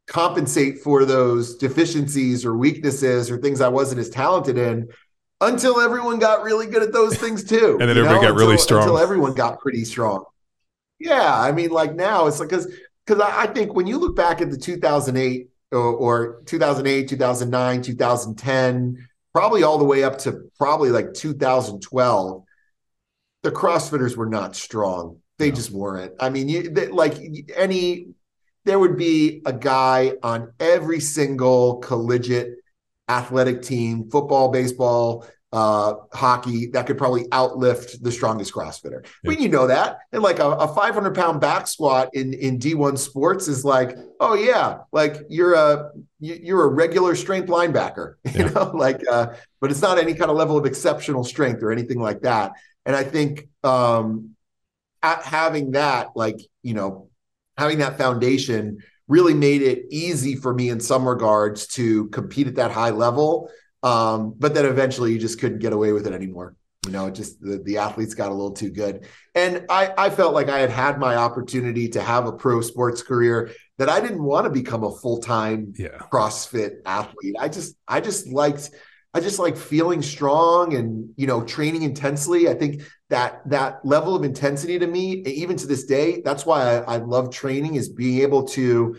compensate 0.07 0.79
for 0.79 1.05
those 1.05 1.55
deficiencies 1.57 2.43
or 2.45 2.55
weaknesses 2.57 3.29
or 3.29 3.37
things 3.37 3.61
I 3.61 3.67
wasn't 3.67 3.99
as 3.99 4.09
talented 4.09 4.57
in 4.57 4.89
until 5.41 5.79
everyone 5.79 6.19
got 6.19 6.43
really 6.43 6.65
good 6.65 6.83
at 6.83 6.91
those 6.91 7.15
things 7.17 7.43
too. 7.43 7.77
And 7.79 7.89
then 7.89 7.95
you 7.95 8.03
everybody 8.05 8.27
got 8.27 8.35
really 8.35 8.57
strong. 8.57 8.83
Until 8.83 8.97
everyone 8.97 9.33
got 9.35 9.59
pretty 9.59 9.85
strong. 9.85 10.25
Yeah, 10.99 11.33
I 11.33 11.51
mean, 11.53 11.69
like 11.69 11.95
now 11.95 12.27
it's 12.27 12.39
like 12.39 12.49
because 12.49 12.67
because 13.09 13.23
I, 13.23 13.43
I 13.43 13.47
think 13.47 13.73
when 13.73 13.87
you 13.87 13.97
look 13.97 14.15
back 14.15 14.39
at 14.39 14.51
the 14.51 14.57
2008 14.57 15.49
or, 15.71 15.79
or 15.79 16.41
2008, 16.45 17.09
2009, 17.09 17.81
2010, 17.81 19.07
probably 19.33 19.63
all 19.63 19.79
the 19.79 19.85
way 19.85 20.03
up 20.03 20.19
to 20.19 20.49
probably 20.57 20.91
like 20.91 21.13
2012, 21.15 22.43
the 23.41 23.51
CrossFitters 23.51 24.15
were 24.15 24.27
not 24.27 24.55
strong. 24.55 25.17
They 25.39 25.49
No. 25.49 25.55
just 25.55 25.71
weren't. 25.71 26.13
I 26.19 26.29
mean, 26.29 26.49
you 26.49 26.69
they, 26.69 26.87
like 26.87 27.15
any 27.55 28.09
there 28.65 28.77
would 28.77 28.97
be 28.97 29.41
a 29.45 29.53
guy 29.53 30.13
on 30.21 30.51
every 30.59 30.99
single 30.99 31.77
collegiate 31.77 32.57
athletic 33.07 33.63
team, 33.63 34.09
football, 34.11 34.49
baseball, 34.49 35.25
uh, 35.51 35.95
hockey 36.13 36.67
that 36.67 36.85
could 36.85 36.97
probably 36.97 37.23
outlift 37.29 38.01
the 38.03 38.11
strongest 38.11 38.53
CrossFitter. 38.53 39.03
Yeah. 39.23 39.29
When 39.29 39.41
you 39.41 39.49
know 39.49 39.67
that, 39.67 39.99
and 40.11 40.21
like 40.21 40.39
a, 40.39 40.47
a 40.47 40.67
500 40.67 41.15
pound 41.15 41.41
back 41.41 41.67
squat 41.67 42.09
in 42.13 42.33
in 42.33 42.59
D1 42.59 42.97
sports 42.97 43.47
is 43.47 43.65
like, 43.65 43.97
oh 44.19 44.35
yeah, 44.35 44.79
like 44.91 45.17
you're 45.29 45.55
a 45.55 45.91
you're 46.19 46.63
a 46.63 46.67
regular 46.67 47.15
strength 47.15 47.49
linebacker, 47.49 48.15
you 48.25 48.45
yeah. 48.45 48.49
know, 48.49 48.71
like, 48.73 49.01
uh, 49.09 49.27
but 49.59 49.71
it's 49.71 49.81
not 49.81 49.97
any 49.97 50.13
kind 50.13 50.29
of 50.29 50.37
level 50.37 50.57
of 50.57 50.65
exceptional 50.65 51.23
strength 51.23 51.63
or 51.63 51.71
anything 51.71 51.99
like 51.99 52.21
that. 52.21 52.51
And 52.85 52.95
I 52.95 53.03
think 53.03 53.47
um, 53.63 54.35
having 55.01 55.71
that, 55.71 56.09
like 56.15 56.39
you 56.61 56.75
know, 56.75 57.09
having 57.57 57.79
that 57.79 57.97
foundation 57.97 58.79
really 59.07 59.33
made 59.33 59.63
it 59.63 59.85
easy 59.89 60.35
for 60.35 60.53
me 60.53 60.69
in 60.69 60.79
some 60.79 61.07
regards 61.07 61.65
to 61.65 62.07
compete 62.09 62.45
at 62.45 62.55
that 62.55 62.69
high 62.69 62.91
level 62.91 63.49
um, 63.83 64.35
but 64.37 64.53
then 64.53 64.65
eventually 64.65 65.13
you 65.13 65.19
just 65.19 65.39
couldn't 65.39 65.59
get 65.59 65.73
away 65.73 65.91
with 65.93 66.07
it 66.07 66.13
anymore. 66.13 66.55
You 66.85 66.93
know, 66.93 67.09
just 67.09 67.41
the, 67.41 67.57
the 67.57 67.77
athletes 67.77 68.13
got 68.13 68.29
a 68.29 68.33
little 68.33 68.53
too 68.53 68.69
good. 68.69 69.05
And 69.35 69.65
I, 69.69 69.93
I 69.97 70.09
felt 70.09 70.33
like 70.33 70.47
I 70.47 70.59
had 70.59 70.69
had 70.69 70.97
my 70.97 71.17
opportunity 71.17 71.89
to 71.89 72.01
have 72.01 72.25
a 72.25 72.31
pro 72.31 72.61
sports 72.61 73.03
career 73.03 73.51
that 73.77 73.89
I 73.89 73.99
didn't 73.99 74.23
want 74.23 74.45
to 74.45 74.49
become 74.49 74.83
a 74.83 74.95
full-time 74.95 75.73
yeah. 75.77 75.97
CrossFit 76.11 76.77
athlete. 76.85 77.35
I 77.37 77.49
just, 77.49 77.75
I 77.85 77.99
just 77.99 78.27
liked, 78.27 78.71
I 79.13 79.19
just 79.19 79.39
like 79.39 79.57
feeling 79.57 80.01
strong 80.01 80.73
and, 80.73 81.09
you 81.17 81.27
know, 81.27 81.43
training 81.43 81.83
intensely. 81.83 82.47
I 82.47 82.53
think 82.53 82.83
that 83.09 83.41
that 83.49 83.85
level 83.85 84.15
of 84.15 84.23
intensity 84.23 84.79
to 84.79 84.87
me, 84.87 85.21
even 85.25 85.57
to 85.57 85.67
this 85.67 85.83
day, 85.83 86.21
that's 86.23 86.45
why 86.45 86.77
I, 86.77 86.95
I 86.95 86.97
love 86.97 87.29
training 87.29 87.75
is 87.75 87.89
being 87.89 88.21
able 88.21 88.45
to 88.49 88.95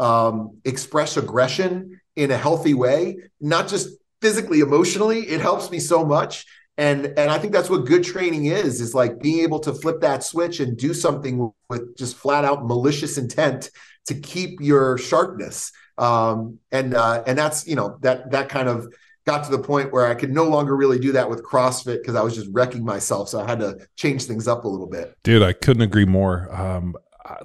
um, 0.00 0.58
express 0.64 1.16
aggression 1.16 2.00
in 2.16 2.32
a 2.32 2.36
healthy 2.36 2.74
way, 2.74 3.18
not 3.40 3.68
just 3.68 3.99
physically, 4.20 4.60
emotionally, 4.60 5.20
it 5.20 5.40
helps 5.40 5.70
me 5.70 5.78
so 5.78 6.04
much. 6.04 6.46
And 6.76 7.06
and 7.18 7.30
I 7.30 7.38
think 7.38 7.52
that's 7.52 7.68
what 7.68 7.84
good 7.84 8.04
training 8.04 8.46
is, 8.46 8.80
is 8.80 8.94
like 8.94 9.20
being 9.20 9.40
able 9.40 9.60
to 9.60 9.74
flip 9.74 10.00
that 10.00 10.24
switch 10.24 10.60
and 10.60 10.78
do 10.78 10.94
something 10.94 11.52
with 11.68 11.96
just 11.96 12.16
flat 12.16 12.44
out 12.44 12.66
malicious 12.66 13.18
intent 13.18 13.70
to 14.06 14.14
keep 14.14 14.60
your 14.60 14.96
sharpness. 14.96 15.72
Um, 15.98 16.58
and 16.72 16.94
uh, 16.94 17.22
and 17.26 17.36
that's 17.36 17.66
you 17.66 17.76
know 17.76 17.98
that 18.00 18.30
that 18.30 18.48
kind 18.48 18.68
of 18.68 18.92
got 19.26 19.44
to 19.44 19.50
the 19.50 19.62
point 19.62 19.92
where 19.92 20.06
I 20.06 20.14
could 20.14 20.32
no 20.32 20.44
longer 20.44 20.74
really 20.74 20.98
do 20.98 21.12
that 21.12 21.28
with 21.28 21.44
CrossFit 21.44 21.98
because 21.98 22.14
I 22.14 22.22
was 22.22 22.34
just 22.34 22.48
wrecking 22.50 22.84
myself. 22.84 23.28
So 23.28 23.40
I 23.40 23.46
had 23.46 23.60
to 23.60 23.86
change 23.96 24.24
things 24.24 24.48
up 24.48 24.64
a 24.64 24.68
little 24.68 24.88
bit. 24.88 25.14
Dude, 25.22 25.42
I 25.42 25.52
couldn't 25.52 25.82
agree 25.82 26.06
more. 26.06 26.48
Um, 26.54 26.94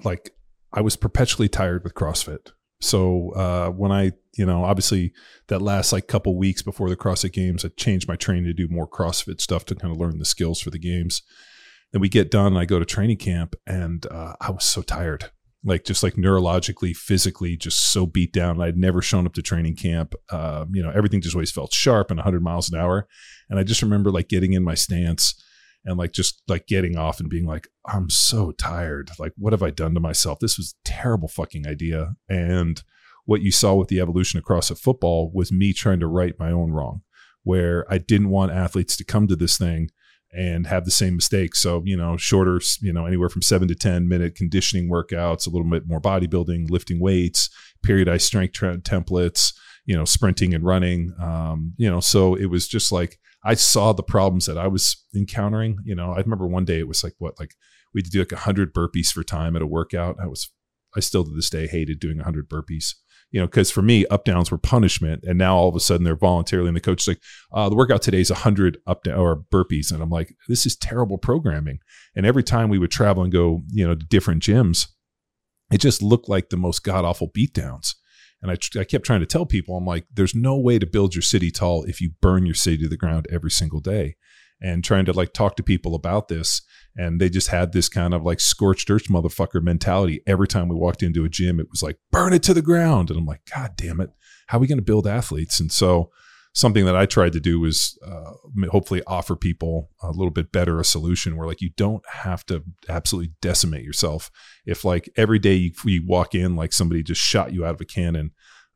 like 0.04 0.32
I 0.72 0.82
was 0.82 0.96
perpetually 0.96 1.50
tired 1.50 1.84
with 1.84 1.94
CrossFit. 1.94 2.52
So 2.82 3.32
uh, 3.32 3.70
when 3.70 3.92
I, 3.92 4.12
you 4.38 4.46
know, 4.46 4.64
obviously 4.64 5.14
that 5.48 5.62
last 5.62 5.94
like 5.94 6.08
couple 6.08 6.38
weeks 6.38 6.62
before 6.62 6.90
the 6.90 6.98
CrossFit 6.98 7.34
Games, 7.34 7.64
I 7.64 7.70
changed 7.70 8.08
my 8.08 8.16
training 8.16 8.46
to 8.46 8.54
do 8.54 8.68
more 8.70 8.88
CrossFit 8.88 9.40
stuff 9.42 9.66
to 9.66 9.76
kind 9.76 9.94
of 9.94 10.00
learn 10.00 10.20
the 10.20 10.26
skills 10.26 10.60
for 10.60 10.70
the 10.70 10.80
games. 10.80 11.22
Then 11.92 12.02
we 12.02 12.10
get 12.10 12.32
done, 12.32 12.48
and 12.48 12.58
I 12.58 12.66
go 12.66 12.80
to 12.80 12.86
training 12.86 13.18
camp, 13.18 13.56
and 13.66 14.06
uh, 14.08 14.34
I 14.42 14.52
was 14.52 14.66
so 14.66 14.82
tired, 14.82 15.32
like 15.64 15.86
just 15.86 16.04
like 16.04 16.16
neurologically, 16.16 16.94
physically, 16.94 17.56
just 17.56 17.92
so 17.92 18.06
beat 18.06 18.34
down. 18.34 18.60
I'd 18.60 18.76
never 18.76 19.02
shown 19.02 19.26
up 19.26 19.34
to 19.36 19.42
training 19.42 19.78
camp. 19.78 20.14
Uh, 20.30 20.66
you 20.74 20.84
know, 20.84 20.92
everything 20.94 21.22
just 21.22 21.36
always 21.36 21.54
felt 21.54 21.74
sharp 21.74 22.12
and 22.12 22.18
100 22.18 22.44
miles 22.44 22.70
an 22.70 22.78
hour. 22.78 23.08
And 23.50 23.60
I 23.60 23.64
just 23.64 23.82
remember 23.82 24.12
like 24.12 24.28
getting 24.28 24.54
in 24.54 24.64
my 24.64 24.74
stance 24.74 25.42
and 25.86 25.98
like 25.98 26.12
just 26.12 26.42
like 26.48 26.68
getting 26.68 26.98
off 26.98 27.20
and 27.20 27.30
being 27.30 27.46
like, 27.46 27.68
I'm 27.86 28.10
so 28.10 28.52
tired. 28.52 29.12
Like, 29.20 29.34
what 29.38 29.54
have 29.54 29.64
I 29.64 29.70
done 29.70 29.94
to 29.94 30.00
myself? 30.00 30.40
This 30.40 30.58
was 30.58 30.74
a 30.74 30.90
terrible 30.90 31.28
fucking 31.28 31.68
idea. 31.68 32.16
And 32.28 32.82
what 33.26 33.42
you 33.42 33.52
saw 33.52 33.76
with 33.76 33.88
the 33.88 34.00
evolution 34.00 34.40
of 34.40 34.46
CrossFit 34.46 34.80
football 34.80 35.32
was 35.34 35.52
me 35.52 35.74
trying 35.74 36.00
to 36.00 36.08
right 36.08 36.38
my 36.40 36.52
own 36.52 36.72
wrong, 36.72 37.02
where 37.44 37.86
I 37.92 38.00
didn't 38.00 38.30
want 38.30 38.52
athletes 38.52 38.98
to 38.98 39.04
come 39.04 39.28
to 39.28 39.36
this 39.36 39.58
thing 39.58 39.90
and 40.32 40.68
have 40.68 40.86
the 40.86 40.92
same 40.92 41.16
mistakes. 41.16 41.62
So, 41.62 41.82
you 41.86 41.96
know, 41.96 42.18
shorter, 42.18 42.60
you 42.82 42.92
know, 42.92 43.06
anywhere 43.06 43.30
from 43.30 43.42
seven 43.42 43.68
to 43.68 43.76
10 43.76 44.08
minute 44.08 44.36
conditioning 44.36 44.90
workouts, 44.90 45.48
a 45.48 45.50
little 45.50 45.70
bit 45.70 45.88
more 45.88 46.02
bodybuilding, 46.02 46.70
lifting 46.70 47.00
weights, 47.00 47.50
periodized 47.86 48.22
strength 48.22 48.54
templates, 48.84 49.54
you 49.86 49.96
know, 49.96 50.04
sprinting 50.04 50.54
and 50.54 50.66
running. 50.66 51.14
Um, 51.22 51.74
you 51.78 51.90
know, 51.90 52.00
so 52.00 52.36
it 52.36 52.48
was 52.48 52.68
just 52.68 52.92
like, 52.92 53.20
I 53.46 53.54
saw 53.54 53.94
the 53.94 54.04
problems 54.04 54.48
that 54.48 54.58
I 54.58 54.68
was 54.68 55.04
encountering. 55.16 55.78
You 55.86 55.96
know, 55.96 56.12
I 56.12 56.18
remember 56.18 56.48
one 56.48 56.66
day 56.66 56.80
it 56.80 56.88
was 56.88 57.04
like 57.04 57.14
what, 57.20 57.40
like 57.40 57.54
we 57.94 58.00
had 58.00 58.06
to 58.06 58.12
do 58.12 58.20
like 58.20 58.32
hundred 58.32 58.74
burpees 58.74 59.12
for 59.12 59.24
time 59.24 59.56
at 59.56 59.62
a 59.62 59.68
workout. 59.68 60.18
I 60.22 60.26
was, 60.26 60.52
I 60.96 61.00
still 61.00 61.24
to 61.24 61.30
this 61.30 61.50
day 61.50 61.68
hated 61.68 62.00
doing 62.00 62.20
hundred 62.20 62.50
burpees. 62.50 62.96
You 63.32 63.42
know, 63.42 63.48
because 63.48 63.70
for 63.70 63.82
me, 63.82 64.06
up 64.08 64.24
downs 64.24 64.50
were 64.50 64.58
punishment, 64.58 65.24
and 65.28 65.38
now 65.38 65.58
all 65.58 65.68
of 65.68 65.76
a 65.76 65.80
sudden 65.80 66.06
they're 66.06 66.16
voluntarily, 66.16 66.70
and 66.70 66.78
the 66.78 66.82
coach 66.82 67.02
is 67.02 67.08
like, 67.08 67.22
uh, 67.52 67.68
"The 67.68 67.76
workout 67.76 68.02
today 68.02 68.22
is 68.22 68.30
hundred 68.30 68.78
up 68.88 69.04
down 69.04 69.18
or 69.18 69.44
burpees," 69.52 69.92
and 69.92 70.02
I'm 70.02 70.12
like, 70.12 70.36
"This 70.48 70.66
is 70.66 70.76
terrible 70.76 71.18
programming." 71.18 71.80
And 72.16 72.26
every 72.26 72.44
time 72.44 72.70
we 72.70 72.78
would 72.78 72.92
travel 72.92 73.24
and 73.24 73.34
go, 73.34 73.64
you 73.72 73.86
know, 73.86 73.96
to 73.96 74.06
different 74.06 74.42
gyms, 74.42 74.88
it 75.72 75.80
just 75.80 76.02
looked 76.02 76.30
like 76.30 76.50
the 76.50 76.58
most 76.58 76.84
god 76.84 77.04
awful 77.04 77.30
beatdowns. 77.30 77.96
And 78.48 78.52
I, 78.52 78.80
I 78.80 78.84
kept 78.84 79.06
trying 79.06 79.22
to 79.22 79.26
tell 79.26 79.46
people, 79.48 79.76
I'm 79.76 79.86
like, 79.86 80.06
there's 80.14 80.36
no 80.36 80.56
way 80.56 80.78
to 80.78 80.86
build 80.86 81.16
your 81.16 81.24
city 81.24 81.50
tall 81.50 81.84
if 81.86 82.00
you 82.00 82.12
burn 82.22 82.46
your 82.46 82.54
city 82.54 82.84
to 82.84 82.88
the 82.88 82.98
ground 82.98 83.28
every 83.32 83.50
single 83.50 83.80
day. 83.80 84.18
And 84.62 84.84
trying 84.84 85.06
to 85.06 85.14
like 85.14 85.34
talk 85.34 85.56
to 85.58 85.64
people 85.64 85.96
about 85.96 86.28
this. 86.28 86.62
And 86.96 87.20
they 87.20 87.28
just 87.28 87.50
had 87.50 87.74
this 87.74 87.90
kind 87.90 88.14
of 88.14 88.24
like 88.24 88.40
scorched 88.40 88.90
earth 88.90 89.08
motherfucker 89.08 89.62
mentality. 89.62 90.22
Every 90.28 90.48
time 90.48 90.70
we 90.70 90.76
walked 90.76 91.04
into 91.04 91.26
a 91.26 91.30
gym, 91.30 91.60
it 91.60 91.68
was 91.70 91.84
like, 91.84 91.98
burn 92.12 92.34
it 92.34 92.44
to 92.44 92.54
the 92.54 92.62
ground. 92.62 93.10
And 93.10 93.20
I'm 93.20 93.26
like, 93.26 93.42
God 93.54 93.72
damn 93.76 94.00
it. 94.00 94.12
How 94.48 94.58
are 94.58 94.62
we 94.62 94.68
going 94.68 94.78
to 94.78 94.84
build 94.84 95.08
athletes? 95.08 95.60
And 95.60 95.72
so, 95.72 96.12
something 96.56 96.86
that 96.86 96.96
I 96.96 97.06
tried 97.06 97.34
to 97.34 97.40
do 97.42 97.60
was 97.60 98.00
uh, 98.04 98.32
hopefully 98.72 99.04
offer 99.06 99.36
people 99.36 99.92
a 100.02 100.12
little 100.12 100.32
bit 100.32 100.54
better 100.54 100.80
a 100.80 100.86
solution 100.86 101.36
where 101.36 101.46
like 101.46 101.62
you 101.62 101.72
don't 101.76 102.02
have 102.10 102.46
to 102.46 102.64
absolutely 102.88 103.34
decimate 103.42 103.84
yourself. 103.84 104.32
If 104.66 104.86
like 104.86 105.10
every 105.18 105.38
day 105.38 105.56
you, 105.56 105.72
you 105.84 106.04
walk 106.08 106.34
in 106.34 106.56
like 106.56 106.72
somebody 106.72 107.04
just 107.04 107.22
shot 107.22 107.54
you 107.54 107.66
out 107.66 107.76
of 107.76 107.82
a 107.82 107.86
cannon, 107.86 108.32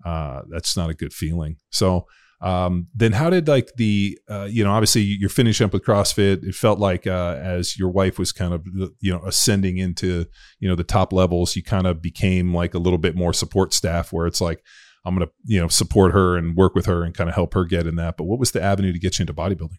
uh, 0.05 0.41
that's 0.49 0.75
not 0.77 0.89
a 0.89 0.93
good 0.93 1.13
feeling. 1.13 1.57
So 1.69 2.05
um, 2.41 2.87
then 2.95 3.11
how 3.11 3.29
did 3.29 3.47
like 3.47 3.73
the 3.75 4.17
uh, 4.29 4.47
you 4.49 4.63
know 4.63 4.71
obviously 4.71 5.01
you're 5.01 5.29
finishing 5.29 5.65
up 5.65 5.73
with 5.73 5.83
CrossFit. 5.83 6.43
It 6.43 6.55
felt 6.55 6.79
like 6.79 7.05
uh, 7.05 7.37
as 7.41 7.77
your 7.77 7.89
wife 7.89 8.17
was 8.17 8.31
kind 8.31 8.53
of 8.53 8.65
you 8.99 9.11
know 9.11 9.21
ascending 9.25 9.77
into 9.77 10.25
you 10.59 10.69
know 10.69 10.75
the 10.75 10.83
top 10.83 11.11
levels, 11.11 11.55
you 11.55 11.63
kind 11.63 11.87
of 11.87 12.01
became 12.01 12.53
like 12.53 12.73
a 12.73 12.79
little 12.79 12.99
bit 12.99 13.15
more 13.15 13.33
support 13.33 13.73
staff 13.73 14.13
where 14.13 14.25
it's 14.25 14.41
like 14.41 14.63
I'm 15.05 15.17
to, 15.19 15.29
you 15.45 15.59
know, 15.59 15.67
support 15.67 16.13
her 16.13 16.37
and 16.37 16.55
work 16.55 16.75
with 16.75 16.85
her 16.85 17.03
and 17.03 17.15
kind 17.15 17.29
of 17.29 17.35
help 17.35 17.53
her 17.53 17.65
get 17.65 17.87
in 17.87 17.95
that. 17.95 18.17
But 18.17 18.25
what 18.25 18.39
was 18.39 18.51
the 18.51 18.61
avenue 18.61 18.93
to 18.93 18.99
get 18.99 19.17
you 19.17 19.23
into 19.23 19.33
bodybuilding? 19.33 19.77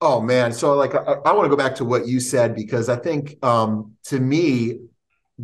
Oh 0.00 0.20
man. 0.20 0.52
So 0.52 0.74
like, 0.74 0.94
I, 0.94 1.00
I 1.00 1.32
want 1.32 1.44
to 1.44 1.50
go 1.50 1.56
back 1.56 1.74
to 1.76 1.84
what 1.84 2.08
you 2.08 2.20
said, 2.20 2.54
because 2.54 2.88
I 2.88 2.96
think 2.96 3.42
um, 3.44 3.96
to 4.04 4.18
me, 4.18 4.78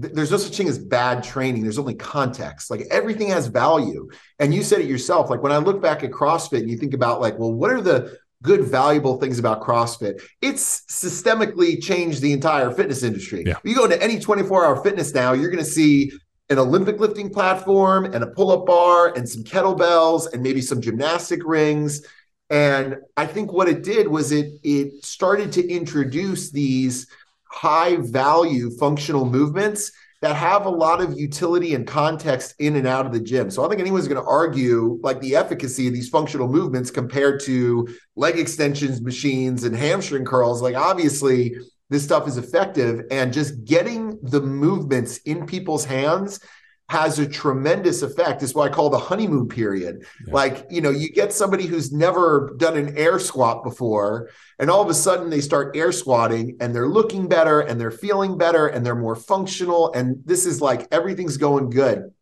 th- 0.01 0.13
there's 0.15 0.31
no 0.31 0.37
such 0.37 0.57
thing 0.57 0.69
as 0.69 0.79
bad 0.79 1.23
training. 1.23 1.63
There's 1.63 1.79
only 1.79 1.95
context. 1.95 2.71
Like 2.71 2.83
everything 2.91 3.29
has 3.29 3.47
value. 3.47 4.09
And 4.39 4.55
you 4.55 4.63
said 4.63 4.81
it 4.81 4.87
yourself. 4.87 5.31
Like 5.31 5.43
when 5.43 5.53
I 5.53 5.59
look 5.59 5.81
back 5.83 6.03
at 6.05 6.11
CrossFit 6.11 6.61
and 6.61 6.71
you 6.71 6.77
think 6.77 6.95
about 6.95 7.21
like, 7.21 7.39
well, 7.39 7.53
what 7.53 7.71
are 7.71 7.81
the 7.81 8.19
good, 8.43 8.65
valuable 8.65 9.19
things 9.19 9.39
about 9.39 9.63
CrossFit? 9.63 10.21
It's 10.41 10.83
systemically 10.91 11.83
changed 11.83 12.21
the 12.21 12.33
entire 12.33 12.71
fitness 12.71 13.03
industry. 13.03 13.45
Yeah. 13.47 13.57
You 13.65 13.75
go 13.75 13.85
into 13.85 14.03
any 14.03 14.19
24 14.19 14.65
hour 14.65 14.83
fitness 14.83 15.15
now, 15.15 15.33
you're 15.33 15.51
going 15.51 15.65
to 15.65 15.71
see 15.71 16.13
an 16.49 16.59
Olympic 16.59 17.01
lifting 17.01 17.31
platform 17.31 18.05
and 18.05 18.23
a 18.23 18.29
pull 18.29 18.53
up 18.53 18.67
bar 18.67 19.13
and 19.17 19.29
some 19.29 19.43
kettlebells 19.43 20.33
and 20.33 20.43
maybe 20.43 20.61
some 20.61 20.81
gymnastic 20.81 21.41
rings. 21.45 22.07
And 22.51 22.99
I 23.17 23.27
think 23.27 23.53
what 23.53 23.69
it 23.69 23.83
did 23.83 24.07
was 24.07 24.31
it 24.31 24.53
it 24.63 25.05
started 25.05 25.51
to 25.53 25.69
introduce 25.69 26.53
these 26.53 27.09
high 27.57 27.97
value 27.97 28.71
functional 28.71 29.25
movements 29.25 29.91
that 30.21 30.37
have 30.37 30.67
a 30.67 30.71
lot 30.71 31.01
of 31.01 31.19
utility 31.19 31.75
and 31.75 31.87
context 31.87 32.55
in 32.59 32.77
and 32.77 32.87
out 32.87 33.07
of 33.07 33.13
the 33.13 33.21
gym. 33.21 33.51
So 33.51 33.63
I 33.63 33.65
don't 33.65 33.71
think 33.71 33.81
anyone's 33.81 34.09
going 34.09 34.23
to 34.23 34.29
argue 34.29 34.99
like 35.03 35.21
the 35.21 35.37
efficacy 35.37 35.89
of 35.89 35.95
these 35.95 36.09
functional 36.09 36.49
movements 36.49 36.91
compared 36.91 37.41
to 37.45 37.89
leg 38.15 38.39
extensions 38.39 39.01
machines 39.01 39.65
and 39.65 39.75
hamstring 39.75 40.25
curls. 40.25 40.61
Like 40.61 40.77
obviously 40.77 41.57
this 41.89 42.05
stuff 42.05 42.29
is 42.29 42.37
effective 42.37 43.05
and 43.11 43.33
just 43.33 43.65
getting 43.65 44.19
the 44.23 44.41
movements 44.41 45.19
in 45.19 45.47
people's 45.47 45.85
hands 45.85 46.41
has 46.89 47.19
a 47.19 47.27
tremendous 47.29 48.03
effect. 48.03 48.43
Is 48.43 48.55
what 48.55 48.71
I 48.71 48.75
call 48.75 48.91
the 48.91 48.99
honeymoon 48.99 49.49
period. 49.49 50.07
Yeah. 50.27 50.35
Like, 50.35 50.67
you 50.71 50.81
know, 50.81 50.91
you 50.91 51.11
get 51.11 51.33
somebody 51.33 51.67
who's 51.67 51.93
never 51.93 52.55
done 52.59 52.77
an 52.77 52.97
air 52.97 53.19
squat 53.19 53.65
before, 53.65 54.31
and 54.59 54.71
all 54.71 54.83
of 54.83 54.89
a 54.89 54.95
sudden 54.95 55.31
they 55.31 55.41
start 55.41 55.77
air 55.77 55.93
squatting 55.93 56.57
and 56.61 56.75
they're 56.75 56.89
looking 56.89 57.29
better 57.29 57.61
and 57.61 57.81
they're 57.81 57.91
feeling 57.91 58.39
better 58.39 58.69
and 58.69 58.87
they're 58.87 58.95
more 58.95 59.17
functional. 59.17 59.93
And 59.93 60.23
this 60.25 60.47
is 60.47 60.61
like 60.61 60.87
everything's 60.93 61.37
going 61.37 61.71
good. 61.71 62.13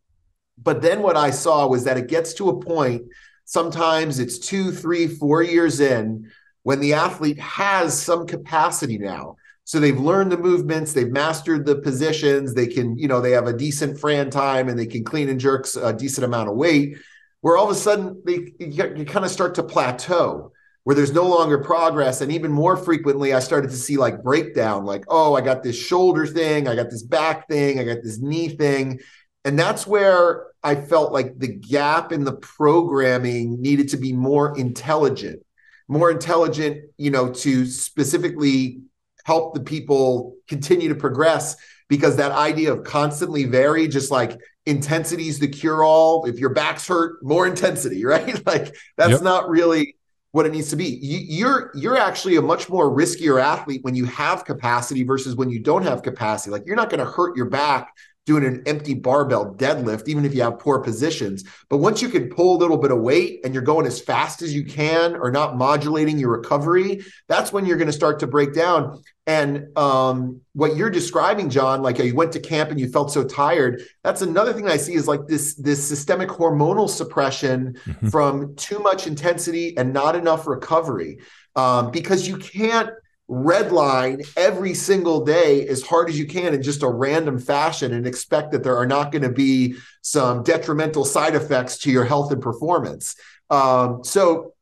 But 0.57 0.81
then 0.81 1.01
what 1.01 1.17
I 1.17 1.31
saw 1.31 1.67
was 1.67 1.83
that 1.83 1.97
it 1.97 2.07
gets 2.07 2.33
to 2.35 2.49
a 2.49 2.59
point, 2.59 3.03
sometimes 3.43 4.19
it's 4.19 4.39
two, 4.39 4.71
three, 4.71 5.07
four 5.07 5.43
years 5.43 5.79
in, 5.79 6.31
when 6.63 6.79
the 6.79 6.93
athlete 6.93 7.39
has 7.39 7.99
some 8.01 8.25
capacity 8.25 8.97
now 8.97 9.35
so 9.65 9.79
they've 9.79 9.99
learned 9.99 10.31
the 10.31 10.37
movements, 10.37 10.93
they've 10.93 11.11
mastered 11.11 11.65
the 11.65 11.75
positions, 11.75 12.53
they 12.53 12.67
can, 12.67 12.97
you 12.97 13.07
know, 13.09 13.19
they 13.19 13.31
have 13.31 13.47
a 13.47 13.53
decent 13.53 13.99
Fran 13.99 14.29
time 14.29 14.69
and 14.69 14.79
they 14.79 14.85
can 14.85 15.03
clean 15.03 15.27
and 15.27 15.39
jerks 15.39 15.75
a 15.75 15.91
decent 15.91 16.23
amount 16.23 16.49
of 16.49 16.55
weight. 16.55 16.97
Where 17.41 17.57
all 17.57 17.65
of 17.65 17.71
a 17.71 17.75
sudden 17.75 18.21
they 18.25 18.53
you, 18.59 18.93
you 18.95 19.05
kind 19.05 19.25
of 19.25 19.31
start 19.31 19.55
to 19.55 19.63
plateau. 19.63 20.51
where 20.85 20.95
there's 20.95 21.11
no 21.11 21.27
longer 21.27 21.57
progress. 21.57 22.21
And 22.21 22.31
even 22.31 22.51
more 22.51 22.77
frequently, 22.77 23.33
I 23.33 23.39
started 23.39 23.71
to 23.71 23.75
see 23.75 23.97
like 23.97 24.23
breakdown, 24.23 24.85
like, 24.85 25.03
oh, 25.07 25.33
I 25.33 25.41
got 25.41 25.63
this 25.63 25.75
shoulder 25.75 26.27
thing, 26.27 26.67
I 26.67 26.75
got 26.75 26.91
this 26.91 27.01
back 27.01 27.49
thing, 27.49 27.79
I 27.79 27.83
got 27.83 28.03
this 28.03 28.19
knee 28.19 28.49
thing. 28.49 28.99
And 29.43 29.57
that's 29.57 29.87
where 29.87 30.45
I 30.63 30.75
felt 30.75 31.11
like 31.11 31.39
the 31.39 31.47
gap 31.47 32.11
in 32.11 32.23
the 32.23 32.35
programming 32.35 33.61
needed 33.61 33.89
to 33.89 33.97
be 33.97 34.13
more 34.13 34.55
intelligent, 34.57 35.43
more 35.87 36.11
intelligent, 36.11 36.83
you 36.97 37.09
know, 37.09 37.33
to 37.33 37.65
specifically 37.65 38.81
help 39.25 39.53
the 39.53 39.59
people 39.59 40.35
continue 40.47 40.87
to 40.87 40.95
progress 40.95 41.55
because 41.87 42.15
that 42.15 42.31
idea 42.31 42.71
of 42.71 42.83
constantly 42.83 43.45
vary, 43.45 43.87
just 43.87 44.11
like 44.11 44.39
intensity 44.65 45.27
is 45.27 45.39
the 45.39 45.47
cure 45.47 45.83
all. 45.83 46.25
If 46.25 46.39
your 46.39 46.51
back's 46.51 46.87
hurt, 46.87 47.23
more 47.23 47.45
intensity, 47.45 48.05
right? 48.05 48.45
like 48.45 48.75
that's 48.97 49.11
yep. 49.11 49.21
not 49.21 49.49
really 49.49 49.95
what 50.31 50.45
it 50.45 50.51
needs 50.51 50.69
to 50.69 50.75
be. 50.75 50.85
You, 51.01 51.47
are 51.47 51.71
you're 51.75 51.97
actually 51.97 52.35
a 52.35 52.41
much 52.41 52.69
more 52.69 52.89
riskier 52.89 53.41
athlete 53.41 53.83
when 53.83 53.95
you 53.95 54.05
have 54.05 54.45
capacity 54.45 55.03
versus 55.03 55.35
when 55.35 55.49
you 55.49 55.59
don't 55.59 55.83
have 55.83 56.03
capacity. 56.03 56.51
Like 56.51 56.63
you're 56.65 56.75
not 56.75 56.89
going 56.89 56.99
to 56.99 57.09
hurt 57.09 57.37
your 57.37 57.49
back 57.49 57.93
doing 58.25 58.43
an 58.43 58.63
empty 58.65 58.93
barbell 58.93 59.53
deadlift, 59.53 60.07
even 60.07 60.25
if 60.25 60.33
you 60.33 60.41
have 60.41 60.59
poor 60.59 60.79
positions. 60.79 61.43
But 61.69 61.77
once 61.77 62.01
you 62.01 62.09
can 62.09 62.29
pull 62.29 62.55
a 62.55 62.59
little 62.59 62.77
bit 62.77 62.91
of 62.91 62.99
weight 62.99 63.41
and 63.43 63.53
you're 63.53 63.63
going 63.63 63.85
as 63.85 64.01
fast 64.01 64.41
as 64.41 64.53
you 64.53 64.65
can 64.65 65.15
or 65.15 65.31
not 65.31 65.57
modulating 65.57 66.17
your 66.17 66.31
recovery, 66.31 67.03
that's 67.27 67.53
when 67.53 67.65
you're 67.65 67.77
going 67.77 67.87
to 67.87 67.93
start 67.93 68.19
to 68.19 68.27
break 68.27 68.53
down. 68.53 69.01
And 69.27 69.75
um, 69.77 70.41
what 70.53 70.75
you're 70.75 70.89
describing, 70.89 71.49
John, 71.49 71.81
like 71.81 71.97
you 71.99 72.15
went 72.15 72.31
to 72.33 72.39
camp 72.39 72.71
and 72.71 72.79
you 72.79 72.89
felt 72.89 73.11
so 73.11 73.23
tired. 73.23 73.81
That's 74.03 74.21
another 74.21 74.53
thing 74.53 74.67
I 74.67 74.77
see 74.77 74.93
is 74.93 75.07
like 75.07 75.27
this 75.27 75.55
this 75.55 75.87
systemic 75.87 76.29
hormonal 76.29 76.89
suppression 76.89 77.73
mm-hmm. 77.85 78.09
from 78.09 78.55
too 78.55 78.79
much 78.79 79.07
intensity 79.07 79.75
and 79.77 79.93
not 79.93 80.15
enough 80.15 80.45
recovery. 80.47 81.19
Um, 81.55 81.89
because 81.89 82.27
you 82.27 82.37
can't 82.37 82.89
redline 83.29 84.27
every 84.37 84.73
single 84.73 85.25
day 85.25 85.67
as 85.67 85.81
hard 85.81 86.09
as 86.09 86.17
you 86.17 86.27
can 86.27 86.53
in 86.53 86.61
just 86.61 86.83
a 86.83 86.89
random 86.89 87.39
fashion 87.39 87.93
and 87.93 88.05
expect 88.05 88.51
that 88.51 88.63
there 88.63 88.77
are 88.77 88.85
not 88.85 89.11
going 89.11 89.23
to 89.23 89.31
be 89.31 89.75
some 90.01 90.43
detrimental 90.43 91.05
side 91.05 91.35
effects 91.35 91.79
to 91.79 91.91
your 91.91 92.05
health 92.05 92.31
and 92.31 92.41
performance. 92.41 93.15
Um, 93.49 94.03
so, 94.03 94.53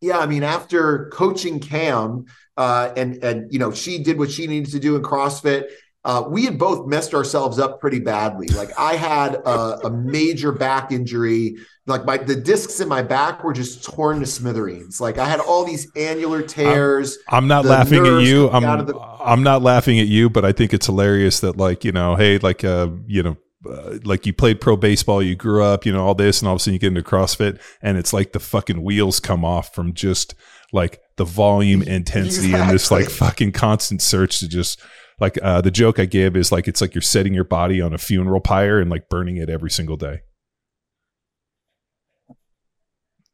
yeah, 0.00 0.18
I 0.18 0.26
mean, 0.26 0.42
after 0.42 1.08
coaching 1.10 1.60
Cam, 1.60 2.26
uh, 2.58 2.92
and 2.96 3.22
and 3.22 3.52
you 3.52 3.58
know 3.58 3.72
she 3.72 4.02
did 4.02 4.18
what 4.18 4.30
she 4.30 4.46
needed 4.46 4.72
to 4.72 4.80
do 4.80 4.96
in 4.96 5.02
CrossFit. 5.02 5.66
Uh, 6.04 6.24
we 6.28 6.44
had 6.44 6.58
both 6.58 6.86
messed 6.86 7.12
ourselves 7.12 7.58
up 7.58 7.80
pretty 7.80 7.98
badly. 7.98 8.46
Like 8.48 8.70
I 8.78 8.94
had 8.94 9.34
a, 9.34 9.86
a, 9.86 9.90
major 9.90 10.52
back 10.52 10.90
injury. 10.90 11.56
Like 11.88 12.04
my 12.04 12.18
the 12.18 12.36
discs 12.36 12.80
in 12.80 12.88
my 12.88 13.02
back 13.02 13.42
were 13.42 13.52
just 13.52 13.82
torn 13.82 14.20
to 14.20 14.26
smithereens. 14.26 15.00
Like 15.00 15.18
I 15.18 15.24
had 15.24 15.40
all 15.40 15.64
these 15.64 15.90
annular 15.96 16.42
tears. 16.42 17.18
I'm, 17.28 17.44
I'm 17.44 17.48
not 17.48 17.64
laughing 17.64 18.06
at 18.06 18.22
you. 18.22 18.50
I'm 18.50 18.86
the- 18.86 18.98
I'm 18.98 19.42
not 19.42 19.62
laughing 19.62 19.98
at 19.98 20.06
you, 20.06 20.30
but 20.30 20.44
I 20.44 20.52
think 20.52 20.72
it's 20.72 20.86
hilarious 20.86 21.40
that 21.40 21.56
like 21.56 21.84
you 21.84 21.92
know, 21.92 22.14
hey, 22.16 22.38
like 22.38 22.62
uh, 22.62 22.90
you 23.06 23.22
know, 23.22 23.36
uh, 23.68 23.98
like 24.04 24.26
you 24.26 24.32
played 24.32 24.60
pro 24.60 24.76
baseball, 24.76 25.22
you 25.22 25.34
grew 25.34 25.62
up, 25.64 25.84
you 25.86 25.92
know, 25.92 26.04
all 26.06 26.14
this, 26.14 26.40
and 26.40 26.48
all 26.48 26.54
of 26.54 26.60
a 26.60 26.60
sudden 26.60 26.74
you 26.74 26.78
get 26.78 26.88
into 26.88 27.02
CrossFit, 27.02 27.60
and 27.82 27.98
it's 27.98 28.12
like 28.12 28.32
the 28.32 28.40
fucking 28.40 28.82
wheels 28.82 29.18
come 29.18 29.44
off 29.44 29.74
from 29.74 29.94
just 29.94 30.34
like 30.72 31.00
the 31.16 31.24
volume, 31.24 31.82
intensity, 31.86 32.48
exactly. 32.48 32.60
and 32.60 32.70
this 32.70 32.90
like 32.90 33.08
fucking 33.08 33.52
constant 33.52 34.02
search 34.02 34.40
to 34.40 34.48
just 34.48 34.80
like 35.20 35.38
uh, 35.42 35.60
the 35.60 35.70
joke 35.70 35.98
I 35.98 36.04
give 36.04 36.36
is 36.36 36.52
like 36.52 36.68
it's 36.68 36.80
like 36.80 36.94
you're 36.94 37.02
setting 37.02 37.34
your 37.34 37.44
body 37.44 37.80
on 37.80 37.92
a 37.92 37.98
funeral 37.98 38.40
pyre 38.40 38.78
and 38.80 38.90
like 38.90 39.08
burning 39.08 39.36
it 39.36 39.50
every 39.50 39.70
single 39.70 39.96
day. 39.96 40.20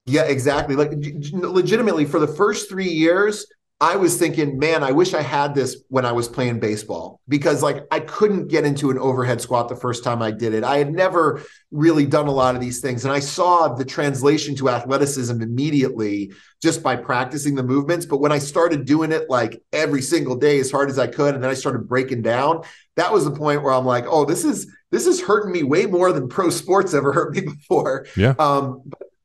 Yeah, 0.07 0.25
exactly. 0.25 0.77
Like 0.77 0.93
legitimately, 1.33 2.05
for 2.05 2.21
the 2.21 2.27
first 2.27 2.69
three 2.69 2.91
years, 2.91 3.47
I 3.81 3.97
was 3.97 4.17
thinking, 4.17 4.59
man, 4.59 4.85
I 4.85 4.93
wish 4.93 5.15
I 5.15 5.21
had 5.21 5.55
this 5.55 5.77
when 5.89 6.07
I 6.07 6.13
was 6.13 6.29
playing 6.29 6.61
baseball 6.61 7.21
because 7.29 7.63
like 7.63 7.85
I 7.91 8.01
couldn't 8.01 8.47
get 8.47 8.65
into 8.65 8.91
an 8.91 8.99
overhead 8.99 9.41
squat 9.41 9.69
the 9.69 9.77
first 9.77 10.05
time 10.05 10.23
I 10.23 10.31
did 10.31 10.55
it. 10.55 10.63
I 10.63 10.79
had 10.79 10.93
never 10.93 11.43
really 11.73 12.07
done 12.07 12.29
a 12.29 12.33
lot 12.33 12.55
of 12.55 12.61
these 12.61 12.81
things. 12.81 13.05
And 13.05 13.13
I 13.13 13.19
saw 13.19 13.75
the 13.75 13.85
translation 13.85 14.55
to 14.57 14.71
athleticism 14.71 15.43
immediately 15.43 16.33
just 16.63 16.83
by 16.83 16.95
practicing 16.97 17.57
the 17.57 17.65
movements. 17.65 18.07
But 18.07 18.19
when 18.19 18.31
I 18.31 18.39
started 18.39 18.85
doing 18.85 19.11
it 19.11 19.29
like 19.29 19.61
every 19.73 20.03
single 20.03 20.37
day 20.37 20.61
as 20.61 20.71
hard 20.71 20.89
as 20.89 20.99
I 20.99 21.09
could, 21.09 21.35
and 21.35 21.43
then 21.43 21.51
I 21.51 21.55
started 21.55 21.89
breaking 21.89 22.23
down, 22.23 22.63
that 22.97 23.13
was 23.13 23.25
the 23.25 23.33
point 23.33 23.63
where 23.63 23.73
I'm 23.73 23.85
like, 23.85 24.05
oh, 24.07 24.25
this 24.25 24.45
is 24.45 24.73
this 24.93 25.07
is 25.07 25.21
hurting 25.21 25.51
me 25.51 25.65
way 25.65 25.87
more 25.87 26.13
than 26.13 26.29
pro 26.29 26.49
sports 26.49 26.95
ever 26.95 27.13
hurt 27.13 27.35
me 27.35 27.41
before. 27.47 28.07
Yeah. 28.17 28.35
Um, 28.39 28.83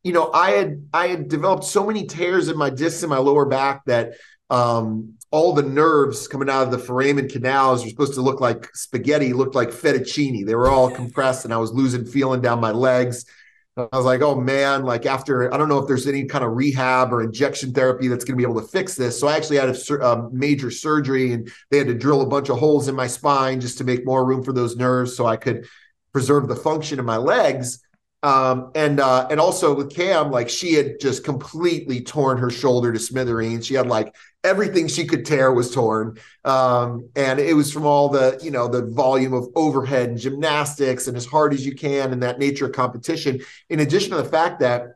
you 0.09 0.13
know, 0.13 0.31
I 0.33 0.53
had 0.53 0.87
I 0.91 1.05
had 1.09 1.27
developed 1.27 1.65
so 1.65 1.85
many 1.85 2.07
tears 2.07 2.47
in 2.47 2.57
my 2.57 2.71
discs 2.71 3.03
in 3.03 3.11
my 3.11 3.19
lower 3.19 3.45
back 3.45 3.85
that 3.85 4.13
um, 4.49 5.13
all 5.29 5.53
the 5.53 5.61
nerves 5.61 6.27
coming 6.27 6.49
out 6.49 6.63
of 6.63 6.71
the 6.71 6.79
foramen 6.79 7.29
canals 7.29 7.83
were 7.83 7.91
supposed 7.91 8.15
to 8.15 8.21
look 8.21 8.41
like 8.41 8.75
spaghetti, 8.75 9.33
looked 9.33 9.53
like 9.53 9.69
fettuccine. 9.69 10.47
They 10.47 10.55
were 10.55 10.67
all 10.67 10.89
compressed, 10.95 11.45
and 11.45 11.53
I 11.53 11.57
was 11.57 11.71
losing 11.73 12.07
feeling 12.07 12.41
down 12.41 12.59
my 12.59 12.71
legs. 12.71 13.23
I 13.77 13.87
was 13.95 14.05
like, 14.05 14.21
oh 14.23 14.33
man, 14.33 14.81
like 14.81 15.05
after, 15.05 15.53
I 15.53 15.57
don't 15.57 15.69
know 15.69 15.77
if 15.77 15.87
there's 15.87 16.07
any 16.07 16.25
kind 16.25 16.43
of 16.43 16.53
rehab 16.53 17.13
or 17.13 17.21
injection 17.21 17.71
therapy 17.71 18.07
that's 18.07 18.25
going 18.25 18.35
to 18.35 18.43
be 18.43 18.49
able 18.49 18.59
to 18.59 18.67
fix 18.67 18.95
this. 18.95 19.19
So 19.19 19.27
I 19.27 19.37
actually 19.37 19.57
had 19.57 19.69
a, 19.69 19.93
a, 19.93 20.05
um, 20.05 20.31
major 20.33 20.71
surgery 20.71 21.33
and 21.33 21.49
they 21.69 21.77
had 21.77 21.87
to 21.87 21.93
drill 21.93 22.21
a 22.21 22.25
bunch 22.25 22.49
of 22.49 22.57
holes 22.57 22.87
in 22.87 22.95
my 22.95 23.05
spine 23.05 23.61
just 23.61 23.77
to 23.77 23.83
make 23.83 24.07
more 24.07 24.25
room 24.25 24.43
for 24.43 24.53
those 24.53 24.75
nerves 24.75 25.15
so 25.15 25.27
I 25.27 25.37
could 25.37 25.65
preserve 26.11 26.47
the 26.47 26.55
function 26.55 26.99
of 26.99 27.05
my 27.05 27.17
legs. 27.17 27.79
Um, 28.21 28.71
and 28.75 28.99
uh, 28.99 29.27
and 29.29 29.39
also 29.39 29.73
with 29.73 29.95
Cam, 29.95 30.29
like 30.29 30.49
she 30.49 30.73
had 30.73 30.99
just 30.99 31.23
completely 31.23 32.01
torn 32.01 32.37
her 32.37 32.49
shoulder 32.49 32.91
to 32.91 32.99
smithereens. 32.99 33.65
She 33.65 33.75
had 33.75 33.87
like 33.87 34.13
everything 34.43 34.87
she 34.87 35.05
could 35.05 35.25
tear 35.25 35.53
was 35.53 35.73
torn, 35.73 36.17
um, 36.43 37.09
and 37.15 37.39
it 37.39 37.53
was 37.53 37.71
from 37.71 37.85
all 37.85 38.09
the 38.09 38.37
you 38.43 38.51
know 38.51 38.67
the 38.67 38.85
volume 38.87 39.33
of 39.33 39.47
overhead 39.55 40.09
and 40.09 40.17
gymnastics 40.17 41.07
and 41.07 41.15
as 41.15 41.25
hard 41.25 41.53
as 41.53 41.65
you 41.65 41.73
can 41.73 42.11
and 42.11 42.21
that 42.21 42.39
nature 42.39 42.65
of 42.65 42.73
competition. 42.73 43.39
In 43.69 43.79
addition 43.79 44.11
to 44.11 44.17
the 44.17 44.25
fact 44.25 44.59
that 44.59 44.95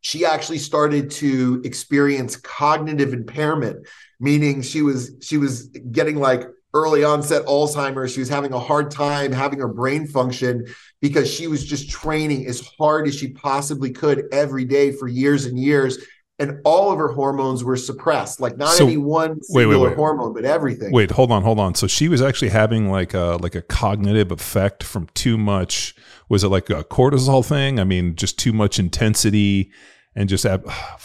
she 0.00 0.26
actually 0.26 0.58
started 0.58 1.10
to 1.10 1.62
experience 1.64 2.36
cognitive 2.36 3.14
impairment, 3.14 3.86
meaning 4.20 4.60
she 4.60 4.82
was 4.82 5.12
she 5.22 5.38
was 5.38 5.68
getting 5.90 6.16
like 6.16 6.42
early 6.74 7.04
onset 7.04 7.44
Alzheimer's. 7.46 8.12
She 8.12 8.20
was 8.20 8.28
having 8.28 8.52
a 8.52 8.58
hard 8.58 8.90
time 8.90 9.32
having 9.32 9.58
her 9.60 9.68
brain 9.68 10.06
function 10.06 10.66
because 11.00 11.32
she 11.32 11.46
was 11.46 11.64
just 11.64 11.90
training 11.90 12.46
as 12.46 12.60
hard 12.78 13.06
as 13.06 13.14
she 13.14 13.28
possibly 13.28 13.90
could 13.90 14.24
every 14.32 14.64
day 14.64 14.92
for 14.92 15.08
years 15.08 15.46
and 15.46 15.58
years. 15.58 15.98
And 16.40 16.60
all 16.64 16.92
of 16.92 16.98
her 16.98 17.08
hormones 17.08 17.64
were 17.64 17.76
suppressed, 17.76 18.40
like 18.40 18.56
not 18.56 18.74
so, 18.74 18.86
any 18.86 18.96
one 18.96 19.42
singular 19.42 19.68
wait, 19.68 19.76
wait, 19.80 19.88
wait. 19.88 19.96
hormone, 19.96 20.32
but 20.32 20.44
everything. 20.44 20.92
Wait, 20.92 21.10
hold 21.10 21.32
on, 21.32 21.42
hold 21.42 21.58
on. 21.58 21.74
So 21.74 21.88
she 21.88 22.06
was 22.06 22.22
actually 22.22 22.50
having 22.50 22.88
like 22.88 23.12
a 23.12 23.38
like 23.42 23.56
a 23.56 23.62
cognitive 23.62 24.30
effect 24.30 24.84
from 24.84 25.08
too 25.14 25.36
much. 25.36 25.96
Was 26.28 26.44
it 26.44 26.48
like 26.48 26.70
a 26.70 26.84
cortisol 26.84 27.44
thing? 27.44 27.80
I 27.80 27.84
mean, 27.84 28.14
just 28.14 28.38
too 28.38 28.52
much 28.52 28.78
intensity 28.78 29.72
and 30.14 30.28
just 30.28 30.46
ab- 30.46 30.70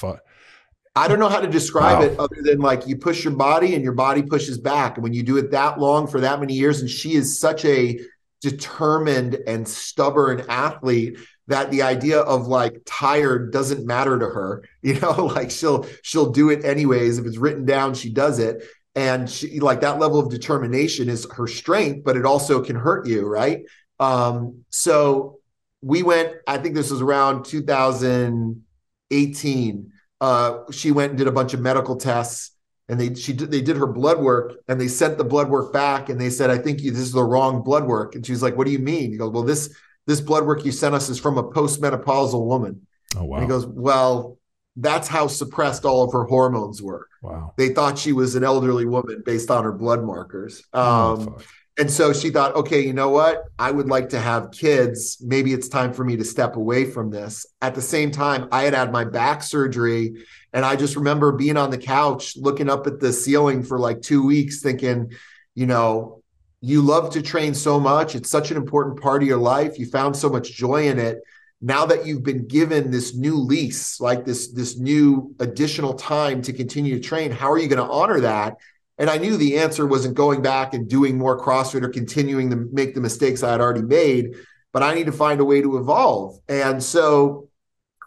I 0.96 1.08
don't 1.08 1.20
know 1.20 1.30
how 1.30 1.40
to 1.40 1.48
describe 1.48 2.00
wow. 2.00 2.06
it 2.06 2.20
other 2.20 2.36
than 2.44 2.60
like 2.60 2.88
you 2.88 2.98
push 2.98 3.24
your 3.24 3.34
body 3.34 3.74
and 3.74 3.84
your 3.84 3.94
body 3.94 4.22
pushes 4.22 4.60
back. 4.60 4.98
And 4.98 5.04
when 5.04 5.14
you 5.14 5.24
do 5.24 5.38
it 5.38 5.50
that 5.52 5.80
long 5.80 6.06
for 6.06 6.22
that 6.22 6.40
many 6.40 6.54
years, 6.54 6.82
and 6.82 6.90
she 6.90 7.14
is 7.14 7.40
such 7.40 7.66
a 7.66 8.00
determined 8.44 9.40
and 9.48 9.68
stubborn 9.68 10.46
athlete 10.50 11.18
that 11.48 11.72
the 11.72 11.82
idea 11.82 12.20
of 12.20 12.46
like 12.48 12.76
tired 12.86 13.52
doesn't 13.54 13.86
matter 13.86 14.20
to 14.20 14.26
her 14.26 14.66
you 14.82 15.00
know 15.00 15.12
like 15.36 15.50
she'll 15.50 15.88
she'll 16.02 16.32
do 16.32 16.50
it 16.50 16.66
anyways 16.66 17.18
if 17.18 17.26
it's 17.26 17.38
written 17.38 17.64
down 17.64 17.94
she 17.94 18.10
does 18.10 18.40
it 18.40 18.62
and 18.96 19.30
she 19.30 19.62
like 19.62 19.80
that 19.80 19.98
level 19.98 20.20
of 20.20 20.30
determination 20.30 21.08
is 21.10 21.26
her 21.32 21.48
strength 21.48 22.04
but 22.04 22.18
it 22.18 22.26
also 22.26 22.62
can 22.62 22.76
hurt 22.76 23.08
you 23.08 23.26
right 23.26 23.62
um 24.02 24.66
so 24.70 25.40
we 25.82 26.04
went 26.04 26.34
i 26.46 26.58
think 26.58 26.76
this 26.76 26.92
was 26.92 27.02
around 27.02 27.46
2018 27.46 29.93
uh 30.24 30.72
she 30.72 30.90
went 30.92 31.10
and 31.12 31.18
did 31.18 31.28
a 31.28 31.32
bunch 31.32 31.54
of 31.54 31.60
medical 31.60 31.98
tests 31.98 32.52
and 32.88 32.98
they 32.98 33.14
she 33.14 33.34
did, 33.34 33.52
they 33.52 33.62
did 33.62 33.76
her 33.76 33.88
blood 33.88 34.20
work 34.20 34.54
and 34.70 34.80
they 34.80 34.88
sent 34.88 35.18
the 35.18 35.24
blood 35.24 35.50
work 35.50 35.74
back 35.74 36.08
and 36.08 36.20
they 36.20 36.30
said 36.30 36.50
I 36.50 36.58
think 36.58 36.82
you, 36.82 36.92
this 36.92 37.02
is 37.02 37.12
the 37.12 37.24
wrong 37.24 37.62
blood 37.62 37.86
work. 37.86 38.16
And 38.16 38.26
she 38.26 38.32
was 38.32 38.42
like 38.42 38.56
what 38.56 38.66
do 38.66 38.72
you 38.72 38.80
mean? 38.80 39.12
He 39.12 39.18
goes 39.18 39.32
well 39.32 39.44
this 39.44 39.76
this 40.08 40.22
blood 40.22 40.46
work 40.46 40.64
you 40.64 40.72
sent 40.72 40.96
us 40.96 41.10
is 41.10 41.20
from 41.20 41.38
a 41.38 41.44
postmenopausal 41.44 42.46
woman. 42.46 42.88
Oh 43.18 43.26
wow. 43.26 43.36
And 43.36 43.44
he 43.44 43.50
goes 43.50 43.66
well 43.66 44.38
that's 44.78 45.08
how 45.08 45.28
suppressed 45.28 45.84
all 45.86 46.04
of 46.04 46.14
her 46.14 46.24
hormones 46.24 46.82
were. 46.82 47.08
Wow. 47.22 47.54
They 47.58 47.70
thought 47.70 48.00
she 48.00 48.14
was 48.14 48.36
an 48.36 48.46
elderly 48.46 48.86
woman 48.86 49.24
based 49.26 49.52
on 49.52 49.66
her 49.66 49.74
blood 49.74 50.04
markers. 50.04 50.64
Oh, 50.74 51.14
um, 51.14 51.36
oh, 51.38 51.42
and 51.78 51.90
so 51.90 52.14
she 52.14 52.30
thought, 52.30 52.56
okay, 52.56 52.82
you 52.82 52.94
know 52.94 53.10
what? 53.10 53.46
I 53.58 53.72
would 53.72 53.88
like 53.88 54.10
to 54.10 54.20
have 54.20 54.52
kids. 54.52 55.18
Maybe 55.22 55.54
it's 55.54 55.68
time 55.68 55.92
for 55.92 56.04
me 56.04 56.16
to 56.18 56.24
step 56.24 56.56
away 56.56 56.86
from 56.86 57.10
this. 57.10 57.48
At 57.62 57.74
the 57.74 57.82
same 57.82 58.12
time, 58.12 58.48
I 58.52 58.62
had 58.64 58.76
had 58.76 58.92
my 58.92 59.06
back 59.06 59.42
surgery. 59.42 60.24
And 60.54 60.64
I 60.64 60.76
just 60.76 60.96
remember 60.96 61.32
being 61.32 61.58
on 61.58 61.72
the 61.72 61.80
couch 61.80 62.38
looking 62.38 62.70
up 62.70 62.86
at 62.86 63.00
the 63.00 63.12
ceiling 63.12 63.64
for 63.64 63.80
like 63.80 64.02
two 64.02 64.24
weeks, 64.24 64.62
thinking, 64.62 65.14
you 65.56 65.66
know, 65.66 66.22
you 66.62 66.84
love 66.84 67.12
to 67.14 67.24
train 67.24 67.56
so 67.56 67.80
much. 67.80 68.14
It's 68.14 68.30
such 68.30 68.52
an 68.52 68.58
important 68.58 69.02
part 69.02 69.24
of 69.24 69.28
your 69.28 69.40
life. 69.40 69.80
You 69.80 69.88
found 69.88 70.16
so 70.16 70.30
much 70.30 70.54
joy 70.54 70.88
in 70.88 71.00
it. 71.00 71.22
now 71.64 71.86
that 71.86 72.06
you've 72.06 72.24
been 72.24 72.46
given 72.46 72.92
this 72.92 73.16
new 73.16 73.36
lease, 73.36 74.00
like 74.02 74.26
this 74.26 74.52
this 74.52 74.78
new 74.78 75.34
additional 75.40 75.94
time 75.94 76.42
to 76.42 76.52
continue 76.52 76.96
to 76.96 77.02
train, 77.02 77.32
how 77.32 77.50
are 77.50 77.58
you 77.58 77.70
going 77.70 77.86
to 77.86 77.92
honor 77.92 78.20
that? 78.20 78.58
And 78.98 79.10
I 79.10 79.18
knew 79.18 79.38
the 79.38 79.58
answer 79.58 79.86
wasn't 79.86 80.16
going 80.16 80.42
back 80.42 80.74
and 80.74 80.88
doing 80.88 81.18
more 81.18 81.40
CrossFit 81.40 81.84
or 81.84 81.90
continuing 81.90 82.50
to 82.52 82.56
make 82.72 82.94
the 82.94 83.02
mistakes 83.02 83.42
I 83.42 83.52
had 83.52 83.62
already 83.62 83.82
made, 83.82 84.36
but 84.72 84.84
I 84.84 84.94
need 84.94 85.08
to 85.08 85.12
find 85.12 85.40
a 85.40 85.46
way 85.46 85.62
to 85.62 85.78
evolve. 85.78 86.40
And 86.48 86.82
so 86.82 87.50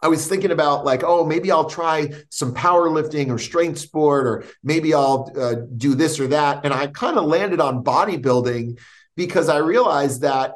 I 0.02 0.08
was 0.08 0.28
thinking 0.28 0.52
about 0.52 0.84
like, 0.84 1.02
oh, 1.04 1.24
maybe 1.24 1.50
I'll 1.50 1.68
try 1.68 2.12
some 2.30 2.54
powerlifting 2.54 3.30
or 3.30 3.38
strength 3.38 3.78
sport, 3.78 4.26
or 4.26 4.44
maybe 4.62 4.94
I'll 4.94 5.32
uh, 5.36 5.54
do 5.76 5.94
this 5.94 6.20
or 6.20 6.28
that. 6.28 6.64
And 6.64 6.72
I 6.72 6.86
kind 6.88 7.18
of 7.18 7.24
landed 7.24 7.60
on 7.60 7.82
bodybuilding 7.82 8.78
because 9.16 9.48
I 9.48 9.58
realized 9.58 10.20
that 10.20 10.52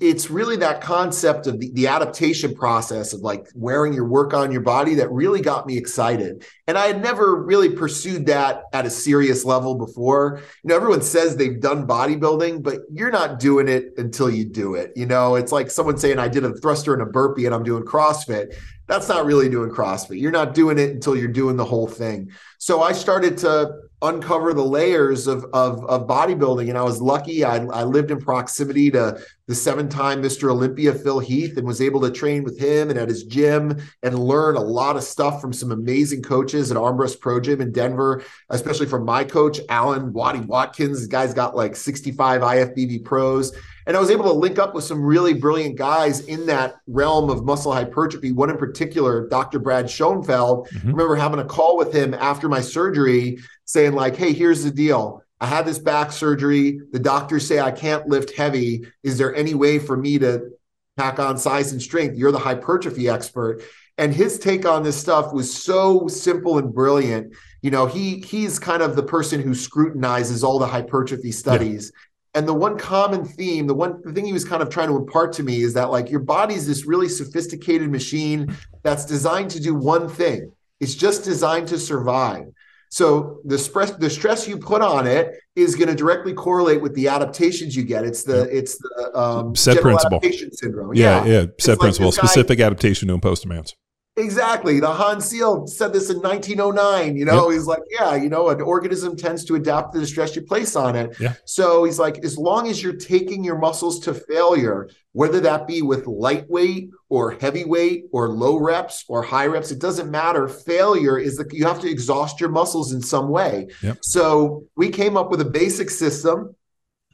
it's 0.00 0.30
really 0.30 0.56
that 0.56 0.80
concept 0.80 1.46
of 1.46 1.60
the, 1.60 1.70
the, 1.72 1.86
adaptation 1.86 2.54
process 2.54 3.12
of 3.12 3.20
like 3.20 3.46
wearing 3.54 3.92
your 3.92 4.06
work 4.06 4.34
on 4.34 4.50
your 4.50 4.60
body 4.60 4.94
that 4.94 5.10
really 5.10 5.40
got 5.40 5.66
me 5.66 5.76
excited. 5.76 6.44
And 6.66 6.78
I 6.78 6.86
had 6.86 7.02
never 7.02 7.42
really 7.42 7.70
pursued 7.70 8.26
that 8.26 8.64
at 8.72 8.86
a 8.86 8.90
serious 8.90 9.44
level 9.44 9.74
before. 9.74 10.40
You 10.62 10.68
know, 10.68 10.76
everyone 10.76 11.02
says 11.02 11.36
they've 11.36 11.60
done 11.60 11.86
bodybuilding, 11.86 12.62
but 12.62 12.80
you're 12.92 13.10
not 13.10 13.38
doing 13.38 13.68
it 13.68 13.94
until 13.96 14.30
you 14.30 14.44
do 14.44 14.74
it. 14.74 14.92
You 14.96 15.06
know, 15.06 15.34
it's 15.34 15.52
like 15.52 15.70
someone 15.70 15.98
saying, 15.98 16.18
I 16.18 16.28
did 16.28 16.44
a 16.44 16.54
thruster 16.54 16.92
and 16.92 17.02
a 17.02 17.06
burpee 17.06 17.46
and 17.46 17.54
I'm 17.54 17.64
doing 17.64 17.84
CrossFit. 17.84 18.54
That's 18.86 19.08
not 19.08 19.24
really 19.24 19.48
doing 19.48 19.70
CrossFit. 19.70 20.20
You're 20.20 20.32
not 20.32 20.54
doing 20.54 20.78
it 20.78 20.90
until 20.90 21.16
you're 21.16 21.28
doing 21.28 21.56
the 21.56 21.64
whole 21.64 21.86
thing. 21.86 22.30
So 22.58 22.82
I 22.82 22.92
started 22.92 23.38
to 23.38 23.72
uncover 24.02 24.52
the 24.52 24.64
layers 24.64 25.26
of, 25.26 25.44
of, 25.52 25.84
of 25.84 26.06
bodybuilding. 26.06 26.68
And 26.68 26.76
I 26.76 26.82
was 26.82 27.00
lucky. 27.00 27.44
I, 27.44 27.64
I 27.66 27.84
lived 27.84 28.10
in 28.10 28.18
proximity 28.18 28.90
to 28.90 29.20
the 29.46 29.54
seven 29.54 29.88
time 29.88 30.22
Mr. 30.22 30.50
Olympia, 30.50 30.92
Phil 30.92 31.20
Heath, 31.20 31.56
and 31.56 31.66
was 31.66 31.80
able 31.80 32.00
to 32.00 32.10
train 32.10 32.42
with 32.42 32.58
him 32.58 32.90
and 32.90 32.98
at 32.98 33.08
his 33.08 33.24
gym 33.24 33.80
and 34.02 34.18
learn 34.18 34.56
a 34.56 34.60
lot 34.60 34.96
of 34.96 35.04
stuff 35.04 35.40
from 35.40 35.52
some 35.52 35.72
amazing 35.72 36.22
coaches 36.22 36.70
at 36.70 36.76
Armbrust 36.76 37.20
Pro 37.20 37.40
Gym 37.40 37.60
in 37.60 37.72
Denver, 37.72 38.24
especially 38.50 38.86
from 38.86 39.04
my 39.04 39.24
coach, 39.24 39.60
Alan 39.68 40.12
Waddy 40.12 40.40
Watkins. 40.40 41.02
The 41.02 41.08
guy's 41.08 41.34
got 41.34 41.56
like 41.56 41.76
65 41.76 42.40
IFBB 42.40 43.04
pros. 43.04 43.52
And 43.86 43.96
I 43.96 44.00
was 44.00 44.10
able 44.10 44.24
to 44.24 44.32
link 44.32 44.58
up 44.58 44.74
with 44.74 44.84
some 44.84 45.02
really 45.02 45.34
brilliant 45.34 45.76
guys 45.76 46.20
in 46.20 46.46
that 46.46 46.76
realm 46.86 47.30
of 47.30 47.44
muscle 47.44 47.72
hypertrophy. 47.72 48.30
One 48.30 48.48
in 48.48 48.56
particular, 48.56 49.28
Dr. 49.28 49.58
Brad 49.58 49.90
Schoenfeld. 49.90 50.68
Mm-hmm. 50.68 50.88
I 50.88 50.90
remember 50.90 51.16
having 51.16 51.40
a 51.40 51.44
call 51.44 51.76
with 51.76 51.92
him 51.92 52.14
after 52.14 52.48
my 52.48 52.60
surgery 52.60 53.38
saying, 53.72 53.94
like, 53.94 54.16
hey, 54.16 54.34
here's 54.34 54.64
the 54.64 54.70
deal. 54.70 55.22
I 55.40 55.46
had 55.46 55.64
this 55.64 55.78
back 55.78 56.12
surgery. 56.12 56.78
The 56.92 56.98
doctors 56.98 57.48
say 57.48 57.58
I 57.58 57.70
can't 57.70 58.06
lift 58.06 58.36
heavy. 58.36 58.86
Is 59.02 59.16
there 59.16 59.34
any 59.34 59.54
way 59.54 59.78
for 59.78 59.96
me 59.96 60.18
to 60.18 60.50
pack 60.98 61.18
on 61.18 61.38
size 61.38 61.72
and 61.72 61.80
strength? 61.80 62.16
You're 62.16 62.32
the 62.32 62.38
hypertrophy 62.38 63.08
expert. 63.08 63.62
And 63.96 64.14
his 64.14 64.38
take 64.38 64.66
on 64.66 64.82
this 64.82 65.00
stuff 65.00 65.32
was 65.32 65.52
so 65.52 66.06
simple 66.06 66.58
and 66.58 66.72
brilliant. 66.72 67.34
You 67.62 67.70
know, 67.70 67.86
he 67.86 68.20
he's 68.20 68.58
kind 68.58 68.82
of 68.82 68.94
the 68.94 69.02
person 69.02 69.40
who 69.40 69.54
scrutinizes 69.54 70.44
all 70.44 70.58
the 70.58 70.66
hypertrophy 70.66 71.32
studies. 71.32 71.90
Yeah. 71.94 72.40
And 72.40 72.48
the 72.48 72.54
one 72.54 72.78
common 72.78 73.24
theme, 73.24 73.66
the 73.66 73.74
one 73.74 74.02
the 74.04 74.12
thing 74.12 74.26
he 74.26 74.32
was 74.32 74.44
kind 74.44 74.62
of 74.62 74.68
trying 74.68 74.88
to 74.88 74.96
impart 74.96 75.32
to 75.34 75.42
me 75.42 75.62
is 75.62 75.74
that 75.74 75.90
like 75.90 76.10
your 76.10 76.20
body's 76.20 76.66
this 76.66 76.84
really 76.84 77.08
sophisticated 77.08 77.90
machine 77.90 78.54
that's 78.82 79.06
designed 79.06 79.50
to 79.50 79.60
do 79.60 79.74
one 79.74 80.08
thing. 80.08 80.52
It's 80.78 80.94
just 80.94 81.24
designed 81.24 81.68
to 81.68 81.78
survive. 81.78 82.46
So 82.92 83.40
the 83.46 83.56
stress 83.56 83.92
the 83.92 84.10
stress 84.10 84.46
you 84.46 84.58
put 84.58 84.82
on 84.82 85.06
it 85.06 85.32
is 85.56 85.76
going 85.76 85.88
to 85.88 85.94
directly 85.94 86.34
correlate 86.34 86.82
with 86.82 86.94
the 86.94 87.08
adaptations 87.08 87.74
you 87.74 87.84
get. 87.84 88.04
It's 88.04 88.22
the 88.22 88.54
it's 88.54 88.76
the 88.76 89.18
um, 89.18 89.56
SAID 89.56 89.80
principle 89.80 90.18
adaptation 90.18 90.52
syndrome. 90.52 90.94
Yeah, 90.94 91.24
yeah, 91.24 91.40
yeah. 91.40 91.46
SAID 91.58 91.78
principle, 91.78 92.12
specific 92.12 92.60
adaptation 92.60 93.08
to 93.08 93.14
impose 93.14 93.40
demands. 93.40 93.74
Exactly. 94.16 94.78
The 94.78 94.92
Hans 94.92 95.32
Selye 95.32 95.66
said 95.66 95.94
this 95.94 96.10
in 96.10 96.18
1909. 96.18 97.16
You 97.16 97.24
know, 97.24 97.48
yep. 97.48 97.56
he's 97.56 97.66
like, 97.66 97.80
yeah, 97.90 98.14
you 98.14 98.28
know, 98.28 98.50
an 98.50 98.60
organism 98.60 99.16
tends 99.16 99.42
to 99.46 99.54
adapt 99.54 99.94
to 99.94 100.00
the 100.00 100.06
stress 100.06 100.36
you 100.36 100.42
place 100.42 100.76
on 100.76 100.96
it. 100.96 101.16
Yeah. 101.18 101.34
So 101.46 101.84
he's 101.84 101.98
like, 101.98 102.22
as 102.22 102.36
long 102.36 102.68
as 102.68 102.82
you're 102.82 102.92
taking 102.92 103.42
your 103.42 103.56
muscles 103.56 104.00
to 104.00 104.12
failure, 104.12 104.90
whether 105.12 105.40
that 105.40 105.66
be 105.66 105.80
with 105.80 106.06
lightweight 106.06 106.90
or 107.08 107.32
heavyweight 107.32 108.04
or 108.12 108.28
low 108.28 108.58
reps 108.58 109.04
or 109.08 109.22
high 109.22 109.46
reps, 109.46 109.70
it 109.70 109.78
doesn't 109.78 110.10
matter. 110.10 110.46
Failure 110.46 111.18
is 111.18 111.38
that 111.38 111.50
you 111.54 111.64
have 111.64 111.80
to 111.80 111.90
exhaust 111.90 112.38
your 112.38 112.50
muscles 112.50 112.92
in 112.92 113.00
some 113.00 113.30
way. 113.30 113.68
Yep. 113.82 113.98
So 114.02 114.64
we 114.76 114.90
came 114.90 115.16
up 115.16 115.30
with 115.30 115.40
a 115.40 115.46
basic 115.46 115.88
system 115.88 116.54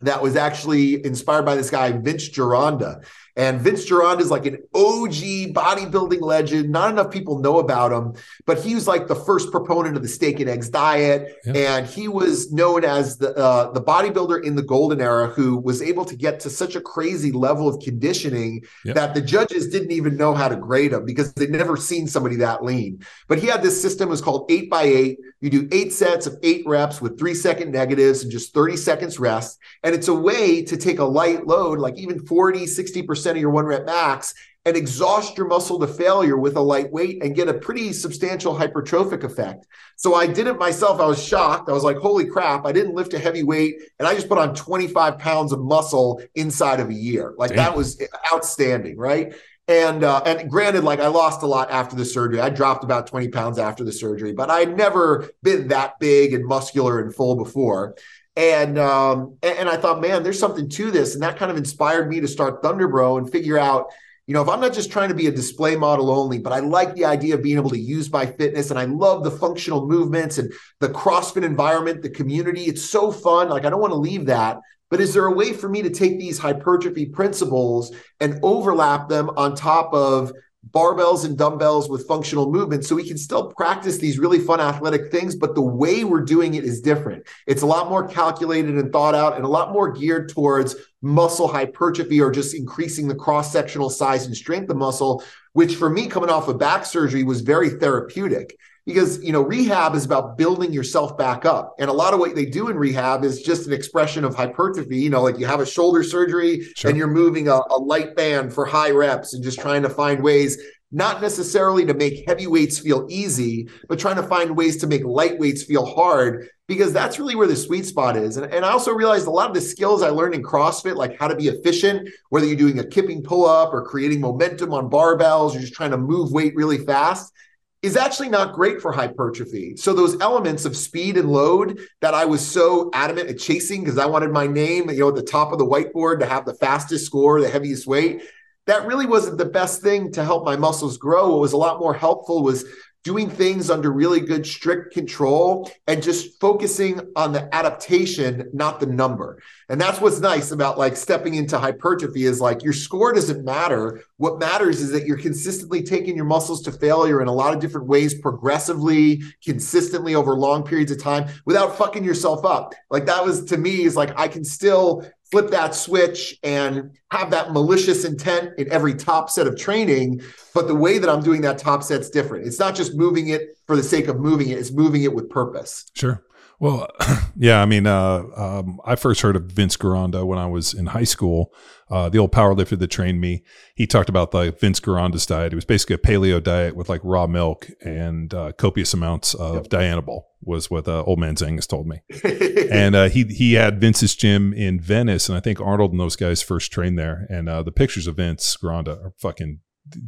that 0.00 0.22
was 0.22 0.36
actually 0.36 1.04
inspired 1.04 1.44
by 1.44 1.54
this 1.54 1.70
guy, 1.70 1.92
Vince 1.92 2.28
Gironda. 2.28 3.04
And 3.38 3.60
Vince 3.60 3.88
Gironda 3.88 4.20
is 4.20 4.32
like 4.32 4.46
an 4.46 4.58
OG 4.74 5.54
bodybuilding 5.54 6.20
legend. 6.20 6.70
Not 6.70 6.90
enough 6.90 7.12
people 7.12 7.38
know 7.38 7.60
about 7.60 7.92
him, 7.92 8.14
but 8.46 8.58
he 8.58 8.74
was 8.74 8.88
like 8.88 9.06
the 9.06 9.14
first 9.14 9.52
proponent 9.52 9.96
of 9.96 10.02
the 10.02 10.08
steak 10.08 10.40
and 10.40 10.50
eggs 10.50 10.68
diet. 10.68 11.36
And 11.46 11.86
he 11.86 12.08
was 12.08 12.52
known 12.52 12.84
as 12.84 13.16
the 13.16 13.34
uh, 13.36 13.70
the 13.70 13.80
bodybuilder 13.80 14.44
in 14.44 14.56
the 14.56 14.62
golden 14.62 15.00
era 15.00 15.28
who 15.28 15.56
was 15.56 15.80
able 15.80 16.04
to 16.04 16.16
get 16.16 16.40
to 16.40 16.50
such 16.50 16.74
a 16.74 16.80
crazy 16.80 17.30
level 17.30 17.68
of 17.68 17.80
conditioning 17.80 18.64
that 18.84 19.14
the 19.14 19.20
judges 19.20 19.68
didn't 19.68 19.92
even 19.92 20.16
know 20.16 20.34
how 20.34 20.48
to 20.48 20.56
grade 20.56 20.92
him 20.92 21.04
because 21.04 21.32
they'd 21.34 21.50
never 21.50 21.76
seen 21.76 22.08
somebody 22.08 22.36
that 22.36 22.64
lean. 22.64 23.04
But 23.28 23.38
he 23.38 23.46
had 23.46 23.62
this 23.62 23.80
system, 23.80 24.08
it 24.08 24.10
was 24.10 24.20
called 24.20 24.50
eight 24.50 24.68
by 24.68 24.82
eight. 24.82 25.18
You 25.40 25.50
do 25.50 25.68
eight 25.70 25.92
sets 25.92 26.26
of 26.26 26.36
eight 26.42 26.66
reps 26.66 27.00
with 27.00 27.16
three 27.16 27.34
second 27.34 27.70
negatives 27.70 28.24
and 28.24 28.32
just 28.32 28.52
30 28.52 28.76
seconds 28.76 29.20
rest. 29.20 29.60
And 29.84 29.94
it's 29.94 30.08
a 30.08 30.14
way 30.14 30.64
to 30.64 30.76
take 30.76 30.98
a 30.98 31.04
light 31.04 31.46
load, 31.46 31.78
like 31.78 31.96
even 31.96 32.26
40, 32.26 32.64
60% 32.66 33.27
of 33.36 33.40
your 33.40 33.50
one 33.50 33.66
rep 33.66 33.86
max 33.86 34.34
and 34.64 34.76
exhaust 34.76 35.36
your 35.38 35.46
muscle 35.46 35.78
to 35.78 35.86
failure 35.86 36.36
with 36.36 36.56
a 36.56 36.60
light 36.60 36.92
weight 36.92 37.22
and 37.22 37.34
get 37.34 37.48
a 37.48 37.54
pretty 37.54 37.92
substantial 37.92 38.54
hypertrophic 38.54 39.24
effect. 39.24 39.66
So 39.96 40.14
I 40.14 40.26
did 40.26 40.46
it 40.46 40.58
myself. 40.58 41.00
I 41.00 41.06
was 41.06 41.22
shocked. 41.22 41.68
I 41.68 41.72
was 41.72 41.84
like, 41.84 41.96
holy 41.96 42.26
crap, 42.26 42.66
I 42.66 42.72
didn't 42.72 42.94
lift 42.94 43.14
a 43.14 43.18
heavy 43.18 43.42
weight 43.42 43.76
and 43.98 44.06
I 44.06 44.14
just 44.14 44.28
put 44.28 44.38
on 44.38 44.54
25 44.54 45.18
pounds 45.18 45.52
of 45.52 45.60
muscle 45.60 46.22
inside 46.34 46.80
of 46.80 46.90
a 46.90 46.94
year. 46.94 47.34
Like 47.38 47.50
Damn. 47.50 47.58
that 47.58 47.76
was 47.76 48.00
outstanding, 48.32 48.98
right? 48.98 49.34
And 49.68 50.02
uh, 50.02 50.22
and 50.24 50.50
granted, 50.50 50.82
like 50.82 50.98
I 50.98 51.08
lost 51.08 51.42
a 51.42 51.46
lot 51.46 51.70
after 51.70 51.94
the 51.94 52.04
surgery. 52.04 52.40
I 52.40 52.48
dropped 52.48 52.84
about 52.84 53.06
20 53.06 53.28
pounds 53.28 53.58
after 53.58 53.84
the 53.84 53.92
surgery, 53.92 54.32
but 54.32 54.50
I'd 54.50 54.74
never 54.74 55.28
been 55.42 55.68
that 55.68 55.98
big 55.98 56.32
and 56.32 56.46
muscular 56.46 57.00
and 57.00 57.14
full 57.14 57.36
before. 57.36 57.94
And 58.38 58.78
um, 58.78 59.36
and 59.42 59.68
I 59.68 59.76
thought, 59.76 60.00
man, 60.00 60.22
there's 60.22 60.38
something 60.38 60.68
to 60.68 60.92
this, 60.92 61.14
and 61.14 61.22
that 61.24 61.36
kind 61.36 61.50
of 61.50 61.56
inspired 61.56 62.08
me 62.08 62.20
to 62.20 62.28
start 62.28 62.62
Thunderbro 62.62 63.18
and 63.18 63.28
figure 63.28 63.58
out, 63.58 63.86
you 64.28 64.34
know, 64.34 64.42
if 64.42 64.48
I'm 64.48 64.60
not 64.60 64.72
just 64.72 64.92
trying 64.92 65.08
to 65.08 65.14
be 65.16 65.26
a 65.26 65.32
display 65.32 65.74
model 65.74 66.08
only, 66.08 66.38
but 66.38 66.52
I 66.52 66.60
like 66.60 66.94
the 66.94 67.04
idea 67.04 67.34
of 67.34 67.42
being 67.42 67.56
able 67.56 67.70
to 67.70 67.78
use 67.78 68.12
my 68.12 68.26
fitness, 68.26 68.70
and 68.70 68.78
I 68.78 68.84
love 68.84 69.24
the 69.24 69.32
functional 69.32 69.88
movements 69.88 70.38
and 70.38 70.52
the 70.78 70.88
CrossFit 70.88 71.42
environment, 71.42 72.00
the 72.00 72.10
community. 72.10 72.66
It's 72.66 72.84
so 72.84 73.10
fun. 73.10 73.48
Like 73.48 73.64
I 73.64 73.70
don't 73.70 73.80
want 73.80 73.92
to 73.92 73.98
leave 73.98 74.26
that. 74.26 74.60
But 74.88 75.00
is 75.00 75.12
there 75.14 75.26
a 75.26 75.34
way 75.34 75.52
for 75.52 75.68
me 75.68 75.82
to 75.82 75.90
take 75.90 76.20
these 76.20 76.38
hypertrophy 76.38 77.06
principles 77.06 77.92
and 78.20 78.38
overlap 78.44 79.08
them 79.08 79.30
on 79.36 79.56
top 79.56 79.92
of 79.92 80.32
barbells 80.70 81.24
and 81.24 81.38
dumbbells 81.38 81.88
with 81.88 82.06
functional 82.06 82.50
movement 82.50 82.84
so 82.84 82.96
we 82.96 83.06
can 83.06 83.16
still 83.16 83.52
practice 83.52 83.98
these 83.98 84.18
really 84.18 84.38
fun 84.38 84.60
athletic 84.60 85.10
things 85.10 85.34
but 85.34 85.54
the 85.54 85.62
way 85.62 86.04
we're 86.04 86.20
doing 86.20 86.54
it 86.54 86.64
is 86.64 86.80
different. 86.80 87.24
It's 87.46 87.62
a 87.62 87.66
lot 87.66 87.88
more 87.88 88.06
calculated 88.06 88.76
and 88.76 88.92
thought 88.92 89.14
out 89.14 89.36
and 89.36 89.44
a 89.44 89.48
lot 89.48 89.72
more 89.72 89.90
geared 89.90 90.28
towards 90.28 90.76
muscle 91.00 91.48
hypertrophy 91.48 92.20
or 92.20 92.30
just 92.30 92.54
increasing 92.54 93.08
the 93.08 93.14
cross 93.14 93.52
sectional 93.52 93.88
size 93.88 94.26
and 94.26 94.36
strength 94.36 94.68
of 94.68 94.76
muscle 94.76 95.22
which 95.52 95.76
for 95.76 95.88
me 95.88 96.06
coming 96.06 96.30
off 96.30 96.48
of 96.48 96.58
back 96.58 96.84
surgery 96.84 97.22
was 97.22 97.40
very 97.40 97.70
therapeutic 97.70 98.58
because 98.88 99.22
you 99.22 99.32
know 99.32 99.42
rehab 99.42 99.94
is 99.94 100.06
about 100.06 100.38
building 100.38 100.72
yourself 100.72 101.16
back 101.18 101.44
up. 101.44 101.74
And 101.78 101.90
a 101.90 101.92
lot 101.92 102.14
of 102.14 102.20
what 102.20 102.34
they 102.34 102.46
do 102.46 102.70
in 102.70 102.76
rehab 102.76 103.22
is 103.22 103.42
just 103.42 103.66
an 103.66 103.74
expression 103.74 104.24
of 104.24 104.34
hypertrophy. 104.34 104.96
You 104.96 105.10
know 105.10 105.22
like 105.22 105.38
you 105.38 105.44
have 105.44 105.60
a 105.60 105.66
shoulder 105.66 106.02
surgery 106.02 106.66
sure. 106.74 106.88
and 106.88 106.96
you're 106.96 107.06
moving 107.06 107.48
a, 107.48 107.60
a 107.70 107.76
light 107.76 108.16
band 108.16 108.54
for 108.54 108.64
high 108.64 108.90
reps 108.90 109.34
and 109.34 109.44
just 109.44 109.60
trying 109.60 109.82
to 109.82 109.90
find 109.90 110.22
ways 110.22 110.56
not 110.90 111.20
necessarily 111.20 111.84
to 111.84 111.92
make 111.92 112.26
heavyweights 112.26 112.78
feel 112.78 113.06
easy 113.10 113.68
but 113.90 113.98
trying 113.98 114.16
to 114.16 114.22
find 114.22 114.56
ways 114.56 114.78
to 114.78 114.86
make 114.86 115.02
lightweights 115.02 115.66
feel 115.66 115.84
hard 115.84 116.48
because 116.66 116.94
that's 116.94 117.18
really 117.18 117.34
where 117.34 117.46
the 117.46 117.54
sweet 117.54 117.84
spot 117.84 118.16
is. 118.16 118.38
And, 118.38 118.50
and 118.50 118.64
i 118.64 118.70
also 118.70 118.94
realized 118.94 119.26
a 119.26 119.30
lot 119.30 119.50
of 119.50 119.54
the 119.54 119.60
skills 119.60 120.02
i 120.02 120.08
learned 120.08 120.34
in 120.34 120.42
crossfit 120.42 120.96
like 120.96 121.18
how 121.18 121.28
to 121.28 121.36
be 121.36 121.48
efficient 121.48 122.08
whether 122.30 122.46
you're 122.46 122.56
doing 122.56 122.78
a 122.78 122.86
kipping 122.86 123.22
pull-up 123.22 123.74
or 123.74 123.84
creating 123.84 124.22
momentum 124.22 124.72
on 124.72 124.88
barbells 124.88 125.54
or 125.54 125.60
just 125.60 125.74
trying 125.74 125.90
to 125.90 125.98
move 125.98 126.32
weight 126.32 126.56
really 126.56 126.78
fast 126.78 127.34
is 127.82 127.96
actually 127.96 128.28
not 128.28 128.54
great 128.54 128.80
for 128.80 128.90
hypertrophy. 128.90 129.76
So 129.76 129.92
those 129.92 130.20
elements 130.20 130.64
of 130.64 130.76
speed 130.76 131.16
and 131.16 131.30
load 131.30 131.78
that 132.00 132.12
I 132.12 132.24
was 132.24 132.44
so 132.44 132.90
adamant 132.92 133.28
at 133.28 133.38
chasing 133.38 133.84
because 133.84 133.98
I 133.98 134.06
wanted 134.06 134.32
my 134.32 134.48
name, 134.48 134.90
you 134.90 134.98
know, 134.98 135.08
at 135.10 135.14
the 135.14 135.22
top 135.22 135.52
of 135.52 135.58
the 135.58 135.66
whiteboard 135.66 136.18
to 136.20 136.26
have 136.26 136.44
the 136.44 136.54
fastest 136.54 137.06
score, 137.06 137.40
the 137.40 137.48
heaviest 137.48 137.86
weight, 137.86 138.22
that 138.66 138.86
really 138.86 139.06
wasn't 139.06 139.38
the 139.38 139.44
best 139.44 139.80
thing 139.80 140.12
to 140.12 140.24
help 140.24 140.44
my 140.44 140.56
muscles 140.56 140.98
grow. 140.98 141.30
What 141.30 141.40
was 141.40 141.52
a 141.52 141.56
lot 141.56 141.78
more 141.78 141.94
helpful 141.94 142.42
was 142.42 142.64
doing 143.08 143.30
things 143.30 143.70
under 143.70 143.90
really 143.90 144.20
good 144.20 144.46
strict 144.46 144.92
control 144.92 145.70
and 145.86 146.02
just 146.02 146.38
focusing 146.38 147.00
on 147.16 147.32
the 147.32 147.48
adaptation 147.54 148.46
not 148.52 148.80
the 148.80 148.84
number. 148.86 149.40
And 149.70 149.80
that's 149.80 149.98
what's 149.98 150.20
nice 150.20 150.50
about 150.50 150.76
like 150.76 150.94
stepping 150.94 151.34
into 151.34 151.58
hypertrophy 151.58 152.26
is 152.26 152.38
like 152.38 152.62
your 152.62 152.74
score 152.74 153.14
doesn't 153.14 153.46
matter. 153.46 154.02
What 154.18 154.38
matters 154.38 154.82
is 154.82 154.90
that 154.90 155.06
you're 155.06 155.16
consistently 155.16 155.82
taking 155.82 156.16
your 156.16 156.26
muscles 156.26 156.60
to 156.64 156.70
failure 156.70 157.22
in 157.22 157.28
a 157.28 157.32
lot 157.32 157.54
of 157.54 157.60
different 157.60 157.86
ways 157.86 158.12
progressively 158.12 159.22
consistently 159.42 160.14
over 160.14 160.34
long 160.34 160.62
periods 160.62 160.92
of 160.92 161.02
time 161.02 161.30
without 161.46 161.78
fucking 161.78 162.04
yourself 162.04 162.44
up. 162.44 162.74
Like 162.90 163.06
that 163.06 163.24
was 163.24 163.46
to 163.46 163.56
me 163.56 163.84
is 163.84 163.96
like 163.96 164.18
i 164.18 164.28
can 164.28 164.44
still 164.44 165.02
flip 165.30 165.50
that 165.50 165.74
switch 165.74 166.38
and 166.42 166.90
have 167.10 167.30
that 167.30 167.52
malicious 167.52 168.04
intent 168.04 168.50
in 168.58 168.70
every 168.72 168.94
top 168.94 169.30
set 169.30 169.46
of 169.46 169.58
training. 169.58 170.22
But 170.54 170.68
the 170.68 170.74
way 170.74 170.98
that 170.98 171.08
I'm 171.08 171.22
doing 171.22 171.42
that 171.42 171.58
top 171.58 171.82
set's 171.82 172.10
different. 172.10 172.46
It's 172.46 172.58
not 172.58 172.74
just 172.74 172.94
moving 172.94 173.28
it 173.28 173.58
for 173.66 173.76
the 173.76 173.82
sake 173.82 174.08
of 174.08 174.18
moving 174.18 174.48
it, 174.48 174.58
it's 174.58 174.72
moving 174.72 175.02
it 175.02 175.14
with 175.14 175.28
purpose. 175.28 175.90
Sure. 175.94 176.22
Well, 176.60 176.88
yeah, 177.36 177.62
I 177.62 177.66
mean, 177.66 177.86
uh, 177.86 178.24
um, 178.36 178.80
I 178.84 178.96
first 178.96 179.20
heard 179.20 179.36
of 179.36 179.44
Vince 179.44 179.76
Gironda 179.76 180.26
when 180.26 180.38
I 180.38 180.46
was 180.46 180.74
in 180.74 180.86
high 180.86 181.04
school. 181.04 181.52
Uh, 181.90 182.08
the 182.08 182.18
old 182.18 182.32
powerlifter 182.32 182.78
that 182.78 182.88
trained 182.88 183.20
me, 183.20 183.44
he 183.74 183.86
talked 183.86 184.08
about 184.08 184.32
the 184.32 184.50
Vince 184.52 184.80
Gironda's 184.80 185.24
diet. 185.24 185.52
It 185.52 185.56
was 185.56 185.64
basically 185.64 185.94
a 185.94 185.98
paleo 185.98 186.42
diet 186.42 186.76
with 186.76 186.88
like 186.88 187.00
raw 187.04 187.26
milk 187.26 187.68
and 187.82 188.34
uh, 188.34 188.52
copious 188.52 188.92
amounts 188.92 189.34
of 189.34 189.54
yep. 189.54 189.66
Dianabol 189.68 190.22
was 190.42 190.70
what 190.70 190.86
uh, 190.88 191.02
old 191.04 191.18
man 191.18 191.36
Zangus 191.36 191.66
told 191.66 191.86
me. 191.86 192.02
and 192.70 192.94
uh, 192.94 193.08
he 193.08 193.24
he 193.24 193.54
had 193.54 193.80
Vince's 193.80 194.14
gym 194.14 194.52
in 194.52 194.80
Venice, 194.80 195.28
and 195.28 195.38
I 195.38 195.40
think 195.40 195.60
Arnold 195.60 195.92
and 195.92 196.00
those 196.00 196.16
guys 196.16 196.42
first 196.42 196.72
trained 196.72 196.98
there. 196.98 197.26
And 197.30 197.48
uh, 197.48 197.62
the 197.62 197.72
pictures 197.72 198.06
of 198.06 198.16
Vince 198.16 198.56
Gironda 198.56 199.02
are 199.02 199.12
fucking 199.18 199.60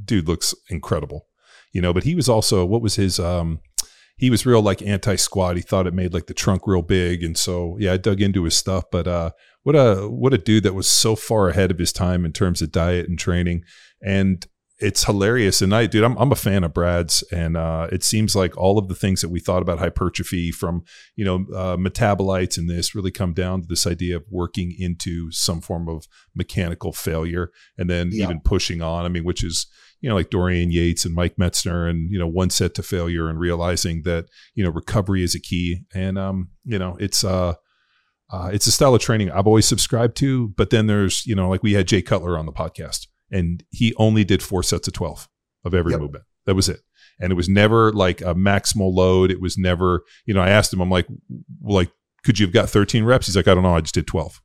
dude 0.05 0.29
looks 0.29 0.55
incredible, 0.69 1.27
you 1.73 1.81
know. 1.81 1.93
But 1.93 2.05
he 2.05 2.15
was 2.15 2.29
also 2.29 2.65
what 2.67 2.83
was 2.83 2.97
his 2.97 3.19
um 3.19 3.61
he 4.21 4.29
was 4.29 4.45
real 4.45 4.61
like 4.61 4.83
anti 4.83 5.17
squat. 5.17 5.57
He 5.57 5.63
thought 5.63 5.87
it 5.87 5.95
made 5.95 6.13
like 6.13 6.27
the 6.27 6.35
trunk 6.35 6.67
real 6.67 6.83
big, 6.83 7.25
and 7.25 7.39
so 7.39 7.79
yeah, 7.81 7.95
I 7.95 7.97
dug 7.97 8.21
into 8.21 8.45
his 8.45 8.55
stuff. 8.55 8.85
But 8.93 9.09
uh, 9.09 9.31
what 9.63 9.75
a 9.75 10.07
what 10.11 10.35
a 10.35 10.39
dude 10.39 10.65
that 10.65 10.75
was 10.75 10.87
so 10.87 11.17
far 11.17 11.49
ahead 11.49 11.71
of 11.71 11.79
his 11.79 11.91
time 11.91 12.27
in 12.27 12.35
terms 12.35 12.61
of 12.61 12.71
diet 12.71 13.09
and 13.09 13.19
training, 13.19 13.65
and 14.03 14.47
it's 14.79 15.05
hilarious. 15.05 15.63
And 15.63 15.75
I, 15.75 15.87
dude, 15.87 16.05
I'm 16.05 16.19
I'm 16.19 16.33
a 16.33 16.37
fan 16.37 16.65
of 16.65 16.75
Brad's, 16.75 17.25
and 17.33 17.57
uh, 17.57 17.89
it 17.91 18.05
seems 18.05 18.37
like 18.37 18.55
all 18.59 18.77
of 18.77 18.89
the 18.89 18.95
things 18.95 19.23
that 19.23 19.31
we 19.31 19.41
thought 19.41 19.63
about 19.63 19.79
hypertrophy, 19.79 20.53
from 20.53 20.85
you 21.17 21.25
know 21.25 21.47
uh, 21.57 21.79
metabolites 21.79 22.59
and 22.59 22.69
this, 22.69 22.95
really 22.95 23.11
come 23.11 23.33
down 23.33 23.63
to 23.63 23.69
this 23.69 23.87
idea 23.87 24.17
of 24.17 24.25
working 24.29 24.77
into 24.79 25.33
some 25.33 25.63
form 25.63 25.89
of 25.89 26.07
mechanical 26.35 26.93
failure, 26.93 27.51
and 27.79 27.89
then 27.89 28.11
yeah. 28.13 28.25
even 28.25 28.41
pushing 28.41 28.83
on. 28.83 29.07
I 29.07 29.09
mean, 29.09 29.25
which 29.25 29.43
is 29.43 29.67
you 30.01 30.09
know, 30.09 30.15
like 30.15 30.31
Dorian 30.31 30.71
Yates 30.71 31.05
and 31.05 31.15
Mike 31.15 31.37
Mentzer 31.37 31.89
and, 31.89 32.11
you 32.11 32.19
know, 32.19 32.27
one 32.27 32.51
set 32.51 32.75
to 32.75 32.83
failure 32.83 33.29
and 33.29 33.39
realizing 33.39 34.03
that, 34.03 34.27
you 34.55 34.65
know, 34.65 34.71
recovery 34.71 35.23
is 35.23 35.35
a 35.35 35.41
key. 35.41 35.85
And, 35.95 36.19
um, 36.19 36.51
you 36.65 36.79
know, 36.79 36.97
it's, 36.99 37.23
uh, 37.23 37.55
uh, 38.33 38.51
it's 38.53 38.67
a 38.67 38.73
style 38.73 38.95
of 38.95 39.01
training 39.01 39.31
I've 39.31 39.47
always 39.47 39.67
subscribed 39.67 40.17
to, 40.19 40.49
but 40.49 40.71
then 40.71 40.87
there's, 40.87 41.27
you 41.27 41.35
know, 41.35 41.49
like 41.49 41.63
we 41.63 41.75
had 41.75 41.89
Jay 41.89 42.01
Cutler 42.01 42.39
on 42.39 42.47
the 42.47 42.53
podcast 42.53 43.09
and 43.31 43.63
he 43.71 43.95
only 43.97 44.25
did 44.25 44.43
four 44.43 44.63
sets 44.63 44.89
of 44.89 44.95
12 44.95 45.29
of 45.65 45.75
every 45.75 45.93
yep. 45.93 46.01
movement. 46.01 46.25
That 46.47 46.55
was 46.55 46.69
it. 46.69 46.81
And 47.21 47.31
it 47.31 47.37
was 47.37 47.49
never 47.49 47.93
like 47.93 48.23
a 48.23 48.35
maximal 48.35 48.95
load. 48.95 49.31
It 49.31 49.41
was 49.41 49.59
never, 49.59 50.05
you 50.25 50.33
know, 50.33 50.41
I 50.41 50.49
asked 50.49 50.73
him, 50.73 50.81
I'm 50.81 50.91
like, 50.91 51.07
well, 51.61 51.75
like, 51.77 51.91
could 52.25 52.39
you 52.39 52.47
have 52.47 52.55
got 52.55 52.71
13 52.71 53.05
reps? 53.05 53.27
He's 53.27 53.37
like, 53.37 53.49
I 53.49 53.55
don't 53.55 53.63
know. 53.63 53.75
I 53.75 53.81
just 53.81 53.95
did 53.95 54.07
12. 54.07 54.41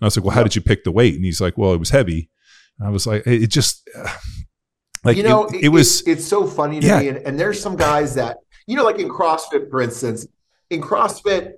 And 0.00 0.04
I 0.04 0.06
was 0.06 0.16
like, 0.16 0.24
well, 0.24 0.34
how 0.34 0.42
did 0.42 0.54
you 0.54 0.62
pick 0.62 0.84
the 0.84 0.92
weight? 0.92 1.14
And 1.14 1.24
he's 1.24 1.40
like, 1.40 1.58
well, 1.58 1.72
it 1.72 1.78
was 1.78 1.90
heavy. 1.90 2.30
And 2.78 2.86
I 2.86 2.90
was 2.90 3.06
like, 3.06 3.26
it 3.26 3.48
just, 3.48 3.88
uh, 3.96 4.14
like 5.04 5.16
you 5.16 5.22
know, 5.22 5.46
it, 5.46 5.64
it 5.64 5.68
was. 5.68 6.02
It, 6.02 6.12
it's 6.12 6.26
so 6.26 6.46
funny 6.46 6.80
to 6.80 6.86
yeah. 6.86 7.00
me, 7.00 7.08
and, 7.08 7.18
and 7.18 7.38
there's 7.38 7.60
some 7.60 7.76
guys 7.76 8.14
that 8.14 8.38
you 8.66 8.76
know, 8.76 8.84
like 8.84 8.98
in 8.98 9.08
CrossFit, 9.08 9.70
for 9.70 9.80
instance, 9.80 10.26
in 10.70 10.80
CrossFit, 10.80 11.54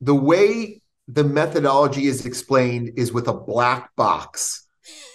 the 0.00 0.14
way 0.14 0.82
the 1.08 1.24
methodology 1.24 2.06
is 2.06 2.26
explained 2.26 2.92
is 2.96 3.12
with 3.12 3.28
a 3.28 3.32
black 3.32 3.94
box. 3.96 4.66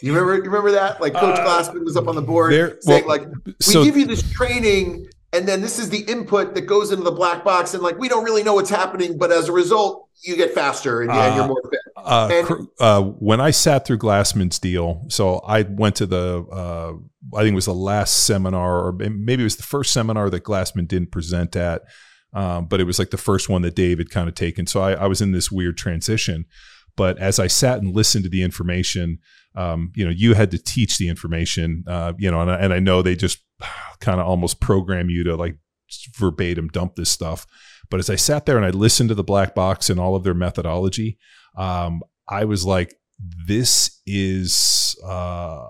You 0.01 0.13
remember? 0.13 0.35
You 0.35 0.43
remember 0.43 0.71
that? 0.71 0.99
Like 0.99 1.13
Coach 1.13 1.37
uh, 1.37 1.45
Glassman 1.45 1.83
was 1.83 1.95
up 1.95 2.07
on 2.07 2.15
the 2.15 2.21
board 2.21 2.51
saying, 2.51 2.75
well, 2.85 3.07
like, 3.07 3.27
we 3.45 3.53
so, 3.59 3.83
give 3.83 3.95
you 3.95 4.05
this 4.05 4.29
training, 4.31 5.07
and 5.33 5.47
then 5.47 5.61
this 5.61 5.79
is 5.79 5.89
the 5.89 6.01
input 6.01 6.55
that 6.55 6.61
goes 6.61 6.91
into 6.91 7.03
the 7.03 7.11
black 7.11 7.43
box, 7.43 7.73
and 7.73 7.81
like 7.81 7.97
we 7.97 8.09
don't 8.09 8.23
really 8.23 8.43
know 8.43 8.55
what's 8.55 8.69
happening, 8.69 9.17
but 9.17 9.31
as 9.31 9.49
a 9.49 9.51
result, 9.51 10.09
you 10.23 10.35
get 10.35 10.53
faster 10.53 11.01
and, 11.01 11.11
uh, 11.11 11.15
and 11.15 11.35
you're 11.35 11.47
more 11.47 11.61
fit. 11.69 11.79
Uh, 11.97 12.29
and, 12.31 12.67
uh, 12.79 13.01
when 13.01 13.39
I 13.39 13.51
sat 13.51 13.85
through 13.85 13.99
Glassman's 13.99 14.59
deal, 14.59 15.05
so 15.07 15.39
I 15.39 15.63
went 15.63 15.95
to 15.97 16.05
the, 16.05 16.45
uh, 16.51 16.93
I 17.37 17.41
think 17.41 17.53
it 17.53 17.55
was 17.55 17.65
the 17.65 17.73
last 17.73 18.25
seminar, 18.25 18.85
or 18.85 18.91
maybe 18.93 19.41
it 19.41 19.43
was 19.43 19.57
the 19.57 19.63
first 19.63 19.93
seminar 19.93 20.29
that 20.29 20.43
Glassman 20.43 20.87
didn't 20.87 21.11
present 21.11 21.55
at, 21.55 21.83
um, 22.33 22.65
but 22.65 22.79
it 22.79 22.85
was 22.85 22.99
like 22.99 23.11
the 23.11 23.17
first 23.17 23.49
one 23.49 23.61
that 23.63 23.75
Dave 23.75 23.97
had 23.97 24.09
kind 24.09 24.27
of 24.27 24.35
taken. 24.35 24.67
So 24.67 24.81
I, 24.81 24.93
I 24.93 25.07
was 25.07 25.21
in 25.21 25.31
this 25.31 25.51
weird 25.51 25.77
transition. 25.77 26.45
But 26.97 27.17
as 27.19 27.39
I 27.39 27.47
sat 27.47 27.81
and 27.81 27.95
listened 27.95 28.25
to 28.25 28.29
the 28.29 28.43
information, 28.43 29.19
um, 29.55 29.91
you 29.95 30.05
know, 30.05 30.11
you 30.11 30.33
had 30.33 30.51
to 30.51 30.57
teach 30.57 30.97
the 30.97 31.09
information, 31.09 31.83
uh, 31.87 32.13
you 32.17 32.31
know, 32.31 32.41
and, 32.41 32.49
and 32.49 32.73
I 32.73 32.79
know 32.79 33.01
they 33.01 33.15
just 33.15 33.39
kind 33.99 34.19
of 34.19 34.27
almost 34.27 34.61
program 34.61 35.09
you 35.09 35.23
to 35.25 35.35
like 35.35 35.57
verbatim 36.17 36.69
dump 36.69 36.95
this 36.95 37.09
stuff. 37.09 37.45
But 37.89 37.99
as 37.99 38.09
I 38.09 38.15
sat 38.15 38.45
there 38.45 38.57
and 38.57 38.65
I 38.65 38.69
listened 38.69 39.09
to 39.09 39.15
the 39.15 39.23
black 39.23 39.53
box 39.53 39.89
and 39.89 39.99
all 39.99 40.15
of 40.15 40.23
their 40.23 40.33
methodology, 40.33 41.17
um, 41.57 42.01
I 42.29 42.45
was 42.45 42.65
like, 42.65 42.95
this 43.45 44.01
is 44.05 44.95
uh, 45.05 45.67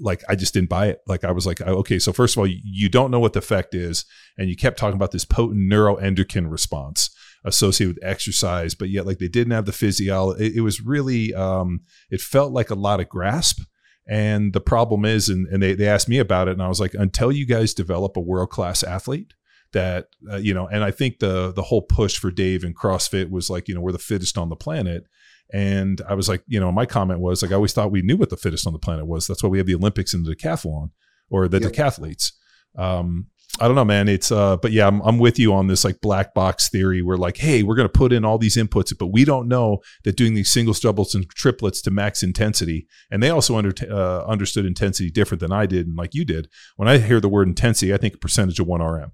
like 0.00 0.22
I 0.28 0.34
just 0.34 0.52
didn't 0.52 0.68
buy 0.68 0.88
it. 0.88 1.00
Like 1.06 1.24
I 1.24 1.30
was 1.30 1.46
like, 1.46 1.60
okay, 1.60 1.98
so 2.00 2.12
first 2.12 2.34
of 2.34 2.40
all, 2.40 2.46
you 2.46 2.88
don't 2.88 3.12
know 3.12 3.20
what 3.20 3.32
the 3.32 3.38
effect 3.38 3.74
is, 3.74 4.04
and 4.36 4.48
you 4.48 4.56
kept 4.56 4.78
talking 4.78 4.96
about 4.96 5.12
this 5.12 5.24
potent 5.24 5.70
neuroendocrine 5.70 6.50
response 6.50 7.10
associated 7.44 7.96
with 7.96 8.04
exercise, 8.04 8.74
but 8.74 8.90
yet 8.90 9.06
like 9.06 9.18
they 9.18 9.28
didn't 9.28 9.52
have 9.52 9.66
the 9.66 9.72
physiology. 9.72 10.46
It, 10.46 10.56
it 10.56 10.60
was 10.62 10.80
really, 10.80 11.34
um, 11.34 11.80
it 12.10 12.20
felt 12.20 12.52
like 12.52 12.70
a 12.70 12.74
lot 12.74 13.00
of 13.00 13.08
grasp. 13.08 13.60
And 14.06 14.52
the 14.52 14.60
problem 14.60 15.04
is, 15.04 15.28
and, 15.28 15.46
and 15.48 15.62
they, 15.62 15.74
they 15.74 15.88
asked 15.88 16.08
me 16.08 16.18
about 16.18 16.48
it, 16.48 16.52
and 16.52 16.62
I 16.62 16.68
was 16.68 16.80
like, 16.80 16.94
until 16.94 17.32
you 17.32 17.46
guys 17.46 17.72
develop 17.72 18.16
a 18.16 18.20
world 18.20 18.50
class 18.50 18.82
athlete, 18.82 19.32
that 19.74 20.06
uh, 20.32 20.36
you 20.36 20.54
know 20.54 20.66
and 20.68 20.82
i 20.82 20.90
think 20.90 21.18
the 21.18 21.52
the 21.52 21.62
whole 21.62 21.82
push 21.82 22.16
for 22.16 22.30
dave 22.30 22.64
and 22.64 22.76
crossfit 22.76 23.28
was 23.28 23.50
like 23.50 23.68
you 23.68 23.74
know 23.74 23.80
we're 23.80 23.92
the 23.92 23.98
fittest 23.98 24.38
on 24.38 24.48
the 24.48 24.56
planet 24.56 25.04
and 25.52 26.00
i 26.08 26.14
was 26.14 26.28
like 26.28 26.42
you 26.46 26.58
know 26.58 26.72
my 26.72 26.86
comment 26.86 27.20
was 27.20 27.42
like 27.42 27.52
i 27.52 27.54
always 27.54 27.74
thought 27.74 27.90
we 27.90 28.00
knew 28.00 28.16
what 28.16 28.30
the 28.30 28.36
fittest 28.36 28.66
on 28.66 28.72
the 28.72 28.78
planet 28.78 29.06
was 29.06 29.26
that's 29.26 29.42
why 29.42 29.48
we 29.48 29.58
have 29.58 29.66
the 29.66 29.74
olympics 29.74 30.14
and 30.14 30.24
the 30.24 30.34
decathlon 30.34 30.90
or 31.28 31.46
the 31.48 31.60
yep. 31.60 31.70
decathletes 31.70 32.32
um 32.78 33.26
I 33.60 33.66
don't 33.66 33.76
know, 33.76 33.84
man. 33.84 34.08
It's 34.08 34.32
uh, 34.32 34.56
but 34.56 34.72
yeah, 34.72 34.88
I'm, 34.88 35.00
I'm 35.02 35.18
with 35.18 35.38
you 35.38 35.54
on 35.54 35.68
this 35.68 35.84
like 35.84 36.00
black 36.00 36.34
box 36.34 36.68
theory. 36.68 37.02
Where 37.02 37.16
like, 37.16 37.36
hey, 37.36 37.62
we're 37.62 37.76
to 37.76 37.88
put 37.88 38.12
in 38.12 38.24
all 38.24 38.36
these 38.36 38.56
inputs, 38.56 38.92
but 38.98 39.06
we 39.06 39.24
don't 39.24 39.46
know 39.46 39.78
that 40.02 40.16
doing 40.16 40.34
these 40.34 40.52
singles, 40.52 40.80
doubles, 40.80 41.14
and 41.14 41.28
triplets 41.30 41.80
to 41.82 41.90
max 41.90 42.22
intensity. 42.22 42.88
And 43.10 43.22
they 43.22 43.30
also 43.30 43.56
under, 43.56 43.72
uh, 43.88 44.24
understood 44.26 44.66
intensity 44.66 45.10
different 45.10 45.40
than 45.40 45.52
I 45.52 45.66
did, 45.66 45.86
and 45.86 45.96
like 45.96 46.14
you 46.14 46.24
did. 46.24 46.48
When 46.76 46.88
I 46.88 46.98
hear 46.98 47.20
the 47.20 47.28
word 47.28 47.46
intensity, 47.46 47.94
I 47.94 47.96
think 47.96 48.20
percentage 48.20 48.58
of 48.58 48.66
one 48.66 48.82
RM 48.82 49.12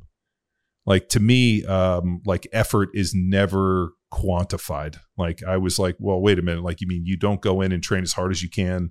like 0.87 1.09
to 1.09 1.21
me 1.21 1.65
um 1.67 2.21
like 2.25 2.49
effort 2.53 2.89
is 2.95 3.13
never 3.15 3.93
quantified 4.13 4.97
like 5.17 5.43
i 5.45 5.57
was 5.57 5.79
like 5.79 5.95
well 5.99 6.21
wait 6.21 6.39
a 6.39 6.43
minute 6.43 6.65
like 6.65 6.81
you 6.81 6.87
mean 6.87 7.05
you 7.05 7.17
don't 7.17 7.41
go 7.41 7.61
in 7.61 7.71
and 7.71 7.83
train 7.83 8.03
as 8.03 8.13
hard 8.13 8.31
as 8.33 8.43
you 8.43 8.51
can 8.51 8.91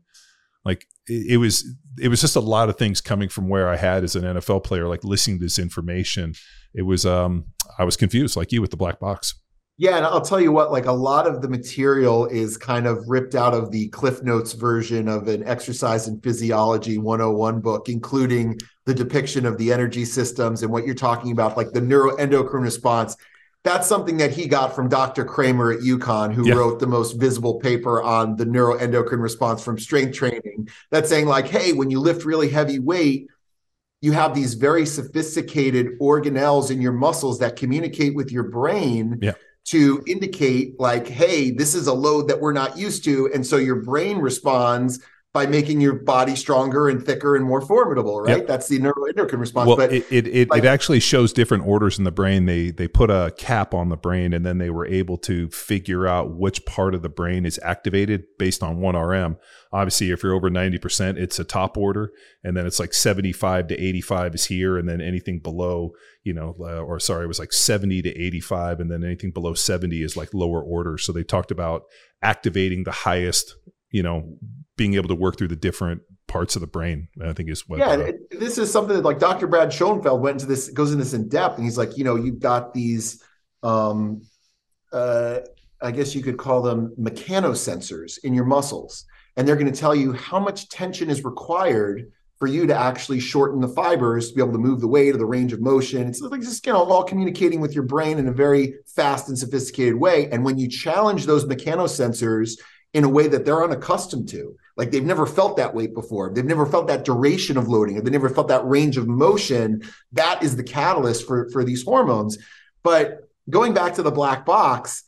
like 0.66 0.86
it, 1.08 1.40
was 1.40 1.66
it 2.00 2.10
was 2.10 2.22
just 2.22 2.36
a 2.36 2.42
lot 2.42 2.70
of 2.70 2.78
things 2.78 3.02
coming 3.02 3.30
from 3.30 3.48
where 3.48 3.70
i 3.70 3.76
had 3.76 4.04
as 4.04 4.16
an 4.16 4.24
nfl 4.24 4.64
player 4.64 4.88
like 4.88 5.04
listening 5.04 5.38
to 5.40 5.46
this 5.46 5.60
information 5.60 6.34
it 6.74 6.84
was 6.84 7.06
um 7.06 7.46
i 7.78 7.84
was 7.84 7.98
confused 7.98 8.36
like 8.36 8.52
you 8.52 8.62
with 8.62 8.72
the 8.72 8.78
black 8.78 9.00
box 9.00 9.36
yeah, 9.82 9.96
and 9.96 10.06
I'll 10.06 10.20
tell 10.20 10.42
you 10.42 10.52
what, 10.52 10.74
like 10.74 10.88
a 10.88 10.92
lot 10.92 11.26
of 11.26 11.42
the 11.42 11.48
material 11.48 12.26
is 12.26 12.58
kind 12.58 12.86
of 12.86 13.08
ripped 13.08 13.34
out 13.34 13.54
of 13.54 13.72
the 13.72 13.88
Cliff 13.88 14.22
Notes 14.22 14.52
version 14.52 15.08
of 15.08 15.30
an 15.30 15.42
exercise 15.48 16.10
and 16.10 16.22
physiology 16.22 16.98
101 16.98 17.62
book, 17.62 17.88
including 17.88 18.60
the 18.86 18.94
depiction 18.94 19.46
of 19.46 19.58
the 19.58 19.72
energy 19.72 20.04
systems 20.04 20.64
and 20.64 20.72
what 20.72 20.86
you're 20.86 20.94
talking 20.94 21.32
about, 21.32 21.56
like 21.56 21.72
the 21.72 21.80
neuroendocrine 21.80 22.62
response. 22.62 23.16
That's 23.64 23.88
something 23.88 24.18
that 24.18 24.32
he 24.32 24.48
got 24.48 24.74
from 24.74 24.88
Dr. 24.88 25.26
Kraemer 25.26 25.76
at 25.76 25.82
UConn, 25.82 26.34
who 26.34 26.48
yeah. 26.48 26.56
wrote 26.56 26.80
the 26.80 26.88
most 26.88 27.20
visible 27.20 27.60
paper 27.60 28.02
on 28.02 28.38
the 28.38 28.46
neuroendocrine 28.46 29.22
response 29.22 29.64
from 29.64 29.78
strength 29.78 30.16
training. 30.16 30.70
That's 30.92 31.10
saying, 31.10 31.26
like, 31.26 31.48
hey, 31.48 31.74
when 31.74 31.92
you 31.92 32.00
lift 32.00 32.26
really 32.26 32.50
heavy 32.50 32.80
weight, 32.80 33.28
you 34.02 34.14
have 34.14 34.34
these 34.34 34.54
very 34.54 34.86
sophisticated 34.86 36.00
organelles 36.00 36.72
in 36.72 36.82
your 36.82 36.94
muscles 36.94 37.40
that 37.40 37.58
communicate 37.58 38.16
with 38.16 38.32
your 38.32 38.44
brain. 38.44 39.20
Yeah 39.22 39.34
to 39.66 40.02
indicate 40.08 40.80
like 40.80 41.08
hey 41.08 41.52
this 41.52 41.76
is 41.76 41.86
a 41.86 41.94
load 41.94 42.28
that 42.28 42.40
we're 42.40 42.54
not 42.54 42.78
used 42.78 43.04
to 43.04 43.30
and 43.34 43.46
so 43.46 43.58
your 43.58 43.76
brain 43.76 44.18
responds 44.18 45.00
by 45.32 45.46
making 45.46 45.80
your 45.80 45.94
body 45.94 46.36
stronger 46.36 46.90
and 46.90 47.06
thicker 47.06 47.36
and 47.36 47.46
more 47.46 47.62
formidable, 47.62 48.20
right? 48.20 48.38
Yep. 48.40 48.48
That's 48.48 48.68
the 48.68 48.80
neuroendocrine 48.80 49.40
response. 49.40 49.68
Well, 49.68 49.78
but 49.78 49.94
it 49.94 50.06
it, 50.12 50.28
it, 50.28 50.50
like- 50.50 50.64
it 50.64 50.66
actually 50.68 51.00
shows 51.00 51.32
different 51.34 51.68
orders 51.68 52.00
in 52.00 52.04
the 52.04 52.12
brain. 52.12 52.46
They 52.46 52.72
they 52.72 52.88
put 52.88 53.12
a 53.12 53.32
cap 53.38 53.74
on 53.76 53.90
the 53.90 53.96
brain, 53.96 54.34
and 54.34 54.44
then 54.44 54.58
they 54.58 54.72
were 54.72 54.88
able 54.88 55.18
to 55.20 55.48
figure 55.50 56.08
out 56.08 56.36
which 56.36 56.66
part 56.66 56.96
of 56.96 57.04
the 57.04 57.10
brain 57.10 57.46
is 57.46 57.60
activated 57.64 58.24
based 58.40 58.64
on 58.64 58.80
one 58.80 58.96
RM. 58.96 59.38
Obviously, 59.72 60.10
if 60.10 60.24
you're 60.24 60.34
over 60.34 60.50
ninety 60.50 60.80
percent, 60.80 61.20
it's 61.20 61.38
a 61.38 61.44
top 61.44 61.78
order, 61.78 62.12
and 62.44 62.58
then 62.58 62.66
it's 62.66 62.80
like 62.80 62.94
seventy 62.94 63.32
five 63.32 63.68
to 63.68 63.80
eighty 63.80 64.02
five 64.02 64.34
is 64.34 64.46
here, 64.46 64.80
and 64.80 64.90
then 64.90 65.00
anything 65.00 65.40
below, 65.40 65.92
you 66.24 66.34
know, 66.34 66.56
uh, 66.60 66.80
or 66.82 67.00
sorry, 67.00 67.26
it 67.26 67.28
was 67.28 67.38
like 67.40 67.54
seventy 67.54 68.02
to 68.02 68.10
eighty 68.20 68.40
five, 68.40 68.80
and 68.80 68.90
then 68.90 69.04
anything 69.04 69.30
below 69.30 69.54
seventy 69.54 70.02
is 70.02 70.18
like 70.18 70.34
lower 70.34 70.64
order. 70.64 70.98
So 70.98 71.12
they 71.12 71.24
talked 71.24 71.52
about 71.52 71.84
activating 72.24 72.84
the 72.84 72.92
highest, 72.92 73.56
you 73.92 74.02
know, 74.02 74.38
being 74.80 74.94
able 74.94 75.10
to 75.10 75.16
work 75.16 75.38
through 75.38 75.50
the 75.50 75.58
different 75.58 76.02
parts 76.28 76.56
of 76.56 76.62
the 76.62 76.68
brain. 76.68 77.10
I 77.22 77.34
think 77.34 77.50
is 77.50 77.68
what. 77.68 77.80
yeah, 77.80 77.90
uh, 77.90 77.98
it- 78.00 78.40
this 78.40 78.58
is 78.58 78.72
something 78.72 78.96
that 78.96 79.04
like 79.04 79.20
Dr. 79.20 79.46
Brad 79.46 79.74
Schoenfeld 79.74 80.22
went 80.22 80.36
into 80.36 80.46
this, 80.46 80.70
goes 80.70 80.94
into 80.94 81.04
this 81.04 81.14
in 81.14 81.28
depth, 81.28 81.58
and 81.58 81.66
he's 81.66 81.78
like, 81.78 81.98
you 81.98 82.06
know, 82.06 82.16
you've 82.16 82.40
got 82.40 82.74
these, 82.74 83.22
um, 83.62 84.22
uh, 84.94 85.40
I 85.82 85.92
guess 85.92 86.16
you 86.16 86.24
could 86.24 86.38
call 86.38 86.62
them 86.62 86.96
mechanosensors 86.98 88.20
in 88.24 88.34
your 88.34 88.46
muscles, 88.46 89.04
and 89.36 89.46
they're 89.46 89.58
going 89.58 89.72
to 89.72 89.78
tell 89.78 89.94
you 89.94 90.14
how 90.14 90.40
much 90.40 90.70
tension 90.70 91.10
is 91.10 91.26
required 91.26 92.10
for 92.38 92.48
you 92.48 92.66
to 92.68 92.74
actually 92.74 93.20
shorten 93.20 93.60
the 93.60 93.68
fibers 93.68 94.30
to 94.30 94.36
be 94.36 94.42
able 94.42 94.54
to 94.54 94.60
move 94.60 94.80
the 94.80 94.88
weight 94.88 95.14
or 95.14 95.18
the 95.18 95.26
range 95.26 95.52
of 95.52 95.60
motion. 95.60 96.08
It's 96.08 96.22
like 96.22 96.40
just 96.40 96.66
you 96.66 96.72
know 96.72 96.84
all 96.84 97.04
communicating 97.04 97.60
with 97.60 97.76
your 97.76 97.84
brain 97.84 98.18
in 98.18 98.30
a 98.30 98.32
very 98.32 98.76
fast 98.96 99.28
and 99.28 99.38
sophisticated 99.38 99.96
way. 99.96 100.30
And 100.32 100.46
when 100.46 100.58
you 100.58 100.70
challenge 100.70 101.26
those 101.26 101.44
mechanosensors 101.44 102.52
in 102.94 103.04
a 103.04 103.10
way 103.10 103.28
that 103.28 103.46
they're 103.46 103.64
unaccustomed 103.64 104.28
to, 104.30 104.56
like 104.76 104.92
they've 104.92 105.06
never 105.06 105.26
felt 105.26 105.58
that 105.58 105.74
weight 105.76 105.94
before, 105.94 106.32
they've 106.34 106.46
never 106.46 106.66
felt 106.66 106.88
that 106.88 107.06
duration 107.06 107.58
of 107.58 107.68
loading, 107.68 107.98
or 107.98 108.02
they 108.02 108.10
never 108.10 108.30
felt 108.30 108.48
that 108.48 108.66
range 108.66 108.98
of 108.98 109.08
motion. 109.08 109.84
That 110.14 110.42
is 110.42 110.56
the 110.56 110.64
catalyst 110.64 111.28
for 111.28 111.50
for 111.50 111.64
these 111.64 111.84
hormones. 111.84 112.38
But 112.84 113.30
going 113.50 113.74
back 113.74 113.96
to 113.96 114.04
the 114.04 114.12
black 114.12 114.46
box, 114.46 115.04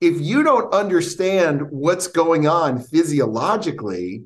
if 0.00 0.20
you 0.20 0.42
don't 0.42 0.72
understand 0.72 1.70
what's 1.70 2.06
going 2.06 2.46
on 2.46 2.80
physiologically, 2.80 4.24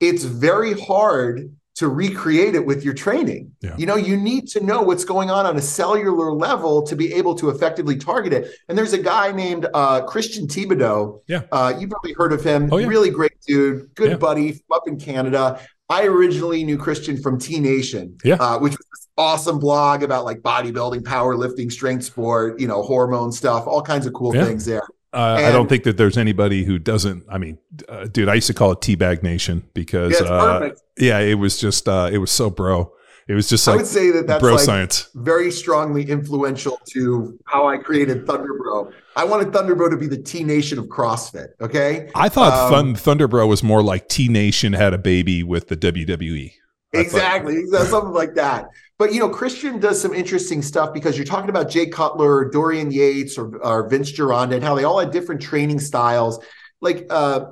it's 0.00 0.24
very 0.24 0.72
hard 0.72 1.56
to 1.76 1.88
recreate 1.88 2.54
it 2.54 2.64
with 2.64 2.84
your 2.84 2.94
training. 2.94 3.52
Yeah. 3.60 3.76
You 3.76 3.84
know, 3.86 3.96
you 3.96 4.16
need 4.16 4.48
to 4.48 4.64
know 4.64 4.80
what's 4.82 5.04
going 5.04 5.30
on 5.30 5.44
on 5.46 5.56
a 5.56 5.62
cellular 5.62 6.32
level 6.32 6.82
to 6.82 6.96
be 6.96 7.12
able 7.12 7.34
to 7.36 7.50
effectively 7.50 7.96
target 7.96 8.32
it. 8.32 8.50
And 8.68 8.76
there's 8.78 8.94
a 8.94 8.98
guy 8.98 9.30
named 9.30 9.66
uh, 9.74 10.02
Christian 10.04 10.46
Thibaudeau. 10.46 11.20
Yeah. 11.28 11.42
Uh, 11.52 11.74
you've 11.78 11.90
probably 11.90 12.14
heard 12.14 12.32
of 12.32 12.42
him. 12.42 12.70
Oh, 12.72 12.78
yeah. 12.78 12.86
Really 12.86 13.10
great 13.10 13.32
dude, 13.46 13.94
good 13.94 14.12
Yeah. 14.12 14.16
buddy 14.16 14.62
up 14.72 14.88
in 14.88 14.98
Canada. 14.98 15.60
I 15.88 16.06
originally 16.06 16.64
knew 16.64 16.78
Christian 16.78 17.20
from 17.20 17.38
T 17.38 17.60
Nation, 17.60 18.16
Yeah. 18.24 18.36
uh, 18.36 18.58
which 18.58 18.72
was 18.72 18.78
this 18.92 19.06
awesome 19.18 19.58
blog 19.58 20.02
about 20.02 20.24
like 20.24 20.40
bodybuilding, 20.40 21.02
powerlifting, 21.02 21.70
strength 21.70 22.04
sport, 22.04 22.58
you 22.58 22.66
know, 22.66 22.82
hormone 22.82 23.30
stuff, 23.32 23.66
all 23.66 23.82
kinds 23.82 24.06
of 24.06 24.12
cool 24.14 24.34
Yeah. 24.34 24.46
things 24.46 24.64
there. 24.64 24.82
Uh, 25.16 25.36
I 25.48 25.50
don't 25.52 25.68
think 25.68 25.84
that 25.84 25.96
there's 25.96 26.18
anybody 26.18 26.62
who 26.64 26.78
doesn't. 26.78 27.24
I 27.28 27.38
mean, 27.38 27.58
uh, 27.88 28.04
dude, 28.04 28.28
I 28.28 28.34
used 28.34 28.46
to 28.48 28.54
call 28.54 28.72
it 28.72 28.80
Teabag 28.80 29.22
Nation 29.22 29.64
because, 29.74 30.12
Yeah, 30.20 30.26
uh, 30.26 30.70
yeah, 30.98 31.18
it 31.20 31.34
was 31.34 31.58
just, 31.58 31.88
uh, 31.88 32.10
it 32.12 32.18
was 32.18 32.30
so 32.30 32.50
bro. 32.50 32.92
It 33.28 33.34
was 33.34 33.48
just 33.48 33.66
like 33.66 33.74
I 33.74 33.76
would 33.78 33.86
say 33.86 34.12
that 34.12 34.28
that's 34.28 34.40
bro 34.40 34.52
like 34.54 34.64
science. 34.64 35.08
very 35.16 35.50
strongly 35.50 36.08
influential 36.08 36.78
to 36.90 37.36
how 37.46 37.66
I 37.66 37.76
created 37.76 38.24
Thunderbro. 38.24 38.92
I 39.16 39.24
wanted 39.24 39.48
Thunderbro 39.48 39.90
to 39.90 39.96
be 39.96 40.06
the 40.06 40.18
T 40.22 40.44
Nation 40.44 40.78
of 40.78 40.84
CrossFit. 40.86 41.48
Okay. 41.60 42.08
I 42.14 42.28
thought 42.28 42.52
um, 42.52 42.70
Thun- 42.70 42.94
Thunder 42.94 43.26
Bro 43.26 43.48
was 43.48 43.64
more 43.64 43.82
like 43.82 44.08
T 44.08 44.28
Nation 44.28 44.74
had 44.74 44.94
a 44.94 44.98
baby 44.98 45.42
with 45.42 45.66
the 45.66 45.76
WWE. 45.76 46.52
I 46.94 46.98
thought- 46.98 47.00
Exactly, 47.00 47.56
exactly, 47.56 47.88
something 47.90 48.12
like 48.12 48.34
that. 48.36 48.66
But 48.98 49.12
you 49.12 49.20
know, 49.20 49.28
Christian 49.28 49.78
does 49.78 50.00
some 50.00 50.14
interesting 50.14 50.62
stuff 50.62 50.94
because 50.94 51.18
you're 51.18 51.26
talking 51.26 51.50
about 51.50 51.68
Jay 51.68 51.86
Cutler, 51.86 52.48
Dorian 52.48 52.90
Yates, 52.90 53.36
or, 53.36 53.56
or 53.58 53.88
Vince 53.88 54.10
Gironda, 54.12 54.54
and 54.54 54.64
how 54.64 54.74
they 54.74 54.84
all 54.84 54.98
had 54.98 55.10
different 55.10 55.42
training 55.42 55.80
styles. 55.80 56.42
Like 56.80 57.06
uh, 57.10 57.46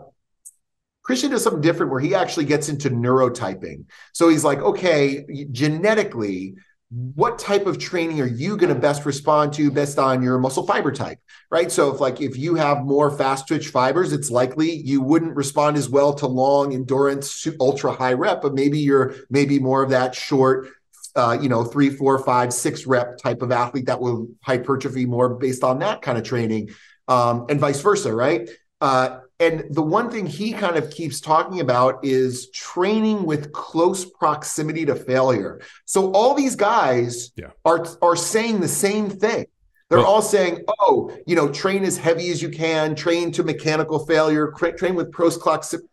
Christian 1.03 1.31
does 1.31 1.43
something 1.43 1.61
different 1.61 1.93
where 1.93 2.01
he 2.01 2.15
actually 2.15 2.47
gets 2.47 2.71
into 2.71 2.89
neurotyping. 2.89 3.85
So 4.13 4.31
he's 4.31 4.45
like, 4.45 4.59
okay, 4.61 5.47
genetically, 5.53 6.55
what 6.91 7.39
type 7.39 7.67
of 7.67 7.79
training 7.79 8.21
are 8.21 8.27
you 8.27 8.57
going 8.57 8.73
to 8.73 8.79
best 8.79 9.05
respond 9.05 9.53
to 9.55 9.71
based 9.71 9.99
on 9.99 10.23
your 10.23 10.39
muscle 10.39 10.65
fiber 10.65 10.93
type 10.93 11.19
right 11.51 11.73
so 11.73 11.93
if 11.93 11.99
like 11.99 12.21
if 12.21 12.37
you 12.37 12.55
have 12.55 12.85
more 12.85 13.11
fast 13.11 13.49
twitch 13.49 13.69
fibers 13.69 14.13
it's 14.13 14.31
likely 14.31 14.71
you 14.71 15.01
wouldn't 15.01 15.35
respond 15.35 15.77
as 15.77 15.89
well 15.89 16.13
to 16.13 16.27
long 16.27 16.73
endurance 16.73 17.49
ultra 17.59 17.91
high 17.91 18.13
rep 18.13 18.41
but 18.43 18.55
maybe 18.55 18.79
you're 18.79 19.15
maybe 19.29 19.59
more 19.59 19.83
of 19.83 19.91
that 19.91 20.15
short 20.15 20.69
uh, 21.17 21.37
you 21.41 21.49
know 21.49 21.65
three 21.65 21.91
four 21.91 22.19
five 22.19 22.53
six 22.53 22.87
rep 22.87 23.19
type 23.19 23.43
of 23.43 23.53
athlete 23.53 23.87
that 23.87 24.01
will 24.01 24.29
hypertrophy 24.43 25.07
more 25.07 25.35
based 25.35 25.65
on 25.65 25.79
that 25.79 26.03
kind 26.03 26.19
of 26.19 26.25
training 26.25 26.71
um, 27.09 27.47
and 27.49 27.61
vice 27.61 27.81
versa 27.81 28.13
right 28.15 28.49
uh, 28.81 29.21
and 29.41 29.65
the 29.71 29.83
one 29.83 30.11
thing 30.11 30.27
he 30.27 30.53
kind 30.53 30.77
of 30.77 30.91
keeps 30.91 31.21
talking 31.21 31.61
about 31.61 32.05
is 32.05 32.51
training 32.51 33.25
with 33.25 33.53
close 33.53 34.05
proximity 34.05 34.85
to 34.87 34.95
failure. 34.95 35.61
So 35.87 36.13
all 36.13 36.35
these 36.35 36.55
guys 36.55 37.33
Yeah. 37.37 37.51
are 37.65 37.87
are 38.01 38.17
saying 38.17 38.61
the 38.61 38.69
same 38.69 39.11
thing. 39.11 39.47
They're 39.91 40.05
all 40.05 40.23
saying, 40.23 40.65
"Oh, 40.81 41.13
you 41.27 41.37
know, 41.37 41.49
train 41.49 41.85
as 41.85 41.97
heavy 41.97 42.31
as 42.31 42.43
you 42.43 42.49
can, 42.49 42.95
train 42.95 43.31
to 43.33 43.43
mechanical 43.45 44.05
failure, 44.07 44.49
cra- 44.49 44.77
train 44.77 44.95
with 44.95 45.13
close 45.13 45.39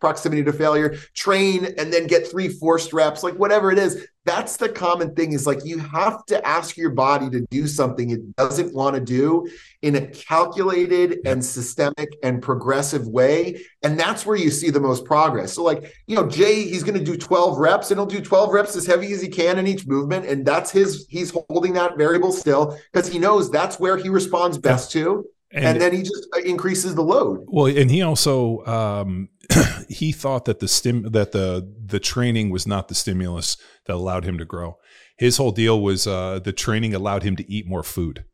proximity 0.00 0.42
to 0.44 0.52
failure, 0.52 0.96
train 1.14 1.66
and 1.78 1.92
then 1.92 2.06
get 2.06 2.26
three 2.26 2.48
forced 2.48 2.92
reps, 2.92 3.22
like 3.22 3.34
whatever 3.34 3.70
it 3.70 3.78
is." 3.78 4.06
That's 4.24 4.56
the 4.56 4.68
common 4.68 5.16
thing 5.16 5.32
is 5.32 5.48
like 5.48 5.64
you 5.64 5.78
have 5.78 6.24
to 6.26 6.46
ask 6.46 6.76
your 6.76 6.90
body 6.90 7.28
to 7.30 7.40
do 7.50 7.66
something 7.66 8.10
it 8.10 8.36
doesn't 8.36 8.72
want 8.72 8.94
to 8.94 9.00
do 9.00 9.48
in 9.82 9.96
a 9.96 10.06
calculated 10.06 11.18
and 11.26 11.44
systemic 11.44 12.08
and 12.22 12.40
progressive 12.40 13.08
way. 13.08 13.64
And 13.82 13.98
that's 13.98 14.24
where 14.24 14.36
you 14.36 14.50
see 14.50 14.70
the 14.70 14.78
most 14.78 15.04
progress. 15.04 15.52
So, 15.54 15.64
like, 15.64 15.92
you 16.06 16.14
know, 16.14 16.28
Jay, 16.28 16.62
he's 16.62 16.84
going 16.84 16.98
to 16.98 17.04
do 17.04 17.16
12 17.16 17.58
reps 17.58 17.90
and 17.90 17.98
he'll 17.98 18.06
do 18.06 18.20
12 18.20 18.52
reps 18.52 18.76
as 18.76 18.86
heavy 18.86 19.12
as 19.12 19.20
he 19.20 19.28
can 19.28 19.58
in 19.58 19.66
each 19.66 19.88
movement. 19.88 20.26
And 20.26 20.46
that's 20.46 20.70
his, 20.70 21.04
he's 21.08 21.32
holding 21.48 21.72
that 21.72 21.98
variable 21.98 22.30
still 22.30 22.78
because 22.92 23.08
he 23.08 23.18
knows 23.18 23.50
that's 23.50 23.80
where 23.80 23.96
he 23.96 24.08
responds 24.08 24.56
best 24.56 24.92
to. 24.92 25.24
And, 25.54 25.64
And, 25.64 25.80
then 25.80 25.92
he 25.92 26.02
just 26.02 26.26
uh, 26.34 26.40
increases 26.40 26.94
the 26.94 27.02
load. 27.02 27.44
well, 27.46 27.66
and 27.66 27.90
he 27.90 28.00
also 28.02 28.64
um, 28.64 29.28
he 29.88 30.12
thought 30.12 30.46
that 30.46 30.60
the 30.60 30.68
stim 30.68 31.10
that 31.12 31.32
the 31.32 31.70
the 31.84 32.00
training 32.00 32.50
was 32.50 32.66
not 32.66 32.88
the 32.88 32.94
stimulus 32.94 33.56
that 33.86 33.94
allowed 33.94 34.24
him 34.24 34.38
to 34.38 34.44
grow. 34.44 34.78
His 35.18 35.36
whole 35.36 35.52
deal 35.52 35.80
was 35.80 36.06
uh, 36.06 36.40
the 36.42 36.52
training 36.52 36.94
allowed 36.94 37.22
him 37.22 37.36
to 37.36 37.52
eat 37.52 37.66
more 37.68 37.82
food. 37.82 38.24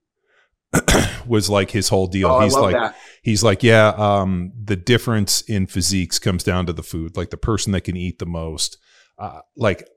was 1.26 1.48
like 1.48 1.70
his 1.70 1.88
whole 1.88 2.06
deal. 2.06 2.28
Oh, 2.28 2.40
He's 2.40 2.54
like, 2.54 2.74
that. 2.74 2.94
he's 3.22 3.42
like, 3.42 3.62
yeah, 3.62 3.88
um, 3.96 4.52
the 4.62 4.76
difference 4.76 5.40
in 5.42 5.66
physiques 5.66 6.18
comes 6.18 6.44
down 6.44 6.66
to 6.66 6.72
the 6.72 6.82
food. 6.82 7.16
Like 7.16 7.30
the 7.30 7.36
person 7.38 7.72
that 7.72 7.82
can 7.82 7.96
eat 7.96 8.18
the 8.18 8.26
most, 8.26 8.78
uh, 9.18 9.40
like, 9.56 9.88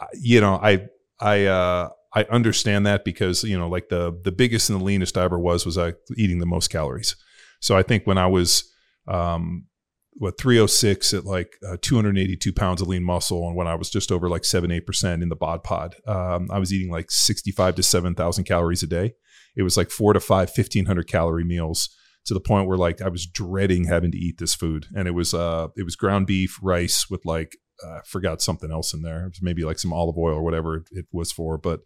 uh, 0.00 0.06
you 0.14 0.40
know, 0.40 0.54
I, 0.54 0.86
I, 1.20 1.46
uh, 1.46 1.88
I 2.14 2.24
understand 2.24 2.86
that 2.86 3.04
because 3.04 3.42
you 3.42 3.58
know, 3.58 3.68
like 3.68 3.88
the 3.88 4.18
the 4.22 4.32
biggest 4.32 4.68
and 4.70 4.80
the 4.80 4.84
leanest 4.84 5.16
I 5.16 5.24
ever 5.24 5.38
was 5.38 5.64
was 5.64 5.78
I 5.78 5.94
eating 6.16 6.38
the 6.38 6.46
most 6.46 6.68
calories. 6.68 7.16
So 7.60 7.76
I 7.76 7.82
think 7.82 8.06
when 8.06 8.18
I 8.18 8.26
was, 8.26 8.64
um, 9.06 9.66
what 10.14 10.36
306 10.36 11.14
at 11.14 11.24
like 11.24 11.56
uh, 11.66 11.76
282 11.80 12.52
pounds 12.52 12.82
of 12.82 12.88
lean 12.88 13.04
muscle, 13.04 13.46
and 13.46 13.56
when 13.56 13.66
I 13.66 13.76
was 13.76 13.88
just 13.88 14.12
over 14.12 14.28
like 14.28 14.44
seven 14.44 14.70
eight 14.70 14.86
percent 14.86 15.22
in 15.22 15.28
the 15.30 15.36
bod 15.36 15.62
pod, 15.62 15.94
um, 16.06 16.48
I 16.50 16.58
was 16.58 16.72
eating 16.72 16.90
like 16.90 17.10
65 17.10 17.76
to 17.76 17.82
7,000 17.82 18.44
calories 18.44 18.82
a 18.82 18.86
day. 18.86 19.14
It 19.56 19.62
was 19.62 19.76
like 19.76 19.90
four 19.90 20.12
to 20.12 20.20
five 20.20 20.50
1500 20.50 21.06
calorie 21.08 21.44
meals 21.44 21.88
to 22.26 22.34
the 22.34 22.40
point 22.40 22.68
where 22.68 22.78
like 22.78 23.00
I 23.00 23.08
was 23.08 23.26
dreading 23.26 23.84
having 23.84 24.12
to 24.12 24.18
eat 24.18 24.38
this 24.38 24.54
food. 24.54 24.86
And 24.94 25.08
it 25.08 25.12
was 25.12 25.32
uh 25.32 25.68
it 25.76 25.84
was 25.84 25.96
ground 25.96 26.26
beef, 26.26 26.58
rice 26.62 27.08
with 27.08 27.24
like 27.24 27.56
uh, 27.84 27.96
I 27.96 28.00
forgot 28.04 28.42
something 28.42 28.70
else 28.70 28.92
in 28.92 29.02
there. 29.02 29.24
It 29.24 29.30
was 29.30 29.42
maybe 29.42 29.64
like 29.64 29.78
some 29.78 29.92
olive 29.92 30.18
oil 30.18 30.36
or 30.36 30.42
whatever 30.42 30.84
it 30.92 31.06
was 31.12 31.32
for, 31.32 31.58
but 31.58 31.80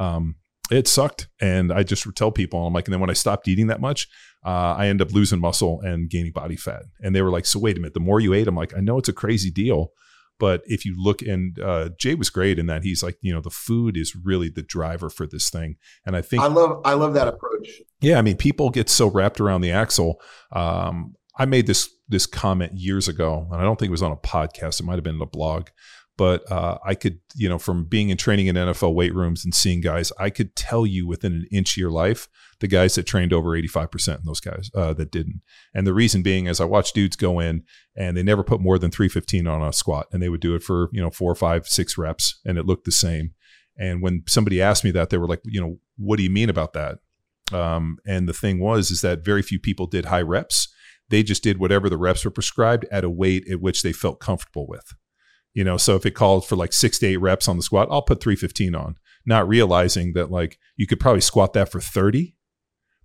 um 0.00 0.34
it 0.70 0.86
sucked. 0.86 1.28
And 1.40 1.72
I 1.72 1.82
just 1.82 2.06
tell 2.14 2.30
people, 2.30 2.66
I'm 2.66 2.72
like, 2.72 2.86
and 2.86 2.92
then 2.92 3.00
when 3.00 3.10
I 3.10 3.14
stopped 3.14 3.48
eating 3.48 3.66
that 3.68 3.80
much, 3.80 4.08
uh, 4.46 4.74
I 4.78 4.86
end 4.86 5.02
up 5.02 5.12
losing 5.12 5.40
muscle 5.40 5.80
and 5.80 6.08
gaining 6.08 6.32
body 6.32 6.56
fat. 6.56 6.84
And 7.00 7.14
they 7.14 7.22
were 7.22 7.30
like, 7.30 7.44
so 7.44 7.58
wait 7.58 7.76
a 7.76 7.80
minute, 7.80 7.94
the 7.94 8.00
more 8.00 8.20
you 8.20 8.32
ate, 8.34 8.46
I'm 8.46 8.54
like, 8.54 8.76
I 8.76 8.80
know 8.80 8.98
it's 8.98 9.08
a 9.08 9.12
crazy 9.12 9.50
deal. 9.50 9.92
But 10.38 10.62
if 10.64 10.86
you 10.86 10.94
look, 10.96 11.20
and 11.20 11.58
uh, 11.60 11.90
Jay 11.98 12.14
was 12.14 12.30
great 12.30 12.58
in 12.58 12.66
that 12.66 12.82
he's 12.82 13.02
like, 13.02 13.18
you 13.20 13.32
know, 13.32 13.42
the 13.42 13.50
food 13.50 13.96
is 13.96 14.16
really 14.16 14.48
the 14.48 14.62
driver 14.62 15.10
for 15.10 15.26
this 15.26 15.50
thing. 15.50 15.76
And 16.06 16.16
I 16.16 16.22
think 16.22 16.42
I 16.42 16.46
love, 16.46 16.80
I 16.84 16.94
love 16.94 17.12
that 17.14 17.28
approach. 17.28 17.68
yeah, 18.00 18.18
I 18.18 18.22
mean, 18.22 18.36
people 18.36 18.70
get 18.70 18.88
so 18.88 19.08
wrapped 19.08 19.40
around 19.40 19.60
the 19.60 19.72
axle. 19.72 20.18
Um, 20.52 21.14
I 21.36 21.44
made 21.44 21.66
this 21.66 21.90
this 22.08 22.26
comment 22.26 22.72
years 22.76 23.06
ago, 23.06 23.46
and 23.50 23.60
I 23.60 23.64
don't 23.64 23.78
think 23.78 23.88
it 23.88 23.92
was 23.92 24.02
on 24.02 24.12
a 24.12 24.16
podcast. 24.16 24.80
It 24.80 24.84
might 24.84 24.96
have 24.96 25.04
been 25.04 25.14
in 25.14 25.22
a 25.22 25.26
blog, 25.26 25.68
but 26.20 26.52
uh, 26.52 26.76
I 26.84 26.96
could, 26.96 27.18
you 27.34 27.48
know, 27.48 27.58
from 27.58 27.84
being 27.84 28.10
in 28.10 28.18
training 28.18 28.48
in 28.48 28.54
NFL 28.54 28.92
weight 28.92 29.14
rooms 29.14 29.42
and 29.42 29.54
seeing 29.54 29.80
guys, 29.80 30.12
I 30.20 30.28
could 30.28 30.54
tell 30.54 30.84
you 30.84 31.06
within 31.06 31.32
an 31.32 31.46
inch 31.50 31.72
of 31.72 31.76
your 31.78 31.90
life 31.90 32.28
the 32.58 32.68
guys 32.68 32.94
that 32.96 33.04
trained 33.04 33.32
over 33.32 33.58
85% 33.58 34.16
and 34.16 34.26
those 34.26 34.38
guys 34.38 34.70
uh, 34.74 34.92
that 34.92 35.10
didn't. 35.10 35.40
And 35.72 35.86
the 35.86 35.94
reason 35.94 36.20
being 36.20 36.44
is 36.44 36.60
I 36.60 36.66
watched 36.66 36.94
dudes 36.94 37.16
go 37.16 37.40
in 37.40 37.62
and 37.96 38.18
they 38.18 38.22
never 38.22 38.44
put 38.44 38.60
more 38.60 38.78
than 38.78 38.90
315 38.90 39.46
on 39.46 39.62
a 39.62 39.72
squat 39.72 40.08
and 40.12 40.22
they 40.22 40.28
would 40.28 40.42
do 40.42 40.54
it 40.54 40.62
for, 40.62 40.90
you 40.92 41.00
know, 41.00 41.08
four, 41.08 41.34
five, 41.34 41.66
six 41.66 41.96
reps 41.96 42.38
and 42.44 42.58
it 42.58 42.66
looked 42.66 42.84
the 42.84 42.92
same. 42.92 43.30
And 43.78 44.02
when 44.02 44.24
somebody 44.28 44.60
asked 44.60 44.84
me 44.84 44.90
that, 44.90 45.08
they 45.08 45.16
were 45.16 45.26
like, 45.26 45.40
you 45.46 45.58
know, 45.58 45.78
what 45.96 46.18
do 46.18 46.22
you 46.22 46.28
mean 46.28 46.50
about 46.50 46.74
that? 46.74 46.98
Um, 47.50 47.96
and 48.06 48.28
the 48.28 48.34
thing 48.34 48.60
was, 48.60 48.90
is 48.90 49.00
that 49.00 49.24
very 49.24 49.40
few 49.40 49.58
people 49.58 49.86
did 49.86 50.04
high 50.04 50.20
reps. 50.20 50.68
They 51.08 51.22
just 51.22 51.42
did 51.42 51.56
whatever 51.56 51.88
the 51.88 51.96
reps 51.96 52.26
were 52.26 52.30
prescribed 52.30 52.84
at 52.92 53.04
a 53.04 53.10
weight 53.10 53.50
at 53.50 53.62
which 53.62 53.82
they 53.82 53.94
felt 53.94 54.20
comfortable 54.20 54.66
with. 54.68 54.92
You 55.52 55.64
know, 55.64 55.76
so 55.76 55.96
if 55.96 56.06
it 56.06 56.12
called 56.12 56.46
for 56.46 56.56
like 56.56 56.72
six 56.72 56.98
to 57.00 57.06
eight 57.06 57.16
reps 57.16 57.48
on 57.48 57.56
the 57.56 57.62
squat, 57.62 57.88
I'll 57.90 58.02
put 58.02 58.22
315 58.22 58.74
on, 58.74 58.96
not 59.26 59.48
realizing 59.48 60.12
that 60.12 60.30
like 60.30 60.58
you 60.76 60.86
could 60.86 61.00
probably 61.00 61.20
squat 61.20 61.52
that 61.54 61.70
for 61.70 61.80
30 61.80 62.34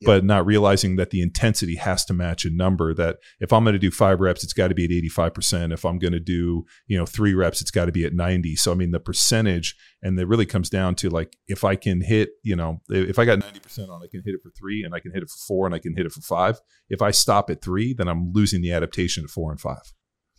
but 0.01 0.23
not 0.23 0.45
realizing 0.45 0.97
that 0.97 1.09
the 1.09 1.21
intensity 1.21 1.75
has 1.75 2.03
to 2.05 2.13
match 2.13 2.45
a 2.45 2.49
number 2.49 2.93
that 2.93 3.17
if 3.39 3.53
I'm 3.53 3.63
going 3.63 3.73
to 3.73 3.79
do 3.79 3.91
five 3.91 4.19
reps, 4.19 4.43
it's 4.43 4.53
got 4.53 4.67
to 4.67 4.75
be 4.75 4.85
at 4.85 4.91
85%. 4.91 5.73
If 5.73 5.85
I'm 5.85 5.99
going 5.99 6.13
to 6.13 6.19
do, 6.19 6.65
you 6.87 6.97
know, 6.97 7.05
three 7.05 7.33
reps, 7.33 7.61
it's 7.61 7.71
got 7.71 7.85
to 7.85 7.91
be 7.91 8.05
at 8.05 8.13
90. 8.13 8.55
So, 8.55 8.71
I 8.71 8.75
mean, 8.75 8.91
the 8.91 8.99
percentage, 8.99 9.75
and 10.01 10.19
it 10.19 10.27
really 10.27 10.45
comes 10.45 10.69
down 10.69 10.95
to 10.95 11.09
like, 11.09 11.37
if 11.47 11.63
I 11.63 11.75
can 11.75 12.01
hit, 12.01 12.29
you 12.43 12.55
know, 12.55 12.81
if 12.89 13.17
I 13.17 13.25
got 13.25 13.39
90% 13.39 13.89
on, 13.89 14.03
I 14.03 14.07
can 14.07 14.21
hit 14.23 14.35
it 14.35 14.41
for 14.43 14.51
three 14.51 14.83
and 14.83 14.93
I 14.93 14.99
can 14.99 15.11
hit 15.11 15.23
it 15.23 15.29
for 15.29 15.37
four 15.47 15.65
and 15.65 15.73
I 15.73 15.79
can 15.79 15.95
hit 15.95 16.05
it 16.05 16.11
for 16.11 16.21
five. 16.21 16.59
If 16.89 17.01
I 17.01 17.11
stop 17.11 17.49
at 17.49 17.61
three, 17.61 17.93
then 17.93 18.07
I'm 18.07 18.31
losing 18.33 18.61
the 18.61 18.73
adaptation 18.73 19.23
at 19.23 19.29
four 19.29 19.51
and 19.51 19.59
five. 19.59 19.93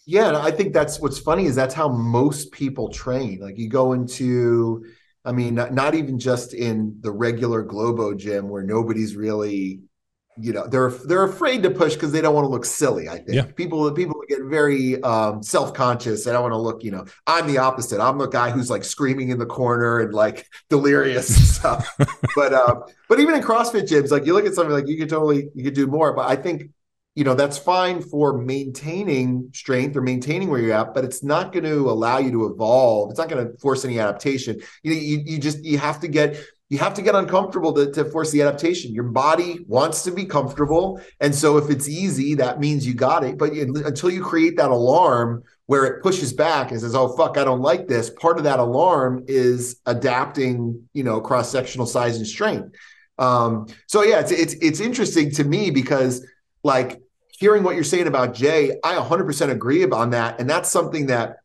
Yeah. 0.07 0.29
And 0.29 0.37
I 0.37 0.51
think 0.51 0.73
that's 0.73 1.01
what's 1.01 1.19
funny 1.19 1.47
is 1.47 1.55
that's 1.57 1.75
how 1.75 1.89
most 1.89 2.53
people 2.53 2.89
train. 2.91 3.41
Like 3.41 3.59
you 3.59 3.69
go 3.69 3.93
into, 3.93 4.85
I 5.25 5.33
mean, 5.33 5.57
not, 5.57 5.73
not 5.75 5.95
even 5.95 6.19
just 6.19 6.55
in 6.55 6.97
the 7.01 7.11
regular 7.11 7.63
Globo 7.63 8.15
gym 8.15 8.49
where 8.49 8.63
nobody's 8.63 9.17
really, 9.17 9.81
you 10.39 10.53
know, 10.53 10.67
they're 10.67 10.91
they're 10.91 11.25
afraid 11.25 11.63
to 11.63 11.71
push 11.71 11.95
because 11.95 12.13
they 12.13 12.21
don't 12.21 12.35
want 12.35 12.45
to 12.45 12.51
look 12.51 12.67
silly. 12.67 13.09
I 13.09 13.17
think 13.17 13.29
Yeah. 13.29 13.47
people 13.57 13.91
people 13.93 14.21
get 14.29 14.43
very 14.45 15.03
um, 15.03 15.43
self 15.43 15.73
conscious. 15.73 16.27
I 16.27 16.33
don't 16.33 16.43
want 16.43 16.53
to 16.53 16.59
look, 16.59 16.85
you 16.85 16.91
know, 16.91 17.07
I'm 17.27 17.47
the 17.47 17.59
opposite. 17.59 18.01
I'm 18.03 18.19
the 18.19 18.29
guy 18.29 18.51
who's 18.51 18.69
like 18.69 18.85
screaming 18.85 19.31
in 19.31 19.39
the 19.39 19.47
corner 19.47 20.01
and 20.01 20.13
like 20.13 20.47
delirious 20.71 21.35
and 21.37 21.47
stuff. 21.47 21.89
but 22.37 22.53
uh, 22.53 22.81
but 23.09 23.19
even 23.19 23.35
in 23.35 23.43
CrossFit 23.43 23.89
gyms, 23.89 24.11
like 24.11 24.27
you 24.27 24.35
look 24.35 24.45
at 24.45 24.55
something 24.55 24.75
like 24.75 24.87
you 24.89 24.99
could 24.99 25.09
totally 25.09 25.49
you 25.55 25.65
could 25.65 25.75
do 25.75 25.87
more. 25.87 26.13
But 26.13 26.29
I 26.29 26.37
think 26.37 26.71
you 27.17 27.25
know 27.25 27.35
that's 27.35 27.59
fine 27.59 28.03
for 28.03 28.37
maintaining 28.37 29.51
strength 29.53 29.97
or 29.97 30.03
maintaining 30.03 30.49
where 30.49 30.61
you're 30.61 30.75
at 30.75 30.95
but 30.95 31.05
it's 31.05 31.25
not 31.25 31.51
going 31.51 31.65
to 31.65 31.91
allow 31.91 32.19
you 32.19 32.31
to 32.31 32.47
evolve. 32.47 33.11
It's 33.11 33.19
not 33.19 33.29
going 33.29 33.45
to 33.45 33.59
force 33.59 33.85
any 33.85 33.99
adaptation. 33.99 34.61
You, 34.85 34.93
you 34.93 35.23
you 35.25 35.39
just 35.39 35.65
you 35.65 35.79
have 35.79 35.99
to 36.01 36.09
get 36.09 36.39
you 36.69 36.79
have 36.79 36.95
to 36.95 37.03
get 37.03 37.15
uncomfortable 37.15 37.73
to, 37.75 37.91
to 37.93 38.05
force 38.07 38.33
the 38.33 38.43
adaptation. 38.43 38.93
Your 38.93 39.05
body 39.05 39.65
wants 39.67 40.03
to 40.03 40.11
be 40.11 40.27
comfortable 40.27 41.01
and 41.21 41.35
so 41.35 41.57
if 41.57 41.71
it's 41.71 41.89
easy 41.89 42.35
that 42.35 42.61
means 42.61 42.87
you 42.87 42.95
got 42.95 43.25
it. 43.25 43.39
But 43.39 43.55
you, 43.55 43.75
until 43.85 44.11
you 44.11 44.23
create 44.23 44.59
that 44.59 44.71
alarm 44.71 45.43
where 45.65 45.87
it 45.87 46.03
pushes 46.03 46.35
back 46.35 46.71
and 46.71 46.81
says 46.81 46.95
oh 46.95 47.17
fuck 47.17 47.39
i 47.39 47.45
don't 47.45 47.61
like 47.61 47.89
this 47.89 48.11
part 48.11 48.39
of 48.39 48.45
that 48.45 48.61
alarm 48.61 49.25
is 49.27 49.81
adapting 49.87 50.87
you 50.93 51.03
know 51.03 51.21
cross 51.21 51.51
sectional 51.51 51.87
size 51.87 52.19
and 52.19 52.27
strength. 52.27 52.77
Um 53.19 53.69
so 53.87 54.03
yeah 54.03 54.21
it's 54.21 54.33
it's 54.33 54.53
it's 54.61 54.81
interesting 54.81 55.31
to 55.33 55.45
me 55.45 55.71
because 55.71 56.23
like 56.63 57.01
hearing 57.39 57.63
what 57.63 57.75
you're 57.75 57.85
saying 57.85 58.07
about 58.07 58.35
Jay, 58.35 58.79
I 58.83 58.95
100% 58.95 59.51
agree 59.51 59.85
on 59.85 60.11
that. 60.11 60.41
And 60.41 60.49
that's 60.49 60.71
something 60.71 61.07
that 61.07 61.37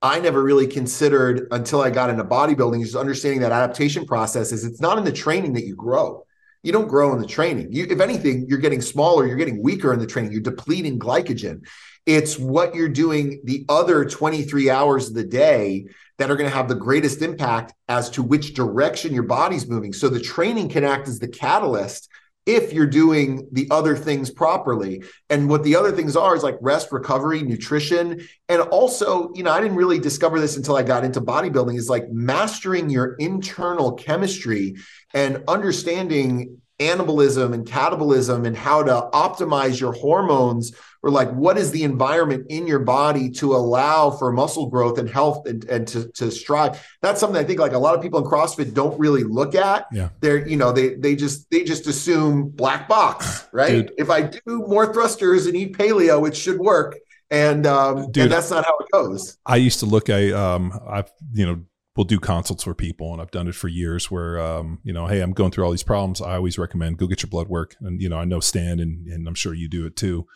I 0.00 0.20
never 0.20 0.42
really 0.42 0.66
considered 0.66 1.48
until 1.50 1.80
I 1.80 1.90
got 1.90 2.10
into 2.10 2.24
bodybuilding, 2.24 2.82
is 2.82 2.94
understanding 2.94 3.40
that 3.40 3.52
adaptation 3.52 4.06
process 4.06 4.52
is 4.52 4.64
it's 4.64 4.80
not 4.80 4.98
in 4.98 5.04
the 5.04 5.12
training 5.12 5.54
that 5.54 5.64
you 5.64 5.74
grow. 5.74 6.24
You 6.62 6.72
don't 6.72 6.88
grow 6.88 7.12
in 7.14 7.20
the 7.20 7.26
training. 7.26 7.72
You, 7.72 7.86
if 7.88 8.00
anything, 8.00 8.46
you're 8.48 8.58
getting 8.58 8.80
smaller, 8.80 9.26
you're 9.26 9.36
getting 9.36 9.62
weaker 9.62 9.92
in 9.92 9.98
the 9.98 10.06
training, 10.06 10.32
you're 10.32 10.40
depleting 10.40 10.98
glycogen. 10.98 11.66
It's 12.06 12.38
what 12.38 12.74
you're 12.74 12.88
doing 12.88 13.40
the 13.44 13.64
other 13.68 14.04
23 14.04 14.70
hours 14.70 15.08
of 15.08 15.14
the 15.14 15.24
day 15.24 15.86
that 16.18 16.30
are 16.30 16.36
going 16.36 16.48
to 16.48 16.56
have 16.56 16.68
the 16.68 16.74
greatest 16.74 17.22
impact 17.22 17.72
as 17.88 18.10
to 18.10 18.22
which 18.22 18.54
direction 18.54 19.12
your 19.12 19.24
body's 19.24 19.66
moving. 19.66 19.92
So 19.92 20.08
the 20.08 20.20
training 20.20 20.68
can 20.68 20.84
act 20.84 21.08
as 21.08 21.18
the 21.18 21.28
catalyst 21.28 22.08
if 22.46 22.72
you're 22.72 22.86
doing 22.86 23.48
the 23.52 23.66
other 23.70 23.96
things 23.96 24.30
properly. 24.30 25.02
And 25.30 25.48
what 25.48 25.62
the 25.62 25.76
other 25.76 25.92
things 25.92 26.14
are 26.14 26.36
is 26.36 26.42
like 26.42 26.58
rest, 26.60 26.92
recovery, 26.92 27.42
nutrition. 27.42 28.26
And 28.48 28.60
also, 28.62 29.32
you 29.34 29.42
know, 29.42 29.52
I 29.52 29.60
didn't 29.60 29.76
really 29.76 29.98
discover 29.98 30.38
this 30.38 30.56
until 30.56 30.76
I 30.76 30.82
got 30.82 31.04
into 31.04 31.20
bodybuilding 31.20 31.76
is 31.76 31.88
like 31.88 32.10
mastering 32.10 32.90
your 32.90 33.14
internal 33.14 33.92
chemistry 33.92 34.76
and 35.14 35.42
understanding 35.48 36.60
anabolism 36.80 37.54
and 37.54 37.66
catabolism 37.66 38.46
and 38.46 38.56
how 38.56 38.82
to 38.82 39.08
optimize 39.12 39.80
your 39.80 39.92
hormones 39.92 40.72
or 41.04 41.10
like 41.10 41.30
what 41.32 41.58
is 41.58 41.70
the 41.70 41.84
environment 41.84 42.46
in 42.48 42.66
your 42.66 42.78
body 42.78 43.28
to 43.28 43.54
allow 43.54 44.10
for 44.10 44.32
muscle 44.32 44.70
growth 44.70 44.96
and 44.98 45.08
health 45.08 45.46
and, 45.46 45.62
and 45.64 45.86
to, 45.86 46.10
to 46.12 46.30
strive? 46.30 46.82
That's 47.02 47.20
something 47.20 47.38
i 47.38 47.44
think 47.44 47.60
like 47.60 47.72
a 47.72 47.78
lot 47.78 47.94
of 47.94 48.00
people 48.00 48.24
in 48.24 48.24
crossfit 48.24 48.72
don't 48.72 48.98
really 48.98 49.22
look 49.22 49.54
at. 49.54 49.86
Yeah. 49.92 50.08
they're 50.20 50.48
you 50.48 50.56
know 50.56 50.72
they 50.72 50.94
they 50.94 51.14
just 51.14 51.50
they 51.50 51.62
just 51.62 51.86
assume 51.86 52.48
black 52.48 52.88
box 52.88 53.46
right? 53.52 53.86
Dude. 53.86 53.92
if 53.98 54.08
i 54.08 54.22
do 54.22 54.64
more 54.66 54.92
thrusters 54.92 55.46
and 55.46 55.54
eat 55.54 55.76
paleo 55.76 56.26
it 56.26 56.34
should 56.34 56.58
work. 56.58 56.96
And 57.30 57.66
um 57.66 58.10
Dude. 58.10 58.24
and 58.24 58.32
that's 58.32 58.50
not 58.50 58.64
how 58.64 58.76
it 58.78 58.86
goes. 58.90 59.36
I 59.44 59.56
used 59.56 59.80
to 59.80 59.86
look 59.86 60.08
at 60.08 60.32
um 60.32 60.72
I've 60.88 61.12
you 61.34 61.44
know 61.44 61.60
we'll 61.96 62.04
do 62.04 62.18
consults 62.18 62.64
for 62.64 62.74
people 62.74 63.12
and 63.12 63.20
I've 63.20 63.30
done 63.30 63.46
it 63.46 63.54
for 63.54 63.68
years 63.68 64.10
where 64.10 64.40
um 64.40 64.78
you 64.82 64.94
know 64.94 65.06
hey 65.06 65.20
I'm 65.20 65.32
going 65.32 65.50
through 65.50 65.64
all 65.64 65.70
these 65.70 65.82
problems. 65.82 66.22
I 66.22 66.36
always 66.36 66.56
recommend 66.56 66.96
go 66.96 67.06
get 67.06 67.22
your 67.22 67.30
blood 67.30 67.48
work. 67.48 67.76
And 67.82 68.00
you 68.00 68.08
know 68.08 68.16
I 68.16 68.24
know 68.24 68.40
Stan 68.40 68.80
and 68.80 69.06
and 69.06 69.28
I'm 69.28 69.34
sure 69.34 69.52
you 69.52 69.68
do 69.68 69.84
it 69.84 69.96
too 69.96 70.26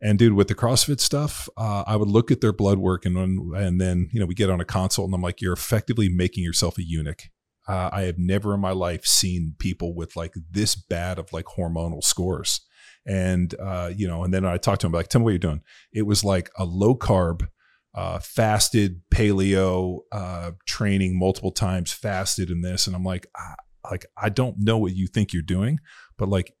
and 0.00 0.18
dude 0.18 0.34
with 0.34 0.48
the 0.48 0.54
CrossFit 0.54 1.00
stuff 1.00 1.48
uh, 1.56 1.84
I 1.86 1.96
would 1.96 2.08
look 2.08 2.30
at 2.30 2.40
their 2.40 2.52
blood 2.52 2.78
work 2.78 3.04
and 3.04 3.16
and 3.54 3.80
then 3.80 4.08
you 4.12 4.20
know 4.20 4.26
we 4.26 4.34
get 4.34 4.50
on 4.50 4.60
a 4.60 4.64
consult 4.64 5.06
and 5.06 5.14
I'm 5.14 5.22
like 5.22 5.40
you're 5.40 5.52
effectively 5.52 6.08
making 6.08 6.44
yourself 6.44 6.78
a 6.78 6.82
eunuch. 6.82 7.22
Uh, 7.68 7.90
I 7.92 8.02
have 8.02 8.18
never 8.18 8.54
in 8.54 8.60
my 8.60 8.70
life 8.70 9.04
seen 9.04 9.56
people 9.58 9.94
with 9.94 10.14
like 10.14 10.34
this 10.50 10.76
bad 10.76 11.18
of 11.18 11.32
like 11.32 11.46
hormonal 11.46 12.02
scores. 12.02 12.60
And 13.06 13.54
uh, 13.60 13.90
you 13.94 14.06
know 14.06 14.24
and 14.24 14.32
then 14.32 14.44
I 14.44 14.56
talked 14.58 14.82
to 14.82 14.86
him 14.86 14.92
like 14.92 15.08
tell 15.08 15.20
me 15.20 15.24
what 15.24 15.30
you're 15.30 15.38
doing. 15.38 15.62
It 15.92 16.02
was 16.02 16.24
like 16.24 16.50
a 16.56 16.64
low 16.64 16.94
carb 16.94 17.48
uh, 17.94 18.18
fasted 18.18 19.00
paleo 19.10 20.00
uh, 20.12 20.50
training 20.66 21.18
multiple 21.18 21.52
times 21.52 21.92
fasted 21.92 22.50
in 22.50 22.60
this. 22.60 22.86
And 22.86 22.94
i'm 22.94 23.04
like 23.04 23.26
I, 23.34 23.54
like 23.90 24.06
i 24.20 24.28
don't 24.28 24.56
know 24.58 24.78
what 24.78 24.96
you 24.96 25.06
think 25.06 25.32
you're 25.32 25.42
doing 25.42 25.78
but 26.18 26.28
like 26.28 26.52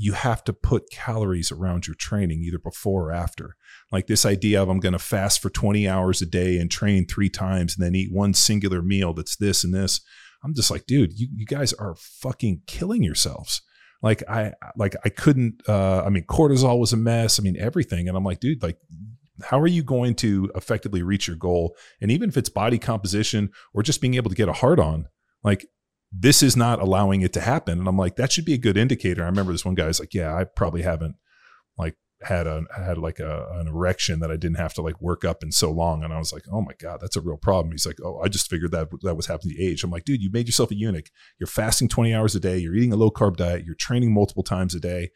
you 0.00 0.14
have 0.14 0.42
to 0.42 0.54
put 0.54 0.90
calories 0.90 1.52
around 1.52 1.86
your 1.86 1.94
training 1.94 2.40
either 2.42 2.58
before 2.58 3.08
or 3.08 3.12
after. 3.12 3.54
Like 3.92 4.06
this 4.06 4.24
idea 4.24 4.62
of 4.62 4.70
i'm 4.70 4.80
going 4.80 4.94
to 4.94 4.98
fast 4.98 5.42
for 5.42 5.50
20 5.50 5.86
hours 5.86 6.22
a 6.22 6.26
day 6.26 6.58
and 6.58 6.70
train 6.70 7.06
three 7.06 7.28
times 7.28 7.76
and 7.76 7.84
then 7.84 7.94
eat 7.94 8.10
one 8.10 8.32
singular 8.32 8.80
meal 8.80 9.12
that's 9.12 9.36
this 9.36 9.62
and 9.62 9.74
this. 9.74 10.00
I'm 10.42 10.54
just 10.54 10.70
like 10.70 10.86
dude 10.86 11.18
you, 11.18 11.28
you 11.34 11.44
guys 11.44 11.74
are 11.74 11.94
fucking 11.96 12.62
killing 12.66 13.02
yourselves. 13.02 13.60
Like 14.02 14.22
i 14.26 14.54
like 14.74 14.96
i 15.04 15.10
couldn't 15.10 15.60
uh 15.68 16.02
i 16.02 16.08
mean 16.08 16.24
cortisol 16.24 16.80
was 16.80 16.94
a 16.94 16.96
mess. 16.96 17.38
I 17.38 17.42
mean 17.42 17.58
everything. 17.58 18.08
And 18.08 18.16
i'm 18.16 18.24
like 18.24 18.40
dude 18.40 18.62
like 18.62 18.78
how 19.42 19.60
are 19.60 19.66
you 19.66 19.82
going 19.82 20.14
to 20.14 20.50
effectively 20.54 21.02
reach 21.02 21.26
your 21.26 21.36
goal? 21.36 21.74
And 22.00 22.10
even 22.10 22.28
if 22.28 22.36
it's 22.36 22.50
body 22.50 22.78
composition 22.78 23.50
or 23.74 23.82
just 23.82 24.00
being 24.00 24.14
able 24.14 24.30
to 24.30 24.36
get 24.36 24.48
a 24.48 24.54
heart 24.54 24.78
on 24.78 25.08
like 25.42 25.66
this 26.12 26.42
is 26.42 26.56
not 26.56 26.80
allowing 26.80 27.20
it 27.20 27.32
to 27.34 27.40
happen. 27.40 27.78
And 27.78 27.88
i'm 27.88 27.96
like 27.96 28.16
that 28.16 28.32
should 28.32 28.44
be 28.44 28.54
a 28.54 28.58
good 28.58 28.76
indicator. 28.76 29.22
I 29.22 29.26
remember 29.26 29.52
this 29.52 29.64
one 29.64 29.74
guy's 29.74 30.00
like 30.00 30.14
yeah 30.14 30.34
i 30.34 30.44
probably 30.44 30.82
haven't 30.82 31.16
like 31.78 31.96
had 32.22 32.46
a 32.46 32.64
had 32.76 32.98
like 32.98 33.18
a, 33.18 33.46
an 33.52 33.68
erection 33.68 34.20
that 34.20 34.30
i 34.30 34.36
didn't 34.36 34.58
have 34.58 34.74
to 34.74 34.82
like 34.82 35.00
work 35.00 35.24
up 35.24 35.42
in 35.42 35.52
so 35.52 35.70
long. 35.70 36.02
And 36.02 36.12
i 36.12 36.18
was 36.18 36.32
like 36.32 36.44
oh 36.52 36.60
my 36.60 36.72
god 36.78 37.00
that's 37.00 37.16
a 37.16 37.20
real 37.20 37.36
problem. 37.36 37.72
He's 37.72 37.86
like 37.86 37.98
oh 38.02 38.20
i 38.20 38.28
just 38.28 38.50
figured 38.50 38.72
that 38.72 38.88
that 39.02 39.16
was 39.16 39.26
happening 39.26 39.56
to 39.56 39.62
age. 39.62 39.84
I'm 39.84 39.90
like 39.90 40.04
dude 40.04 40.22
you 40.22 40.30
made 40.32 40.46
yourself 40.46 40.70
a 40.70 40.76
eunuch. 40.76 41.10
You're 41.38 41.46
fasting 41.46 41.88
20 41.88 42.14
hours 42.14 42.34
a 42.34 42.40
day. 42.40 42.58
You're 42.58 42.74
eating 42.74 42.92
a 42.92 42.96
low 42.96 43.10
carb 43.10 43.36
diet. 43.36 43.64
You're 43.64 43.74
training 43.74 44.12
multiple 44.12 44.42
times 44.42 44.74
a 44.74 44.80
day 44.80 45.10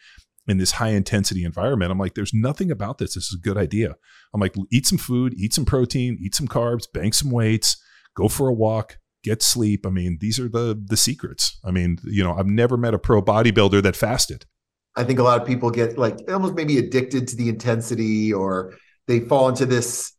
in 0.46 0.58
this 0.58 0.72
high 0.72 0.90
intensity 0.90 1.44
environment. 1.44 1.90
I'm 1.90 1.98
like, 1.98 2.14
there's 2.14 2.34
nothing 2.34 2.70
about 2.70 2.98
this. 2.98 3.14
This 3.14 3.24
is 3.24 3.38
a 3.38 3.42
good 3.42 3.56
idea. 3.56 3.96
I'm 4.32 4.40
like, 4.40 4.54
eat 4.70 4.86
some 4.86 4.98
food, 4.98 5.34
eat 5.36 5.54
some 5.54 5.64
protein, 5.64 6.18
eat 6.20 6.34
some 6.34 6.48
carbs, 6.48 6.84
bank 6.92 7.14
some 7.14 7.30
weights, 7.30 7.82
go 8.14 8.28
for 8.28 8.48
a 8.48 8.52
walk, 8.52 8.98
get 9.24 9.42
sleep. 9.42 9.84
I 9.86 9.90
mean, 9.90 10.18
these 10.20 10.38
are 10.38 10.48
the 10.48 10.80
the 10.80 10.96
secrets. 10.96 11.58
I 11.64 11.72
mean, 11.72 11.98
you 12.04 12.22
know, 12.22 12.34
I've 12.34 12.46
never 12.46 12.76
met 12.76 12.94
a 12.94 12.98
pro 12.98 13.20
bodybuilder 13.20 13.82
that 13.82 13.96
fasted. 13.96 14.46
I 14.94 15.02
think 15.02 15.18
a 15.18 15.24
lot 15.24 15.40
of 15.40 15.46
people 15.48 15.70
get 15.72 15.98
like 15.98 16.16
almost 16.28 16.54
maybe 16.54 16.78
addicted 16.78 17.26
to 17.28 17.36
the 17.36 17.48
intensity 17.48 18.32
or 18.32 18.74
they 19.08 19.20
fall 19.20 19.48
into 19.48 19.66
this 19.66 20.12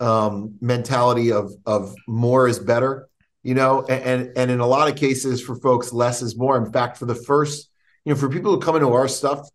um, 0.00 0.56
mentality 0.60 1.32
of 1.32 1.50
of 1.64 1.94
more 2.06 2.46
is 2.46 2.58
better, 2.58 3.08
you 3.42 3.54
know, 3.54 3.86
and, 3.88 4.36
and 4.36 4.50
in 4.50 4.60
a 4.60 4.66
lot 4.66 4.90
of 4.90 4.96
cases 4.96 5.40
for 5.40 5.56
folks, 5.60 5.94
less 5.94 6.20
is 6.20 6.36
more. 6.36 6.58
In 6.58 6.70
fact, 6.70 6.98
for 6.98 7.06
the 7.06 7.14
first, 7.14 7.70
you 8.04 8.12
know, 8.12 8.20
for 8.20 8.28
people 8.28 8.52
who 8.52 8.60
come 8.60 8.76
into 8.76 8.92
our 8.92 9.08
stuff, 9.08 9.48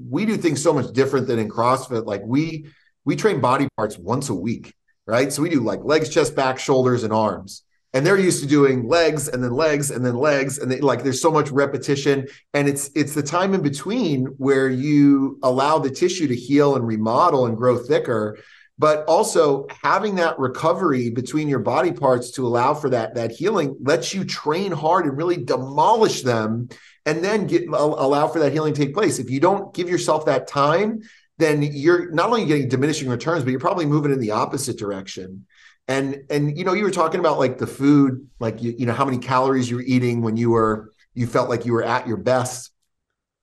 we 0.00 0.26
do 0.26 0.36
things 0.36 0.60
so 0.60 0.72
much 0.72 0.92
different 0.92 1.28
than 1.28 1.38
in 1.38 1.48
CrossFit. 1.48 2.04
Like 2.06 2.22
we 2.24 2.66
we 3.04 3.14
train 3.14 3.40
body 3.40 3.68
parts 3.76 3.96
once 3.96 4.28
a 4.28 4.34
week. 4.34 4.74
right? 5.08 5.32
So 5.32 5.42
we 5.42 5.48
do 5.48 5.60
like 5.60 5.80
legs, 5.82 6.10
chest, 6.10 6.36
back, 6.36 6.58
shoulders, 6.58 7.02
and 7.02 7.12
arms. 7.12 7.62
And 7.94 8.04
they're 8.04 8.18
used 8.18 8.42
to 8.42 8.48
doing 8.48 8.86
legs 8.86 9.28
and 9.28 9.42
then 9.42 9.52
legs 9.52 9.90
and 9.90 10.04
then 10.04 10.14
legs. 10.14 10.58
And 10.58 10.70
they, 10.70 10.80
like 10.80 11.02
there's 11.02 11.22
so 11.22 11.30
much 11.30 11.50
repetition. 11.50 12.26
And 12.52 12.68
it's 12.68 12.90
it's 12.94 13.14
the 13.14 13.22
time 13.22 13.54
in 13.54 13.62
between 13.62 14.26
where 14.36 14.68
you 14.68 15.38
allow 15.42 15.78
the 15.78 15.90
tissue 15.90 16.28
to 16.28 16.36
heal 16.36 16.76
and 16.76 16.86
remodel 16.86 17.46
and 17.46 17.56
grow 17.56 17.78
thicker. 17.78 18.38
But 18.80 19.04
also 19.06 19.66
having 19.82 20.16
that 20.16 20.38
recovery 20.38 21.10
between 21.10 21.48
your 21.48 21.58
body 21.58 21.90
parts 21.90 22.30
to 22.32 22.46
allow 22.46 22.74
for 22.74 22.90
that 22.90 23.14
that 23.14 23.32
healing 23.32 23.76
lets 23.80 24.14
you 24.14 24.24
train 24.24 24.70
hard 24.70 25.06
and 25.06 25.16
really 25.16 25.42
demolish 25.42 26.22
them 26.22 26.68
and 27.06 27.24
then 27.24 27.46
get 27.46 27.66
allow 27.68 28.28
for 28.28 28.38
that 28.40 28.52
healing 28.52 28.74
to 28.74 28.84
take 28.84 28.94
place. 28.94 29.18
If 29.18 29.30
you 29.30 29.40
don't 29.40 29.74
give 29.74 29.88
yourself 29.88 30.26
that 30.26 30.46
time 30.46 31.00
then 31.38 31.62
you're 31.62 32.10
not 32.10 32.26
only 32.26 32.44
getting 32.44 32.68
diminishing 32.68 33.08
returns 33.08 33.44
but 33.44 33.50
you're 33.50 33.60
probably 33.60 33.86
moving 33.86 34.12
in 34.12 34.20
the 34.20 34.32
opposite 34.32 34.78
direction 34.78 35.46
and 35.88 36.22
and 36.30 36.56
you 36.56 36.64
know 36.64 36.74
you 36.74 36.84
were 36.84 36.90
talking 36.90 37.20
about 37.20 37.38
like 37.38 37.58
the 37.58 37.66
food 37.66 38.28
like 38.38 38.62
you, 38.62 38.74
you 38.78 38.86
know 38.86 38.92
how 38.92 39.04
many 39.04 39.18
calories 39.18 39.68
you 39.68 39.76
were 39.76 39.82
eating 39.82 40.22
when 40.22 40.36
you 40.36 40.50
were 40.50 40.92
you 41.14 41.26
felt 41.26 41.48
like 41.48 41.64
you 41.66 41.72
were 41.72 41.82
at 41.82 42.06
your 42.06 42.16
best 42.16 42.70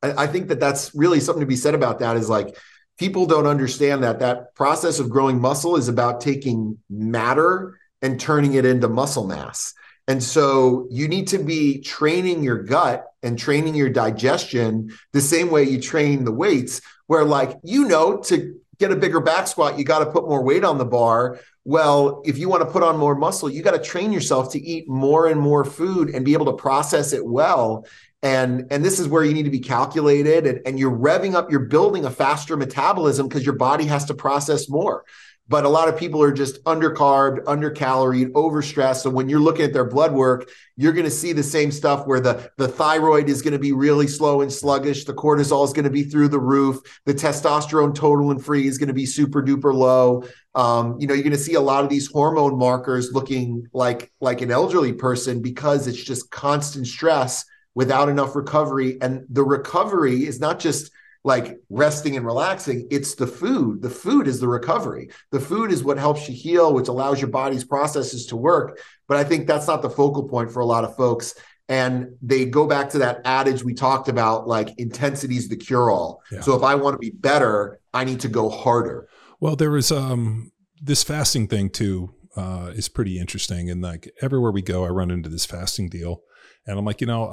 I, 0.02 0.24
I 0.24 0.28
think 0.28 0.48
that 0.48 0.60
that's 0.60 0.94
really 0.96 1.20
something 1.20 1.42
to 1.42 1.48
be 1.48 1.56
said 1.56 1.76
about 1.76 2.00
that 2.00 2.16
is 2.16 2.30
like 2.30 2.56
people 2.98 3.26
don't 3.26 3.48
understand 3.48 4.04
that 4.04 4.20
that 4.20 4.56
process 4.56 5.00
of 5.00 5.10
growing 5.10 5.40
muscle 5.40 5.76
is 5.76 5.88
about 5.88 6.22
taking 6.22 6.78
matter 6.90 7.78
and 8.02 8.20
turning 8.20 8.54
it 8.54 8.66
into 8.66 8.88
muscle 8.88 9.28
mass. 9.28 9.74
And 10.08 10.22
so 10.22 10.88
you 10.92 11.08
need 11.08 11.28
to 11.30 11.40
be 11.40 11.82
training 11.82 12.44
your 12.44 12.62
gut 12.62 13.06
and 13.24 13.40
training 13.40 13.74
your 13.74 13.90
digestion 13.90 14.92
the 15.14 15.22
same 15.22 15.50
way 15.50 15.64
you 15.64 15.82
train 15.82 16.24
the 16.24 16.32
weights, 16.32 16.82
where, 17.08 17.26
like, 17.26 17.58
you 17.64 17.88
know, 17.88 18.18
to 18.26 18.60
get 18.78 18.92
a 18.92 18.96
bigger 18.96 19.20
back 19.20 19.48
squat, 19.48 19.80
you 19.80 19.84
got 19.84 20.00
to 20.00 20.12
put 20.12 20.30
more 20.30 20.44
weight 20.44 20.64
on 20.64 20.78
the 20.78 20.86
bar. 20.86 21.40
Well, 21.68 22.22
if 22.26 22.38
you 22.38 22.48
want 22.48 22.62
to 22.62 22.70
put 22.70 22.84
on 22.84 22.96
more 22.96 23.16
muscle, 23.16 23.50
you 23.50 23.64
got 23.64 23.72
to 23.72 23.82
train 23.82 24.12
yourself 24.12 24.52
to 24.52 24.62
eat 24.62 24.88
more 24.88 25.26
and 25.28 25.42
more 25.42 25.66
food 25.66 26.12
and 26.12 26.24
be 26.24 26.34
able 26.34 26.46
to 26.46 26.54
process 26.54 27.12
it 27.12 27.26
well. 27.26 27.88
And 28.22 28.68
and 28.72 28.86
this 28.86 29.00
is 29.00 29.08
where 29.08 29.24
you 29.24 29.34
need 29.34 29.44
to 29.44 29.52
be 29.52 29.60
calculated 29.60 30.46
and, 30.46 30.62
and 30.66 30.80
you're 30.80 30.96
revving 30.96 31.34
up 31.34 31.52
you're 31.52 31.60
building 31.66 32.06
a 32.06 32.12
faster 32.12 32.56
metabolism 32.56 33.28
because 33.28 33.46
your 33.46 33.56
body 33.56 33.86
has 33.86 34.06
to 34.06 34.14
process 34.14 34.70
more 34.70 35.06
but 35.48 35.64
a 35.64 35.70
lot 35.70 35.88
of 35.88 35.98
people 35.98 36.22
are 36.24 36.32
just 36.32 36.64
undercarbed, 36.64 37.44
undercaloried, 37.44 38.32
overstressed. 38.32 39.04
So 39.04 39.10
when 39.10 39.30
you're 39.30 39.40
looking 39.40 39.66
at 39.66 39.74
their 39.74 39.86
blood 39.86 40.12
work, 40.12 40.50
you're 40.76 40.94
going 40.94 41.06
to 41.06 41.12
see 41.12 41.34
the 41.34 41.44
same 41.44 41.72
stuff 41.72 42.08
where 42.08 42.20
the, 42.20 42.52
the 42.58 42.68
thyroid 42.68 43.30
is 43.30 43.42
going 43.42 43.54
to 43.54 43.60
be 43.60 43.72
really 43.72 44.08
slow 44.08 44.42
and 44.42 44.52
sluggish. 44.52 45.06
The 45.06 45.14
cortisol 45.14 45.64
is 45.64 45.72
going 45.74 45.84
to 45.84 45.92
be 45.92 46.04
through 46.04 46.30
the 46.30 46.40
roof. 46.40 46.80
The 47.06 47.14
testosterone 47.14 47.94
total 47.94 48.32
and 48.32 48.44
free 48.44 48.68
is 48.68 48.78
going 48.80 48.88
to 48.88 48.94
be 48.94 49.06
super 49.06 49.44
duper 49.44 49.74
low. 49.74 50.24
Um, 50.56 51.00
you 51.00 51.06
know, 51.06 51.14
you're 51.14 51.24
going 51.24 51.32
to 51.34 51.38
see 51.38 51.54
a 51.54 51.62
lot 51.62 51.84
of 51.84 51.90
these 51.90 52.08
hormone 52.08 52.58
markers 52.58 53.12
looking 53.12 53.68
like 53.74 54.12
like 54.22 54.42
an 54.42 54.52
elderly 54.52 54.94
person 54.94 55.42
because 55.42 55.86
it's 55.86 56.02
just 56.02 56.32
constant 56.32 56.88
stress 56.88 57.46
without 57.76 58.10
enough 58.10 58.36
recovery. 58.36 58.98
And 59.02 59.26
the 59.30 59.44
recovery 59.44 60.26
is 60.26 60.40
not 60.40 60.60
just 60.60 60.92
like 61.26 61.58
resting 61.72 62.16
and 62.16 62.26
relaxing, 62.26 62.88
it's 62.92 63.16
the 63.16 63.26
food. 63.26 63.82
The 63.82 63.90
food 63.90 64.28
is 64.28 64.40
the 64.40 64.48
recovery. 64.48 65.10
The 65.32 65.40
food 65.40 65.72
is 65.72 65.84
what 65.84 65.98
helps 65.98 66.30
you 66.30 66.36
heal, 66.36 66.72
which 66.72 66.88
allows 66.88 67.20
your 67.20 67.32
body's 67.32 67.66
processes 67.66 68.28
to 68.28 68.36
work. 68.36 68.80
But 69.08 69.18
I 69.18 69.24
think 69.24 69.48
that's 69.48 69.66
not 69.66 69.82
the 69.82 69.90
focal 69.90 70.30
point 70.30 70.52
for 70.52 70.60
a 70.60 70.66
lot 70.66 70.84
of 70.84 70.96
folks. 70.96 71.34
And 71.68 72.16
they 72.22 72.46
go 72.46 72.68
back 72.68 72.92
to 72.92 73.00
that 73.00 73.22
adage 73.26 73.64
we 73.64 73.74
talked 73.74 74.08
about 74.08 74.48
like 74.48 74.70
intensity 74.78 75.36
is 75.36 75.50
the 75.50 75.58
cure 75.58 75.90
all. 75.90 76.22
Yeah. 76.32 76.42
So 76.42 76.56
if 76.56 76.62
I 76.62 76.76
want 76.76 76.94
to 76.94 77.00
be 77.00 77.10
better, 77.10 77.80
I 77.92 78.04
need 78.04 78.20
to 78.20 78.28
go 78.28 78.48
harder. 78.48 79.10
Well, 79.40 79.56
there 79.56 79.72
was 79.72 79.92
um, 79.92 80.52
this 80.80 81.04
fasting 81.04 81.48
thing 81.48 81.72
too 81.72 82.14
uh, 82.38 82.72
is 82.76 82.88
pretty 82.88 83.18
interesting. 83.18 83.72
And 83.72 83.82
like 83.82 84.12
everywhere 84.22 84.52
we 84.52 84.62
go, 84.62 84.86
I 84.86 84.90
run 84.90 85.10
into 85.10 85.30
this 85.30 85.48
fasting 85.48 85.90
deal. 85.90 86.22
And 86.68 86.78
I'm 86.78 86.86
like, 86.86 87.02
you 87.02 87.08
know, 87.08 87.26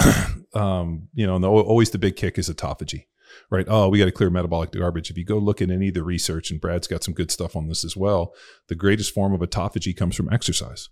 uh, 0.00 0.24
um, 0.54 1.08
you 1.14 1.26
know, 1.26 1.34
and 1.34 1.42
the, 1.42 1.48
always 1.48 1.90
the 1.90 1.98
big 1.98 2.14
kick 2.14 2.38
is 2.38 2.48
autophagy, 2.48 3.06
right? 3.50 3.66
Oh, 3.68 3.88
we 3.88 3.98
got 3.98 4.06
to 4.06 4.12
clear 4.12 4.30
metabolic 4.30 4.72
garbage. 4.72 5.10
If 5.10 5.18
you 5.18 5.24
go 5.24 5.38
look 5.38 5.62
at 5.62 5.70
any 5.70 5.88
of 5.88 5.94
the 5.94 6.02
research, 6.02 6.50
and 6.50 6.60
Brad's 6.60 6.86
got 6.86 7.04
some 7.04 7.14
good 7.14 7.30
stuff 7.30 7.56
on 7.56 7.68
this 7.68 7.84
as 7.84 7.96
well, 7.96 8.34
the 8.68 8.74
greatest 8.74 9.12
form 9.14 9.32
of 9.32 9.40
autophagy 9.40 9.96
comes 9.96 10.16
from 10.16 10.32
exercise. 10.32 10.88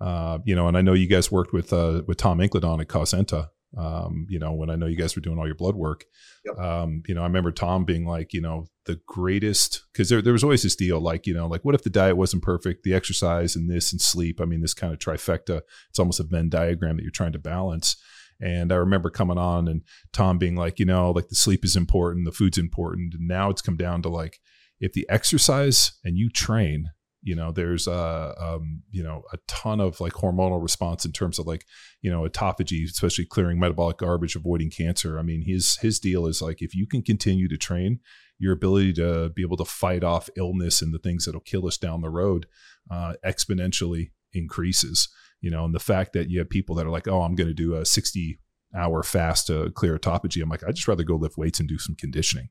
Uh, 0.00 0.38
you 0.44 0.54
know, 0.54 0.68
and 0.68 0.76
I 0.76 0.82
know 0.82 0.92
you 0.92 1.08
guys 1.08 1.32
worked 1.32 1.52
with 1.52 1.72
uh, 1.72 2.02
with 2.06 2.18
Tom 2.18 2.38
Incledon 2.38 2.80
at 2.80 2.88
Cosenta, 2.88 3.48
um, 3.76 4.26
you 4.28 4.38
know, 4.38 4.52
when 4.52 4.70
I 4.70 4.76
know 4.76 4.86
you 4.86 4.96
guys 4.96 5.14
were 5.14 5.22
doing 5.22 5.38
all 5.38 5.46
your 5.46 5.54
blood 5.54 5.74
work, 5.74 6.04
yep. 6.44 6.58
um, 6.58 7.02
you 7.06 7.14
know, 7.14 7.20
I 7.20 7.24
remember 7.26 7.52
Tom 7.52 7.84
being 7.84 8.06
like, 8.06 8.32
you 8.32 8.40
know, 8.40 8.68
the 8.86 8.98
greatest, 9.06 9.82
because 9.92 10.08
there, 10.08 10.22
there 10.22 10.32
was 10.32 10.44
always 10.44 10.62
this 10.62 10.76
deal, 10.76 11.00
like, 11.00 11.26
you 11.26 11.34
know, 11.34 11.46
like 11.46 11.64
what 11.64 11.74
if 11.74 11.82
the 11.82 11.90
diet 11.90 12.16
wasn't 12.16 12.42
perfect, 12.42 12.84
the 12.84 12.94
exercise 12.94 13.54
and 13.54 13.70
this 13.70 13.92
and 13.92 14.00
sleep? 14.00 14.40
I 14.40 14.46
mean, 14.46 14.62
this 14.62 14.72
kind 14.72 14.92
of 14.92 14.98
trifecta, 14.98 15.62
it's 15.90 15.98
almost 15.98 16.20
a 16.20 16.24
Venn 16.24 16.48
diagram 16.48 16.96
that 16.96 17.02
you're 17.02 17.10
trying 17.10 17.32
to 17.32 17.38
balance. 17.38 17.96
And 18.40 18.72
I 18.72 18.76
remember 18.76 19.10
coming 19.10 19.38
on 19.38 19.68
and 19.68 19.82
Tom 20.12 20.38
being 20.38 20.56
like, 20.56 20.78
you 20.78 20.84
know, 20.84 21.10
like 21.10 21.28
the 21.28 21.34
sleep 21.34 21.64
is 21.64 21.76
important, 21.76 22.26
the 22.26 22.32
food's 22.32 22.58
important. 22.58 23.14
And 23.14 23.28
now 23.28 23.50
it's 23.50 23.62
come 23.62 23.76
down 23.76 24.02
to 24.02 24.08
like, 24.08 24.40
if 24.78 24.92
the 24.92 25.06
exercise 25.08 25.92
and 26.04 26.18
you 26.18 26.28
train, 26.28 26.90
you 27.26 27.34
know 27.34 27.50
there's 27.50 27.88
a 27.88 28.34
um, 28.38 28.82
you 28.90 29.02
know 29.02 29.22
a 29.32 29.38
ton 29.48 29.80
of 29.80 30.00
like 30.00 30.12
hormonal 30.12 30.62
response 30.62 31.04
in 31.04 31.10
terms 31.12 31.38
of 31.38 31.46
like 31.46 31.64
you 32.00 32.10
know 32.10 32.22
autophagy 32.22 32.84
especially 32.84 33.26
clearing 33.26 33.58
metabolic 33.58 33.98
garbage 33.98 34.36
avoiding 34.36 34.70
cancer 34.70 35.18
i 35.18 35.22
mean 35.22 35.42
his 35.44 35.76
his 35.82 35.98
deal 35.98 36.26
is 36.26 36.40
like 36.40 36.62
if 36.62 36.74
you 36.74 36.86
can 36.86 37.02
continue 37.02 37.48
to 37.48 37.56
train 37.56 37.98
your 38.38 38.52
ability 38.52 38.92
to 38.92 39.30
be 39.34 39.42
able 39.42 39.56
to 39.56 39.64
fight 39.64 40.04
off 40.04 40.30
illness 40.36 40.80
and 40.80 40.94
the 40.94 41.00
things 41.00 41.24
that'll 41.24 41.40
kill 41.40 41.66
us 41.66 41.76
down 41.76 42.00
the 42.00 42.08
road 42.08 42.46
uh, 42.90 43.14
exponentially 43.24 44.10
increases 44.32 45.08
you 45.46 45.52
know 45.52 45.64
and 45.64 45.72
the 45.72 45.78
fact 45.78 46.12
that 46.12 46.28
you 46.28 46.40
have 46.40 46.50
people 46.50 46.74
that 46.74 46.84
are 46.84 46.90
like 46.90 47.06
oh 47.06 47.22
i'm 47.22 47.36
going 47.36 47.46
to 47.46 47.54
do 47.54 47.76
a 47.76 47.86
60 47.86 48.36
hour 48.76 49.04
fast 49.04 49.46
to 49.46 49.70
clear 49.76 49.96
autophagy 49.96 50.42
i'm 50.42 50.48
like 50.48 50.64
i'd 50.66 50.74
just 50.74 50.88
rather 50.88 51.04
go 51.04 51.14
lift 51.14 51.38
weights 51.38 51.60
and 51.60 51.68
do 51.68 51.78
some 51.78 51.94
conditioning. 51.94 52.48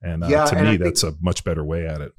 And 0.00 0.22
uh, 0.22 0.28
yeah, 0.28 0.44
to 0.44 0.56
and 0.56 0.68
me 0.68 0.76
that's 0.76 1.02
a 1.02 1.14
much 1.20 1.42
better 1.42 1.64
way 1.64 1.86
at 1.88 2.00
it. 2.00 2.12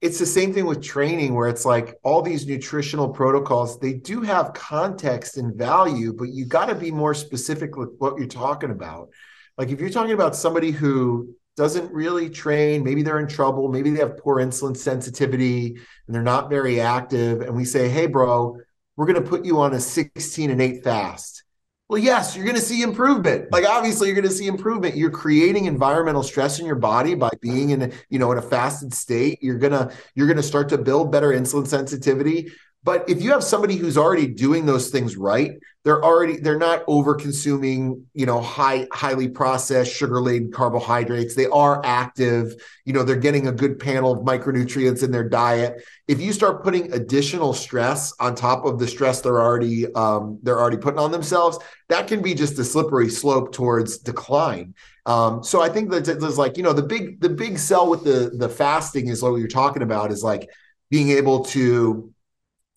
It's 0.00 0.20
the 0.20 0.26
same 0.26 0.54
thing 0.54 0.66
with 0.66 0.80
training 0.80 1.34
where 1.34 1.48
it's 1.48 1.64
like 1.64 1.96
all 2.04 2.22
these 2.22 2.46
nutritional 2.46 3.08
protocols 3.08 3.80
they 3.80 3.94
do 3.94 4.20
have 4.20 4.52
context 4.52 5.36
and 5.36 5.56
value 5.56 6.12
but 6.12 6.28
you 6.28 6.46
got 6.46 6.66
to 6.66 6.76
be 6.76 6.92
more 6.92 7.14
specific 7.14 7.76
with 7.76 7.90
what 7.98 8.16
you're 8.16 8.28
talking 8.28 8.70
about. 8.70 9.08
Like 9.56 9.70
if 9.70 9.80
you're 9.80 9.90
talking 9.90 10.12
about 10.12 10.36
somebody 10.36 10.70
who 10.70 11.34
doesn't 11.56 11.92
really 11.92 12.30
train 12.30 12.84
maybe 12.84 13.02
they're 13.02 13.18
in 13.18 13.26
trouble 13.26 13.68
maybe 13.68 13.90
they 13.90 13.98
have 13.98 14.16
poor 14.16 14.36
insulin 14.36 14.76
sensitivity 14.76 15.74
and 16.06 16.14
they're 16.14 16.22
not 16.22 16.48
very 16.48 16.80
active 16.80 17.40
and 17.40 17.56
we 17.56 17.64
say 17.64 17.88
hey 17.88 18.06
bro 18.06 18.56
we're 18.98 19.06
going 19.06 19.22
to 19.22 19.26
put 19.26 19.46
you 19.46 19.58
on 19.60 19.72
a 19.72 19.80
16 19.80 20.50
and 20.50 20.60
8 20.60 20.84
fast 20.84 21.44
well, 21.88 21.98
yes, 21.98 22.36
you're 22.36 22.44
going 22.44 22.56
to 22.56 22.62
see 22.62 22.82
improvement. 22.82 23.50
Like 23.50 23.66
obviously, 23.66 24.08
you're 24.08 24.14
going 24.14 24.28
to 24.28 24.34
see 24.34 24.46
improvement. 24.46 24.94
You're 24.94 25.10
creating 25.10 25.64
environmental 25.64 26.22
stress 26.22 26.58
in 26.60 26.66
your 26.66 26.76
body 26.76 27.14
by 27.14 27.30
being 27.40 27.70
in, 27.70 27.94
you 28.10 28.18
know, 28.18 28.30
in 28.30 28.36
a 28.36 28.42
fasted 28.42 28.92
state. 28.92 29.38
You're 29.40 29.58
gonna 29.58 29.90
you're 30.14 30.26
gonna 30.26 30.42
start 30.42 30.68
to 30.68 30.78
build 30.78 31.10
better 31.10 31.32
insulin 31.32 31.66
sensitivity. 31.66 32.50
But 32.88 33.06
if 33.06 33.20
you 33.20 33.32
have 33.32 33.44
somebody 33.44 33.76
who's 33.76 33.98
already 33.98 34.26
doing 34.26 34.64
those 34.64 34.88
things 34.88 35.14
right, 35.14 35.52
they're 35.84 36.02
already 36.02 36.38
they're 36.38 36.56
not 36.58 36.84
over 36.86 37.14
consuming, 37.14 38.06
you 38.14 38.24
know, 38.24 38.40
high 38.40 38.88
highly 38.90 39.28
processed 39.28 39.92
sugar 39.94 40.22
laden 40.22 40.50
carbohydrates. 40.50 41.34
They 41.34 41.48
are 41.48 41.82
active, 41.84 42.54
you 42.86 42.94
know, 42.94 43.02
they're 43.02 43.16
getting 43.16 43.46
a 43.46 43.52
good 43.52 43.78
panel 43.78 44.10
of 44.10 44.20
micronutrients 44.20 45.02
in 45.02 45.10
their 45.10 45.28
diet. 45.28 45.84
If 46.06 46.22
you 46.22 46.32
start 46.32 46.64
putting 46.64 46.90
additional 46.94 47.52
stress 47.52 48.14
on 48.20 48.34
top 48.34 48.64
of 48.64 48.78
the 48.78 48.88
stress 48.88 49.20
they're 49.20 49.42
already 49.42 49.92
um, 49.92 50.38
they're 50.42 50.58
already 50.58 50.78
putting 50.78 50.98
on 50.98 51.10
themselves, 51.10 51.58
that 51.90 52.08
can 52.08 52.22
be 52.22 52.32
just 52.32 52.58
a 52.58 52.64
slippery 52.64 53.10
slope 53.10 53.52
towards 53.52 53.98
decline. 53.98 54.74
Um, 55.04 55.44
so 55.44 55.60
I 55.60 55.68
think 55.68 55.90
that 55.90 56.06
there's 56.06 56.38
like, 56.38 56.56
you 56.56 56.62
know, 56.62 56.72
the 56.72 56.84
big 56.84 57.20
the 57.20 57.28
big 57.28 57.58
sell 57.58 57.90
with 57.90 58.04
the 58.04 58.30
the 58.32 58.48
fasting 58.48 59.08
is 59.08 59.22
what 59.22 59.34
you're 59.34 59.46
talking 59.46 59.82
about 59.82 60.10
is 60.10 60.24
like 60.24 60.48
being 60.90 61.10
able 61.10 61.44
to 61.44 62.14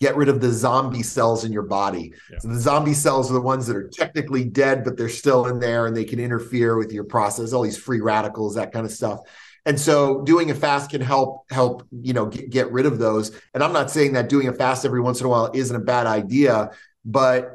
get 0.02 0.18
rid 0.18 0.28
of 0.28 0.42
the 0.42 0.52
zombie 0.52 1.04
cells 1.04 1.46
in 1.46 1.54
your 1.54 1.62
body. 1.62 2.14
Yeah. 2.30 2.40
So 2.40 2.48
the 2.48 2.60
zombie 2.60 2.96
cells 2.96 3.30
are 3.30 3.36
the 3.36 3.42
ones 3.42 3.68
that 3.68 3.78
are 3.78 3.88
technically 3.88 4.44
dead, 4.44 4.84
but 4.84 4.98
they're 4.98 5.08
still 5.08 5.46
in 5.46 5.60
there 5.60 5.86
and 5.86 5.96
they 5.96 6.04
can 6.04 6.20
interfere 6.20 6.76
with 6.76 6.92
your 6.92 7.04
process, 7.04 7.54
all 7.54 7.62
these 7.62 7.78
free 7.78 8.02
radicals, 8.02 8.56
that 8.56 8.74
kind 8.74 8.86
of 8.86 8.92
stuff. 8.92 9.20
And 9.64 9.80
so 9.80 10.24
doing 10.24 10.50
a 10.50 10.56
fast 10.56 10.90
can 10.90 11.02
help 11.02 11.46
help, 11.52 11.88
you 11.92 12.14
know, 12.14 12.26
get, 12.26 12.50
get 12.50 12.72
rid 12.72 12.88
of 12.88 12.98
those. 12.98 13.40
And 13.54 13.64
I'm 13.64 13.74
not 13.74 13.92
saying 13.92 14.14
that 14.14 14.28
doing 14.28 14.48
a 14.48 14.54
fast 14.54 14.86
every 14.86 15.02
once 15.02 15.20
in 15.20 15.28
a 15.28 15.30
while 15.30 15.52
isn't 15.54 15.76
a 15.76 15.80
bad 15.80 16.08
idea, 16.08 16.72
but 17.06 17.52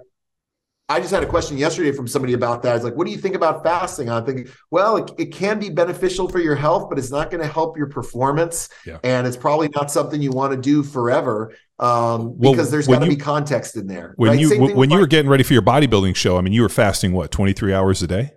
I 0.88 1.00
just 1.00 1.12
had 1.12 1.24
a 1.24 1.26
question 1.26 1.58
yesterday 1.58 1.90
from 1.90 2.06
somebody 2.06 2.34
about 2.34 2.62
that. 2.62 2.76
It's 2.76 2.84
like, 2.84 2.94
what 2.94 3.08
do 3.08 3.12
you 3.12 3.18
think 3.18 3.34
about 3.34 3.64
fasting? 3.64 4.08
I'm 4.08 4.24
thinking, 4.24 4.46
well, 4.70 4.98
it, 4.98 5.10
it 5.18 5.26
can 5.32 5.58
be 5.58 5.68
beneficial 5.68 6.28
for 6.28 6.38
your 6.38 6.54
health, 6.54 6.88
but 6.88 6.96
it's 6.96 7.10
not 7.10 7.28
going 7.28 7.42
to 7.42 7.52
help 7.52 7.76
your 7.76 7.88
performance. 7.88 8.68
Yeah. 8.86 8.98
And 9.02 9.26
it's 9.26 9.36
probably 9.36 9.68
not 9.74 9.90
something 9.90 10.22
you 10.22 10.30
want 10.30 10.52
to 10.52 10.60
do 10.60 10.84
forever 10.84 11.52
um, 11.78 12.38
well, 12.38 12.52
because 12.52 12.70
there's 12.70 12.86
got 12.86 13.00
to 13.00 13.08
be 13.08 13.16
context 13.16 13.76
in 13.76 13.86
there. 13.86 14.14
When 14.16 14.30
right? 14.30 14.40
you, 14.40 14.74
when 14.74 14.90
you 14.90 14.98
were 14.98 15.06
getting 15.06 15.30
ready 15.30 15.42
for 15.42 15.52
your 15.52 15.62
bodybuilding 15.62 16.16
show, 16.16 16.38
I 16.38 16.40
mean, 16.40 16.52
you 16.52 16.62
were 16.62 16.68
fasting 16.68 17.12
what, 17.12 17.30
23 17.30 17.74
hours 17.74 18.02
a 18.02 18.06
day? 18.06 18.32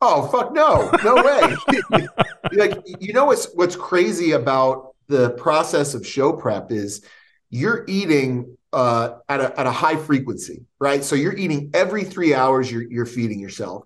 Oh, 0.00 0.26
fuck 0.28 0.52
no. 0.52 0.90
No 1.04 1.14
way. 1.16 2.06
like, 2.52 2.78
you 3.00 3.12
know, 3.12 3.26
what's, 3.26 3.52
what's 3.54 3.76
crazy 3.76 4.32
about 4.32 4.94
the 5.08 5.30
process 5.30 5.94
of 5.94 6.06
show 6.06 6.32
prep 6.32 6.72
is 6.72 7.04
you're 7.50 7.84
eating 7.86 8.56
uh, 8.72 9.18
at 9.28 9.40
a 9.40 9.60
at 9.60 9.66
a 9.66 9.70
high 9.70 9.96
frequency, 9.96 10.64
right? 10.80 11.04
So 11.04 11.14
you're 11.14 11.36
eating 11.36 11.70
every 11.74 12.04
three 12.04 12.34
hours. 12.34 12.70
You're 12.72 12.82
you're 12.82 13.06
feeding 13.06 13.38
yourself, 13.38 13.84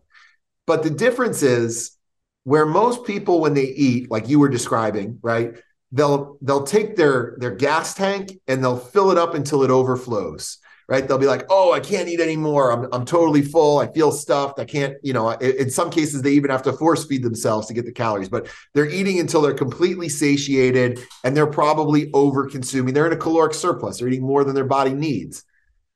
but 0.67 0.83
the 0.83 0.91
difference 0.91 1.43
is 1.43 1.97
where 2.45 2.65
most 2.65 3.05
people 3.05 3.41
when 3.41 3.55
they 3.55 3.65
eat, 3.65 4.11
like 4.11 4.29
you 4.29 4.39
were 4.39 4.49
describing, 4.49 5.19
right? 5.21 5.57
They'll 5.97 6.37
they'll 6.43 6.65
take 6.65 6.97
their 6.97 7.37
their 7.39 7.55
gas 7.55 7.95
tank 7.95 8.39
and 8.47 8.63
they'll 8.63 8.79
fill 8.79 9.11
it 9.11 9.19
up 9.19 9.35
until 9.35 9.63
it 9.63 9.71
overflows 9.71 10.59
right? 10.89 11.07
They'll 11.07 11.19
be 11.19 11.27
like, 11.27 11.45
"Oh, 11.51 11.73
I 11.73 11.81
can't 11.81 12.09
eat 12.09 12.21
anymore. 12.21 12.71
I'm 12.71 12.89
I'm 12.93 13.05
totally 13.05 13.43
full. 13.43 13.79
I 13.79 13.93
feel 13.93 14.13
stuffed. 14.13 14.59
I 14.59 14.65
can't, 14.65 14.95
you 15.03 15.13
know." 15.13 15.31
In 15.31 15.71
some 15.71 15.91
cases, 15.91 16.23
they 16.23 16.33
even 16.33 16.51
have 16.51 16.63
to 16.63 16.73
force 16.73 17.05
feed 17.07 17.23
themselves 17.23 17.67
to 17.69 17.75
get 17.75 17.85
the 17.85 17.93
calories, 17.93 18.29
but 18.29 18.49
they're 18.75 18.89
eating 18.89 19.19
until 19.19 19.43
they're 19.43 19.55
completely 19.55 20.09
satiated, 20.09 21.01
and 21.25 21.37
they're 21.37 21.47
probably 21.47 22.11
over 22.13 22.47
consuming. 22.47 22.95
They're 22.95 23.07
in 23.07 23.13
a 23.13 23.17
caloric 23.17 23.55
surplus. 23.55 23.99
They're 23.99 24.09
eating 24.09 24.23
more 24.27 24.45
than 24.45 24.55
their 24.55 24.65
body 24.65 24.95
needs. 24.95 25.45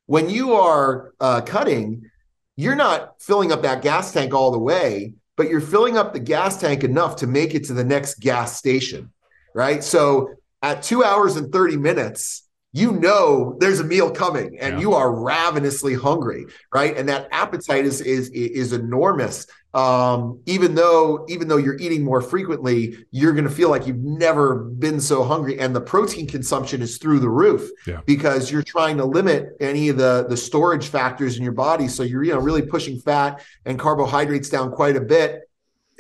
When 0.07 0.29
you 0.29 0.55
are 0.55 1.13
uh, 1.21 1.43
cutting, 1.43 2.11
you're 2.57 2.75
not 2.75 3.23
filling 3.23 3.53
up 3.53 3.63
that 3.63 3.83
gas 3.83 4.13
tank 4.13 4.35
all 4.35 4.51
the 4.51 4.59
way, 4.59 5.15
but 5.37 5.49
you're 5.49 5.61
filling 5.61 5.97
up 5.97 6.13
the 6.13 6.21
gas 6.21 6.61
tank 6.61 6.83
enough 6.83 7.17
to 7.17 7.27
make 7.27 7.55
it 7.55 7.65
to 7.67 7.75
the 7.75 7.85
next 7.85 8.19
gas 8.19 8.57
station, 8.59 9.13
right? 9.55 9.83
So 9.83 10.35
at 10.63 10.83
two 10.83 11.05
hours 11.05 11.37
and 11.37 11.53
30 11.53 11.77
minutes, 11.77 12.49
you 12.73 12.93
know 12.93 13.57
there's 13.59 13.81
a 13.81 13.85
meal 13.85 14.11
coming 14.11 14.59
and 14.61 14.75
yeah. 14.75 14.81
you 14.81 14.95
are 14.95 15.13
ravenously 15.13 15.95
hungry 15.95 16.47
right 16.73 16.97
and 16.97 17.09
that 17.09 17.29
appetite 17.33 17.85
is 17.85 18.01
is 18.01 18.29
is 18.31 18.73
enormous 18.73 19.47
um, 19.73 20.41
even 20.47 20.75
though 20.75 21.25
even 21.29 21.47
though 21.47 21.57
you're 21.57 21.79
eating 21.79 22.05
more 22.05 22.21
frequently 22.21 22.97
you're 23.11 23.33
going 23.33 23.45
to 23.45 23.51
feel 23.51 23.71
like 23.71 23.87
you've 23.87 23.99
never 23.99 24.57
been 24.57 25.01
so 25.01 25.23
hungry 25.23 25.59
and 25.59 25.75
the 25.75 25.81
protein 25.81 26.27
consumption 26.27 26.83
is 26.83 26.99
through 26.99 27.21
the 27.21 27.29
roof 27.29 27.71
yeah. 27.87 28.01
because 28.05 28.51
you're 28.51 28.65
trying 28.65 28.97
to 28.97 29.05
limit 29.05 29.57
any 29.61 29.89
of 29.89 29.97
the 29.97 30.27
the 30.29 30.37
storage 30.37 30.89
factors 30.89 31.37
in 31.37 31.43
your 31.43 31.53
body 31.53 31.89
so 31.89 32.03
you're 32.03 32.23
you 32.23 32.33
know 32.33 32.41
really 32.41 32.63
pushing 32.63 32.99
fat 33.01 33.43
and 33.65 33.79
carbohydrates 33.79 34.49
down 34.49 34.71
quite 34.71 34.97
a 34.97 35.01
bit 35.01 35.50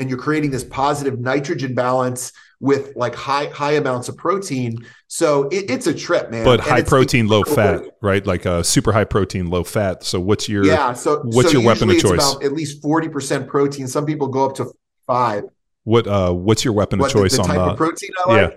and 0.00 0.08
you're 0.08 0.18
creating 0.18 0.50
this 0.50 0.64
positive 0.64 1.20
nitrogen 1.20 1.74
balance 1.74 2.32
with 2.58 2.94
like 2.96 3.14
high 3.14 3.46
high 3.46 3.72
amounts 3.72 4.08
of 4.08 4.16
protein. 4.16 4.84
So 5.06 5.44
it, 5.48 5.70
it's 5.70 5.86
a 5.86 5.94
trip, 5.94 6.30
man. 6.30 6.44
But 6.44 6.60
and 6.60 6.68
high 6.68 6.82
protein, 6.82 7.28
low 7.28 7.44
fat, 7.44 7.82
right? 8.00 8.26
Like 8.26 8.46
a 8.46 8.52
uh, 8.52 8.62
super 8.62 8.92
high 8.92 9.04
protein, 9.04 9.48
low 9.48 9.62
fat. 9.62 10.02
So 10.02 10.18
what's 10.18 10.48
your 10.48 10.64
yeah? 10.64 10.94
So 10.94 11.20
what's 11.24 11.52
so 11.52 11.58
your 11.58 11.66
weapon 11.66 11.90
of 11.90 11.98
choice? 11.98 12.36
at 12.42 12.52
least 12.52 12.82
forty 12.82 13.08
percent 13.08 13.48
protein. 13.48 13.86
Some 13.86 14.06
people 14.06 14.28
go 14.28 14.46
up 14.46 14.56
to 14.56 14.72
five. 15.06 15.44
What 15.84 16.06
uh? 16.06 16.32
What's 16.32 16.64
your 16.64 16.74
weapon 16.74 16.98
what, 16.98 17.06
of 17.06 17.12
choice 17.12 17.32
the, 17.32 17.38
the 17.38 17.42
on 17.42 17.48
type 17.48 17.56
the, 17.56 17.70
of 17.72 17.76
protein 17.76 18.10
I 18.24 18.28
like? 18.28 18.50
Yeah. 18.50 18.56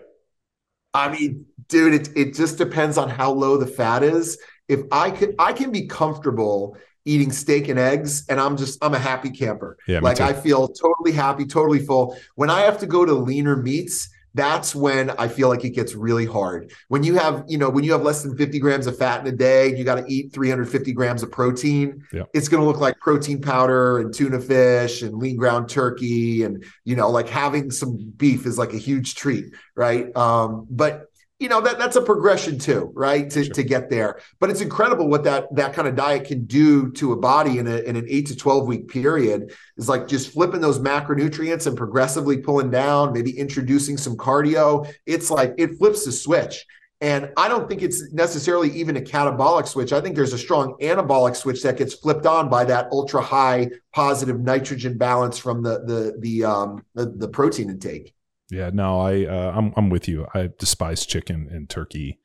I 0.95 1.11
mean, 1.11 1.45
dude, 1.67 1.93
it 1.93 2.09
it 2.15 2.33
just 2.35 2.57
depends 2.57 2.97
on 2.97 3.09
how 3.09 3.31
low 3.31 3.57
the 3.57 3.67
fat 3.67 4.03
is. 4.03 4.37
If 4.67 4.81
I 4.91 5.11
could, 5.11 5.35
I 5.39 5.51
can 5.51 5.71
be 5.71 5.87
comfortable 5.87 6.77
eating 7.05 7.31
steak 7.31 7.67
and 7.67 7.79
eggs 7.79 8.25
and 8.29 8.39
I'm 8.39 8.57
just 8.57 8.83
I'm 8.83 8.93
a 8.93 8.99
happy 8.99 9.29
camper. 9.29 9.77
Yeah, 9.87 9.99
like 9.99 10.19
I 10.21 10.33
feel 10.33 10.67
totally 10.67 11.11
happy, 11.11 11.45
totally 11.45 11.79
full. 11.79 12.17
When 12.35 12.49
I 12.49 12.61
have 12.61 12.79
to 12.79 12.85
go 12.85 13.05
to 13.05 13.13
leaner 13.13 13.55
meats, 13.55 14.09
that's 14.35 14.73
when 14.73 15.11
I 15.11 15.27
feel 15.27 15.47
like 15.47 15.63
it 15.63 15.71
gets 15.71 15.93
really 15.93 16.25
hard. 16.25 16.71
When 16.87 17.03
you 17.03 17.15
have, 17.15 17.43
you 17.47 17.57
know, 17.57 17.69
when 17.69 17.83
you 17.83 17.91
have 17.91 18.01
less 18.01 18.23
than 18.23 18.35
50 18.35 18.59
grams 18.59 18.87
of 18.87 18.97
fat 18.97 19.21
in 19.21 19.31
a 19.31 19.35
day, 19.35 19.75
you 19.75 19.83
got 19.83 19.95
to 19.95 20.05
eat 20.07 20.33
350 20.33 20.91
grams 20.93 21.21
of 21.21 21.31
protein. 21.31 22.03
Yeah. 22.11 22.23
It's 22.33 22.47
going 22.47 22.61
to 22.61 22.67
look 22.67 22.79
like 22.79 22.97
protein 22.99 23.41
powder 23.41 23.99
and 23.99 24.13
tuna 24.13 24.39
fish 24.39 25.03
and 25.03 25.17
lean 25.17 25.37
ground 25.37 25.69
turkey. 25.69 26.43
And, 26.43 26.65
you 26.83 26.95
know, 26.95 27.09
like 27.09 27.29
having 27.29 27.69
some 27.69 27.97
beef 28.17 28.47
is 28.47 28.57
like 28.57 28.73
a 28.73 28.77
huge 28.77 29.13
treat. 29.15 29.53
Right. 29.75 30.15
Um, 30.15 30.65
but 30.69 31.12
you 31.43 31.49
know 31.49 31.59
that 31.59 31.77
that's 31.77 31.97
a 31.97 32.01
progression 32.01 32.57
too 32.57 32.89
right 32.95 33.29
to, 33.29 33.43
sure. 33.43 33.53
to 33.53 33.63
get 33.63 33.89
there 33.89 34.17
but 34.39 34.49
it's 34.49 34.61
incredible 34.61 35.09
what 35.09 35.25
that 35.25 35.53
that 35.53 35.73
kind 35.73 35.89
of 35.89 35.95
diet 35.95 36.23
can 36.23 36.45
do 36.45 36.89
to 36.93 37.11
a 37.11 37.17
body 37.17 37.59
in, 37.59 37.67
a, 37.67 37.79
in 37.79 37.97
an 37.97 38.05
8 38.07 38.27
to 38.27 38.35
12 38.37 38.65
week 38.65 38.87
period 38.87 39.53
is 39.75 39.89
like 39.89 40.07
just 40.07 40.31
flipping 40.31 40.61
those 40.61 40.79
macronutrients 40.79 41.67
and 41.67 41.75
progressively 41.75 42.37
pulling 42.37 42.71
down 42.71 43.11
maybe 43.11 43.37
introducing 43.37 43.97
some 43.97 44.15
cardio 44.15 44.89
it's 45.05 45.29
like 45.29 45.53
it 45.57 45.77
flips 45.77 46.05
the 46.05 46.13
switch 46.13 46.65
and 47.01 47.33
I 47.35 47.49
don't 47.49 47.67
think 47.67 47.81
it's 47.81 48.13
necessarily 48.13 48.71
even 48.71 48.95
a 48.95 49.01
catabolic 49.01 49.67
switch. 49.67 49.91
I 49.91 49.99
think 49.99 50.15
there's 50.15 50.31
a 50.31 50.37
strong 50.37 50.77
anabolic 50.79 51.35
switch 51.35 51.61
that 51.63 51.75
gets 51.75 51.95
flipped 51.95 52.25
on 52.25 52.47
by 52.47 52.63
that 52.63 52.87
ultra 52.93 53.21
high 53.21 53.71
positive 53.91 54.39
nitrogen 54.39 54.97
balance 54.97 55.37
from 55.37 55.63
the 55.63 55.79
the 55.79 56.15
the 56.19 56.45
um 56.45 56.85
the, 56.95 57.07
the 57.07 57.27
protein 57.27 57.69
intake. 57.69 58.15
Yeah, 58.49 58.69
no, 58.73 58.99
I 58.99 59.25
uh, 59.25 59.53
I'm 59.55 59.73
I'm 59.75 59.89
with 59.89 60.07
you. 60.07 60.27
I 60.33 60.49
despise 60.59 61.05
chicken 61.05 61.47
and 61.51 61.69
turkey 61.69 62.19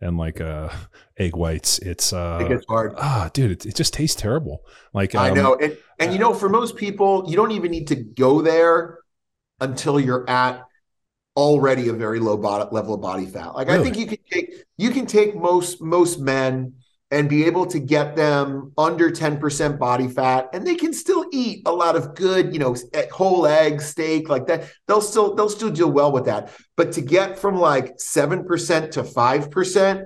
and 0.00 0.16
like 0.16 0.40
uh 0.40 0.70
egg 1.18 1.36
whites. 1.36 1.78
It's 1.78 2.12
uh 2.12 2.38
it 2.40 2.48
gets 2.48 2.66
hard. 2.66 2.94
Ah, 2.96 3.30
dude, 3.32 3.50
it, 3.50 3.66
it 3.66 3.74
just 3.74 3.92
tastes 3.92 4.20
terrible. 4.20 4.64
Like 4.92 5.14
um, 5.14 5.22
I 5.22 5.30
know, 5.30 5.56
and 5.56 5.76
and 5.98 6.12
you 6.12 6.18
know, 6.18 6.32
for 6.34 6.48
most 6.48 6.76
people, 6.76 7.24
you 7.28 7.36
don't 7.36 7.50
even 7.50 7.70
need 7.70 7.88
to 7.88 7.96
go 7.96 8.40
there 8.40 8.98
until 9.60 9.98
you're 9.98 10.28
at 10.28 10.64
already 11.36 11.88
a 11.88 11.92
very 11.92 12.20
low 12.20 12.36
body, 12.36 12.68
level 12.70 12.94
of 12.94 13.00
body 13.00 13.26
fat. 13.26 13.54
Like 13.54 13.68
really? 13.68 13.80
I 13.80 13.82
think 13.82 13.96
you 13.96 14.06
can 14.06 14.18
take 14.30 14.64
you 14.76 14.90
can 14.90 15.06
take 15.06 15.34
most 15.34 15.80
most 15.80 16.20
men 16.20 16.74
and 17.14 17.28
be 17.28 17.44
able 17.44 17.64
to 17.64 17.78
get 17.78 18.16
them 18.16 18.72
under 18.76 19.08
10% 19.08 19.78
body 19.78 20.08
fat 20.08 20.48
and 20.52 20.66
they 20.66 20.74
can 20.74 20.92
still 20.92 21.24
eat 21.30 21.62
a 21.64 21.70
lot 21.70 21.94
of 21.94 22.16
good 22.16 22.52
you 22.52 22.58
know 22.58 22.74
whole 23.12 23.46
egg 23.46 23.80
steak 23.80 24.28
like 24.28 24.48
that. 24.48 24.68
They'll 24.88 25.00
still 25.00 25.36
they'll 25.36 25.48
still 25.48 25.70
do 25.70 25.86
well 25.86 26.10
with 26.10 26.24
that. 26.24 26.52
But 26.76 26.90
to 26.92 27.00
get 27.00 27.38
from 27.38 27.56
like 27.56 27.98
7% 27.98 28.90
to 28.90 29.02
5% 29.04 30.04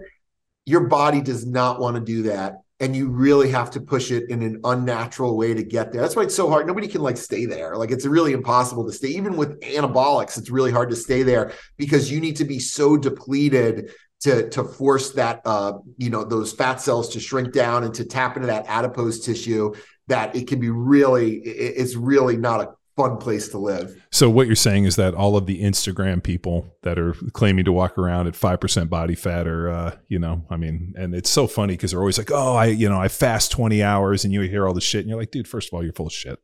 your 0.66 0.86
body 0.86 1.22
does 1.22 1.46
not 1.46 1.80
want 1.80 1.96
to 1.96 2.02
do 2.02 2.24
that 2.24 2.56
and 2.78 2.94
you 2.94 3.08
really 3.08 3.50
have 3.50 3.70
to 3.70 3.80
push 3.80 4.10
it 4.10 4.28
in 4.28 4.42
an 4.42 4.60
unnatural 4.64 5.36
way 5.36 5.54
to 5.54 5.62
get 5.62 5.90
there. 5.90 6.02
That's 6.02 6.14
why 6.14 6.24
it's 6.24 6.34
so 6.34 6.48
hard. 6.50 6.66
Nobody 6.66 6.86
can 6.88 7.00
like 7.00 7.16
stay 7.16 7.46
there. 7.46 7.74
Like 7.74 7.90
it's 7.90 8.04
really 8.04 8.32
impossible 8.32 8.86
to 8.86 8.92
stay. 8.92 9.08
Even 9.08 9.38
with 9.38 9.58
anabolics 9.60 10.36
it's 10.36 10.50
really 10.50 10.72
hard 10.72 10.90
to 10.90 10.96
stay 10.96 11.22
there 11.22 11.52
because 11.78 12.12
you 12.12 12.20
need 12.20 12.36
to 12.36 12.44
be 12.44 12.58
so 12.58 12.98
depleted 12.98 13.92
to 14.20 14.48
to 14.50 14.64
force 14.64 15.12
that 15.12 15.40
uh, 15.44 15.74
you 15.96 16.10
know 16.10 16.24
those 16.24 16.52
fat 16.52 16.80
cells 16.80 17.08
to 17.10 17.20
shrink 17.20 17.52
down 17.52 17.84
and 17.84 17.94
to 17.94 18.04
tap 18.04 18.36
into 18.36 18.46
that 18.48 18.66
adipose 18.66 19.20
tissue 19.20 19.74
that 20.08 20.34
it 20.34 20.48
can 20.48 20.58
be 20.58 20.70
really 20.70 21.36
it's 21.38 21.94
really 21.94 22.36
not 22.36 22.60
a 22.60 22.70
fun 22.96 23.16
place 23.16 23.48
to 23.48 23.58
live. 23.58 24.02
So 24.10 24.28
what 24.28 24.48
you're 24.48 24.56
saying 24.56 24.84
is 24.84 24.96
that 24.96 25.14
all 25.14 25.36
of 25.36 25.46
the 25.46 25.62
Instagram 25.62 26.20
people 26.20 26.74
that 26.82 26.98
are 26.98 27.14
claiming 27.32 27.64
to 27.66 27.72
walk 27.72 27.96
around 27.96 28.26
at 28.26 28.34
5% 28.34 28.90
body 28.90 29.14
fat 29.14 29.46
are 29.46 29.70
uh, 29.70 29.96
you 30.08 30.18
know, 30.18 30.44
I 30.50 30.56
mean, 30.56 30.94
and 30.96 31.14
it's 31.14 31.30
so 31.30 31.46
funny 31.46 31.74
because 31.74 31.92
they're 31.92 32.00
always 32.00 32.18
like, 32.18 32.32
"Oh, 32.32 32.56
I, 32.56 32.66
you 32.66 32.88
know, 32.88 33.00
I 33.00 33.08
fast 33.08 33.52
20 33.52 33.82
hours," 33.82 34.24
and 34.24 34.34
you 34.34 34.40
hear 34.42 34.66
all 34.66 34.74
this 34.74 34.84
shit 34.84 35.02
and 35.02 35.08
you're 35.08 35.18
like, 35.18 35.30
"Dude, 35.30 35.46
first 35.46 35.68
of 35.68 35.74
all, 35.74 35.84
you're 35.84 35.92
full 35.92 36.08
of 36.08 36.12
shit." 36.12 36.40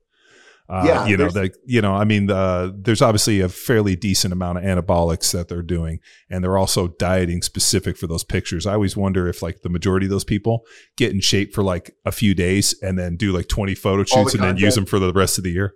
Uh, 0.66 0.82
yeah, 0.86 1.06
you 1.06 1.16
know, 1.16 1.28
the, 1.28 1.54
you 1.66 1.82
know, 1.82 1.94
I 1.94 2.04
mean, 2.04 2.26
the, 2.26 2.74
there's 2.74 3.02
obviously 3.02 3.40
a 3.40 3.50
fairly 3.50 3.96
decent 3.96 4.32
amount 4.32 4.56
of 4.56 4.64
anabolics 4.64 5.30
that 5.32 5.48
they're 5.48 5.62
doing, 5.62 6.00
and 6.30 6.42
they're 6.42 6.56
also 6.56 6.88
dieting 6.88 7.42
specific 7.42 7.98
for 7.98 8.06
those 8.06 8.24
pictures. 8.24 8.66
I 8.66 8.72
always 8.72 8.96
wonder 8.96 9.28
if 9.28 9.42
like 9.42 9.60
the 9.60 9.68
majority 9.68 10.06
of 10.06 10.10
those 10.10 10.24
people 10.24 10.64
get 10.96 11.12
in 11.12 11.20
shape 11.20 11.52
for 11.54 11.62
like 11.62 11.94
a 12.06 12.12
few 12.12 12.34
days 12.34 12.74
and 12.80 12.98
then 12.98 13.16
do 13.16 13.30
like 13.30 13.48
20 13.48 13.74
photo 13.74 14.04
shoots 14.04 14.32
the 14.32 14.38
and 14.38 14.48
then 14.48 14.56
use 14.56 14.74
them 14.74 14.86
for 14.86 14.98
the 14.98 15.12
rest 15.12 15.36
of 15.36 15.44
the 15.44 15.50
year. 15.50 15.74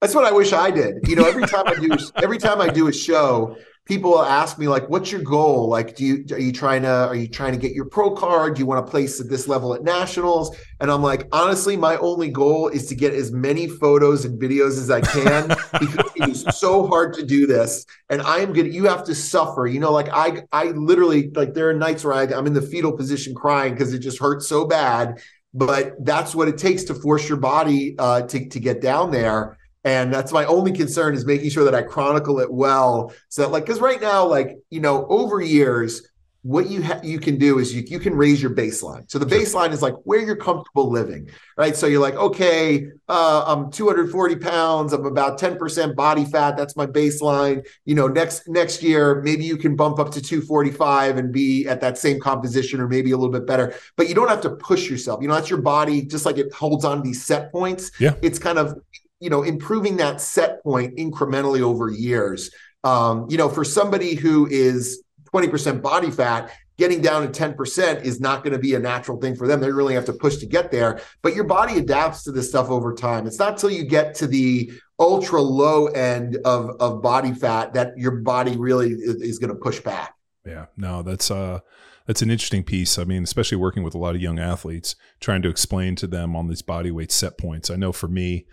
That's 0.00 0.14
what 0.14 0.24
I 0.24 0.32
wish 0.32 0.52
I 0.52 0.70
did. 0.70 1.08
You 1.08 1.16
know, 1.16 1.24
every 1.26 1.46
time 1.46 1.66
I 1.66 1.74
do, 1.74 1.96
every 2.16 2.38
time 2.38 2.60
I 2.60 2.68
do 2.68 2.88
a 2.88 2.92
show, 2.92 3.56
people 3.86 4.12
will 4.12 4.24
ask 4.24 4.58
me 4.58 4.66
like 4.66 4.88
what's 4.88 5.12
your 5.12 5.22
goal? 5.22 5.68
Like 5.68 5.94
do 5.94 6.04
you 6.04 6.24
are 6.32 6.38
you 6.38 6.52
trying 6.52 6.82
to 6.82 7.08
are 7.08 7.14
you 7.14 7.28
trying 7.28 7.52
to 7.52 7.58
get 7.58 7.72
your 7.72 7.84
pro 7.84 8.10
card? 8.10 8.54
Do 8.54 8.60
you 8.60 8.66
want 8.66 8.84
to 8.84 8.90
place 8.90 9.20
at 9.20 9.28
this 9.28 9.46
level 9.46 9.74
at 9.74 9.82
nationals? 9.82 10.56
And 10.80 10.90
i'm 10.90 11.02
like 11.02 11.28
honestly 11.32 11.76
my 11.76 11.96
only 11.98 12.28
goal 12.28 12.68
is 12.68 12.86
to 12.86 12.94
get 12.94 13.14
as 13.14 13.32
many 13.32 13.68
photos 13.68 14.24
and 14.24 14.40
videos 14.40 14.78
as 14.78 14.90
i 14.90 15.00
can 15.00 15.48
because 15.80 16.10
it 16.16 16.28
is 16.28 16.44
so 16.58 16.86
hard 16.86 17.14
to 17.14 17.24
do 17.24 17.46
this 17.46 17.86
and 18.10 18.20
i 18.22 18.38
am 18.38 18.52
gonna 18.52 18.68
you 18.68 18.84
have 18.84 19.04
to 19.04 19.14
suffer. 19.14 19.66
You 19.66 19.80
know 19.80 19.92
like 19.92 20.08
i 20.12 20.42
i 20.52 20.64
literally 20.64 21.30
like 21.30 21.54
there 21.54 21.70
are 21.70 21.74
nights 21.74 22.04
where 22.04 22.14
I, 22.14 22.24
i'm 22.24 22.46
in 22.46 22.52
the 22.52 22.62
fetal 22.62 22.92
position 22.92 23.34
crying 23.34 23.72
because 23.72 23.94
it 23.94 24.00
just 24.00 24.18
hurts 24.18 24.46
so 24.46 24.66
bad 24.66 25.20
but 25.54 25.94
that's 26.04 26.34
what 26.34 26.48
it 26.48 26.58
takes 26.58 26.82
to 26.84 26.94
force 26.94 27.28
your 27.28 27.38
body 27.38 27.94
uh, 27.98 28.22
to, 28.22 28.48
to 28.48 28.60
get 28.60 28.80
down 28.80 29.12
there 29.12 29.56
and 29.84 30.12
that's 30.12 30.32
my 30.32 30.44
only 30.46 30.72
concern 30.72 31.14
is 31.14 31.24
making 31.24 31.50
sure 31.50 31.64
that 31.64 31.74
i 31.74 31.82
chronicle 31.82 32.40
it 32.40 32.52
well 32.52 33.12
so 33.28 33.42
that 33.42 33.48
like 33.50 33.64
because 33.64 33.80
right 33.80 34.00
now 34.00 34.24
like 34.26 34.58
you 34.70 34.80
know 34.80 35.06
over 35.06 35.40
years 35.40 36.02
what 36.44 36.68
you 36.68 36.82
ha- 36.82 37.00
you 37.02 37.18
can 37.18 37.38
do 37.38 37.58
is 37.58 37.74
you, 37.74 37.82
you 37.86 37.98
can 37.98 38.14
raise 38.14 38.42
your 38.42 38.54
baseline. 38.54 39.10
So 39.10 39.18
the 39.18 39.24
baseline 39.24 39.72
is 39.72 39.80
like 39.80 39.94
where 40.04 40.20
you're 40.20 40.36
comfortable 40.36 40.90
living 40.90 41.30
right? 41.56 41.74
So 41.74 41.86
you're 41.86 42.02
like 42.02 42.14
okay 42.16 42.86
uh, 43.08 43.44
i'm 43.46 43.70
240 43.70 44.36
pounds 44.36 44.92
i'm 44.92 45.06
about 45.06 45.38
10% 45.38 45.94
body 45.96 46.24
fat 46.26 46.56
that's 46.56 46.76
my 46.76 46.86
baseline. 46.86 47.66
You 47.86 47.94
know 47.94 48.08
next 48.08 48.46
next 48.46 48.82
year 48.82 49.22
maybe 49.22 49.44
you 49.44 49.56
can 49.56 49.74
bump 49.74 49.98
up 49.98 50.10
to 50.12 50.20
245 50.20 51.16
and 51.16 51.32
be 51.32 51.66
at 51.66 51.80
that 51.80 51.96
same 51.96 52.20
composition 52.20 52.78
or 52.78 52.88
maybe 52.88 53.12
a 53.12 53.16
little 53.16 53.32
bit 53.32 53.46
better. 53.46 53.74
But 53.96 54.10
you 54.10 54.14
don't 54.14 54.28
have 54.28 54.42
to 54.42 54.50
push 54.50 54.90
yourself. 54.90 55.22
You 55.22 55.28
know 55.28 55.34
that's 55.34 55.48
your 55.48 55.62
body 55.62 56.02
just 56.02 56.26
like 56.26 56.36
it 56.36 56.52
holds 56.52 56.84
on 56.84 56.98
to 56.98 57.02
these 57.02 57.24
set 57.24 57.52
points 57.52 57.90
yeah. 57.98 58.14
it's 58.20 58.38
kind 58.38 58.58
of 58.58 58.78
you 59.20 59.30
know 59.30 59.42
improving 59.42 59.96
that 59.96 60.20
set 60.20 60.62
point 60.62 60.96
incrementally 60.96 61.60
over 61.60 61.90
years 61.90 62.50
um, 62.84 63.26
you 63.28 63.36
know 63.36 63.48
for 63.48 63.64
somebody 63.64 64.14
who 64.14 64.46
is 64.46 65.04
20% 65.34 65.82
body 65.82 66.10
fat, 66.10 66.52
getting 66.78 67.00
down 67.00 67.30
to 67.30 67.42
10% 67.42 68.02
is 68.02 68.20
not 68.20 68.42
going 68.42 68.52
to 68.52 68.58
be 68.58 68.74
a 68.74 68.78
natural 68.78 69.20
thing 69.20 69.34
for 69.34 69.46
them. 69.46 69.60
They 69.60 69.70
really 69.70 69.94
have 69.94 70.04
to 70.06 70.12
push 70.12 70.36
to 70.36 70.46
get 70.46 70.70
there. 70.70 71.00
But 71.22 71.34
your 71.34 71.44
body 71.44 71.78
adapts 71.78 72.22
to 72.24 72.32
this 72.32 72.48
stuff 72.48 72.70
over 72.70 72.94
time. 72.94 73.26
It's 73.26 73.38
not 73.38 73.58
till 73.58 73.70
you 73.70 73.84
get 73.84 74.14
to 74.16 74.26
the 74.26 74.72
ultra 74.98 75.40
low 75.40 75.86
end 75.88 76.38
of, 76.44 76.70
of 76.80 77.02
body 77.02 77.32
fat 77.32 77.74
that 77.74 77.98
your 77.98 78.12
body 78.12 78.56
really 78.56 78.90
is, 78.90 79.16
is 79.16 79.38
going 79.38 79.50
to 79.50 79.60
push 79.60 79.80
back. 79.80 80.14
Yeah, 80.46 80.66
no, 80.76 81.02
that's 81.02 81.30
uh 81.30 81.60
that's 82.06 82.20
an 82.20 82.30
interesting 82.30 82.64
piece. 82.64 82.98
I 82.98 83.04
mean, 83.04 83.22
especially 83.22 83.56
working 83.56 83.82
with 83.82 83.94
a 83.94 83.98
lot 83.98 84.14
of 84.14 84.20
young 84.20 84.38
athletes, 84.38 84.94
trying 85.20 85.40
to 85.40 85.48
explain 85.48 85.96
to 85.96 86.06
them 86.06 86.36
on 86.36 86.48
these 86.48 86.60
body 86.60 86.90
weight 86.90 87.10
set 87.10 87.38
points. 87.38 87.70
I 87.70 87.76
know 87.76 87.92
for 87.92 88.08
me, 88.08 88.46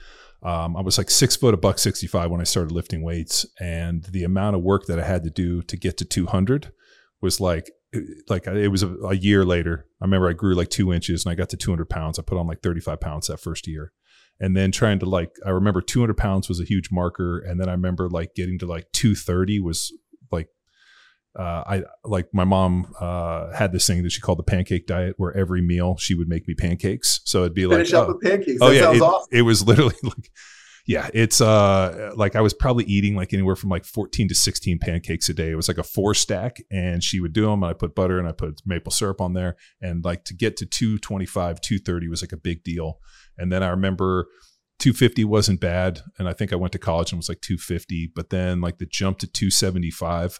um, 0.43 0.76
I 0.76 0.81
was 0.81 0.97
like 0.97 1.09
six 1.09 1.35
foot, 1.35 1.53
a 1.53 1.57
buck 1.57 1.77
65 1.77 2.31
when 2.31 2.41
I 2.41 2.45
started 2.45 2.72
lifting 2.72 3.03
weights. 3.03 3.45
And 3.59 4.03
the 4.05 4.23
amount 4.23 4.55
of 4.55 4.63
work 4.63 4.85
that 4.88 4.99
I 4.99 5.03
had 5.03 5.23
to 5.23 5.30
do 5.30 5.61
to 5.63 5.77
get 5.77 5.97
to 5.97 6.05
200 6.05 6.72
was 7.22 7.39
like, 7.39 7.72
like 8.27 8.47
it 8.47 8.69
was 8.69 8.84
a, 8.84 8.89
a 9.03 9.15
year 9.15 9.45
later. 9.45 9.85
I 10.01 10.05
remember 10.05 10.30
I 10.30 10.34
grew 10.34 10.55
like 10.55 10.69
two 10.69 10.91
inches 10.91 11.26
and 11.26 11.31
I 11.31 11.35
got 11.35 11.49
to 11.49 11.57
200 11.57 11.89
pounds. 11.89 12.18
I 12.18 12.23
put 12.23 12.38
on 12.38 12.47
like 12.47 12.61
35 12.61 12.99
pounds 12.99 13.27
that 13.27 13.39
first 13.39 13.68
year. 13.68 13.91
And 14.39 14.57
then 14.57 14.72
trying 14.72 14.97
to 14.99 15.05
like, 15.05 15.35
I 15.45 15.51
remember 15.51 15.81
200 15.81 16.18
pounds 16.18 16.49
was 16.49 16.59
a 16.59 16.65
huge 16.65 16.89
marker. 16.91 17.38
And 17.38 17.59
then 17.59 17.69
I 17.69 17.73
remember 17.73 18.09
like 18.09 18.34
getting 18.34 18.57
to 18.59 18.65
like 18.65 18.91
230 18.93 19.59
was 19.59 19.93
uh, 21.38 21.64
I 21.66 21.84
like 22.03 22.28
my 22.34 22.44
mom 22.44 22.94
uh, 22.99 23.53
had 23.53 23.72
this 23.72 23.88
thing 23.88 24.03
that 24.03 24.12
she 24.12 24.20
called 24.20 24.40
the 24.40 24.44
pancake 24.44 24.86
diet, 24.86 25.16
where 25.18 25.36
every 25.36 25.62
meal 25.62 25.95
she 25.98 26.14
would 26.14 26.28
make 26.28 26.48
me 26.48 26.53
pancakes. 26.53 27.22
So 27.24 27.41
it'd 27.41 27.53
be 27.53 27.66
like 27.66 27.78
Finish 27.78 27.94
like, 27.94 28.02
up 28.02 28.10
oh, 28.10 28.14
with 28.14 28.22
pancakes. 28.22 28.60
oh 28.62 28.70
yeah, 28.70 28.82
sounds 28.82 28.98
it, 28.98 29.02
awesome. 29.02 29.30
it 29.32 29.41
was 29.44 29.66
literally 29.66 29.95
like, 30.03 30.30
yeah, 30.86 31.10
it's 31.14 31.40
uh 31.40 32.12
like 32.16 32.36
I 32.36 32.41
was 32.41 32.53
probably 32.53 32.84
eating 32.84 33.16
like 33.16 33.34
anywhere 33.34 33.56
from 33.56 33.70
like 33.70 33.86
fourteen 33.86 34.28
to 34.28 34.36
sixteen 34.36 34.78
pancakes 34.78 35.30
a 35.30 35.34
day. 35.34 35.52
It 35.52 35.56
was 35.56 35.70
like 35.70 35.78
a 35.78 35.84
four 35.84 36.14
stack, 36.14 36.58
and 36.70 37.02
she 37.02 37.22
would 37.22 37.34
do 37.34 37.45
them. 37.45 37.64
And 37.64 37.70
I 37.70 37.74
put 37.74 37.95
butter 37.95 38.20
and 38.20 38.28
I 38.28 38.34
put 38.34 38.62
maple 38.66 38.91
syrup 38.91 39.22
on 39.22 39.34
there, 39.34 39.56
and 39.80 40.03
like 40.03 40.26
to 40.26 40.34
get 40.34 40.58
to 40.58 40.66
two 40.66 40.98
twenty 40.99 41.26
five, 41.26 41.62
two 41.62 41.80
thirty 41.80 42.10
was 42.10 42.22
like 42.22 42.34
a 42.34 42.38
big 42.38 42.64
deal. 42.64 42.99
And 43.38 43.52
then 43.52 43.64
I 43.64 43.70
remember. 43.70 44.28
250 44.80 45.26
wasn't 45.26 45.60
bad 45.62 46.02
and 46.18 46.28
i 46.28 46.34
think 46.34 46.52
i 46.52 46.56
went 46.56 46.74
to 46.74 46.80
college 46.80 47.12
and 47.12 47.20
was 47.20 47.30
like 47.30 47.40
250 47.41 48.12
but 48.16 48.32
then 48.32 48.62
like 48.62 48.80
the 48.80 48.86
jump 48.88 49.20
to 49.20 49.28
275 49.28 50.40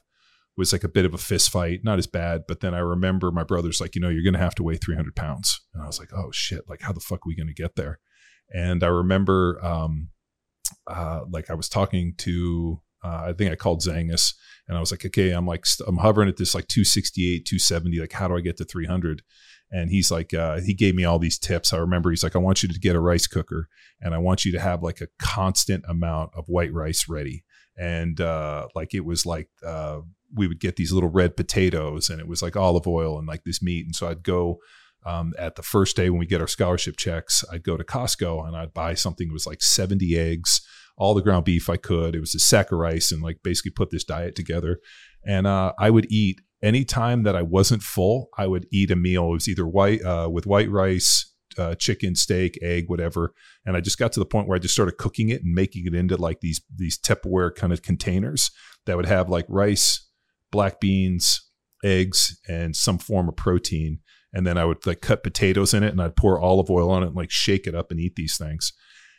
was 0.58 0.74
like 0.74 0.84
a 0.84 0.90
bit 0.90 1.06
of 1.06 1.14
a 1.14 1.18
fist 1.18 1.50
fight, 1.50 1.82
not 1.84 1.98
as 1.98 2.08
bad. 2.08 2.44
But 2.48 2.60
then 2.60 2.74
I 2.74 2.80
remember 2.80 3.32
my 3.32 3.44
brother's 3.44 3.80
like, 3.80 3.96
you 3.96 4.02
know, 4.02 4.10
you're 4.10 4.24
going 4.24 4.34
to 4.34 4.40
have 4.40 4.56
to 4.56 4.64
weigh 4.64 4.78
300 4.78 5.16
pounds. 5.16 5.62
And 5.74 5.82
I 5.82 5.88
was 5.88 6.00
like, 6.00 6.10
oh 6.14 6.32
shit, 6.32 6.68
like 6.68 6.82
how 6.82 6.92
the 6.92 7.00
fuck 7.00 7.20
are 7.20 7.28
we 7.28 7.36
going 7.36 7.48
to 7.48 7.54
get 7.54 7.76
there? 7.76 8.00
And 8.54 8.84
I 8.84 8.88
remember, 8.88 9.64
um, 9.64 10.10
uh, 10.88 11.22
like 11.30 11.50
I 11.50 11.54
was 11.54 11.70
talking 11.70 12.16
to, 12.20 12.82
uh, 13.04 13.24
I 13.28 13.34
think 13.34 13.52
I 13.52 13.56
called 13.56 13.82
Zangus 13.82 14.34
and 14.68 14.78
I 14.78 14.80
was 14.80 14.92
like, 14.92 15.06
okay, 15.06 15.32
I'm 15.32 15.48
like, 15.48 15.66
st- 15.66 15.88
I'm 15.88 15.98
hovering 15.98 16.30
at 16.30 16.38
this 16.38 16.54
like 16.54 16.68
268, 16.68 17.46
270. 17.46 18.00
Like, 18.00 18.12
how 18.12 18.28
do 18.28 18.36
I 18.36 18.42
get 18.42 18.58
to 18.58 18.66
300? 18.66 19.24
And 19.72 19.90
he's 19.90 20.12
like, 20.12 20.34
uh, 20.34 20.60
he 20.60 20.74
gave 20.74 20.96
me 20.96 21.06
all 21.06 21.18
these 21.18 21.40
tips. 21.40 21.72
I 21.72 21.78
remember 21.78 22.10
he's 22.10 22.24
like, 22.24 22.36
I 22.36 22.40
want 22.40 22.62
you 22.62 22.70
to 22.70 22.80
get 22.80 22.96
a 22.96 23.00
rice 23.00 23.26
cooker 23.26 23.70
and 24.02 24.14
I 24.14 24.18
want 24.18 24.44
you 24.44 24.52
to 24.52 24.60
have 24.60 24.84
like 24.84 25.00
a 25.00 25.08
constant 25.18 25.86
amount 25.88 26.32
of 26.36 26.46
white 26.48 26.74
rice 26.74 27.08
ready. 27.08 27.46
And 27.78 28.20
uh, 28.20 28.68
like 28.76 28.94
it 28.94 29.06
was 29.06 29.26
like, 29.26 29.50
uh, 29.66 30.02
we 30.36 30.48
would 30.48 30.60
get 30.60 30.76
these 30.76 30.92
little 30.92 31.10
red 31.10 31.36
potatoes 31.36 32.10
and 32.10 32.20
it 32.20 32.28
was 32.28 32.42
like 32.42 32.56
olive 32.56 32.88
oil 32.88 33.18
and 33.18 33.28
like 33.28 33.44
this 33.44 33.62
meat. 33.62 33.86
And 33.86 33.96
so 33.96 34.08
I'd 34.08 34.24
go 34.24 34.60
um, 35.06 35.34
at 35.38 35.56
the 35.56 35.64
first 35.64 35.96
day 35.96 36.10
when 36.10 36.20
we 36.20 36.26
get 36.26 36.42
our 36.42 36.48
scholarship 36.48 36.98
checks, 36.98 37.44
I'd 37.52 37.64
go 37.64 37.78
to 37.78 37.84
Costco 37.84 38.48
and 38.48 38.56
I'd 38.56 38.74
buy 38.74 38.94
something 38.94 39.28
that 39.28 39.34
was 39.34 39.48
like 39.48 39.62
70 39.62 40.18
eggs, 40.18 40.62
all 40.98 41.14
the 41.14 41.22
ground 41.22 41.46
beef 41.46 41.70
I 41.70 41.78
could. 41.78 42.16
It 42.16 42.20
was 42.20 42.36
a 42.36 42.40
sack 42.40 42.72
of 42.72 42.80
rice 42.80 43.12
and 43.12 43.22
like 43.22 43.40
basically 43.44 43.72
put 43.72 43.90
this 43.90 44.04
diet 44.04 44.36
together. 44.36 44.80
And 45.26 45.48
uh, 45.48 45.74
I 45.80 45.90
would 45.90 46.12
eat 46.12 46.42
anytime 46.62 47.24
that 47.24 47.36
I 47.36 47.42
wasn't 47.42 47.84
full, 47.84 48.30
I 48.38 48.48
would 48.48 48.68
eat 48.72 48.92
a 48.92 48.96
meal. 48.96 49.30
It 49.30 49.34
was 49.34 49.48
either 49.48 49.68
white 49.68 50.04
uh, 50.04 50.30
with 50.32 50.46
white 50.46 50.70
rice, 50.70 51.32
uh, 51.58 51.76
chicken, 51.76 52.16
steak, 52.16 52.58
egg, 52.62 52.86
whatever. 52.88 53.34
And 53.66 53.76
I 53.76 53.82
just 53.82 53.98
got 53.98 54.12
to 54.14 54.20
the 54.20 54.26
point 54.26 54.48
where 54.48 54.56
I 54.56 54.60
just 54.60 54.74
started 54.74 54.98
cooking 54.98 55.30
it 55.30 55.44
and 55.44 55.54
making 55.54 55.86
it 55.86 55.96
into 55.96 56.18
like 56.18 56.42
these 56.42 56.62
these 56.74 56.98
Tupperware 56.98 57.54
kind 57.54 57.74
of 57.74 57.82
containers 57.82 58.52
that 58.86 58.98
would 58.98 59.06
have 59.06 59.30
like 59.30 59.46
rice, 59.48 60.08
black 60.52 60.80
beans, 60.80 61.50
eggs, 61.84 62.40
and 62.48 62.76
some 62.76 62.98
form 62.98 63.30
of 63.30 63.36
protein. 63.36 64.00
And 64.34 64.46
then 64.48 64.58
I 64.58 64.66
would 64.66 64.86
like 64.86 65.02
cut 65.02 65.24
potatoes 65.24 65.74
in 65.74 65.84
it 65.84 65.92
and 65.92 66.02
I'd 66.02 66.16
pour 66.16 66.40
olive 66.40 66.70
oil 66.70 66.90
on 66.90 67.04
it 67.04 67.08
and 67.08 67.16
like 67.16 67.32
shake 67.32 67.68
it 67.68 67.76
up 67.76 67.92
and 67.92 68.00
eat 68.00 68.16
these 68.16 68.38
things. 68.38 68.74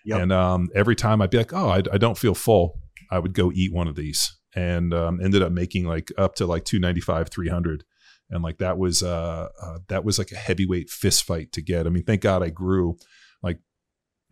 Yep. 0.04 0.20
And 0.20 0.32
um, 0.32 0.68
every 0.74 0.96
time 0.96 1.20
I'd 1.20 1.30
be 1.30 1.38
like, 1.38 1.52
oh, 1.52 1.68
I, 1.68 1.82
I 1.92 1.98
don't 1.98 2.18
feel 2.18 2.34
full. 2.34 2.80
I 3.10 3.18
would 3.18 3.34
go 3.34 3.52
eat 3.52 3.72
one 3.72 3.88
of 3.88 3.94
these 3.94 4.36
and 4.54 4.92
um, 4.94 5.20
ended 5.22 5.42
up 5.42 5.52
making 5.52 5.84
like 5.84 6.10
up 6.16 6.34
to 6.36 6.46
like 6.46 6.64
295, 6.64 7.28
300. 7.28 7.84
And 8.30 8.42
like 8.42 8.58
that 8.58 8.78
was 8.78 9.02
uh, 9.02 9.48
uh 9.60 9.78
that 9.88 10.04
was 10.04 10.18
like 10.18 10.32
a 10.32 10.36
heavyweight 10.36 10.88
fist 10.88 11.24
fight 11.24 11.52
to 11.52 11.60
get. 11.60 11.86
I 11.86 11.90
mean, 11.90 12.04
thank 12.04 12.22
God 12.22 12.42
I 12.42 12.48
grew. 12.48 12.96
Like 13.42 13.58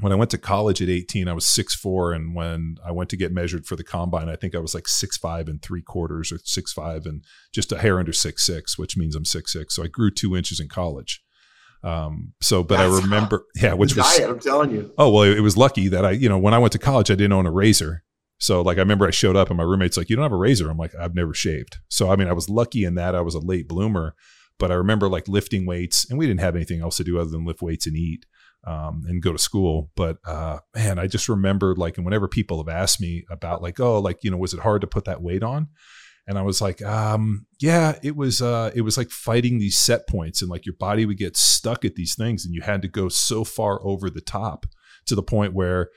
when 0.01 0.13
I 0.13 0.17
went 0.17 0.31
to 0.31 0.39
college 0.39 0.81
at 0.83 0.89
18, 0.89 1.29
I 1.29 1.33
was 1.33 1.45
6'4. 1.45 2.15
And 2.15 2.35
when 2.35 2.77
I 2.85 2.91
went 2.93 3.11
to 3.11 3.17
get 3.17 3.33
measured 3.33 3.67
for 3.67 3.77
the 3.77 3.85
combine, 3.85 4.29
I 4.29 4.37
think 4.37 4.55
I 4.55 4.59
was 4.59 4.75
like 4.75 4.85
6'5 4.85 5.49
and 5.49 5.63
three 5.63 5.83
quarters 5.83 6.33
or 6.33 6.37
6'5 6.37 7.07
and 7.07 7.25
just 7.53 7.73
a 7.73 7.79
hair 7.79 7.99
under 7.99 8.13
6'6, 8.13 8.79
which 8.79 8.97
means 8.97 9.15
I'm 9.15 9.25
6'6. 9.25 9.71
So 9.71 9.85
I 9.85 9.89
grew 9.89 10.11
two 10.11 10.37
inches 10.37 10.61
in 10.61 10.69
college. 10.69 11.23
Um, 11.83 12.35
so, 12.41 12.63
but 12.63 12.77
That's 12.77 12.93
I 12.93 13.03
remember, 13.03 13.47
yeah, 13.57 13.73
which 13.73 13.95
was, 13.97 14.05
diet, 14.17 14.29
I'm 14.29 14.41
telling 14.41 14.71
you. 14.71 14.93
oh, 14.99 15.11
well, 15.11 15.23
it 15.23 15.41
was 15.41 15.57
lucky 15.57 15.89
that 15.89 16.05
I, 16.05 16.11
you 16.11 16.29
know, 16.29 16.39
when 16.39 16.55
I 16.55 16.59
went 16.59 16.73
to 16.73 16.79
college, 16.79 17.11
I 17.11 17.15
didn't 17.15 17.33
own 17.33 17.47
a 17.47 17.51
razor. 17.51 18.05
So 18.41 18.63
like 18.63 18.79
I 18.79 18.81
remember 18.81 19.07
I 19.07 19.11
showed 19.11 19.37
up 19.37 19.49
and 19.49 19.59
my 19.59 19.65
roommate's 19.65 19.99
like, 19.99 20.09
You 20.09 20.17
don't 20.17 20.23
have 20.23 20.33
a 20.33 20.37
razor. 20.37 20.71
I'm 20.71 20.79
like, 20.79 20.95
I've 20.95 21.15
never 21.15 21.35
shaved. 21.35 21.77
So 21.89 22.11
I 22.11 22.17
mean, 22.17 22.27
I 22.27 22.33
was 22.33 22.49
lucky 22.49 22.85
in 22.85 22.95
that 22.95 23.15
I 23.15 23.21
was 23.21 23.35
a 23.35 23.39
late 23.39 23.69
bloomer, 23.69 24.15
but 24.59 24.71
I 24.71 24.75
remember 24.75 25.11
like 25.11 25.29
lifting 25.29 25.67
weights 25.67 26.09
and 26.09 26.19
we 26.19 26.27
didn't 26.27 26.41
have 26.41 26.57
anything 26.57 26.81
else 26.81 26.97
to 26.97 27.05
do 27.05 27.21
other 27.21 27.31
than 27.31 27.45
lift 27.45 27.61
weights 27.61 27.87
and 27.87 27.97
eat 27.97 28.25
um, 28.65 29.03
and 29.07 29.23
go 29.23 29.33
to 29.33 29.39
school. 29.39 29.91
But 29.97 30.19
uh 30.25 30.59
man, 30.75 30.99
I 30.99 31.07
just 31.07 31.29
remembered 31.29 31.79
like 31.79 31.97
and 31.97 32.05
whenever 32.05 32.29
people 32.29 32.59
have 32.59 32.75
asked 32.75 33.01
me 33.01 33.25
about 33.31 33.63
like, 33.63 33.81
oh, 33.81 33.99
like, 34.01 34.19
you 34.23 34.31
know, 34.31 34.37
was 34.37 34.55
it 34.55 34.61
hard 34.61 34.81
to 34.83 34.87
put 34.87 35.05
that 35.05 35.23
weight 35.23 35.43
on? 35.43 35.69
And 36.27 36.39
I 36.39 36.43
was 36.43 36.61
like, 36.61 36.81
um, 36.83 37.47
yeah, 37.61 37.99
it 38.03 38.15
was 38.15 38.43
uh 38.43 38.71
it 38.75 38.83
was 38.83 38.97
like 38.97 39.11
fighting 39.11 39.59
these 39.59 39.79
set 39.79 40.07
points 40.09 40.43
and 40.43 40.51
like 40.51 40.67
your 40.67 40.77
body 40.79 41.07
would 41.07 41.19
get 41.19 41.37
stuck 41.37 41.85
at 41.85 41.95
these 41.95 42.15
things 42.15 42.45
and 42.45 42.55
you 42.55 42.63
had 42.63 42.83
to 42.83 42.89
go 42.89 43.09
so 43.09 43.45
far 43.45 43.85
over 43.85 44.11
the 44.11 44.21
top 44.21 44.67
to 45.07 45.15
the 45.15 45.23
point 45.23 45.55
where 45.55 45.89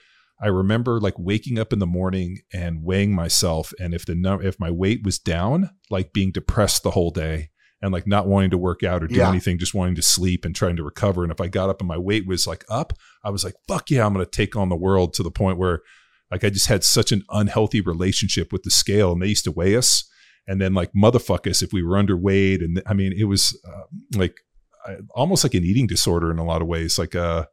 I 0.41 0.47
remember 0.47 0.99
like 0.99 1.13
waking 1.17 1.59
up 1.59 1.71
in 1.71 1.79
the 1.79 1.85
morning 1.87 2.39
and 2.53 2.83
weighing 2.83 3.15
myself, 3.15 3.71
and 3.79 3.93
if 3.93 4.05
the 4.05 4.15
num- 4.15 4.45
if 4.45 4.59
my 4.59 4.71
weight 4.71 5.01
was 5.05 5.17
down, 5.19 5.69
like 5.89 6.11
being 6.11 6.31
depressed 6.31 6.83
the 6.83 6.91
whole 6.91 7.11
day 7.11 7.49
and 7.83 7.91
like 7.93 8.07
not 8.07 8.25
wanting 8.27 8.49
to 8.49 8.57
work 8.57 8.81
out 8.81 9.03
or 9.03 9.07
do 9.07 9.15
Yeah. 9.15 9.29
anything, 9.29 9.59
just 9.59 9.73
wanting 9.75 9.95
to 9.95 10.01
sleep 10.01 10.45
and 10.45 10.55
trying 10.55 10.77
to 10.77 10.83
recover. 10.83 11.21
And 11.21 11.31
if 11.31 11.39
I 11.41 11.49
got 11.49 11.69
up 11.69 11.81
and 11.81 11.87
my 11.87 11.97
weight 11.97 12.25
was 12.25 12.47
like 12.47 12.63
up, 12.69 12.93
I 13.23 13.29
was 13.29 13.43
like, 13.43 13.55
"Fuck 13.67 13.91
yeah, 13.91 14.05
I'm 14.05 14.13
gonna 14.13 14.25
take 14.25 14.55
on 14.55 14.69
the 14.69 14.75
world." 14.75 15.13
To 15.15 15.23
the 15.23 15.29
point 15.31 15.57
where 15.59 15.81
like 16.31 16.43
I 16.43 16.49
just 16.49 16.67
had 16.67 16.83
such 16.83 17.11
an 17.11 17.23
unhealthy 17.29 17.81
relationship 17.81 18.51
with 18.51 18.63
the 18.63 18.71
scale, 18.71 19.11
and 19.11 19.21
they 19.21 19.27
used 19.27 19.43
to 19.43 19.51
weigh 19.51 19.75
us 19.75 20.09
and 20.47 20.59
then 20.59 20.73
like 20.73 20.91
motherfuck 20.93 21.47
us 21.49 21.61
if 21.61 21.71
we 21.73 21.83
were 21.83 21.95
underweight, 22.01 22.63
and 22.63 22.81
I 22.87 22.93
mean 22.93 23.13
it 23.15 23.25
was 23.25 23.59
uh, 23.67 23.83
like 24.17 24.37
I, 24.85 24.95
almost 25.13 25.43
like 25.43 25.53
an 25.53 25.63
eating 25.63 25.85
disorder 25.87 26.31
in 26.31 26.39
a 26.39 26.45
lot 26.45 26.61
of 26.61 26.67
ways, 26.67 26.97
like 26.97 27.15
uh 27.15 27.45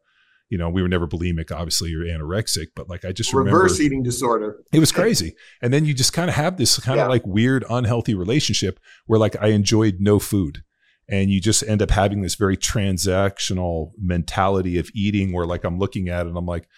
you 0.51 0.59
know, 0.59 0.69
we 0.69 0.83
were 0.83 0.89
never 0.89 1.07
bulimic, 1.07 1.51
obviously, 1.51 1.95
or 1.95 2.01
anorexic, 2.01 2.67
but 2.77 2.89
like 2.89 3.05
I 3.05 3.13
just 3.13 3.33
Reverse 3.33 3.53
remember 3.53 3.83
eating 3.83 4.03
disorder. 4.03 4.63
it 4.73 4.81
was 4.81 4.93
crazy. 4.93 5.35
And 5.63 5.73
then 5.73 5.85
you 5.87 5.95
just 5.95 6.13
kind 6.13 6.29
of 6.29 6.35
have 6.37 6.57
this 6.59 6.79
kind 6.81 6.99
of 7.01 7.05
Yeah. 7.05 7.09
like 7.09 7.25
weird, 7.27 7.65
unhealthy 7.71 8.15
relationship 8.15 8.79
where 9.07 9.19
like 9.19 9.37
I 9.41 9.49
enjoyed 9.49 9.97
no 10.01 10.19
food. 10.19 10.63
And 11.09 11.31
you 11.31 11.41
just 11.41 11.63
end 11.65 11.83
up 11.83 11.91
having 11.91 12.23
this 12.23 12.35
very 12.37 12.57
transactional 12.57 13.93
mentality 13.99 14.79
of 14.79 14.91
eating 14.95 15.33
where 15.33 15.47
like 15.47 15.65
I'm 15.65 15.79
looking 15.79 16.09
at 16.09 16.27
it 16.27 16.29
and 16.29 16.39
I'm 16.39 16.47
like, 16.47 16.69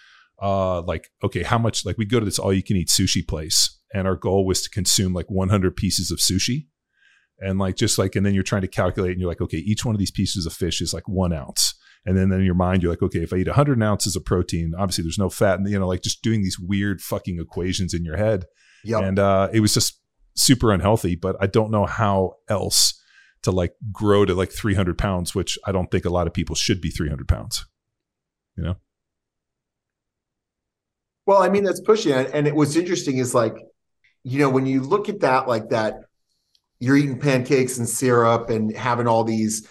uh, 0.41 0.81
like, 0.81 1.09
okay, 1.23 1.43
how 1.43 1.57
much 1.57 1.85
like 1.85 1.97
we 1.97 2.05
go 2.05 2.19
to 2.19 2.25
this 2.25 2.39
all 2.39 2.51
you 2.53 2.63
can 2.63 2.75
eat 2.77 2.87
sushi 2.89 3.25
place 3.27 3.79
and 3.93 4.07
our 4.07 4.15
goal 4.15 4.45
was 4.45 4.61
to 4.63 4.69
consume 4.69 5.13
like 5.13 5.29
100 5.29 5.75
pieces 5.75 6.11
of 6.11 6.19
sushi. 6.19 6.67
And 7.39 7.59
like, 7.59 7.75
just 7.75 7.97
like, 7.97 8.15
and 8.15 8.25
then 8.25 8.33
you're 8.33 8.43
trying 8.43 8.61
to 8.61 8.67
calculate 8.67 9.11
and 9.11 9.19
you're 9.19 9.29
like, 9.29 9.41
okay, 9.41 9.57
each 9.57 9.83
one 9.83 9.93
of 9.95 9.99
these 9.99 10.11
pieces 10.11 10.45
of 10.45 10.53
fish 10.53 10.79
is 10.81 10.93
like 10.93 11.07
one 11.07 11.33
ounce. 11.33 11.73
And 12.05 12.17
then, 12.17 12.29
then 12.29 12.39
in 12.39 12.45
your 12.45 12.55
mind, 12.55 12.83
you're 12.83 12.91
like, 12.91 13.01
okay, 13.01 13.23
if 13.23 13.31
I 13.31 13.37
eat 13.37 13.47
100 13.47 13.81
ounces 13.81 14.15
of 14.15 14.25
protein, 14.25 14.73
obviously 14.77 15.03
there's 15.03 15.17
no 15.17 15.29
fat, 15.29 15.59
and 15.59 15.69
you 15.69 15.79
know, 15.79 15.87
like 15.87 16.01
just 16.01 16.21
doing 16.21 16.41
these 16.41 16.59
weird 16.59 17.01
fucking 17.01 17.39
equations 17.39 17.93
in 17.93 18.03
your 18.03 18.17
head. 18.17 18.45
Yep. 18.83 19.03
And 19.03 19.19
uh, 19.19 19.49
it 19.53 19.61
was 19.61 19.73
just 19.73 19.99
super 20.35 20.71
unhealthy. 20.71 21.15
But 21.15 21.37
I 21.39 21.47
don't 21.47 21.71
know 21.71 21.85
how 21.85 22.35
else 22.49 23.01
to 23.43 23.51
like 23.51 23.75
grow 23.91 24.25
to 24.25 24.33
like 24.33 24.51
300 24.51 24.97
pounds, 24.97 25.33
which 25.33 25.57
I 25.65 25.71
don't 25.71 25.89
think 25.91 26.05
a 26.05 26.09
lot 26.09 26.27
of 26.27 26.33
people 26.33 26.55
should 26.55 26.81
be 26.81 26.89
300 26.89 27.27
pounds. 27.27 27.65
You 28.57 28.63
know? 28.63 28.75
Well, 31.25 31.41
I 31.41 31.49
mean, 31.49 31.63
that's 31.63 31.81
pushing 31.81 32.13
it. 32.13 32.31
And 32.33 32.47
it, 32.47 32.55
what's 32.55 32.75
interesting 32.75 33.17
is 33.17 33.33
like, 33.33 33.55
you 34.23 34.39
know, 34.39 34.49
when 34.49 34.65
you 34.65 34.81
look 34.81 35.09
at 35.09 35.21
that 35.21 35.47
like 35.47 35.69
that, 35.69 35.95
you're 36.79 36.97
eating 36.97 37.19
pancakes 37.19 37.77
and 37.77 37.87
syrup 37.87 38.49
and 38.49 38.75
having 38.75 39.07
all 39.07 39.23
these 39.23 39.67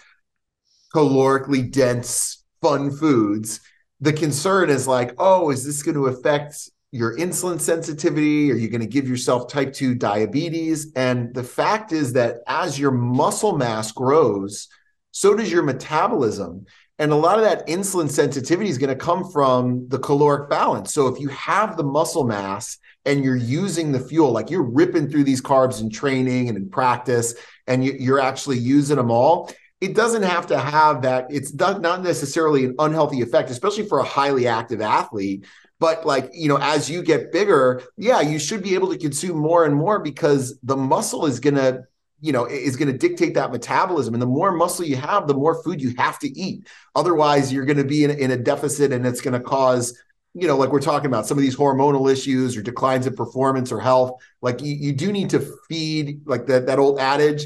calorically 0.93 1.71
dense, 1.71 2.43
fun 2.61 2.91
foods. 2.91 3.59
The 4.01 4.13
concern 4.13 4.69
is 4.69 4.87
like, 4.87 5.13
oh, 5.17 5.49
is 5.49 5.65
this 5.65 5.83
going 5.83 5.95
to 5.95 6.07
affect 6.07 6.69
your 6.91 7.17
insulin 7.17 7.59
sensitivity? 7.59 8.51
Are 8.51 8.55
you 8.55 8.69
going 8.69 8.81
to 8.81 8.87
give 8.87 9.07
yourself 9.07 9.49
type 9.49 9.73
2 9.73 9.95
diabetes? 9.95 10.91
And 10.95 11.33
the 11.33 11.43
fact 11.43 11.91
is 11.91 12.13
that 12.13 12.37
as 12.47 12.79
your 12.79 12.91
muscle 12.91 13.57
mass 13.57 13.91
grows, 13.91 14.67
so 15.11 15.35
does 15.35 15.51
your 15.51 15.63
metabolism. 15.63 16.65
And 16.99 17.11
a 17.11 17.15
lot 17.15 17.37
of 17.39 17.43
that 17.43 17.67
insulin 17.67 18.09
sensitivity 18.09 18.69
is 18.69 18.77
going 18.77 18.89
to 18.91 18.95
come 18.95 19.29
from 19.31 19.87
the 19.89 19.97
caloric 19.97 20.49
balance. 20.49 20.93
So 20.93 21.07
if 21.07 21.19
you 21.19 21.29
have 21.29 21.75
the 21.75 21.83
muscle 21.83 22.25
mass 22.25 22.77
and 23.05 23.23
you're 23.23 23.35
using 23.35 23.91
the 23.91 23.99
fuel, 23.99 24.31
like 24.31 24.51
you're 24.51 24.61
ripping 24.61 25.09
through 25.09 25.23
these 25.23 25.41
carbs 25.41 25.81
in 25.81 25.89
training 25.89 26.49
and 26.49 26.57
in 26.57 26.69
practice, 26.69 27.33
and 27.65 27.83
you, 27.83 28.13
are 28.13 28.19
actually 28.19 28.59
using 28.59 28.97
them 28.97 29.09
all, 29.09 29.51
it 29.83 29.95
doesn't 29.95 30.23
have 30.23 30.47
to 30.47 30.57
have 30.57 31.01
that. 31.01 31.27
It's 31.29 31.53
not, 31.53 31.81
necessarily 31.81 32.63
an 32.63 32.75
unhealthy 32.79 33.21
effect, 33.21 33.49
especially 33.49 33.85
for 33.85 33.99
a 33.99 34.03
highly 34.03 34.47
active 34.47 34.79
athlete. 34.79 35.45
But 35.77 36.05
like, 36.05 36.29
you 36.31 36.47
know, 36.47 36.57
as 36.57 36.89
you 36.89 37.03
get 37.03 37.33
bigger, 37.33 37.81
yeah, 37.97 38.21
you 38.21 38.39
should 38.39 38.63
be 38.63 38.75
able 38.75 38.89
to 38.93 38.97
consume 38.97 39.37
more 39.37 39.65
and 39.65 39.75
more 39.75 39.99
because 39.99 40.57
the 40.63 40.77
muscle 40.77 41.25
is 41.25 41.41
going 41.41 41.55
to 41.55 41.83
you 42.21 42.31
know 42.31 42.45
is 42.45 42.77
going 42.77 42.89
to 42.89 42.97
dictate 42.97 43.33
that 43.33 43.51
metabolism 43.51 44.13
and 44.15 44.21
the 44.21 44.25
more 44.25 44.53
muscle 44.53 44.85
you 44.85 44.95
have 44.95 45.27
the 45.27 45.33
more 45.33 45.61
food 45.61 45.81
you 45.81 45.93
have 45.97 46.17
to 46.19 46.29
eat 46.39 46.65
otherwise 46.95 47.51
you're 47.51 47.65
going 47.65 47.77
to 47.77 47.83
be 47.83 48.05
in, 48.05 48.11
in 48.11 48.31
a 48.31 48.37
deficit 48.37 48.93
and 48.93 49.05
it's 49.05 49.19
going 49.19 49.33
to 49.33 49.41
cause 49.41 50.01
you 50.33 50.47
know 50.47 50.55
like 50.55 50.71
we're 50.71 50.79
talking 50.79 51.07
about 51.07 51.27
some 51.27 51.37
of 51.37 51.41
these 51.41 51.57
hormonal 51.57 52.09
issues 52.09 52.55
or 52.55 52.61
declines 52.61 53.05
in 53.05 53.13
performance 53.13 53.73
or 53.73 53.79
health 53.81 54.21
like 54.41 54.61
you, 54.61 54.73
you 54.73 54.93
do 54.93 55.11
need 55.11 55.29
to 55.31 55.45
feed 55.67 56.21
like 56.25 56.45
that 56.45 56.65
that 56.65 56.79
old 56.79 56.97
adage 56.97 57.45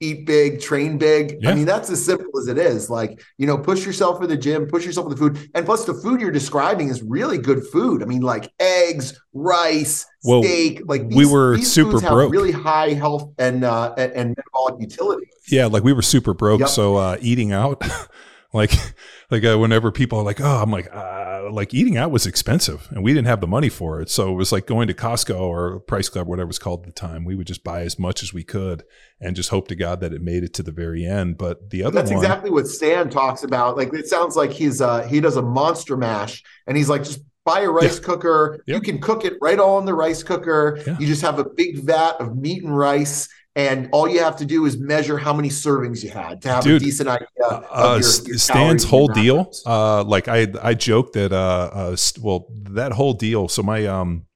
eat 0.00 0.24
big, 0.24 0.60
train 0.60 0.96
big. 0.96 1.38
Yeah. 1.40 1.50
I 1.50 1.54
mean, 1.54 1.66
that's 1.66 1.90
as 1.90 2.02
simple 2.04 2.38
as 2.38 2.48
it 2.48 2.56
is. 2.56 2.88
Like, 2.88 3.22
you 3.36 3.46
know, 3.46 3.58
push 3.58 3.84
yourself 3.84 4.22
in 4.22 4.28
the 4.28 4.36
gym, 4.36 4.66
push 4.66 4.86
yourself 4.86 5.06
in 5.06 5.10
the 5.10 5.16
food. 5.16 5.50
And 5.54 5.66
plus, 5.66 5.84
the 5.84 5.94
food 5.94 6.20
you're 6.20 6.30
describing 6.30 6.88
is 6.88 7.02
really 7.02 7.36
good 7.36 7.66
food. 7.66 8.02
I 8.02 8.06
mean, 8.06 8.22
like 8.22 8.50
eggs, 8.58 9.20
rice, 9.34 10.06
well, 10.24 10.42
steak. 10.42 10.82
Like, 10.86 11.08
these, 11.08 11.16
we 11.16 11.26
were 11.26 11.58
super 11.58 12.00
broke. 12.00 12.32
really 12.32 12.52
high 12.52 12.94
health 12.94 13.32
and, 13.38 13.62
uh, 13.62 13.94
and, 13.98 14.12
and 14.12 14.36
metabolic 14.36 14.80
utility. 14.80 15.28
Yeah. 15.48 15.66
Like, 15.66 15.84
we 15.84 15.92
were 15.92 16.02
super 16.02 16.32
broke. 16.32 16.60
Yep. 16.60 16.68
So, 16.70 16.96
uh, 16.96 17.16
eating 17.20 17.52
out, 17.52 17.82
like, 18.52 18.72
like 19.30 19.44
uh, 19.44 19.58
whenever 19.58 19.90
people 19.90 20.18
are 20.18 20.24
like, 20.24 20.40
oh, 20.40 20.62
I'm 20.62 20.70
like, 20.70 20.88
uh, 20.94 21.48
like 21.50 21.74
eating 21.74 21.96
out 21.96 22.10
was 22.10 22.26
expensive 22.26 22.88
and 22.90 23.02
we 23.02 23.12
didn't 23.12 23.26
have 23.26 23.40
the 23.40 23.46
money 23.46 23.68
for 23.68 24.00
it. 24.00 24.10
So 24.10 24.30
it 24.30 24.34
was 24.34 24.52
like 24.52 24.66
going 24.66 24.88
to 24.88 24.94
Costco 24.94 25.40
or 25.40 25.80
Price 25.80 26.08
Club, 26.08 26.26
whatever 26.26 26.44
it 26.44 26.48
was 26.48 26.58
called 26.58 26.80
at 26.80 26.86
the 26.86 26.92
time. 26.92 27.24
We 27.24 27.34
would 27.34 27.46
just 27.46 27.64
buy 27.64 27.82
as 27.82 27.98
much 27.98 28.22
as 28.22 28.32
we 28.32 28.44
could 28.44 28.84
and 29.20 29.36
just 29.36 29.50
hope 29.50 29.68
to 29.68 29.74
God 29.74 30.00
that 30.00 30.12
it 30.12 30.22
made 30.22 30.44
it 30.44 30.54
to 30.54 30.62
the 30.62 30.72
very 30.72 31.04
end. 31.04 31.38
But 31.38 31.70
the 31.70 31.82
other 31.82 31.94
that's 31.94 32.10
one, 32.10 32.22
exactly 32.22 32.50
what 32.50 32.66
Stan 32.66 33.10
talks 33.10 33.42
about. 33.42 33.76
Like 33.76 33.92
it 33.92 34.06
sounds 34.06 34.36
like 34.36 34.52
he's 34.52 34.80
uh 34.80 35.02
he 35.06 35.20
does 35.20 35.36
a 35.36 35.42
monster 35.42 35.96
mash 35.96 36.42
and 36.66 36.76
he's 36.76 36.88
like 36.88 37.04
just 37.04 37.20
buy 37.44 37.60
a 37.60 37.70
rice 37.70 37.98
yeah. 37.98 38.04
cooker. 38.04 38.62
You 38.66 38.80
can 38.80 39.00
cook 39.00 39.24
it 39.24 39.34
right 39.40 39.58
all 39.58 39.78
in 39.78 39.84
the 39.84 39.94
rice 39.94 40.22
cooker. 40.22 40.80
Yeah. 40.86 40.98
You 40.98 41.06
just 41.06 41.22
have 41.22 41.38
a 41.38 41.44
big 41.44 41.78
vat 41.78 42.16
of 42.20 42.36
meat 42.36 42.62
and 42.62 42.76
rice 42.76 43.28
and 43.56 43.88
all 43.92 44.08
you 44.08 44.20
have 44.20 44.36
to 44.36 44.46
do 44.46 44.64
is 44.64 44.78
measure 44.78 45.18
how 45.18 45.32
many 45.32 45.48
servings 45.48 46.04
you 46.04 46.10
had 46.10 46.42
to 46.42 46.48
have 46.48 46.62
Dude, 46.62 46.80
a 46.80 46.84
decent 46.84 47.08
idea. 47.08 47.26
Uh, 47.40 48.00
your, 48.00 48.28
your 48.28 48.38
Stan's 48.38 48.84
whole 48.84 49.08
deal, 49.08 49.50
uh, 49.66 50.04
like 50.04 50.28
I, 50.28 50.46
I 50.62 50.74
joke 50.74 51.12
that, 51.14 51.32
uh, 51.32 51.70
uh, 51.72 51.96
well, 52.20 52.46
that 52.70 52.92
whole 52.92 53.12
deal. 53.12 53.48
So 53.48 53.62
my, 53.62 53.86
um, 53.86 54.26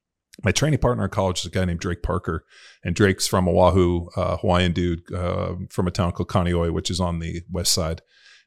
my 0.43 0.51
training 0.51 0.79
partner 0.79 1.05
in 1.05 1.09
college 1.11 1.39
is 1.39 1.45
a 1.45 1.49
guy 1.49 1.63
named 1.63 1.79
Drake 1.79 2.03
Parker, 2.03 2.45
and 2.83 2.93
Drake's 2.93 3.25
from 3.25 3.47
Oahu, 3.47 4.09
uh, 4.17 4.37
Hawaiian 4.37 4.73
dude 4.73 5.01
uh, 5.13 5.55
from 5.69 5.87
a 5.87 5.91
town 5.91 6.11
called 6.11 6.27
Kaneohe, 6.27 6.73
which 6.73 6.91
is 6.91 6.99
on 6.99 7.19
the 7.19 7.41
west 7.49 7.73
side. 7.73 8.01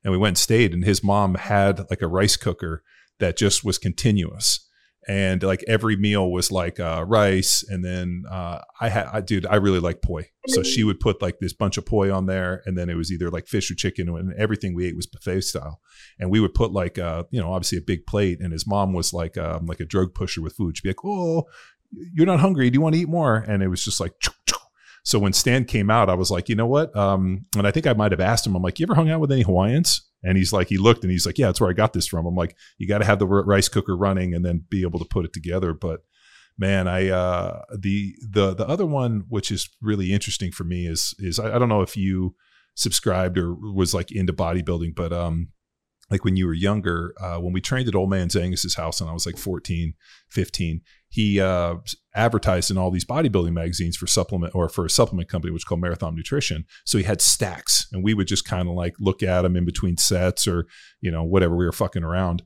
And 0.05 0.13
we 0.13 0.19
went 0.19 0.33
and 0.33 0.39
stayed, 0.39 0.75
and 0.75 0.85
his 0.85 1.03
mom 1.03 1.35
had 1.35 1.91
like 1.91 2.03
a 2.03 2.07
rice 2.07 2.37
cooker 2.37 2.83
that 3.19 3.37
just 3.37 3.65
was 3.65 3.79
continuous 3.79 4.68
and 5.09 5.43
like 5.43 5.65
every 5.67 5.97
meal 5.97 6.31
was 6.31 6.53
like 6.53 6.79
uh, 6.79 7.03
rice 7.07 7.65
and 7.67 7.83
then 7.83 8.25
uh, 8.31 8.61
i 8.81 8.89
had 8.91 9.07
i 9.07 9.21
dude 9.21 9.47
i 9.47 9.57
really 9.57 9.81
like 9.81 10.03
poi. 10.03 10.29
So 10.49 10.63
she 10.63 10.83
would 10.83 10.99
put 10.99 11.21
like 11.21 11.41
this 11.41 11.53
bunch 11.53 11.77
of 11.77 11.85
poi 11.85 12.13
on 12.13 12.27
there 12.27 12.63
and 12.65 12.77
then 12.77 12.89
it 12.89 12.95
was 12.95 13.13
either 13.13 13.31
like 13.31 13.47
fish 13.47 13.71
or 13.71 13.75
chicken 13.75 14.09
and 14.09 14.33
everything 14.35 14.75
we 14.75 14.87
ate 14.87 14.97
was 14.97 15.07
buffet 15.07 15.43
style. 15.43 15.81
And 16.19 16.31
we 16.31 16.41
would 16.41 16.55
put 16.55 16.73
like 16.73 16.99
uh, 16.99 17.25
you 17.31 17.41
know 17.41 17.53
obviously 17.53 17.79
a 17.79 17.83
big 17.83 18.07
plate 18.07 18.41
and 18.41 18.53
his 18.53 18.67
mom 18.67 18.93
was 18.93 19.13
like 19.13 19.37
um, 19.37 19.67
like 19.67 19.81
a 19.81 19.85
drug 19.85 20.15
pusher 20.15 20.41
with 20.41 20.55
food. 20.55 20.77
She'd 20.77 20.85
be 20.85 20.91
like 20.91 21.05
oh 21.05 21.45
you're 21.93 22.27
not 22.27 22.41
hungry. 22.41 22.71
Do 22.71 22.77
you 22.77 22.81
want 22.81 22.95
to 22.95 23.01
eat 23.01 23.09
more? 23.09 23.37
And 23.37 23.63
it 23.63 23.69
was 23.69 23.85
just 23.85 24.01
like 24.01 24.13
so 25.05 25.19
when 25.19 25.33
Stan 25.33 25.65
came 25.65 25.91
out, 25.91 26.11
I 26.11 26.15
was 26.15 26.31
like, 26.31 26.49
you 26.49 26.55
know 26.55 26.67
what? 26.67 26.95
Um, 26.97 27.47
and 27.57 27.67
I 27.67 27.71
think 27.71 27.87
I 27.87 27.93
might 27.93 28.13
have 28.13 28.21
asked 28.21 28.47
him, 28.47 28.55
I'm 28.55 28.63
like, 28.63 28.79
you 28.79 28.85
ever 28.85 28.95
hung 28.95 29.11
out 29.11 29.21
with 29.21 29.33
any 29.33 29.43
Hawaiians? 29.43 30.07
And 30.23 30.37
he's 30.37 30.53
like, 30.53 30.69
he 30.69 30.79
looked 30.79 31.05
and 31.05 31.11
he's 31.11 31.27
like, 31.27 31.39
yeah, 31.39 31.47
that's 31.47 31.61
where 31.61 31.71
I 31.71 31.75
got 31.75 31.93
this 31.93 32.07
from. 32.07 32.27
I'm 32.27 32.35
like, 32.35 32.57
you 32.77 32.89
got 32.89 32.99
to 32.99 33.05
have 33.05 33.19
the 33.19 33.27
rice 33.27 33.69
cooker 33.69 33.97
running 33.97 34.35
and 34.35 34.45
then 34.45 34.65
be 34.69 34.83
able 34.83 34.99
to 34.99 35.05
put 35.05 35.25
it 35.25 35.33
together. 35.33 35.73
But 35.73 36.01
man, 36.59 36.89
I 36.89 37.09
uh, 37.09 37.63
the 37.77 38.15
the 38.29 38.55
the 38.55 38.67
other 38.67 38.87
one, 38.87 39.25
which 39.29 39.51
is 39.51 39.69
really 39.81 40.13
interesting 40.13 40.51
for 40.51 40.65
me, 40.65 40.87
is 40.87 41.15
is 41.19 41.39
I, 41.39 41.55
I 41.55 41.59
don't 41.59 41.69
know 41.69 41.83
if 41.83 41.97
you 41.97 42.35
subscribed 42.75 43.39
or 43.39 43.55
was 43.55 43.95
like 43.95 44.11
into 44.11 44.33
bodybuilding, 44.33 44.95
but 44.95 45.13
um, 45.13 45.49
like 46.11 46.25
when 46.25 46.37
you 46.37 46.47
were 46.47 46.55
younger, 46.55 47.15
uh, 47.21 47.39
when 47.39 47.53
we 47.53 47.61
trained 47.61 47.89
at 47.89 47.95
Old 47.95 48.11
Man 48.11 48.29
Zangus's 48.29 48.77
house 48.77 49.01
and 49.01 49.09
I 49.09 49.13
was 49.13 49.27
like 49.27 49.37
14, 49.37 49.95
15, 50.31 50.81
he 51.09 51.41
uh, 51.41 51.77
advertised 52.15 52.71
in 52.71 52.77
all 52.77 52.91
these 52.91 53.05
bodybuilding 53.05 53.53
magazines 53.53 53.97
for 53.97 54.07
supplement 54.07 54.55
or 54.55 54.69
for 54.69 54.85
a 54.85 54.91
supplement 54.91 55.29
company, 55.29 55.53
which 55.53 55.67
called 55.67 55.81
Marathon 55.81 56.15
Nutrition. 56.15 56.67
So 56.85 56.99
he 56.99 57.05
had 57.05 57.23
stacks 57.23 57.87
and 57.93 58.05
we 58.05 58.15
would 58.15 58.27
just 58.27 58.45
kind 58.45 58.69
of 58.69 58.75
like 58.75 58.95
look 59.01 59.23
at 59.23 59.43
them 59.43 59.57
in 59.57 59.65
between 59.65 59.97
sets 59.97 60.47
or, 60.47 60.67
you 61.01 61.11
know, 61.11 61.25
whatever 61.25 61.57
we 61.57 61.65
were 61.65 61.73
fucking 61.73 62.05
around. 62.05 62.43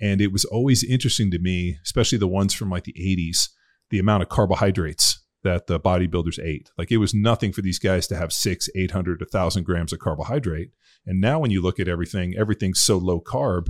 And 0.00 0.20
it 0.20 0.32
was 0.32 0.44
always 0.44 0.82
interesting 0.82 1.30
to 1.30 1.38
me, 1.38 1.78
especially 1.84 2.18
the 2.18 2.28
ones 2.28 2.54
from 2.54 2.70
like 2.70 2.84
the 2.84 2.94
80s, 2.94 3.48
the 3.90 3.98
amount 3.98 4.22
of 4.22 4.28
carbohydrates 4.28 5.22
that 5.42 5.66
the 5.66 5.78
bodybuilders 5.78 6.42
ate. 6.42 6.70
Like 6.76 6.90
it 6.90 6.96
was 6.96 7.14
nothing 7.14 7.52
for 7.52 7.62
these 7.62 7.78
guys 7.78 8.06
to 8.08 8.16
have 8.16 8.32
six, 8.32 8.68
800, 8.74 9.20
a 9.20 9.24
1,000 9.24 9.64
grams 9.64 9.92
of 9.92 9.98
carbohydrate. 9.98 10.70
And 11.06 11.20
now 11.20 11.38
when 11.38 11.50
you 11.50 11.62
look 11.62 11.78
at 11.78 11.88
everything, 11.88 12.34
everything's 12.36 12.80
so 12.80 12.96
low 12.96 13.20
carb. 13.20 13.68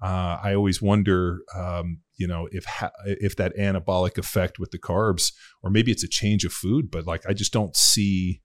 Uh, 0.00 0.38
I 0.42 0.54
always 0.54 0.80
wonder, 0.80 1.40
um, 1.54 2.00
you 2.18 2.26
know, 2.26 2.48
if 2.52 2.64
ha- 2.64 2.92
if 3.04 3.36
that 3.36 3.56
anabolic 3.56 4.18
effect 4.18 4.58
with 4.58 4.70
the 4.70 4.78
carbs, 4.78 5.32
or 5.62 5.70
maybe 5.70 5.90
it's 5.90 6.04
a 6.04 6.08
change 6.08 6.44
of 6.44 6.52
food, 6.52 6.90
but 6.90 7.06
like 7.06 7.22
I 7.28 7.32
just 7.32 7.52
don't 7.52 7.76
see, 7.76 8.42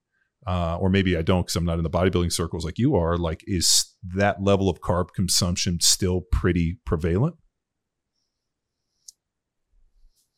uh, 0.47 0.77
or 0.77 0.89
maybe 0.89 1.17
I 1.17 1.21
don't 1.21 1.41
because 1.41 1.55
I'm 1.55 1.65
not 1.65 1.77
in 1.77 1.83
the 1.83 1.89
bodybuilding 1.89 2.31
circles 2.31 2.63
like 2.63 2.77
you 2.77 2.95
are. 2.95 3.17
Like, 3.17 3.43
is 3.45 3.93
that 4.15 4.41
level 4.41 4.69
of 4.69 4.79
carb 4.79 5.07
consumption 5.15 5.79
still 5.81 6.21
pretty 6.21 6.79
prevalent? 6.85 7.35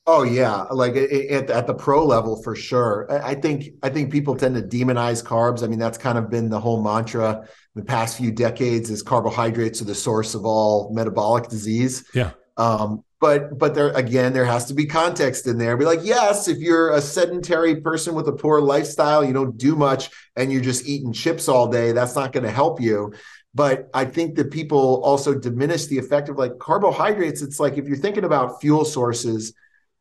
Oh 0.07 0.21
yeah, 0.21 0.63
like 0.71 0.95
at, 0.95 1.49
at 1.49 1.67
the 1.67 1.73
pro 1.73 2.05
level 2.05 2.41
for 2.43 2.55
sure. 2.55 3.07
I 3.11 3.33
think 3.33 3.69
I 3.81 3.89
think 3.89 4.11
people 4.11 4.35
tend 4.35 4.55
to 4.55 4.61
demonize 4.61 5.23
carbs. 5.23 5.63
I 5.63 5.67
mean, 5.67 5.79
that's 5.79 5.97
kind 5.97 6.17
of 6.17 6.29
been 6.29 6.49
the 6.49 6.59
whole 6.59 6.83
mantra 6.83 7.47
the 7.75 7.83
past 7.83 8.17
few 8.17 8.31
decades 8.31 8.89
is 8.89 9.03
carbohydrates 9.03 9.81
are 9.81 9.85
the 9.85 9.95
source 9.95 10.33
of 10.33 10.45
all 10.45 10.93
metabolic 10.93 11.49
disease. 11.49 12.09
Yeah. 12.13 12.31
Um, 12.57 13.03
but 13.19 13.57
but 13.57 13.73
there 13.73 13.89
again, 13.89 14.33
there 14.33 14.45
has 14.45 14.65
to 14.65 14.73
be 14.73 14.85
context 14.85 15.47
in 15.47 15.57
there. 15.57 15.77
Be 15.77 15.85
like, 15.85 16.03
yes, 16.03 16.47
if 16.47 16.59
you're 16.59 16.93
a 16.93 17.01
sedentary 17.01 17.81
person 17.81 18.13
with 18.13 18.27
a 18.27 18.33
poor 18.33 18.61
lifestyle, 18.61 19.23
you 19.23 19.33
don't 19.33 19.57
do 19.57 19.75
much, 19.75 20.09
and 20.35 20.51
you're 20.51 20.61
just 20.61 20.87
eating 20.87 21.13
chips 21.13 21.47
all 21.47 21.67
day, 21.67 21.91
that's 21.91 22.15
not 22.15 22.31
going 22.31 22.43
to 22.43 22.51
help 22.51 22.81
you. 22.81 23.13
But 23.53 23.89
I 23.93 24.05
think 24.05 24.35
that 24.35 24.51
people 24.51 25.01
also 25.03 25.33
diminish 25.33 25.85
the 25.85 25.97
effect 25.97 26.27
of 26.27 26.37
like 26.37 26.59
carbohydrates. 26.59 27.41
It's 27.41 27.59
like 27.59 27.77
if 27.77 27.87
you're 27.87 27.97
thinking 27.97 28.25
about 28.25 28.59
fuel 28.59 28.83
sources 28.83 29.53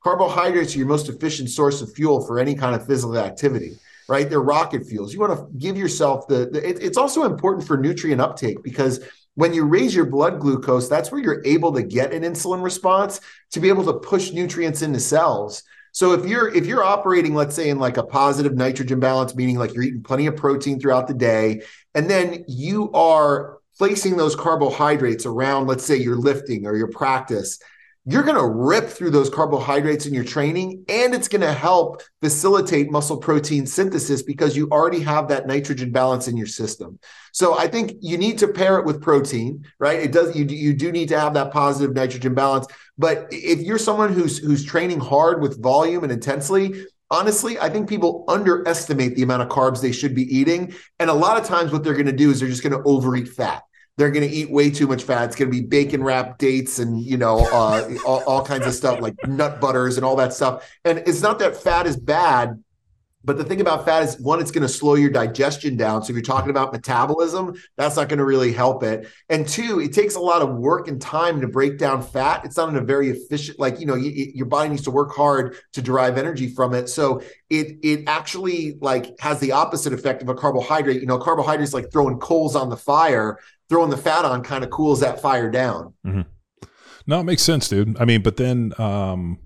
Carbohydrates 0.04 0.74
are 0.74 0.78
your 0.78 0.86
most 0.86 1.08
efficient 1.08 1.48
source 1.48 1.80
of 1.80 1.92
fuel 1.94 2.24
for 2.26 2.38
any 2.38 2.54
kind 2.54 2.74
of 2.74 2.86
physical 2.86 3.16
activity, 3.16 3.78
right? 4.06 4.28
They're 4.28 4.42
rocket 4.42 4.86
fuels. 4.86 5.14
You 5.14 5.20
want 5.20 5.32
to 5.32 5.58
give 5.58 5.78
yourself 5.78 6.28
the, 6.28 6.50
the 6.52 6.68
it, 6.68 6.82
it's 6.82 6.98
also 6.98 7.24
important 7.24 7.66
for 7.66 7.78
nutrient 7.78 8.20
uptake 8.20 8.62
because 8.62 9.00
when 9.34 9.52
you 9.52 9.64
raise 9.64 9.94
your 9.94 10.06
blood 10.06 10.40
glucose, 10.40 10.88
that's 10.88 11.10
where 11.10 11.20
you're 11.20 11.42
able 11.44 11.72
to 11.72 11.82
get 11.82 12.12
an 12.12 12.22
insulin 12.22 12.62
response 12.62 13.20
to 13.50 13.60
be 13.60 13.68
able 13.68 13.84
to 13.84 13.94
push 13.94 14.32
nutrients 14.32 14.82
into 14.82 15.00
cells. 15.00 15.62
So 15.92 16.12
if 16.12 16.26
you're 16.26 16.52
if 16.52 16.66
you're 16.66 16.82
operating, 16.82 17.34
let's 17.34 17.54
say 17.54 17.68
in 17.68 17.78
like 17.78 17.96
a 17.96 18.02
positive 18.02 18.54
nitrogen 18.54 18.98
balance, 18.98 19.34
meaning 19.34 19.58
like 19.58 19.74
you're 19.74 19.84
eating 19.84 20.02
plenty 20.02 20.26
of 20.26 20.36
protein 20.36 20.80
throughout 20.80 21.06
the 21.06 21.14
day, 21.14 21.62
and 21.94 22.10
then 22.10 22.44
you 22.48 22.90
are 22.92 23.58
placing 23.78 24.16
those 24.16 24.36
carbohydrates 24.36 25.26
around, 25.26 25.66
let's 25.66 25.84
say 25.84 25.96
your 25.96 26.16
lifting 26.16 26.66
or 26.66 26.76
your 26.76 26.88
practice, 26.88 27.58
you're 28.06 28.22
going 28.22 28.36
to 28.36 28.46
rip 28.46 28.88
through 28.88 29.10
those 29.10 29.30
carbohydrates 29.30 30.04
in 30.04 30.12
your 30.12 30.24
training 30.24 30.84
and 30.88 31.14
it's 31.14 31.28
going 31.28 31.40
to 31.40 31.52
help 31.52 32.02
facilitate 32.20 32.90
muscle 32.90 33.16
protein 33.16 33.66
synthesis 33.66 34.22
because 34.22 34.56
you 34.56 34.68
already 34.70 35.00
have 35.00 35.28
that 35.28 35.46
nitrogen 35.46 35.90
balance 35.90 36.28
in 36.28 36.36
your 36.36 36.46
system. 36.46 36.98
So 37.32 37.58
i 37.58 37.66
think 37.66 37.92
you 38.00 38.18
need 38.18 38.38
to 38.38 38.48
pair 38.48 38.78
it 38.78 38.84
with 38.84 39.00
protein 39.00 39.64
right? 39.78 39.98
It 40.00 40.12
does 40.12 40.36
you, 40.36 40.44
you 40.44 40.74
do 40.74 40.92
need 40.92 41.08
to 41.08 41.18
have 41.18 41.34
that 41.34 41.52
positive 41.52 41.94
nitrogen 41.94 42.34
balance. 42.34 42.66
But 42.98 43.26
if 43.30 43.60
you're 43.60 43.78
someone 43.78 44.12
who's 44.12 44.38
who's 44.38 44.64
training 44.64 45.00
hard 45.00 45.40
with 45.40 45.62
volume 45.62 46.04
and 46.04 46.12
intensely 46.12 46.84
honestly, 47.10 47.58
I 47.58 47.68
think 47.68 47.88
people 47.88 48.24
underestimate 48.28 49.14
the 49.14 49.22
amount 49.22 49.42
of 49.42 49.48
carbs 49.48 49.80
they 49.80 49.92
should 49.92 50.14
be 50.14 50.22
eating. 50.34 50.74
And 50.98 51.10
a 51.10 51.14
lot 51.14 51.40
of 51.40 51.46
times, 51.46 51.70
what 51.72 51.84
they're 51.84 51.94
going 51.94 52.06
to 52.06 52.12
do 52.12 52.30
is 52.30 52.40
they're 52.40 52.48
just 52.48 52.62
going 52.62 52.72
to 52.72 52.82
overeat 52.88 53.28
fat 53.28 53.62
they're 53.96 54.10
going 54.10 54.28
to 54.28 54.34
eat 54.34 54.50
way 54.50 54.70
too 54.70 54.86
much 54.86 55.04
fat. 55.04 55.24
It's 55.24 55.36
going 55.36 55.50
to 55.50 55.56
be 55.56 55.64
bacon 55.64 56.02
wrapped 56.02 56.38
dates 56.38 56.78
and 56.78 57.00
you 57.00 57.16
know 57.16 57.38
uh, 57.52 57.88
all, 58.06 58.22
all 58.24 58.44
kinds 58.44 58.66
of 58.66 58.74
stuff 58.74 59.00
like 59.00 59.14
nut 59.26 59.60
butters 59.60 59.96
and 59.96 60.04
all 60.04 60.16
that 60.16 60.32
stuff. 60.32 60.68
And 60.84 60.98
it's 60.98 61.22
not 61.22 61.38
that 61.38 61.56
fat 61.56 61.86
is 61.86 61.96
bad, 61.96 62.62
but 63.24 63.38
the 63.38 63.44
thing 63.44 63.60
about 63.60 63.84
fat 63.84 64.02
is 64.02 64.20
one, 64.20 64.40
it's 64.40 64.50
going 64.50 64.62
to 64.62 64.68
slow 64.68 64.94
your 64.94 65.10
digestion 65.10 65.76
down. 65.76 66.02
So 66.02 66.10
if 66.10 66.14
you're 66.14 66.22
talking 66.22 66.50
about 66.50 66.72
metabolism, 66.72 67.54
that's 67.76 67.96
not 67.96 68.08
going 68.08 68.18
to 68.18 68.24
really 68.24 68.52
help 68.52 68.82
it. 68.82 69.08
And 69.28 69.48
two, 69.48 69.80
it 69.80 69.92
takes 69.92 70.14
a 70.14 70.20
lot 70.20 70.42
of 70.42 70.54
work 70.56 70.88
and 70.88 71.00
time 71.00 71.40
to 71.40 71.48
break 71.48 71.78
down 71.78 72.02
fat. 72.02 72.44
It's 72.44 72.56
not 72.56 72.68
in 72.68 72.76
a 72.76 72.82
very 72.82 73.10
efficient, 73.10 73.58
like 73.58 73.80
you 73.80 73.86
know, 73.86 73.94
you, 73.94 74.10
your 74.34 74.46
body 74.46 74.68
needs 74.68 74.82
to 74.82 74.90
work 74.90 75.14
hard 75.14 75.56
to 75.72 75.82
derive 75.82 76.18
energy 76.18 76.48
from 76.48 76.74
it. 76.74 76.88
So 76.88 77.22
it 77.50 77.78
it 77.82 78.04
actually 78.06 78.78
like 78.80 79.18
has 79.20 79.40
the 79.40 79.52
opposite 79.52 79.92
effect 79.92 80.22
of 80.22 80.28
a 80.28 80.34
carbohydrate. 80.34 81.00
You 81.00 81.06
know, 81.06 81.18
carbohydrates 81.18 81.74
like 81.74 81.90
throwing 81.90 82.18
coals 82.18 82.54
on 82.54 82.68
the 82.68 82.76
fire 82.76 83.38
throwing 83.68 83.90
the 83.90 83.96
fat 83.96 84.24
on 84.24 84.42
kind 84.42 84.62
of 84.62 84.70
cools 84.70 85.00
that 85.00 85.20
fire 85.20 85.50
down. 85.50 85.94
Mm-hmm. 86.06 86.20
No, 87.06 87.20
it 87.20 87.24
makes 87.24 87.42
sense, 87.42 87.68
dude. 87.68 87.98
I 88.00 88.04
mean, 88.04 88.22
but 88.22 88.36
then, 88.36 88.72
um, 88.78 89.38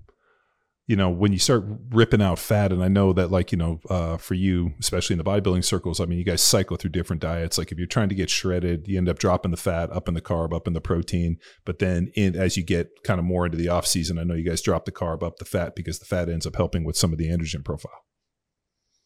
you 0.89 0.95
know, 0.95 1.07
when 1.07 1.31
you 1.31 1.37
start 1.37 1.63
ripping 1.91 2.19
out 2.19 2.39
fat, 2.39 2.71
and 2.71 2.83
I 2.83 2.87
know 2.87 3.13
that, 3.13 3.29
like, 3.29 3.51
you 3.51 3.59
know, 3.59 3.79
uh, 3.91 4.17
for 4.17 4.33
you, 4.33 4.73
especially 4.79 5.13
in 5.13 5.19
the 5.19 5.23
bodybuilding 5.23 5.63
circles, 5.63 5.99
I 5.99 6.05
mean, 6.05 6.17
you 6.17 6.25
guys 6.25 6.41
cycle 6.41 6.77
through 6.77 6.89
different 6.89 7.21
diets. 7.21 7.59
Like, 7.59 7.71
if 7.71 7.77
you're 7.77 7.85
trying 7.85 8.09
to 8.09 8.15
get 8.15 8.31
shredded, 8.31 8.87
you 8.87 8.97
end 8.97 9.07
up 9.07 9.19
dropping 9.19 9.51
the 9.51 9.57
fat, 9.57 9.91
up 9.91 10.07
in 10.07 10.15
the 10.15 10.21
carb, 10.21 10.51
up 10.51 10.65
in 10.65 10.73
the 10.73 10.81
protein. 10.81 11.37
But 11.63 11.77
then, 11.77 12.11
in, 12.15 12.35
as 12.35 12.57
you 12.57 12.63
get 12.63 12.89
kind 13.03 13.19
of 13.19 13.25
more 13.27 13.45
into 13.45 13.55
the 13.55 13.69
off 13.69 13.85
season, 13.85 14.17
I 14.17 14.23
know 14.23 14.33
you 14.33 14.43
guys 14.43 14.63
drop 14.63 14.85
the 14.85 14.91
carb, 14.91 15.21
up 15.21 15.37
the 15.37 15.45
fat 15.45 15.75
because 15.75 15.99
the 15.99 16.05
fat 16.05 16.27
ends 16.27 16.47
up 16.47 16.55
helping 16.55 16.83
with 16.83 16.97
some 16.97 17.11
of 17.11 17.19
the 17.19 17.29
androgen 17.29 17.63
profile. 17.63 18.05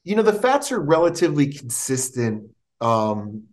You 0.06 0.16
know, 0.16 0.24
the 0.24 0.32
fats 0.32 0.72
are 0.72 0.80
relatively 0.80 1.52
consistent 1.52 2.50
um, 2.80 3.44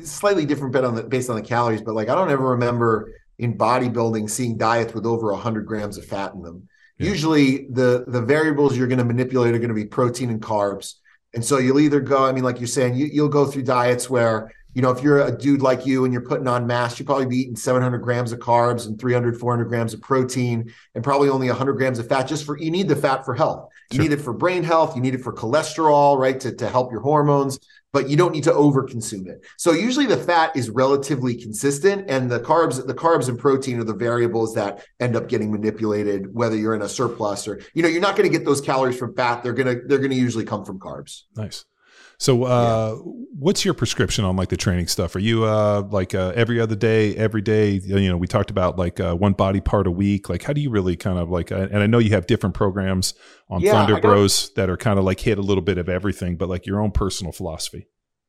slightly 0.00 0.46
different 0.46 0.76
on 0.76 0.94
the 0.94 1.02
based 1.02 1.28
on 1.28 1.34
the 1.34 1.42
calories, 1.42 1.82
but 1.82 1.96
like 1.96 2.08
I 2.08 2.14
don't 2.14 2.30
ever 2.30 2.50
remember 2.50 3.12
in 3.36 3.58
bodybuilding 3.58 4.30
seeing 4.30 4.56
diets 4.56 4.94
with 4.94 5.06
over 5.06 5.32
100 5.32 5.66
grams 5.66 5.98
of 5.98 6.04
fat 6.04 6.34
in 6.34 6.42
them. 6.42 6.68
Yeah. 7.00 7.08
Usually, 7.08 7.66
the 7.70 8.04
the 8.06 8.20
variables 8.20 8.76
you're 8.76 8.86
going 8.86 8.98
to 8.98 9.04
manipulate 9.04 9.54
are 9.54 9.58
going 9.58 9.70
to 9.70 9.74
be 9.74 9.86
protein 9.86 10.30
and 10.30 10.40
carbs. 10.40 10.94
And 11.34 11.44
so 11.44 11.58
you'll 11.58 11.80
either 11.80 12.00
go, 12.00 12.24
I 12.24 12.32
mean, 12.32 12.44
like 12.44 12.58
you're 12.58 12.66
saying, 12.66 12.96
you, 12.96 13.06
you'll 13.06 13.28
go 13.28 13.46
through 13.46 13.62
diets 13.62 14.10
where, 14.10 14.52
you 14.74 14.82
know, 14.82 14.90
if 14.90 15.02
you're 15.02 15.24
a 15.24 15.30
dude 15.30 15.62
like 15.62 15.86
you 15.86 16.04
and 16.04 16.12
you're 16.12 16.22
putting 16.22 16.48
on 16.48 16.66
mass, 16.66 16.98
you 16.98 17.04
probably 17.04 17.26
be 17.26 17.36
eating 17.36 17.56
700 17.56 17.98
grams 17.98 18.32
of 18.32 18.40
carbs 18.40 18.86
and 18.86 19.00
300, 19.00 19.38
400 19.38 19.64
grams 19.66 19.94
of 19.94 20.00
protein 20.00 20.72
and 20.94 21.04
probably 21.04 21.28
only 21.28 21.48
100 21.48 21.74
grams 21.74 22.00
of 22.00 22.08
fat 22.08 22.24
just 22.24 22.44
for, 22.44 22.58
you 22.58 22.70
need 22.70 22.88
the 22.88 22.96
fat 22.96 23.24
for 23.24 23.34
health. 23.34 23.70
You 23.90 23.96
sure. 23.96 24.02
need 24.02 24.12
it 24.12 24.20
for 24.20 24.32
brain 24.32 24.64
health. 24.64 24.96
You 24.96 25.02
need 25.02 25.14
it 25.14 25.22
for 25.22 25.32
cholesterol, 25.32 26.18
right? 26.18 26.38
To, 26.40 26.52
to 26.52 26.68
help 26.68 26.90
your 26.90 27.00
hormones 27.00 27.60
but 27.92 28.08
you 28.08 28.16
don't 28.16 28.32
need 28.32 28.44
to 28.44 28.52
overconsume 28.52 29.26
it. 29.26 29.44
So 29.56 29.72
usually 29.72 30.06
the 30.06 30.16
fat 30.16 30.54
is 30.56 30.70
relatively 30.70 31.34
consistent 31.34 32.08
and 32.08 32.30
the 32.30 32.40
carbs 32.40 32.84
the 32.86 32.94
carbs 32.94 33.28
and 33.28 33.38
protein 33.38 33.80
are 33.80 33.84
the 33.84 33.94
variables 33.94 34.54
that 34.54 34.84
end 35.00 35.16
up 35.16 35.28
getting 35.28 35.50
manipulated 35.50 36.32
whether 36.34 36.56
you're 36.56 36.74
in 36.74 36.82
a 36.82 36.88
surplus 36.88 37.46
or 37.48 37.60
you 37.74 37.82
know 37.82 37.88
you're 37.88 38.00
not 38.00 38.16
going 38.16 38.30
to 38.30 38.36
get 38.36 38.44
those 38.44 38.60
calories 38.60 38.98
from 38.98 39.14
fat 39.14 39.42
they're 39.42 39.52
going 39.52 39.66
to 39.66 39.86
they're 39.86 39.98
going 39.98 40.10
to 40.10 40.16
usually 40.16 40.44
come 40.44 40.64
from 40.64 40.78
carbs. 40.78 41.22
Nice. 41.36 41.64
So, 42.20 42.44
uh, 42.44 42.96
yeah. 42.96 43.12
what's 43.38 43.64
your 43.64 43.72
prescription 43.72 44.26
on 44.26 44.36
like 44.36 44.50
the 44.50 44.56
training 44.58 44.88
stuff? 44.88 45.16
Are 45.16 45.20
you 45.20 45.44
uh, 45.44 45.88
like 45.90 46.14
uh, 46.14 46.34
every 46.36 46.60
other 46.60 46.76
day, 46.76 47.16
every 47.16 47.40
day? 47.40 47.80
You 47.82 48.10
know, 48.10 48.18
we 48.18 48.26
talked 48.26 48.50
about 48.50 48.78
like 48.78 49.00
uh, 49.00 49.14
one 49.14 49.32
body 49.32 49.62
part 49.62 49.86
a 49.86 49.90
week. 49.90 50.28
Like, 50.28 50.42
how 50.42 50.52
do 50.52 50.60
you 50.60 50.68
really 50.68 50.96
kind 50.96 51.18
of 51.18 51.30
like? 51.30 51.50
Uh, 51.50 51.68
and 51.72 51.78
I 51.78 51.86
know 51.86 51.96
you 51.96 52.10
have 52.10 52.26
different 52.26 52.54
programs 52.54 53.14
on 53.48 53.62
yeah, 53.62 53.72
Thunder 53.72 53.98
Bros 54.02 54.52
that 54.56 54.68
are 54.68 54.76
kind 54.76 54.98
of 54.98 55.06
like 55.06 55.18
hit 55.18 55.38
a 55.38 55.40
little 55.40 55.62
bit 55.62 55.78
of 55.78 55.88
everything, 55.88 56.36
but 56.36 56.50
like 56.50 56.66
your 56.66 56.78
own 56.82 56.90
personal 56.90 57.32
philosophy. 57.32 57.88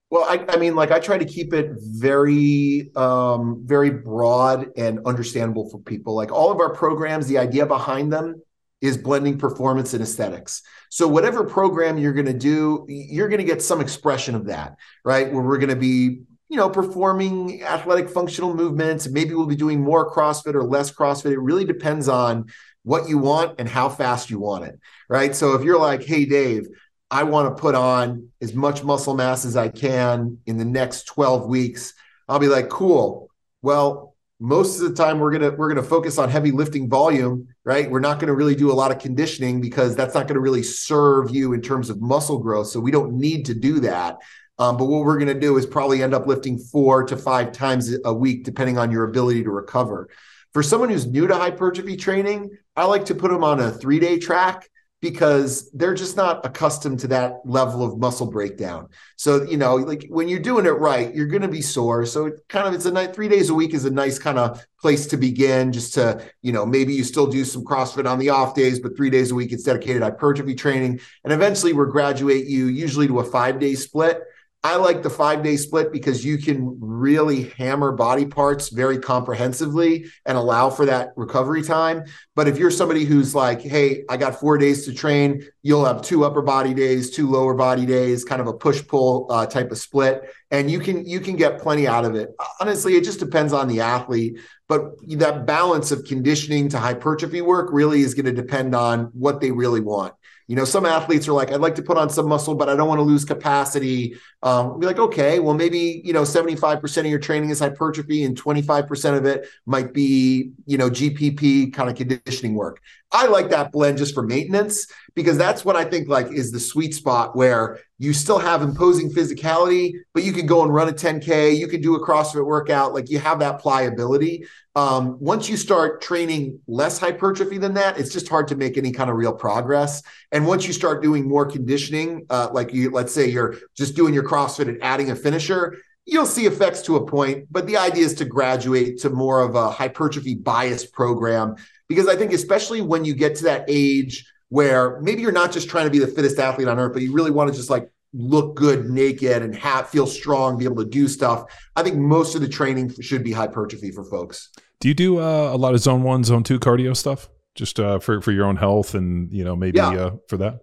Well, 0.10 0.24
I, 0.24 0.46
I 0.48 0.56
mean, 0.56 0.74
like 0.74 0.92
I 0.92 1.02
try 1.02 1.18
to 1.18 1.26
keep 1.26 1.54
it 1.54 1.72
very, 1.78 2.92
um, 2.96 3.62
very 3.66 3.90
broad 3.90 4.70
and 4.78 5.06
understandable 5.06 5.70
for 5.70 5.80
people. 5.80 6.16
Like 6.16 6.32
all 6.32 6.50
of 6.50 6.62
our 6.62 6.74
programs, 6.74 7.28
the 7.28 7.40
idea 7.40 7.66
behind 7.66 8.14
them 8.14 8.42
is 8.82 8.98
blending 8.98 9.38
performance 9.38 9.94
and 9.94 10.02
aesthetics. 10.02 10.64
So 10.90 11.08
whatever 11.08 11.44
program 11.44 11.98
you're 11.98 12.14
going 12.14 12.26
to 12.26 12.34
do, 12.34 12.86
you're 12.90 13.30
going 13.30 13.40
to 13.40 13.46
get 13.46 13.62
some 13.62 13.80
expression 13.80 14.36
of 14.36 14.48
that, 14.48 14.78
right? 15.06 15.32
Where 15.32 15.44
we're 15.44 15.60
going 15.60 15.70
to 15.70 15.76
be 15.76 16.22
you 16.52 16.58
know, 16.58 16.70
performing 16.70 17.64
athletic 17.64 18.10
functional 18.10 18.54
movements. 18.54 19.08
Maybe 19.08 19.34
we'll 19.34 19.46
be 19.46 19.56
doing 19.56 19.80
more 19.80 20.12
CrossFit 20.12 20.54
or 20.54 20.64
less 20.64 20.92
CrossFit. 20.92 21.32
It 21.32 21.40
really 21.40 21.64
depends 21.64 22.10
on 22.10 22.48
what 22.84 23.08
you 23.08 23.18
want 23.20 23.56
and 23.58 23.70
how 23.70 23.88
fast 23.88 24.30
you 24.30 24.38
want 24.38 24.66
it, 24.66 24.78
right? 25.08 25.34
So 25.34 25.54
if 25.54 25.64
you're 25.64 25.80
like, 25.80 26.04
hey, 26.04 26.26
Dave, 26.26 26.68
I 27.10 27.24
want 27.24 27.56
to 27.56 27.62
put 27.62 27.74
on 27.74 28.32
as 28.42 28.54
much 28.54 28.84
muscle 28.84 29.14
mass 29.14 29.46
as 29.46 29.56
I 29.56 29.70
can 29.70 30.40
in 30.46 30.58
the 30.58 30.66
next 30.66 31.06
12 31.06 31.48
weeks, 31.48 31.94
I'll 32.28 32.40
be 32.40 32.48
like, 32.48 32.68
cool. 32.68 33.30
Well, 33.62 34.11
most 34.42 34.82
of 34.82 34.90
the 34.90 34.96
time 34.96 35.20
we're 35.20 35.32
gonna 35.32 35.52
we're 35.52 35.70
gonna 35.70 35.84
focus 35.84 36.18
on 36.18 36.28
heavy 36.28 36.50
lifting 36.50 36.90
volume 36.90 37.48
right? 37.64 37.90
We're 37.90 38.00
not 38.00 38.20
gonna 38.20 38.34
really 38.34 38.56
do 38.56 38.72
a 38.72 38.74
lot 38.74 38.90
of 38.90 38.98
conditioning 38.98 39.62
because 39.62 39.96
that's 39.96 40.16
not 40.16 40.28
gonna 40.28 40.40
really 40.40 40.64
serve 40.64 41.30
you 41.30 41.54
in 41.54 41.62
terms 41.62 41.92
of 41.92 42.02
muscle 42.02 42.40
growth. 42.40 42.68
So 42.68 42.80
we 42.80 42.90
don't 42.90 43.14
need 43.14 43.46
to 43.46 43.54
do 43.54 43.80
that. 43.82 44.18
Um, 44.58 44.78
but 44.78 44.86
what 44.86 45.06
we're 45.06 45.20
gonna 45.20 45.40
do 45.40 45.58
is 45.58 45.68
probably 45.68 46.02
end 46.02 46.16
up 46.16 46.26
lifting 46.26 46.58
four 46.58 47.04
to 47.06 47.16
five 47.16 47.52
times 47.52 47.96
a 48.04 48.14
week 48.14 48.44
depending 48.44 48.80
on 48.80 48.92
your 48.92 49.04
ability 49.04 49.44
to 49.44 49.52
recover. 49.52 50.10
For 50.54 50.64
someone 50.64 50.90
who's 50.90 51.06
new 51.06 51.28
to 51.28 51.36
hypertrophy 51.36 51.96
training 51.96 52.58
i 52.76 52.86
like 52.86 53.06
to 53.06 53.16
put 53.16 53.30
them 53.30 53.44
on 53.44 53.60
a 53.60 53.70
three 53.70 54.00
day 54.00 54.18
track 54.18 54.70
because 55.02 55.70
they're 55.72 55.96
just 55.96 56.16
not 56.16 56.46
accustomed 56.46 57.00
to 57.00 57.08
that 57.08 57.40
level 57.44 57.84
of 57.84 57.98
muscle 57.98 58.30
breakdown. 58.30 58.88
So, 59.16 59.44
you 59.44 59.58
know, 59.58 59.76
like 59.76 60.06
when 60.10 60.28
you're 60.28 60.40
doing 60.40 60.68
it 60.68 60.70
right, 60.70 61.14
you're 61.14 61.26
going 61.26 61.42
to 61.42 61.48
be 61.48 61.62
sore. 61.62 62.06
So 62.06 62.28
it 62.28 62.40
kind 62.48 62.68
of, 62.68 62.76
it's 62.76 62.86
a 62.86 62.92
nice, 62.92 63.10
three 63.10 63.28
days 63.28 63.50
a 63.50 63.54
week 63.56 63.74
is 63.74 63.86
a 63.86 63.92
nice 63.92 64.20
kind 64.20 64.38
of 64.38 64.64
place 64.80 65.08
to 65.08 65.18
begin 65.18 65.72
just 65.72 65.96
to, 65.96 66.24
you 66.44 66.52
know, 66.52 66.68
maybe 66.68 66.94
you 66.94 67.04
still 67.04 67.26
do 67.26 67.44
some 67.44 67.66
CrossFit 67.66 68.08
on 68.08 68.20
the 68.20 68.30
off 68.30 68.54
days, 68.54 68.80
but 68.80 68.96
three 68.96 69.10
days 69.10 69.32
a 69.32 69.36
week, 69.36 69.52
it's 69.52 69.64
dedicated 69.64 70.04
hypertrophy 70.04 70.54
training. 70.54 71.00
And 71.24 71.34
eventually 71.34 71.74
we'll 71.74 71.88
graduate 71.88 72.46
you 72.46 72.68
usually 72.68 73.08
to 73.08 73.20
a 73.20 73.24
five 73.24 73.60
day 73.60 73.74
split 73.74 74.22
I 74.64 74.76
like 74.76 75.02
the 75.02 75.10
five 75.10 75.44
day 75.44 75.58
split 75.58 75.92
because 75.92 76.24
you 76.24 76.38
can 76.38 76.78
really 76.80 77.50
hammer 77.58 77.92
body 77.92 78.28
parts 78.28 78.70
very 78.70 79.00
comprehensively 79.00 80.06
and 80.28 80.38
allow 80.38 80.70
for 80.70 80.86
that 80.86 81.14
recovery 81.16 81.64
time. 81.64 82.04
But 82.36 82.48
if 82.48 82.60
you're 82.60 82.70
somebody 82.70 83.04
who's 83.04 83.34
like, 83.34 83.62
hey, 83.62 84.04
I 84.08 84.18
got 84.18 84.40
four 84.40 84.60
days 84.60 84.86
to 84.86 84.94
train, 84.94 85.44
you'll 85.64 85.86
have 85.86 86.04
two 86.04 86.26
upper 86.26 86.44
body 86.44 86.76
days, 86.76 87.10
two 87.10 87.28
lower 87.28 87.56
body 87.56 87.88
days, 87.88 88.24
kind 88.24 88.40
of 88.40 88.46
a 88.46 88.54
push 88.54 88.86
pull 88.86 89.26
uh, 89.32 89.48
type 89.48 89.72
of 89.72 89.80
split, 89.80 90.32
and 90.52 90.70
you 90.70 90.80
can 90.80 91.08
you 91.08 91.20
can 91.20 91.36
get 91.36 91.60
plenty 91.60 91.88
out 91.88 92.06
of 92.06 92.14
it. 92.14 92.30
Honestly, 92.60 92.96
it 92.96 93.04
just 93.04 93.20
depends 93.20 93.54
on 93.54 93.68
the 93.68 93.82
athlete. 93.82 94.38
But 94.68 94.92
that 95.18 95.46
balance 95.46 95.92
of 95.92 96.06
conditioning 96.06 96.70
to 96.70 96.80
hypertrophy 96.80 97.42
work 97.42 97.70
really 97.74 98.02
is 98.02 98.14
going 98.14 98.28
to 98.28 98.32
depend 98.32 98.74
on 98.74 99.06
what 99.14 99.42
they 99.42 99.52
really 99.52 99.82
want. 99.82 100.14
You 100.48 100.56
know, 100.56 100.66
some 100.66 100.86
athletes 100.86 101.28
are 101.28 101.34
like, 101.34 101.52
I'd 101.52 101.62
like 101.62 101.76
to 101.76 101.82
put 101.82 101.98
on 101.98 102.10
some 102.10 102.28
muscle, 102.28 102.56
but 102.56 102.70
I 102.70 102.76
don't 102.76 102.88
want 102.88 103.00
to 103.00 103.04
lose 103.04 103.26
capacity. 103.26 104.16
Um, 104.44 104.80
be 104.80 104.86
like, 104.86 105.00
okay, 105.00 105.40
well, 105.40 105.54
maybe, 105.54 106.02
you 106.04 106.14
know, 106.14 106.24
75% 106.24 106.98
of 106.98 107.06
your 107.06 107.20
training 107.20 107.50
is 107.50 107.60
hypertrophy 107.60 108.24
and 108.24 108.42
25% 108.42 109.18
of 109.18 109.26
it 109.26 109.48
might 109.66 109.94
be, 109.94 110.52
you 110.66 110.78
know, 110.78 110.90
GPP 110.90 111.74
kind 111.74 111.90
of 111.90 111.96
conditioning 111.96 112.56
work. 112.56 112.82
I 113.12 113.28
like 113.28 113.50
that 113.50 113.72
blend 113.72 113.98
just 113.98 114.14
for 114.14 114.24
maintenance 114.24 114.88
because 115.16 115.38
that's 115.38 115.66
what 115.66 115.76
I 115.76 115.84
think 115.84 116.08
like 116.08 116.32
is 116.32 116.52
the 116.52 116.60
sweet 116.60 116.94
spot 116.94 117.36
where 117.36 117.80
you 118.00 118.14
still 118.14 118.40
have 118.40 118.62
imposing 118.62 119.12
physicality, 119.12 119.94
but 120.14 120.24
you 120.24 120.32
can 120.32 120.46
go 120.46 120.64
and 120.64 120.74
run 120.74 120.88
a 120.88 120.94
10K, 120.94 121.58
you 121.58 121.68
can 121.68 121.82
do 121.82 121.96
a 121.96 122.06
CrossFit 122.06 122.46
workout, 122.46 122.94
like 122.94 123.10
you 123.10 123.20
have 123.20 123.40
that 123.40 123.60
pliability. 123.60 124.46
Um, 124.76 125.18
once 125.20 125.50
you 125.50 125.58
start 125.58 126.02
training 126.02 126.60
less 126.68 126.98
hypertrophy 126.98 127.58
than 127.58 127.74
that, 127.74 128.00
it's 128.00 128.14
just 128.14 128.30
hard 128.30 128.48
to 128.50 128.56
make 128.56 128.78
any 128.78 128.92
kind 128.92 129.10
of 129.10 129.18
real 129.18 129.34
progress. 129.34 130.02
And 130.32 130.48
once 130.48 130.66
you 130.66 130.72
start 130.74 131.04
doing 131.04 131.28
more 131.28 131.46
conditioning, 131.46 132.26
uh, 132.30 132.50
like 132.54 132.74
you, 132.74 132.90
let's 132.90 133.14
say 133.14 133.30
you're 133.30 133.56
just 133.76 133.96
doing 133.96 134.14
your 134.14 134.24
CrossFit 134.24 134.70
and 134.70 134.82
adding 134.82 135.12
a 135.12 135.16
finisher, 135.16 135.78
you'll 136.06 136.26
see 136.26 136.46
effects 136.46 136.82
to 136.84 136.96
a 136.96 137.06
point. 137.06 137.48
But 137.52 137.68
the 137.68 137.78
idea 137.78 138.06
is 138.06 138.14
to 138.16 138.26
graduate 138.26 139.00
to 139.00 139.10
more 139.10 139.42
of 139.42 139.56
a 139.56 139.70
hypertrophy 139.70 140.36
bias 140.36 140.86
program 140.86 141.56
because 141.90 142.08
I 142.08 142.16
think, 142.16 142.32
especially 142.32 142.80
when 142.80 143.04
you 143.04 143.14
get 143.14 143.36
to 143.38 143.44
that 143.46 143.66
age 143.68 144.26
where 144.48 145.00
maybe 145.02 145.22
you're 145.22 145.32
not 145.32 145.52
just 145.52 145.70
trying 145.70 145.86
to 145.86 145.92
be 145.92 146.00
the 146.00 146.08
fittest 146.08 146.40
athlete 146.40 146.68
on 146.68 146.80
earth, 146.80 146.94
but 146.94 147.02
you 147.02 147.14
really 147.14 147.32
want 147.32 147.50
to 147.50 147.56
just 147.56 147.70
like 147.70 147.90
look 148.14 148.56
good 148.56 148.90
naked 148.90 149.42
and 149.42 149.56
have 149.56 149.90
feel 149.90 150.06
strong, 150.06 150.58
be 150.58 150.66
able 150.66 150.84
to 150.84 150.90
do 150.90 151.08
stuff. 151.08 151.46
I 151.76 151.84
think 151.84 151.98
most 151.98 152.36
of 152.36 152.42
the 152.42 152.50
training 152.50 152.94
should 153.02 153.24
be 153.24 153.32
hypertrophy 153.32 153.92
for 153.92 154.04
folks. 154.04 154.50
Do 154.82 154.88
you 154.88 154.96
do 154.96 155.20
uh, 155.20 155.54
a 155.54 155.58
lot 155.58 155.76
of 155.76 155.80
zone 155.80 156.02
one, 156.02 156.24
zone 156.24 156.44
two 156.44 156.60
cardio 156.60 156.98
stuff 156.98 157.30
just 157.54 157.80
uh, 157.80 158.00
for 158.00 158.20
for 158.20 158.32
your 158.32 158.46
own 158.46 158.56
health 158.56 158.96
and 158.96 159.32
you 159.32 159.44
know 159.44 159.56
maybe 159.56 159.78
yeah. 159.78 159.90
uh, 159.90 160.12
for 160.28 160.38
that? 160.38 160.60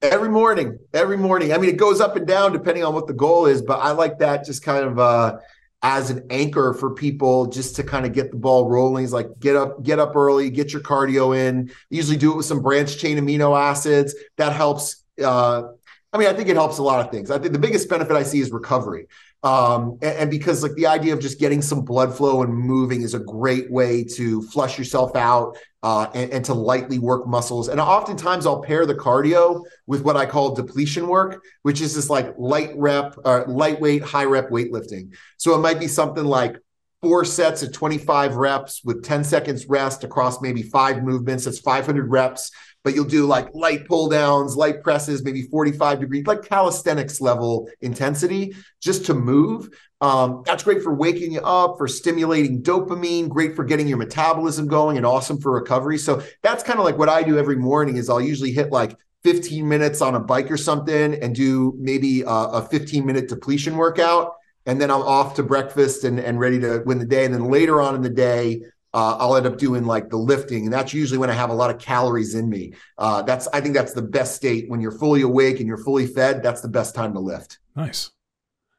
Every 0.00 0.30
morning, 0.30 0.78
every 0.94 1.18
morning. 1.18 1.52
I 1.52 1.58
mean, 1.58 1.68
it 1.68 1.76
goes 1.76 2.00
up 2.00 2.16
and 2.16 2.26
down 2.26 2.52
depending 2.52 2.82
on 2.82 2.94
what 2.94 3.06
the 3.06 3.12
goal 3.12 3.44
is, 3.44 3.60
but 3.60 3.80
I 3.80 3.90
like 3.90 4.18
that 4.20 4.46
just 4.46 4.64
kind 4.64 4.82
of 4.82 4.98
uh, 4.98 5.36
as 5.82 6.08
an 6.08 6.26
anchor 6.30 6.72
for 6.72 6.94
people 6.94 7.48
just 7.48 7.76
to 7.76 7.82
kind 7.82 8.06
of 8.06 8.14
get 8.14 8.30
the 8.30 8.38
ball 8.38 8.66
rolling. 8.66 9.04
It's 9.04 9.12
like 9.12 9.26
get 9.38 9.56
up, 9.56 9.82
get 9.82 9.98
up 9.98 10.16
early, 10.16 10.48
get 10.48 10.72
your 10.72 10.80
cardio 10.80 11.36
in. 11.36 11.70
Usually 11.90 12.16
do 12.16 12.32
it 12.32 12.36
with 12.38 12.46
some 12.46 12.62
branch 12.62 12.96
chain 12.96 13.18
amino 13.18 13.60
acids. 13.60 14.14
That 14.38 14.54
helps 14.54 15.04
uh, 15.22 15.64
I 16.12 16.18
mean, 16.18 16.28
I 16.28 16.32
think 16.32 16.48
it 16.48 16.56
helps 16.56 16.78
a 16.78 16.82
lot 16.82 17.04
of 17.04 17.12
things. 17.12 17.30
I 17.30 17.38
think 17.38 17.52
the 17.52 17.58
biggest 17.58 17.88
benefit 17.88 18.16
I 18.16 18.24
see 18.24 18.40
is 18.40 18.50
recovery. 18.50 19.06
Um, 19.42 19.98
and, 20.02 20.18
and, 20.18 20.30
because 20.30 20.62
like 20.62 20.74
the 20.74 20.86
idea 20.86 21.14
of 21.14 21.20
just 21.20 21.40
getting 21.40 21.62
some 21.62 21.80
blood 21.80 22.14
flow 22.14 22.42
and 22.42 22.52
moving 22.52 23.00
is 23.00 23.14
a 23.14 23.18
great 23.18 23.70
way 23.70 24.04
to 24.04 24.42
flush 24.42 24.76
yourself 24.76 25.16
out 25.16 25.56
uh, 25.82 26.08
and, 26.14 26.30
and, 26.30 26.44
to 26.44 26.52
lightly 26.52 26.98
work 26.98 27.26
muscles. 27.26 27.68
And 27.68 27.80
oftentimes 27.80 28.44
I'll 28.44 28.60
pair 28.60 28.84
the 28.84 28.94
cardio 28.94 29.64
with 29.86 30.02
what 30.02 30.14
I 30.14 30.26
call 30.26 30.54
depletion 30.54 31.08
work, 31.08 31.42
which 31.62 31.80
is 31.80 31.94
this 31.94 32.10
like 32.10 32.34
light 32.36 32.72
rep, 32.76 33.16
uh, 33.24 33.44
lightweight, 33.46 34.02
high 34.02 34.26
rep 34.26 34.50
weightlifting. 34.50 35.14
So 35.38 35.54
it 35.54 35.58
might 35.58 35.80
be 35.80 35.88
something 35.88 36.24
like 36.24 36.56
four 37.00 37.24
sets 37.24 37.62
of 37.62 37.72
25 37.72 38.36
reps 38.36 38.84
with 38.84 39.02
10 39.02 39.24
seconds 39.24 39.66
rest 39.66 40.04
across 40.04 40.42
maybe 40.42 40.62
five 40.62 41.02
movements. 41.02 41.46
That's 41.46 41.60
500 41.60 42.10
reps 42.10 42.50
but 42.82 42.94
you'll 42.94 43.04
do 43.04 43.26
like 43.26 43.54
light 43.54 43.86
pull 43.86 44.08
downs, 44.08 44.56
light 44.56 44.82
presses, 44.82 45.22
maybe 45.22 45.42
45 45.42 46.00
degrees, 46.00 46.26
like 46.26 46.42
calisthenics 46.42 47.20
level 47.20 47.68
intensity 47.80 48.54
just 48.80 49.06
to 49.06 49.14
move. 49.14 49.68
Um, 50.00 50.42
that's 50.46 50.62
great 50.62 50.82
for 50.82 50.94
waking 50.94 51.32
you 51.32 51.40
up, 51.40 51.76
for 51.76 51.86
stimulating 51.86 52.62
dopamine, 52.62 53.28
great 53.28 53.54
for 53.54 53.64
getting 53.64 53.86
your 53.86 53.98
metabolism 53.98 54.66
going 54.66 54.96
and 54.96 55.04
awesome 55.04 55.40
for 55.40 55.52
recovery. 55.52 55.98
So 55.98 56.22
that's 56.42 56.62
kind 56.62 56.78
of 56.78 56.84
like 56.84 56.96
what 56.96 57.10
I 57.10 57.22
do 57.22 57.38
every 57.38 57.56
morning 57.56 57.96
is 57.96 58.08
I'll 58.08 58.20
usually 58.20 58.52
hit 58.52 58.72
like 58.72 58.96
15 59.24 59.68
minutes 59.68 60.00
on 60.00 60.14
a 60.14 60.20
bike 60.20 60.50
or 60.50 60.56
something 60.56 61.14
and 61.14 61.34
do 61.34 61.74
maybe 61.78 62.22
a, 62.22 62.28
a 62.28 62.62
15 62.62 63.04
minute 63.04 63.28
depletion 63.28 63.76
workout. 63.76 64.34
And 64.66 64.80
then 64.80 64.90
I'm 64.90 65.02
off 65.02 65.34
to 65.34 65.42
breakfast 65.42 66.04
and, 66.04 66.18
and 66.18 66.38
ready 66.38 66.60
to 66.60 66.82
win 66.86 66.98
the 66.98 67.06
day. 67.06 67.24
And 67.24 67.34
then 67.34 67.44
later 67.44 67.80
on 67.80 67.94
in 67.94 68.02
the 68.02 68.10
day, 68.10 68.62
uh, 68.92 69.16
I'll 69.18 69.36
end 69.36 69.46
up 69.46 69.58
doing 69.58 69.84
like 69.84 70.10
the 70.10 70.16
lifting, 70.16 70.64
and 70.64 70.72
that's 70.72 70.92
usually 70.92 71.18
when 71.18 71.30
I 71.30 71.34
have 71.34 71.50
a 71.50 71.54
lot 71.54 71.70
of 71.70 71.78
calories 71.78 72.34
in 72.34 72.48
me. 72.48 72.74
Uh, 72.98 73.22
that's 73.22 73.46
I 73.48 73.60
think 73.60 73.74
that's 73.74 73.92
the 73.92 74.02
best 74.02 74.34
state 74.34 74.68
when 74.68 74.80
you're 74.80 74.90
fully 74.90 75.22
awake 75.22 75.58
and 75.58 75.66
you're 75.66 75.78
fully 75.78 76.06
fed. 76.06 76.42
That's 76.42 76.60
the 76.60 76.68
best 76.68 76.94
time 76.94 77.12
to 77.12 77.20
lift. 77.20 77.58
Nice. 77.76 78.10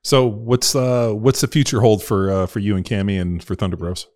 So 0.03 0.25
what's 0.25 0.75
uh 0.75 1.11
what's 1.13 1.41
the 1.41 1.47
future 1.47 1.79
hold 1.79 2.03
for 2.03 2.31
uh, 2.31 2.45
for 2.47 2.59
you 2.59 2.75
and 2.75 2.85
Cami 2.85 3.21
and 3.21 3.43
for 3.43 3.55
Thunder 3.55 3.77
Bros? 3.77 4.07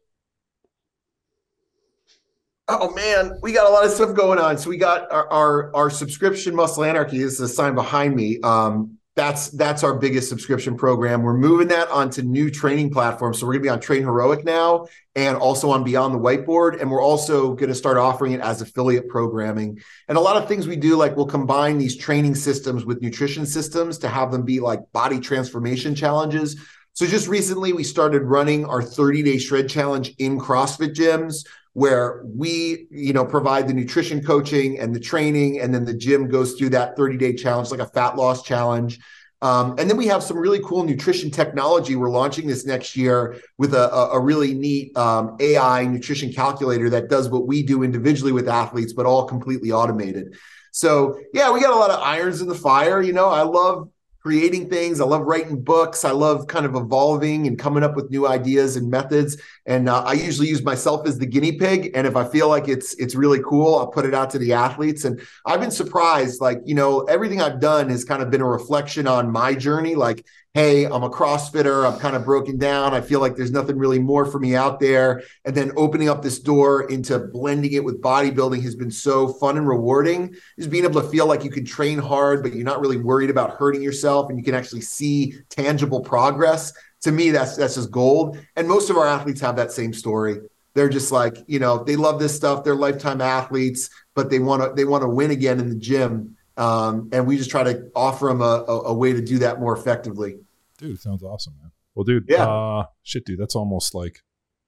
Oh 2.67 2.91
man, 2.93 3.37
we 3.43 3.53
got 3.53 3.69
a 3.69 3.69
lot 3.69 3.85
of 3.85 3.91
stuff 3.91 4.15
going 4.15 4.39
on. 4.39 4.57
So 4.57 4.69
we 4.69 4.77
got 4.77 5.11
our 5.11 5.31
our, 5.31 5.75
our 5.75 5.89
subscription 5.89 6.55
Muscle 6.55 6.83
Anarchy 6.83 7.21
is 7.21 7.37
the 7.37 7.47
sign 7.47 7.75
behind 7.75 8.15
me. 8.15 8.39
Um, 8.41 8.94
that's 9.15 9.49
that's 9.51 9.83
our 9.83 9.93
biggest 9.93 10.27
subscription 10.27 10.75
program. 10.75 11.23
We're 11.23 11.37
moving 11.37 11.69
that 11.69 11.89
onto 11.89 12.21
new 12.21 12.51
training 12.51 12.91
platforms. 12.91 13.39
So 13.39 13.45
we're 13.45 13.53
going 13.53 13.63
to 13.63 13.63
be 13.63 13.69
on 13.69 13.79
TrainHeroic 13.79 14.43
now, 14.43 14.87
and 15.15 15.37
also 15.37 15.69
on 15.69 15.85
Beyond 15.85 16.13
the 16.13 16.19
Whiteboard. 16.19 16.81
And 16.81 16.91
we're 16.91 17.01
also 17.01 17.53
going 17.53 17.69
to 17.69 17.75
start 17.75 17.95
offering 17.95 18.33
it 18.33 18.41
as 18.41 18.61
affiliate 18.61 19.07
programming. 19.07 19.79
And 20.09 20.17
a 20.17 20.21
lot 20.21 20.35
of 20.35 20.49
things 20.49 20.67
we 20.67 20.75
do, 20.75 20.97
like 20.97 21.15
we'll 21.15 21.27
combine 21.27 21.77
these 21.77 21.95
training 21.95 22.35
systems 22.35 22.83
with 22.83 23.01
nutrition 23.01 23.45
systems 23.45 23.97
to 23.99 24.09
have 24.09 24.31
them 24.31 24.43
be 24.43 24.59
like 24.59 24.81
body 24.91 25.21
transformation 25.21 25.95
challenges. 25.95 26.59
So 26.91 27.05
just 27.05 27.29
recently, 27.29 27.71
we 27.71 27.83
started 27.83 28.23
running 28.23 28.65
our 28.65 28.81
30 28.81 29.23
day 29.23 29.37
shred 29.37 29.69
challenge 29.69 30.13
in 30.17 30.39
CrossFit 30.39 30.93
gyms 30.93 31.45
where 31.75 32.23
we 32.23 32.87
you 32.89 33.11
know 33.11 33.25
provide 33.25 33.67
the 33.67 33.73
nutrition 33.73 34.23
coaching 34.23 34.79
and 34.79 34.95
the 34.95 34.99
training 34.99 35.59
and 35.59 35.73
then 35.73 35.83
the 35.83 35.93
gym 35.93 36.29
goes 36.29 36.53
through 36.53 36.69
that 36.69 36.95
30 36.95 37.17
day 37.17 37.35
challenge 37.35 37.69
like 37.69 37.81
a 37.81 37.85
fat 37.85 38.15
loss 38.15 38.43
challenge. 38.43 38.97
Um, 39.41 39.75
and 39.77 39.89
then 39.89 39.97
we 39.97 40.07
have 40.07 40.23
some 40.23 40.37
really 40.37 40.61
cool 40.63 40.85
nutrition 40.85 41.29
technology 41.29 41.97
we're 41.97 42.09
launching 42.09 42.47
this 42.47 42.65
next 42.65 42.95
year 42.95 43.41
with 43.57 43.73
a, 43.73 43.91
a 43.93 44.19
really 44.19 44.53
neat 44.53 44.95
um, 44.97 45.35
ai 45.41 45.85
nutrition 45.85 46.31
calculator 46.31 46.89
that 46.91 47.09
does 47.09 47.29
what 47.29 47.45
we 47.45 47.61
do 47.61 47.83
individually 47.83 48.31
with 48.31 48.47
athletes 48.47 48.93
but 48.93 49.05
all 49.05 49.25
completely 49.25 49.73
automated. 49.73 50.37
So 50.71 51.19
yeah 51.33 51.51
we 51.51 51.59
got 51.59 51.73
a 51.73 51.77
lot 51.77 51.91
of 51.91 51.99
irons 52.01 52.39
in 52.39 52.47
the 52.47 52.55
fire 52.55 53.01
you 53.01 53.11
know. 53.11 53.27
I 53.27 53.41
love 53.41 53.89
creating 54.25 54.67
things. 54.67 54.99
I 54.99 55.05
love 55.05 55.21
writing 55.21 55.61
books. 55.61 56.03
I 56.03 56.09
love 56.09 56.47
kind 56.47 56.65
of 56.65 56.73
evolving 56.73 57.45
and 57.45 57.59
coming 57.59 57.83
up 57.83 57.95
with 57.95 58.09
new 58.09 58.27
ideas 58.27 58.75
and 58.75 58.89
methods. 58.89 59.37
And 59.67 59.87
uh, 59.87 60.01
I 60.01 60.13
usually 60.13 60.47
use 60.47 60.63
myself 60.63 61.07
as 61.07 61.19
the 61.19 61.27
guinea 61.27 61.51
pig. 61.51 61.91
And 61.93 62.07
if 62.07 62.15
I 62.15 62.27
feel 62.27 62.49
like 62.49 62.67
it's 62.67 62.95
it's 62.95 63.13
really 63.13 63.39
cool, 63.47 63.75
I'll 63.75 63.91
put 63.91 64.03
it 64.03 64.15
out 64.15 64.31
to 64.31 64.39
the 64.39 64.53
athletes. 64.53 65.05
And 65.05 65.21
I've 65.45 65.59
been 65.59 65.69
surprised. 65.69 66.41
Like 66.41 66.57
you 66.65 66.73
know, 66.73 67.01
everything 67.01 67.39
I've 67.39 67.59
done 67.59 67.87
has 67.89 68.03
kind 68.03 68.23
of 68.23 68.31
been 68.31 68.41
a 68.41 68.47
reflection 68.47 69.05
on 69.05 69.31
my 69.31 69.53
journey. 69.53 69.93
Like 69.93 70.25
hey, 70.55 70.85
I'm 70.85 71.03
a 71.03 71.09
CrossFitter. 71.09 71.85
I'm 71.85 71.99
kind 71.99 72.15
of 72.15 72.23
broken 72.23 72.57
down. 72.57 72.93
I 72.93 73.01
feel 73.01 73.19
like 73.19 73.35
there's 73.35 73.51
nothing 73.51 73.77
really 73.77 73.99
more 73.99 74.25
for 74.25 74.39
me 74.39 74.55
out 74.55 74.79
there. 74.79 75.21
And 75.43 75.53
then 75.53 75.73
opening 75.75 76.07
up 76.07 76.21
this 76.21 76.39
door 76.39 76.89
into 76.89 77.19
blending 77.19 77.73
it 77.73 77.83
with 77.83 78.01
bodybuilding 78.01 78.63
has 78.63 78.73
been 78.73 78.89
so 78.89 79.27
fun 79.27 79.57
and 79.57 79.67
rewarding. 79.67 80.33
Just 80.57 80.69
being 80.69 80.85
able 80.85 81.01
to 81.01 81.09
feel 81.09 81.27
like 81.27 81.43
you 81.43 81.49
can 81.49 81.65
train 81.65 81.99
hard, 81.99 82.41
but 82.41 82.55
you're 82.55 82.63
not 82.63 82.79
really 82.79 82.95
worried 82.95 83.29
about 83.29 83.57
hurting 83.57 83.81
yourself 83.81 84.29
and 84.29 84.39
you 84.39 84.45
can 84.45 84.55
actually 84.55 84.79
see 84.79 85.35
tangible 85.49 85.99
progress. 85.99 86.71
To 87.01 87.11
me, 87.11 87.31
that's 87.31 87.57
that's 87.57 87.75
just 87.75 87.91
gold. 87.91 88.39
And 88.55 88.65
most 88.65 88.89
of 88.89 88.95
our 88.95 89.05
athletes 89.05 89.41
have 89.41 89.57
that 89.57 89.73
same 89.73 89.91
story. 89.91 90.37
They're 90.73 90.87
just 90.87 91.11
like, 91.11 91.35
you 91.47 91.59
know, 91.59 91.83
they 91.83 91.97
love 91.97 92.17
this 92.17 92.33
stuff. 92.33 92.63
They're 92.63 92.75
lifetime 92.75 93.19
athletes, 93.19 93.89
but 94.15 94.29
they 94.29 94.39
want 94.39 94.63
to 94.63 94.73
they 94.73 94.85
want 94.85 95.01
to 95.01 95.09
win 95.09 95.31
again 95.31 95.59
in 95.59 95.67
the 95.67 95.75
gym. 95.75 96.37
Um, 96.55 97.09
and 97.11 97.27
we 97.27 97.35
just 97.35 97.51
try 97.51 97.63
to 97.63 97.91
offer 97.93 98.27
them 98.27 98.41
a, 98.41 98.63
a, 98.65 98.81
a 98.83 98.93
way 98.93 99.11
to 99.11 99.21
do 99.21 99.39
that 99.39 99.59
more 99.59 99.75
effectively. 99.75 100.37
Dude, 100.85 100.99
sounds 100.99 101.23
awesome, 101.23 101.55
man. 101.61 101.71
Well, 101.95 102.03
dude, 102.03 102.25
yeah. 102.27 102.45
Uh, 102.45 102.85
shit, 103.03 103.25
dude, 103.25 103.39
that's 103.39 103.55
almost 103.55 103.95
like 103.95 104.19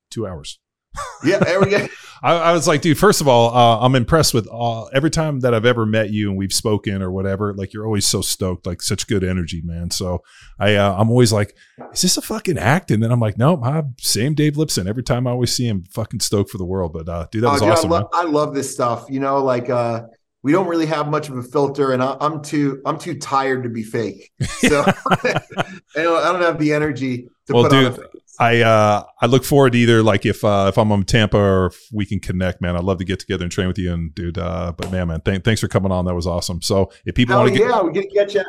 two 0.09 0.25
hours. 0.25 0.59
yeah, 1.23 1.37
there 1.37 1.59
we 1.59 1.69
go. 1.69 1.87
I, 2.23 2.33
I, 2.33 2.51
was 2.53 2.67
like, 2.67 2.81
dude, 2.81 2.97
first 2.97 3.21
of 3.21 3.27
all, 3.27 3.55
uh, 3.55 3.85
I'm 3.85 3.93
impressed 3.93 4.33
with 4.33 4.47
uh, 4.51 4.85
every 4.85 5.11
time 5.11 5.41
that 5.41 5.53
I've 5.53 5.65
ever 5.65 5.85
met 5.85 6.09
you 6.09 6.29
and 6.29 6.37
we've 6.37 6.53
spoken 6.53 7.03
or 7.03 7.11
whatever. 7.11 7.53
Like, 7.53 7.73
you're 7.73 7.85
always 7.85 8.07
so 8.07 8.21
stoked, 8.21 8.65
like 8.65 8.81
such 8.81 9.05
good 9.05 9.23
energy, 9.23 9.61
man. 9.63 9.91
So 9.91 10.23
I, 10.59 10.75
uh, 10.75 10.95
I'm 10.97 11.11
always 11.11 11.31
like, 11.31 11.55
is 11.93 12.01
this 12.01 12.17
a 12.17 12.21
fucking 12.23 12.57
act? 12.57 12.89
And 12.89 13.03
then 13.03 13.11
I'm 13.11 13.19
like, 13.19 13.37
nope, 13.37 13.59
I'm 13.63 13.93
same 13.99 14.33
Dave 14.33 14.53
Lipson. 14.53 14.87
Every 14.87 15.03
time 15.03 15.27
I 15.27 15.31
always 15.31 15.55
see 15.55 15.67
him, 15.67 15.83
fucking 15.91 16.21
stoked 16.21 16.49
for 16.49 16.57
the 16.57 16.65
world. 16.65 16.93
But 16.93 17.07
uh, 17.07 17.27
dude, 17.31 17.43
that 17.43 17.51
was 17.51 17.61
dude, 17.61 17.69
awesome. 17.69 17.93
I, 17.93 17.99
lo- 17.99 18.09
I, 18.13 18.23
love 18.23 18.55
this 18.55 18.73
stuff. 18.73 19.05
You 19.09 19.19
know, 19.19 19.43
like 19.43 19.69
uh, 19.69 20.05
we 20.43 20.51
don't 20.51 20.67
really 20.67 20.85
have 20.85 21.09
much 21.09 21.29
of 21.29 21.37
a 21.37 21.43
filter 21.43 21.91
and 21.91 22.01
I, 22.01 22.15
am 22.21 22.41
too 22.41 22.81
i'm 22.85 22.97
too 22.97 23.17
tired 23.17 23.63
to 23.63 23.69
be 23.69 23.83
fake 23.83 24.31
so 24.41 24.83
I, 25.09 25.41
don't, 25.95 26.23
I 26.23 26.31
don't 26.31 26.41
have 26.41 26.59
the 26.59 26.73
energy 26.73 27.27
to 27.47 27.53
well, 27.53 27.63
put 27.63 27.71
dude, 27.71 27.99
on 27.99 28.05
I 28.39 28.61
uh 28.61 29.03
I 29.21 29.25
look 29.25 29.43
forward 29.43 29.73
to 29.73 29.79
either 29.79 30.03
like 30.03 30.25
if 30.25 30.43
uh 30.43 30.67
if 30.69 30.77
I'm 30.77 30.91
in 30.91 31.03
Tampa 31.03 31.37
or 31.37 31.65
if 31.67 31.87
we 31.91 32.05
can 32.05 32.19
connect, 32.19 32.61
man. 32.61 32.75
I'd 32.75 32.83
love 32.83 32.99
to 32.99 33.05
get 33.05 33.19
together 33.19 33.43
and 33.43 33.51
train 33.51 33.67
with 33.67 33.77
you 33.77 33.91
and 33.91 34.13
dude. 34.13 34.37
Uh, 34.37 34.73
but 34.77 34.91
man, 34.91 35.07
man, 35.07 35.21
th- 35.21 35.43
thanks 35.43 35.61
for 35.61 35.67
coming 35.67 35.91
on. 35.91 36.05
That 36.05 36.13
was 36.13 36.27
awesome. 36.27 36.61
So 36.61 36.91
if 37.05 37.15
people 37.15 37.35
want 37.35 37.51
to 37.51 37.57
get 37.57 37.69
yeah, 37.69 37.81
we 37.81 37.91
get 37.91 38.03
to 38.03 38.09
get 38.09 38.33
you 38.35 38.43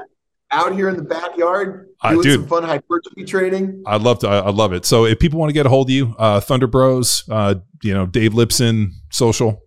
out 0.50 0.74
here 0.74 0.88
in 0.88 0.96
the 0.96 1.02
backyard 1.02 1.88
doing 2.02 2.22
dude, 2.22 2.40
some 2.40 2.46
fun 2.48 2.64
hypertrophy 2.64 3.24
training. 3.24 3.82
I'd 3.86 4.02
love 4.02 4.18
to. 4.20 4.28
I, 4.28 4.38
I, 4.38 4.50
love 4.50 4.72
it. 4.72 4.84
So 4.84 5.04
if 5.04 5.18
people 5.18 5.38
want 5.38 5.50
to 5.50 5.54
get 5.54 5.66
a 5.66 5.68
hold 5.68 5.88
of 5.88 5.90
you, 5.90 6.14
uh, 6.18 6.40
Thunder 6.40 6.66
Bros, 6.66 7.24
uh, 7.30 7.56
you 7.82 7.94
know, 7.94 8.06
Dave 8.06 8.32
Lipson, 8.32 8.90
social. 9.10 9.62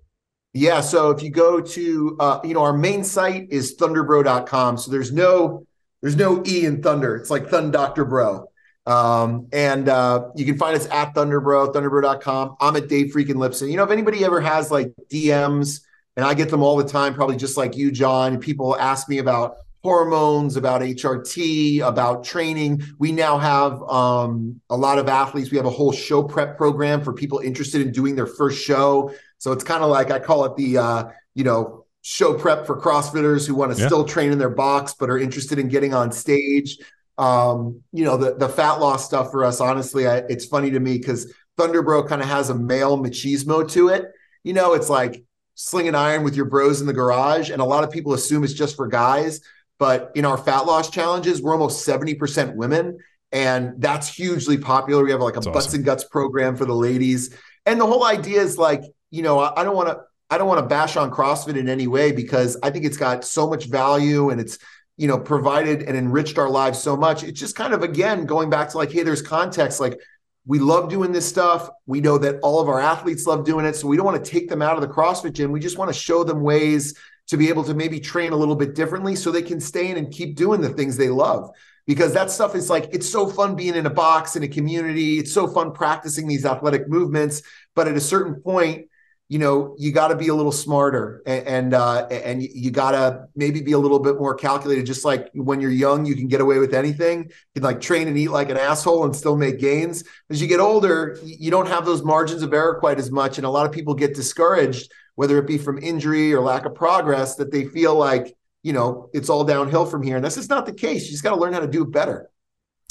Yeah. 0.53 0.81
So 0.81 1.11
if 1.11 1.23
you 1.23 1.29
go 1.29 1.61
to, 1.61 2.17
uh, 2.19 2.39
you 2.43 2.53
know, 2.53 2.63
our 2.63 2.73
main 2.73 3.03
site 3.03 3.47
is 3.51 3.77
thunderbro.com. 3.77 4.77
So 4.77 4.91
there's 4.91 5.11
no, 5.11 5.65
there's 6.01 6.17
no 6.17 6.43
E 6.45 6.65
in 6.65 6.81
Thunder. 6.81 7.15
It's 7.15 7.29
like 7.29 7.47
Thun 7.47 7.71
Dr. 7.71 8.05
Bro. 8.05 8.47
Um, 8.85 9.47
and 9.53 9.87
uh, 9.87 10.29
you 10.35 10.45
can 10.45 10.57
find 10.57 10.75
us 10.75 10.87
at 10.89 11.13
Thunderbro, 11.13 11.73
thunderbro.com. 11.73 12.55
I'm 12.59 12.75
at 12.75 12.89
Dave 12.89 13.13
Freaking 13.13 13.35
Lipson. 13.35 13.69
You 13.69 13.77
know, 13.77 13.83
if 13.83 13.91
anybody 13.91 14.25
ever 14.25 14.41
has 14.41 14.71
like 14.71 14.91
DMs, 15.11 15.81
and 16.17 16.25
I 16.25 16.33
get 16.33 16.49
them 16.49 16.61
all 16.61 16.75
the 16.75 16.87
time, 16.87 17.13
probably 17.13 17.37
just 17.37 17.57
like 17.57 17.75
you, 17.77 17.91
John, 17.91 18.39
people 18.39 18.77
ask 18.77 19.07
me 19.07 19.19
about 19.19 19.57
hormones, 19.83 20.57
about 20.57 20.81
HRT, 20.81 21.81
about 21.81 22.23
training. 22.23 22.83
We 22.99 23.11
now 23.11 23.37
have 23.37 23.81
um, 23.83 24.59
a 24.69 24.75
lot 24.75 24.99
of 24.99 25.07
athletes. 25.07 25.51
We 25.51 25.57
have 25.57 25.65
a 25.65 25.71
whole 25.71 25.91
show 25.91 26.21
prep 26.21 26.57
program 26.57 27.01
for 27.01 27.13
people 27.13 27.39
interested 27.39 27.81
in 27.81 27.91
doing 27.91 28.15
their 28.15 28.27
first 28.27 28.63
show. 28.63 29.11
So 29.41 29.51
it's 29.53 29.63
kind 29.63 29.83
of 29.83 29.89
like 29.89 30.11
I 30.11 30.19
call 30.19 30.45
it 30.45 30.55
the 30.55 30.77
uh, 30.77 31.03
you 31.33 31.43
know 31.43 31.85
show 32.03 32.35
prep 32.35 32.67
for 32.67 32.79
CrossFitters 32.79 33.47
who 33.47 33.55
want 33.55 33.73
to 33.73 33.79
yeah. 33.79 33.87
still 33.87 34.05
train 34.05 34.31
in 34.31 34.37
their 34.37 34.51
box 34.51 34.93
but 34.99 35.09
are 35.09 35.17
interested 35.17 35.57
in 35.57 35.67
getting 35.67 35.95
on 35.95 36.11
stage. 36.11 36.77
Um, 37.17 37.81
you 37.91 38.05
know 38.05 38.17
the 38.17 38.35
the 38.35 38.47
fat 38.47 38.73
loss 38.73 39.03
stuff 39.03 39.31
for 39.31 39.43
us. 39.43 39.59
Honestly, 39.59 40.07
I, 40.07 40.17
it's 40.17 40.45
funny 40.45 40.69
to 40.69 40.79
me 40.79 40.99
because 40.99 41.33
Thunderbro 41.57 42.07
kind 42.07 42.21
of 42.21 42.27
has 42.27 42.51
a 42.51 42.55
male 42.55 42.99
machismo 42.99 43.67
to 43.71 43.89
it. 43.89 44.11
You 44.43 44.53
know, 44.53 44.73
it's 44.73 44.89
like 44.89 45.23
slinging 45.55 45.95
iron 45.95 46.23
with 46.23 46.35
your 46.35 46.45
bros 46.45 46.79
in 46.79 46.85
the 46.85 46.93
garage, 46.93 47.49
and 47.49 47.63
a 47.63 47.65
lot 47.65 47.83
of 47.83 47.89
people 47.89 48.13
assume 48.13 48.43
it's 48.43 48.53
just 48.53 48.75
for 48.75 48.85
guys. 48.85 49.41
But 49.79 50.11
in 50.13 50.23
our 50.23 50.37
fat 50.37 50.67
loss 50.67 50.91
challenges, 50.91 51.41
we're 51.41 51.53
almost 51.53 51.83
seventy 51.83 52.13
percent 52.13 52.55
women, 52.55 52.99
and 53.31 53.73
that's 53.81 54.07
hugely 54.07 54.59
popular. 54.59 55.03
We 55.03 55.09
have 55.09 55.19
like 55.19 55.33
a 55.33 55.39
that's 55.39 55.47
butts 55.47 55.65
awesome. 55.65 55.77
and 55.77 55.85
guts 55.85 56.03
program 56.03 56.55
for 56.55 56.65
the 56.65 56.75
ladies, 56.75 57.35
and 57.65 57.81
the 57.81 57.87
whole 57.87 58.05
idea 58.05 58.39
is 58.39 58.59
like 58.59 58.83
you 59.11 59.21
know, 59.21 59.39
I, 59.39 59.61
I 59.61 59.63
don't 59.63 59.75
want 59.75 59.89
to 59.89 60.01
I 60.29 60.37
don't 60.37 60.47
want 60.47 60.59
to 60.61 60.65
bash 60.65 60.95
on 60.97 61.11
CrossFit 61.11 61.57
in 61.57 61.67
any 61.69 61.87
way 61.87 62.11
because 62.13 62.57
I 62.63 62.69
think 62.71 62.85
it's 62.85 62.97
got 62.97 63.25
so 63.25 63.49
much 63.49 63.65
value 63.65 64.29
and 64.29 64.41
it's 64.41 64.57
you 64.97 65.07
know 65.07 65.19
provided 65.19 65.83
and 65.83 65.95
enriched 65.97 66.37
our 66.37 66.49
lives 66.49 66.79
so 66.79 66.97
much. 66.97 67.23
It's 67.23 67.39
just 67.39 67.55
kind 67.55 67.73
of 67.73 67.83
again 67.83 68.25
going 68.25 68.49
back 68.49 68.69
to 68.69 68.77
like, 68.77 68.91
hey, 68.91 69.03
there's 69.03 69.21
context. 69.21 69.79
Like 69.79 69.99
we 70.45 70.57
love 70.59 70.89
doing 70.89 71.11
this 71.11 71.27
stuff. 71.27 71.69
We 71.85 72.01
know 72.01 72.17
that 72.17 72.39
all 72.41 72.59
of 72.59 72.67
our 72.69 72.79
athletes 72.79 73.27
love 73.27 73.45
doing 73.45 73.65
it. 73.65 73.75
So 73.75 73.87
we 73.87 73.95
don't 73.97 74.05
want 74.05 74.23
to 74.23 74.31
take 74.31 74.49
them 74.49 74.61
out 74.61 74.75
of 74.75 74.81
the 74.81 74.87
CrossFit 74.87 75.33
gym. 75.33 75.51
We 75.51 75.59
just 75.59 75.77
want 75.77 75.89
to 75.93 75.99
show 75.99 76.23
them 76.23 76.41
ways 76.41 76.97
to 77.27 77.37
be 77.37 77.49
able 77.49 77.63
to 77.65 77.73
maybe 77.73 77.99
train 77.99 78.31
a 78.33 78.35
little 78.35 78.55
bit 78.55 78.73
differently 78.75 79.15
so 79.15 79.31
they 79.31 79.41
can 79.41 79.59
stay 79.59 79.89
in 79.91 79.97
and 79.97 80.11
keep 80.11 80.35
doing 80.35 80.59
the 80.61 80.69
things 80.69 80.97
they 80.97 81.09
love. 81.09 81.51
because 81.87 82.13
that 82.13 82.31
stuff 82.31 82.55
is 82.55 82.69
like 82.69 82.89
it's 82.91 83.09
so 83.09 83.27
fun 83.27 83.55
being 83.55 83.75
in 83.75 83.85
a 83.85 83.89
box 83.89 84.35
in 84.35 84.43
a 84.43 84.47
community. 84.47 85.19
It's 85.19 85.33
so 85.33 85.47
fun 85.47 85.71
practicing 85.73 86.27
these 86.27 86.45
athletic 86.45 86.87
movements, 86.87 87.41
but 87.75 87.87
at 87.87 87.95
a 87.95 88.01
certain 88.01 88.35
point, 88.41 88.87
you 89.31 89.39
know, 89.39 89.77
you 89.79 89.93
got 89.93 90.09
to 90.09 90.15
be 90.17 90.27
a 90.27 90.35
little 90.35 90.51
smarter 90.51 91.23
and 91.25 91.47
and, 91.47 91.73
uh, 91.73 92.05
and 92.07 92.43
you 92.43 92.69
got 92.69 92.91
to 92.91 93.27
maybe 93.33 93.61
be 93.61 93.71
a 93.71 93.77
little 93.77 93.99
bit 93.99 94.17
more 94.17 94.35
calculated. 94.35 94.85
Just 94.85 95.05
like 95.05 95.29
when 95.33 95.61
you're 95.61 95.71
young, 95.71 96.05
you 96.05 96.15
can 96.15 96.27
get 96.27 96.41
away 96.41 96.59
with 96.59 96.73
anything. 96.73 97.23
You 97.23 97.61
can 97.61 97.63
like 97.63 97.79
train 97.79 98.09
and 98.09 98.17
eat 98.17 98.27
like 98.27 98.49
an 98.49 98.57
asshole 98.57 99.05
and 99.05 99.15
still 99.15 99.37
make 99.37 99.57
gains. 99.57 100.03
As 100.29 100.41
you 100.41 100.49
get 100.49 100.59
older, 100.59 101.17
you 101.23 101.49
don't 101.49 101.69
have 101.69 101.85
those 101.85 102.03
margins 102.03 102.41
of 102.41 102.53
error 102.53 102.75
quite 102.75 102.99
as 102.99 103.09
much, 103.09 103.37
and 103.37 103.45
a 103.45 103.49
lot 103.49 103.65
of 103.65 103.71
people 103.71 103.93
get 103.93 104.15
discouraged, 104.15 104.91
whether 105.15 105.37
it 105.37 105.47
be 105.47 105.57
from 105.57 105.77
injury 105.77 106.33
or 106.33 106.41
lack 106.41 106.65
of 106.65 106.75
progress, 106.75 107.35
that 107.35 107.53
they 107.53 107.63
feel 107.63 107.95
like 107.95 108.35
you 108.63 108.73
know 108.73 109.09
it's 109.13 109.29
all 109.29 109.45
downhill 109.45 109.85
from 109.85 110.03
here. 110.03 110.17
And 110.17 110.25
this 110.25 110.35
is 110.35 110.49
not 110.49 110.65
the 110.65 110.73
case. 110.73 111.05
You 111.05 111.11
just 111.11 111.23
got 111.23 111.29
to 111.29 111.39
learn 111.39 111.53
how 111.53 111.61
to 111.61 111.67
do 111.67 111.83
it 111.83 111.91
better. 111.91 112.29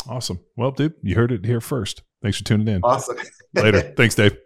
Awesome. 0.08 0.40
Well, 0.56 0.70
dude, 0.70 0.94
you 1.02 1.16
heard 1.16 1.32
it 1.32 1.44
here 1.44 1.60
first. 1.60 2.02
Thanks 2.22 2.38
for 2.38 2.44
tuning 2.44 2.68
in. 2.68 2.80
Awesome. 2.82 3.18
Later. 3.54 3.92
Thanks, 3.94 4.14
Dave. 4.14 4.38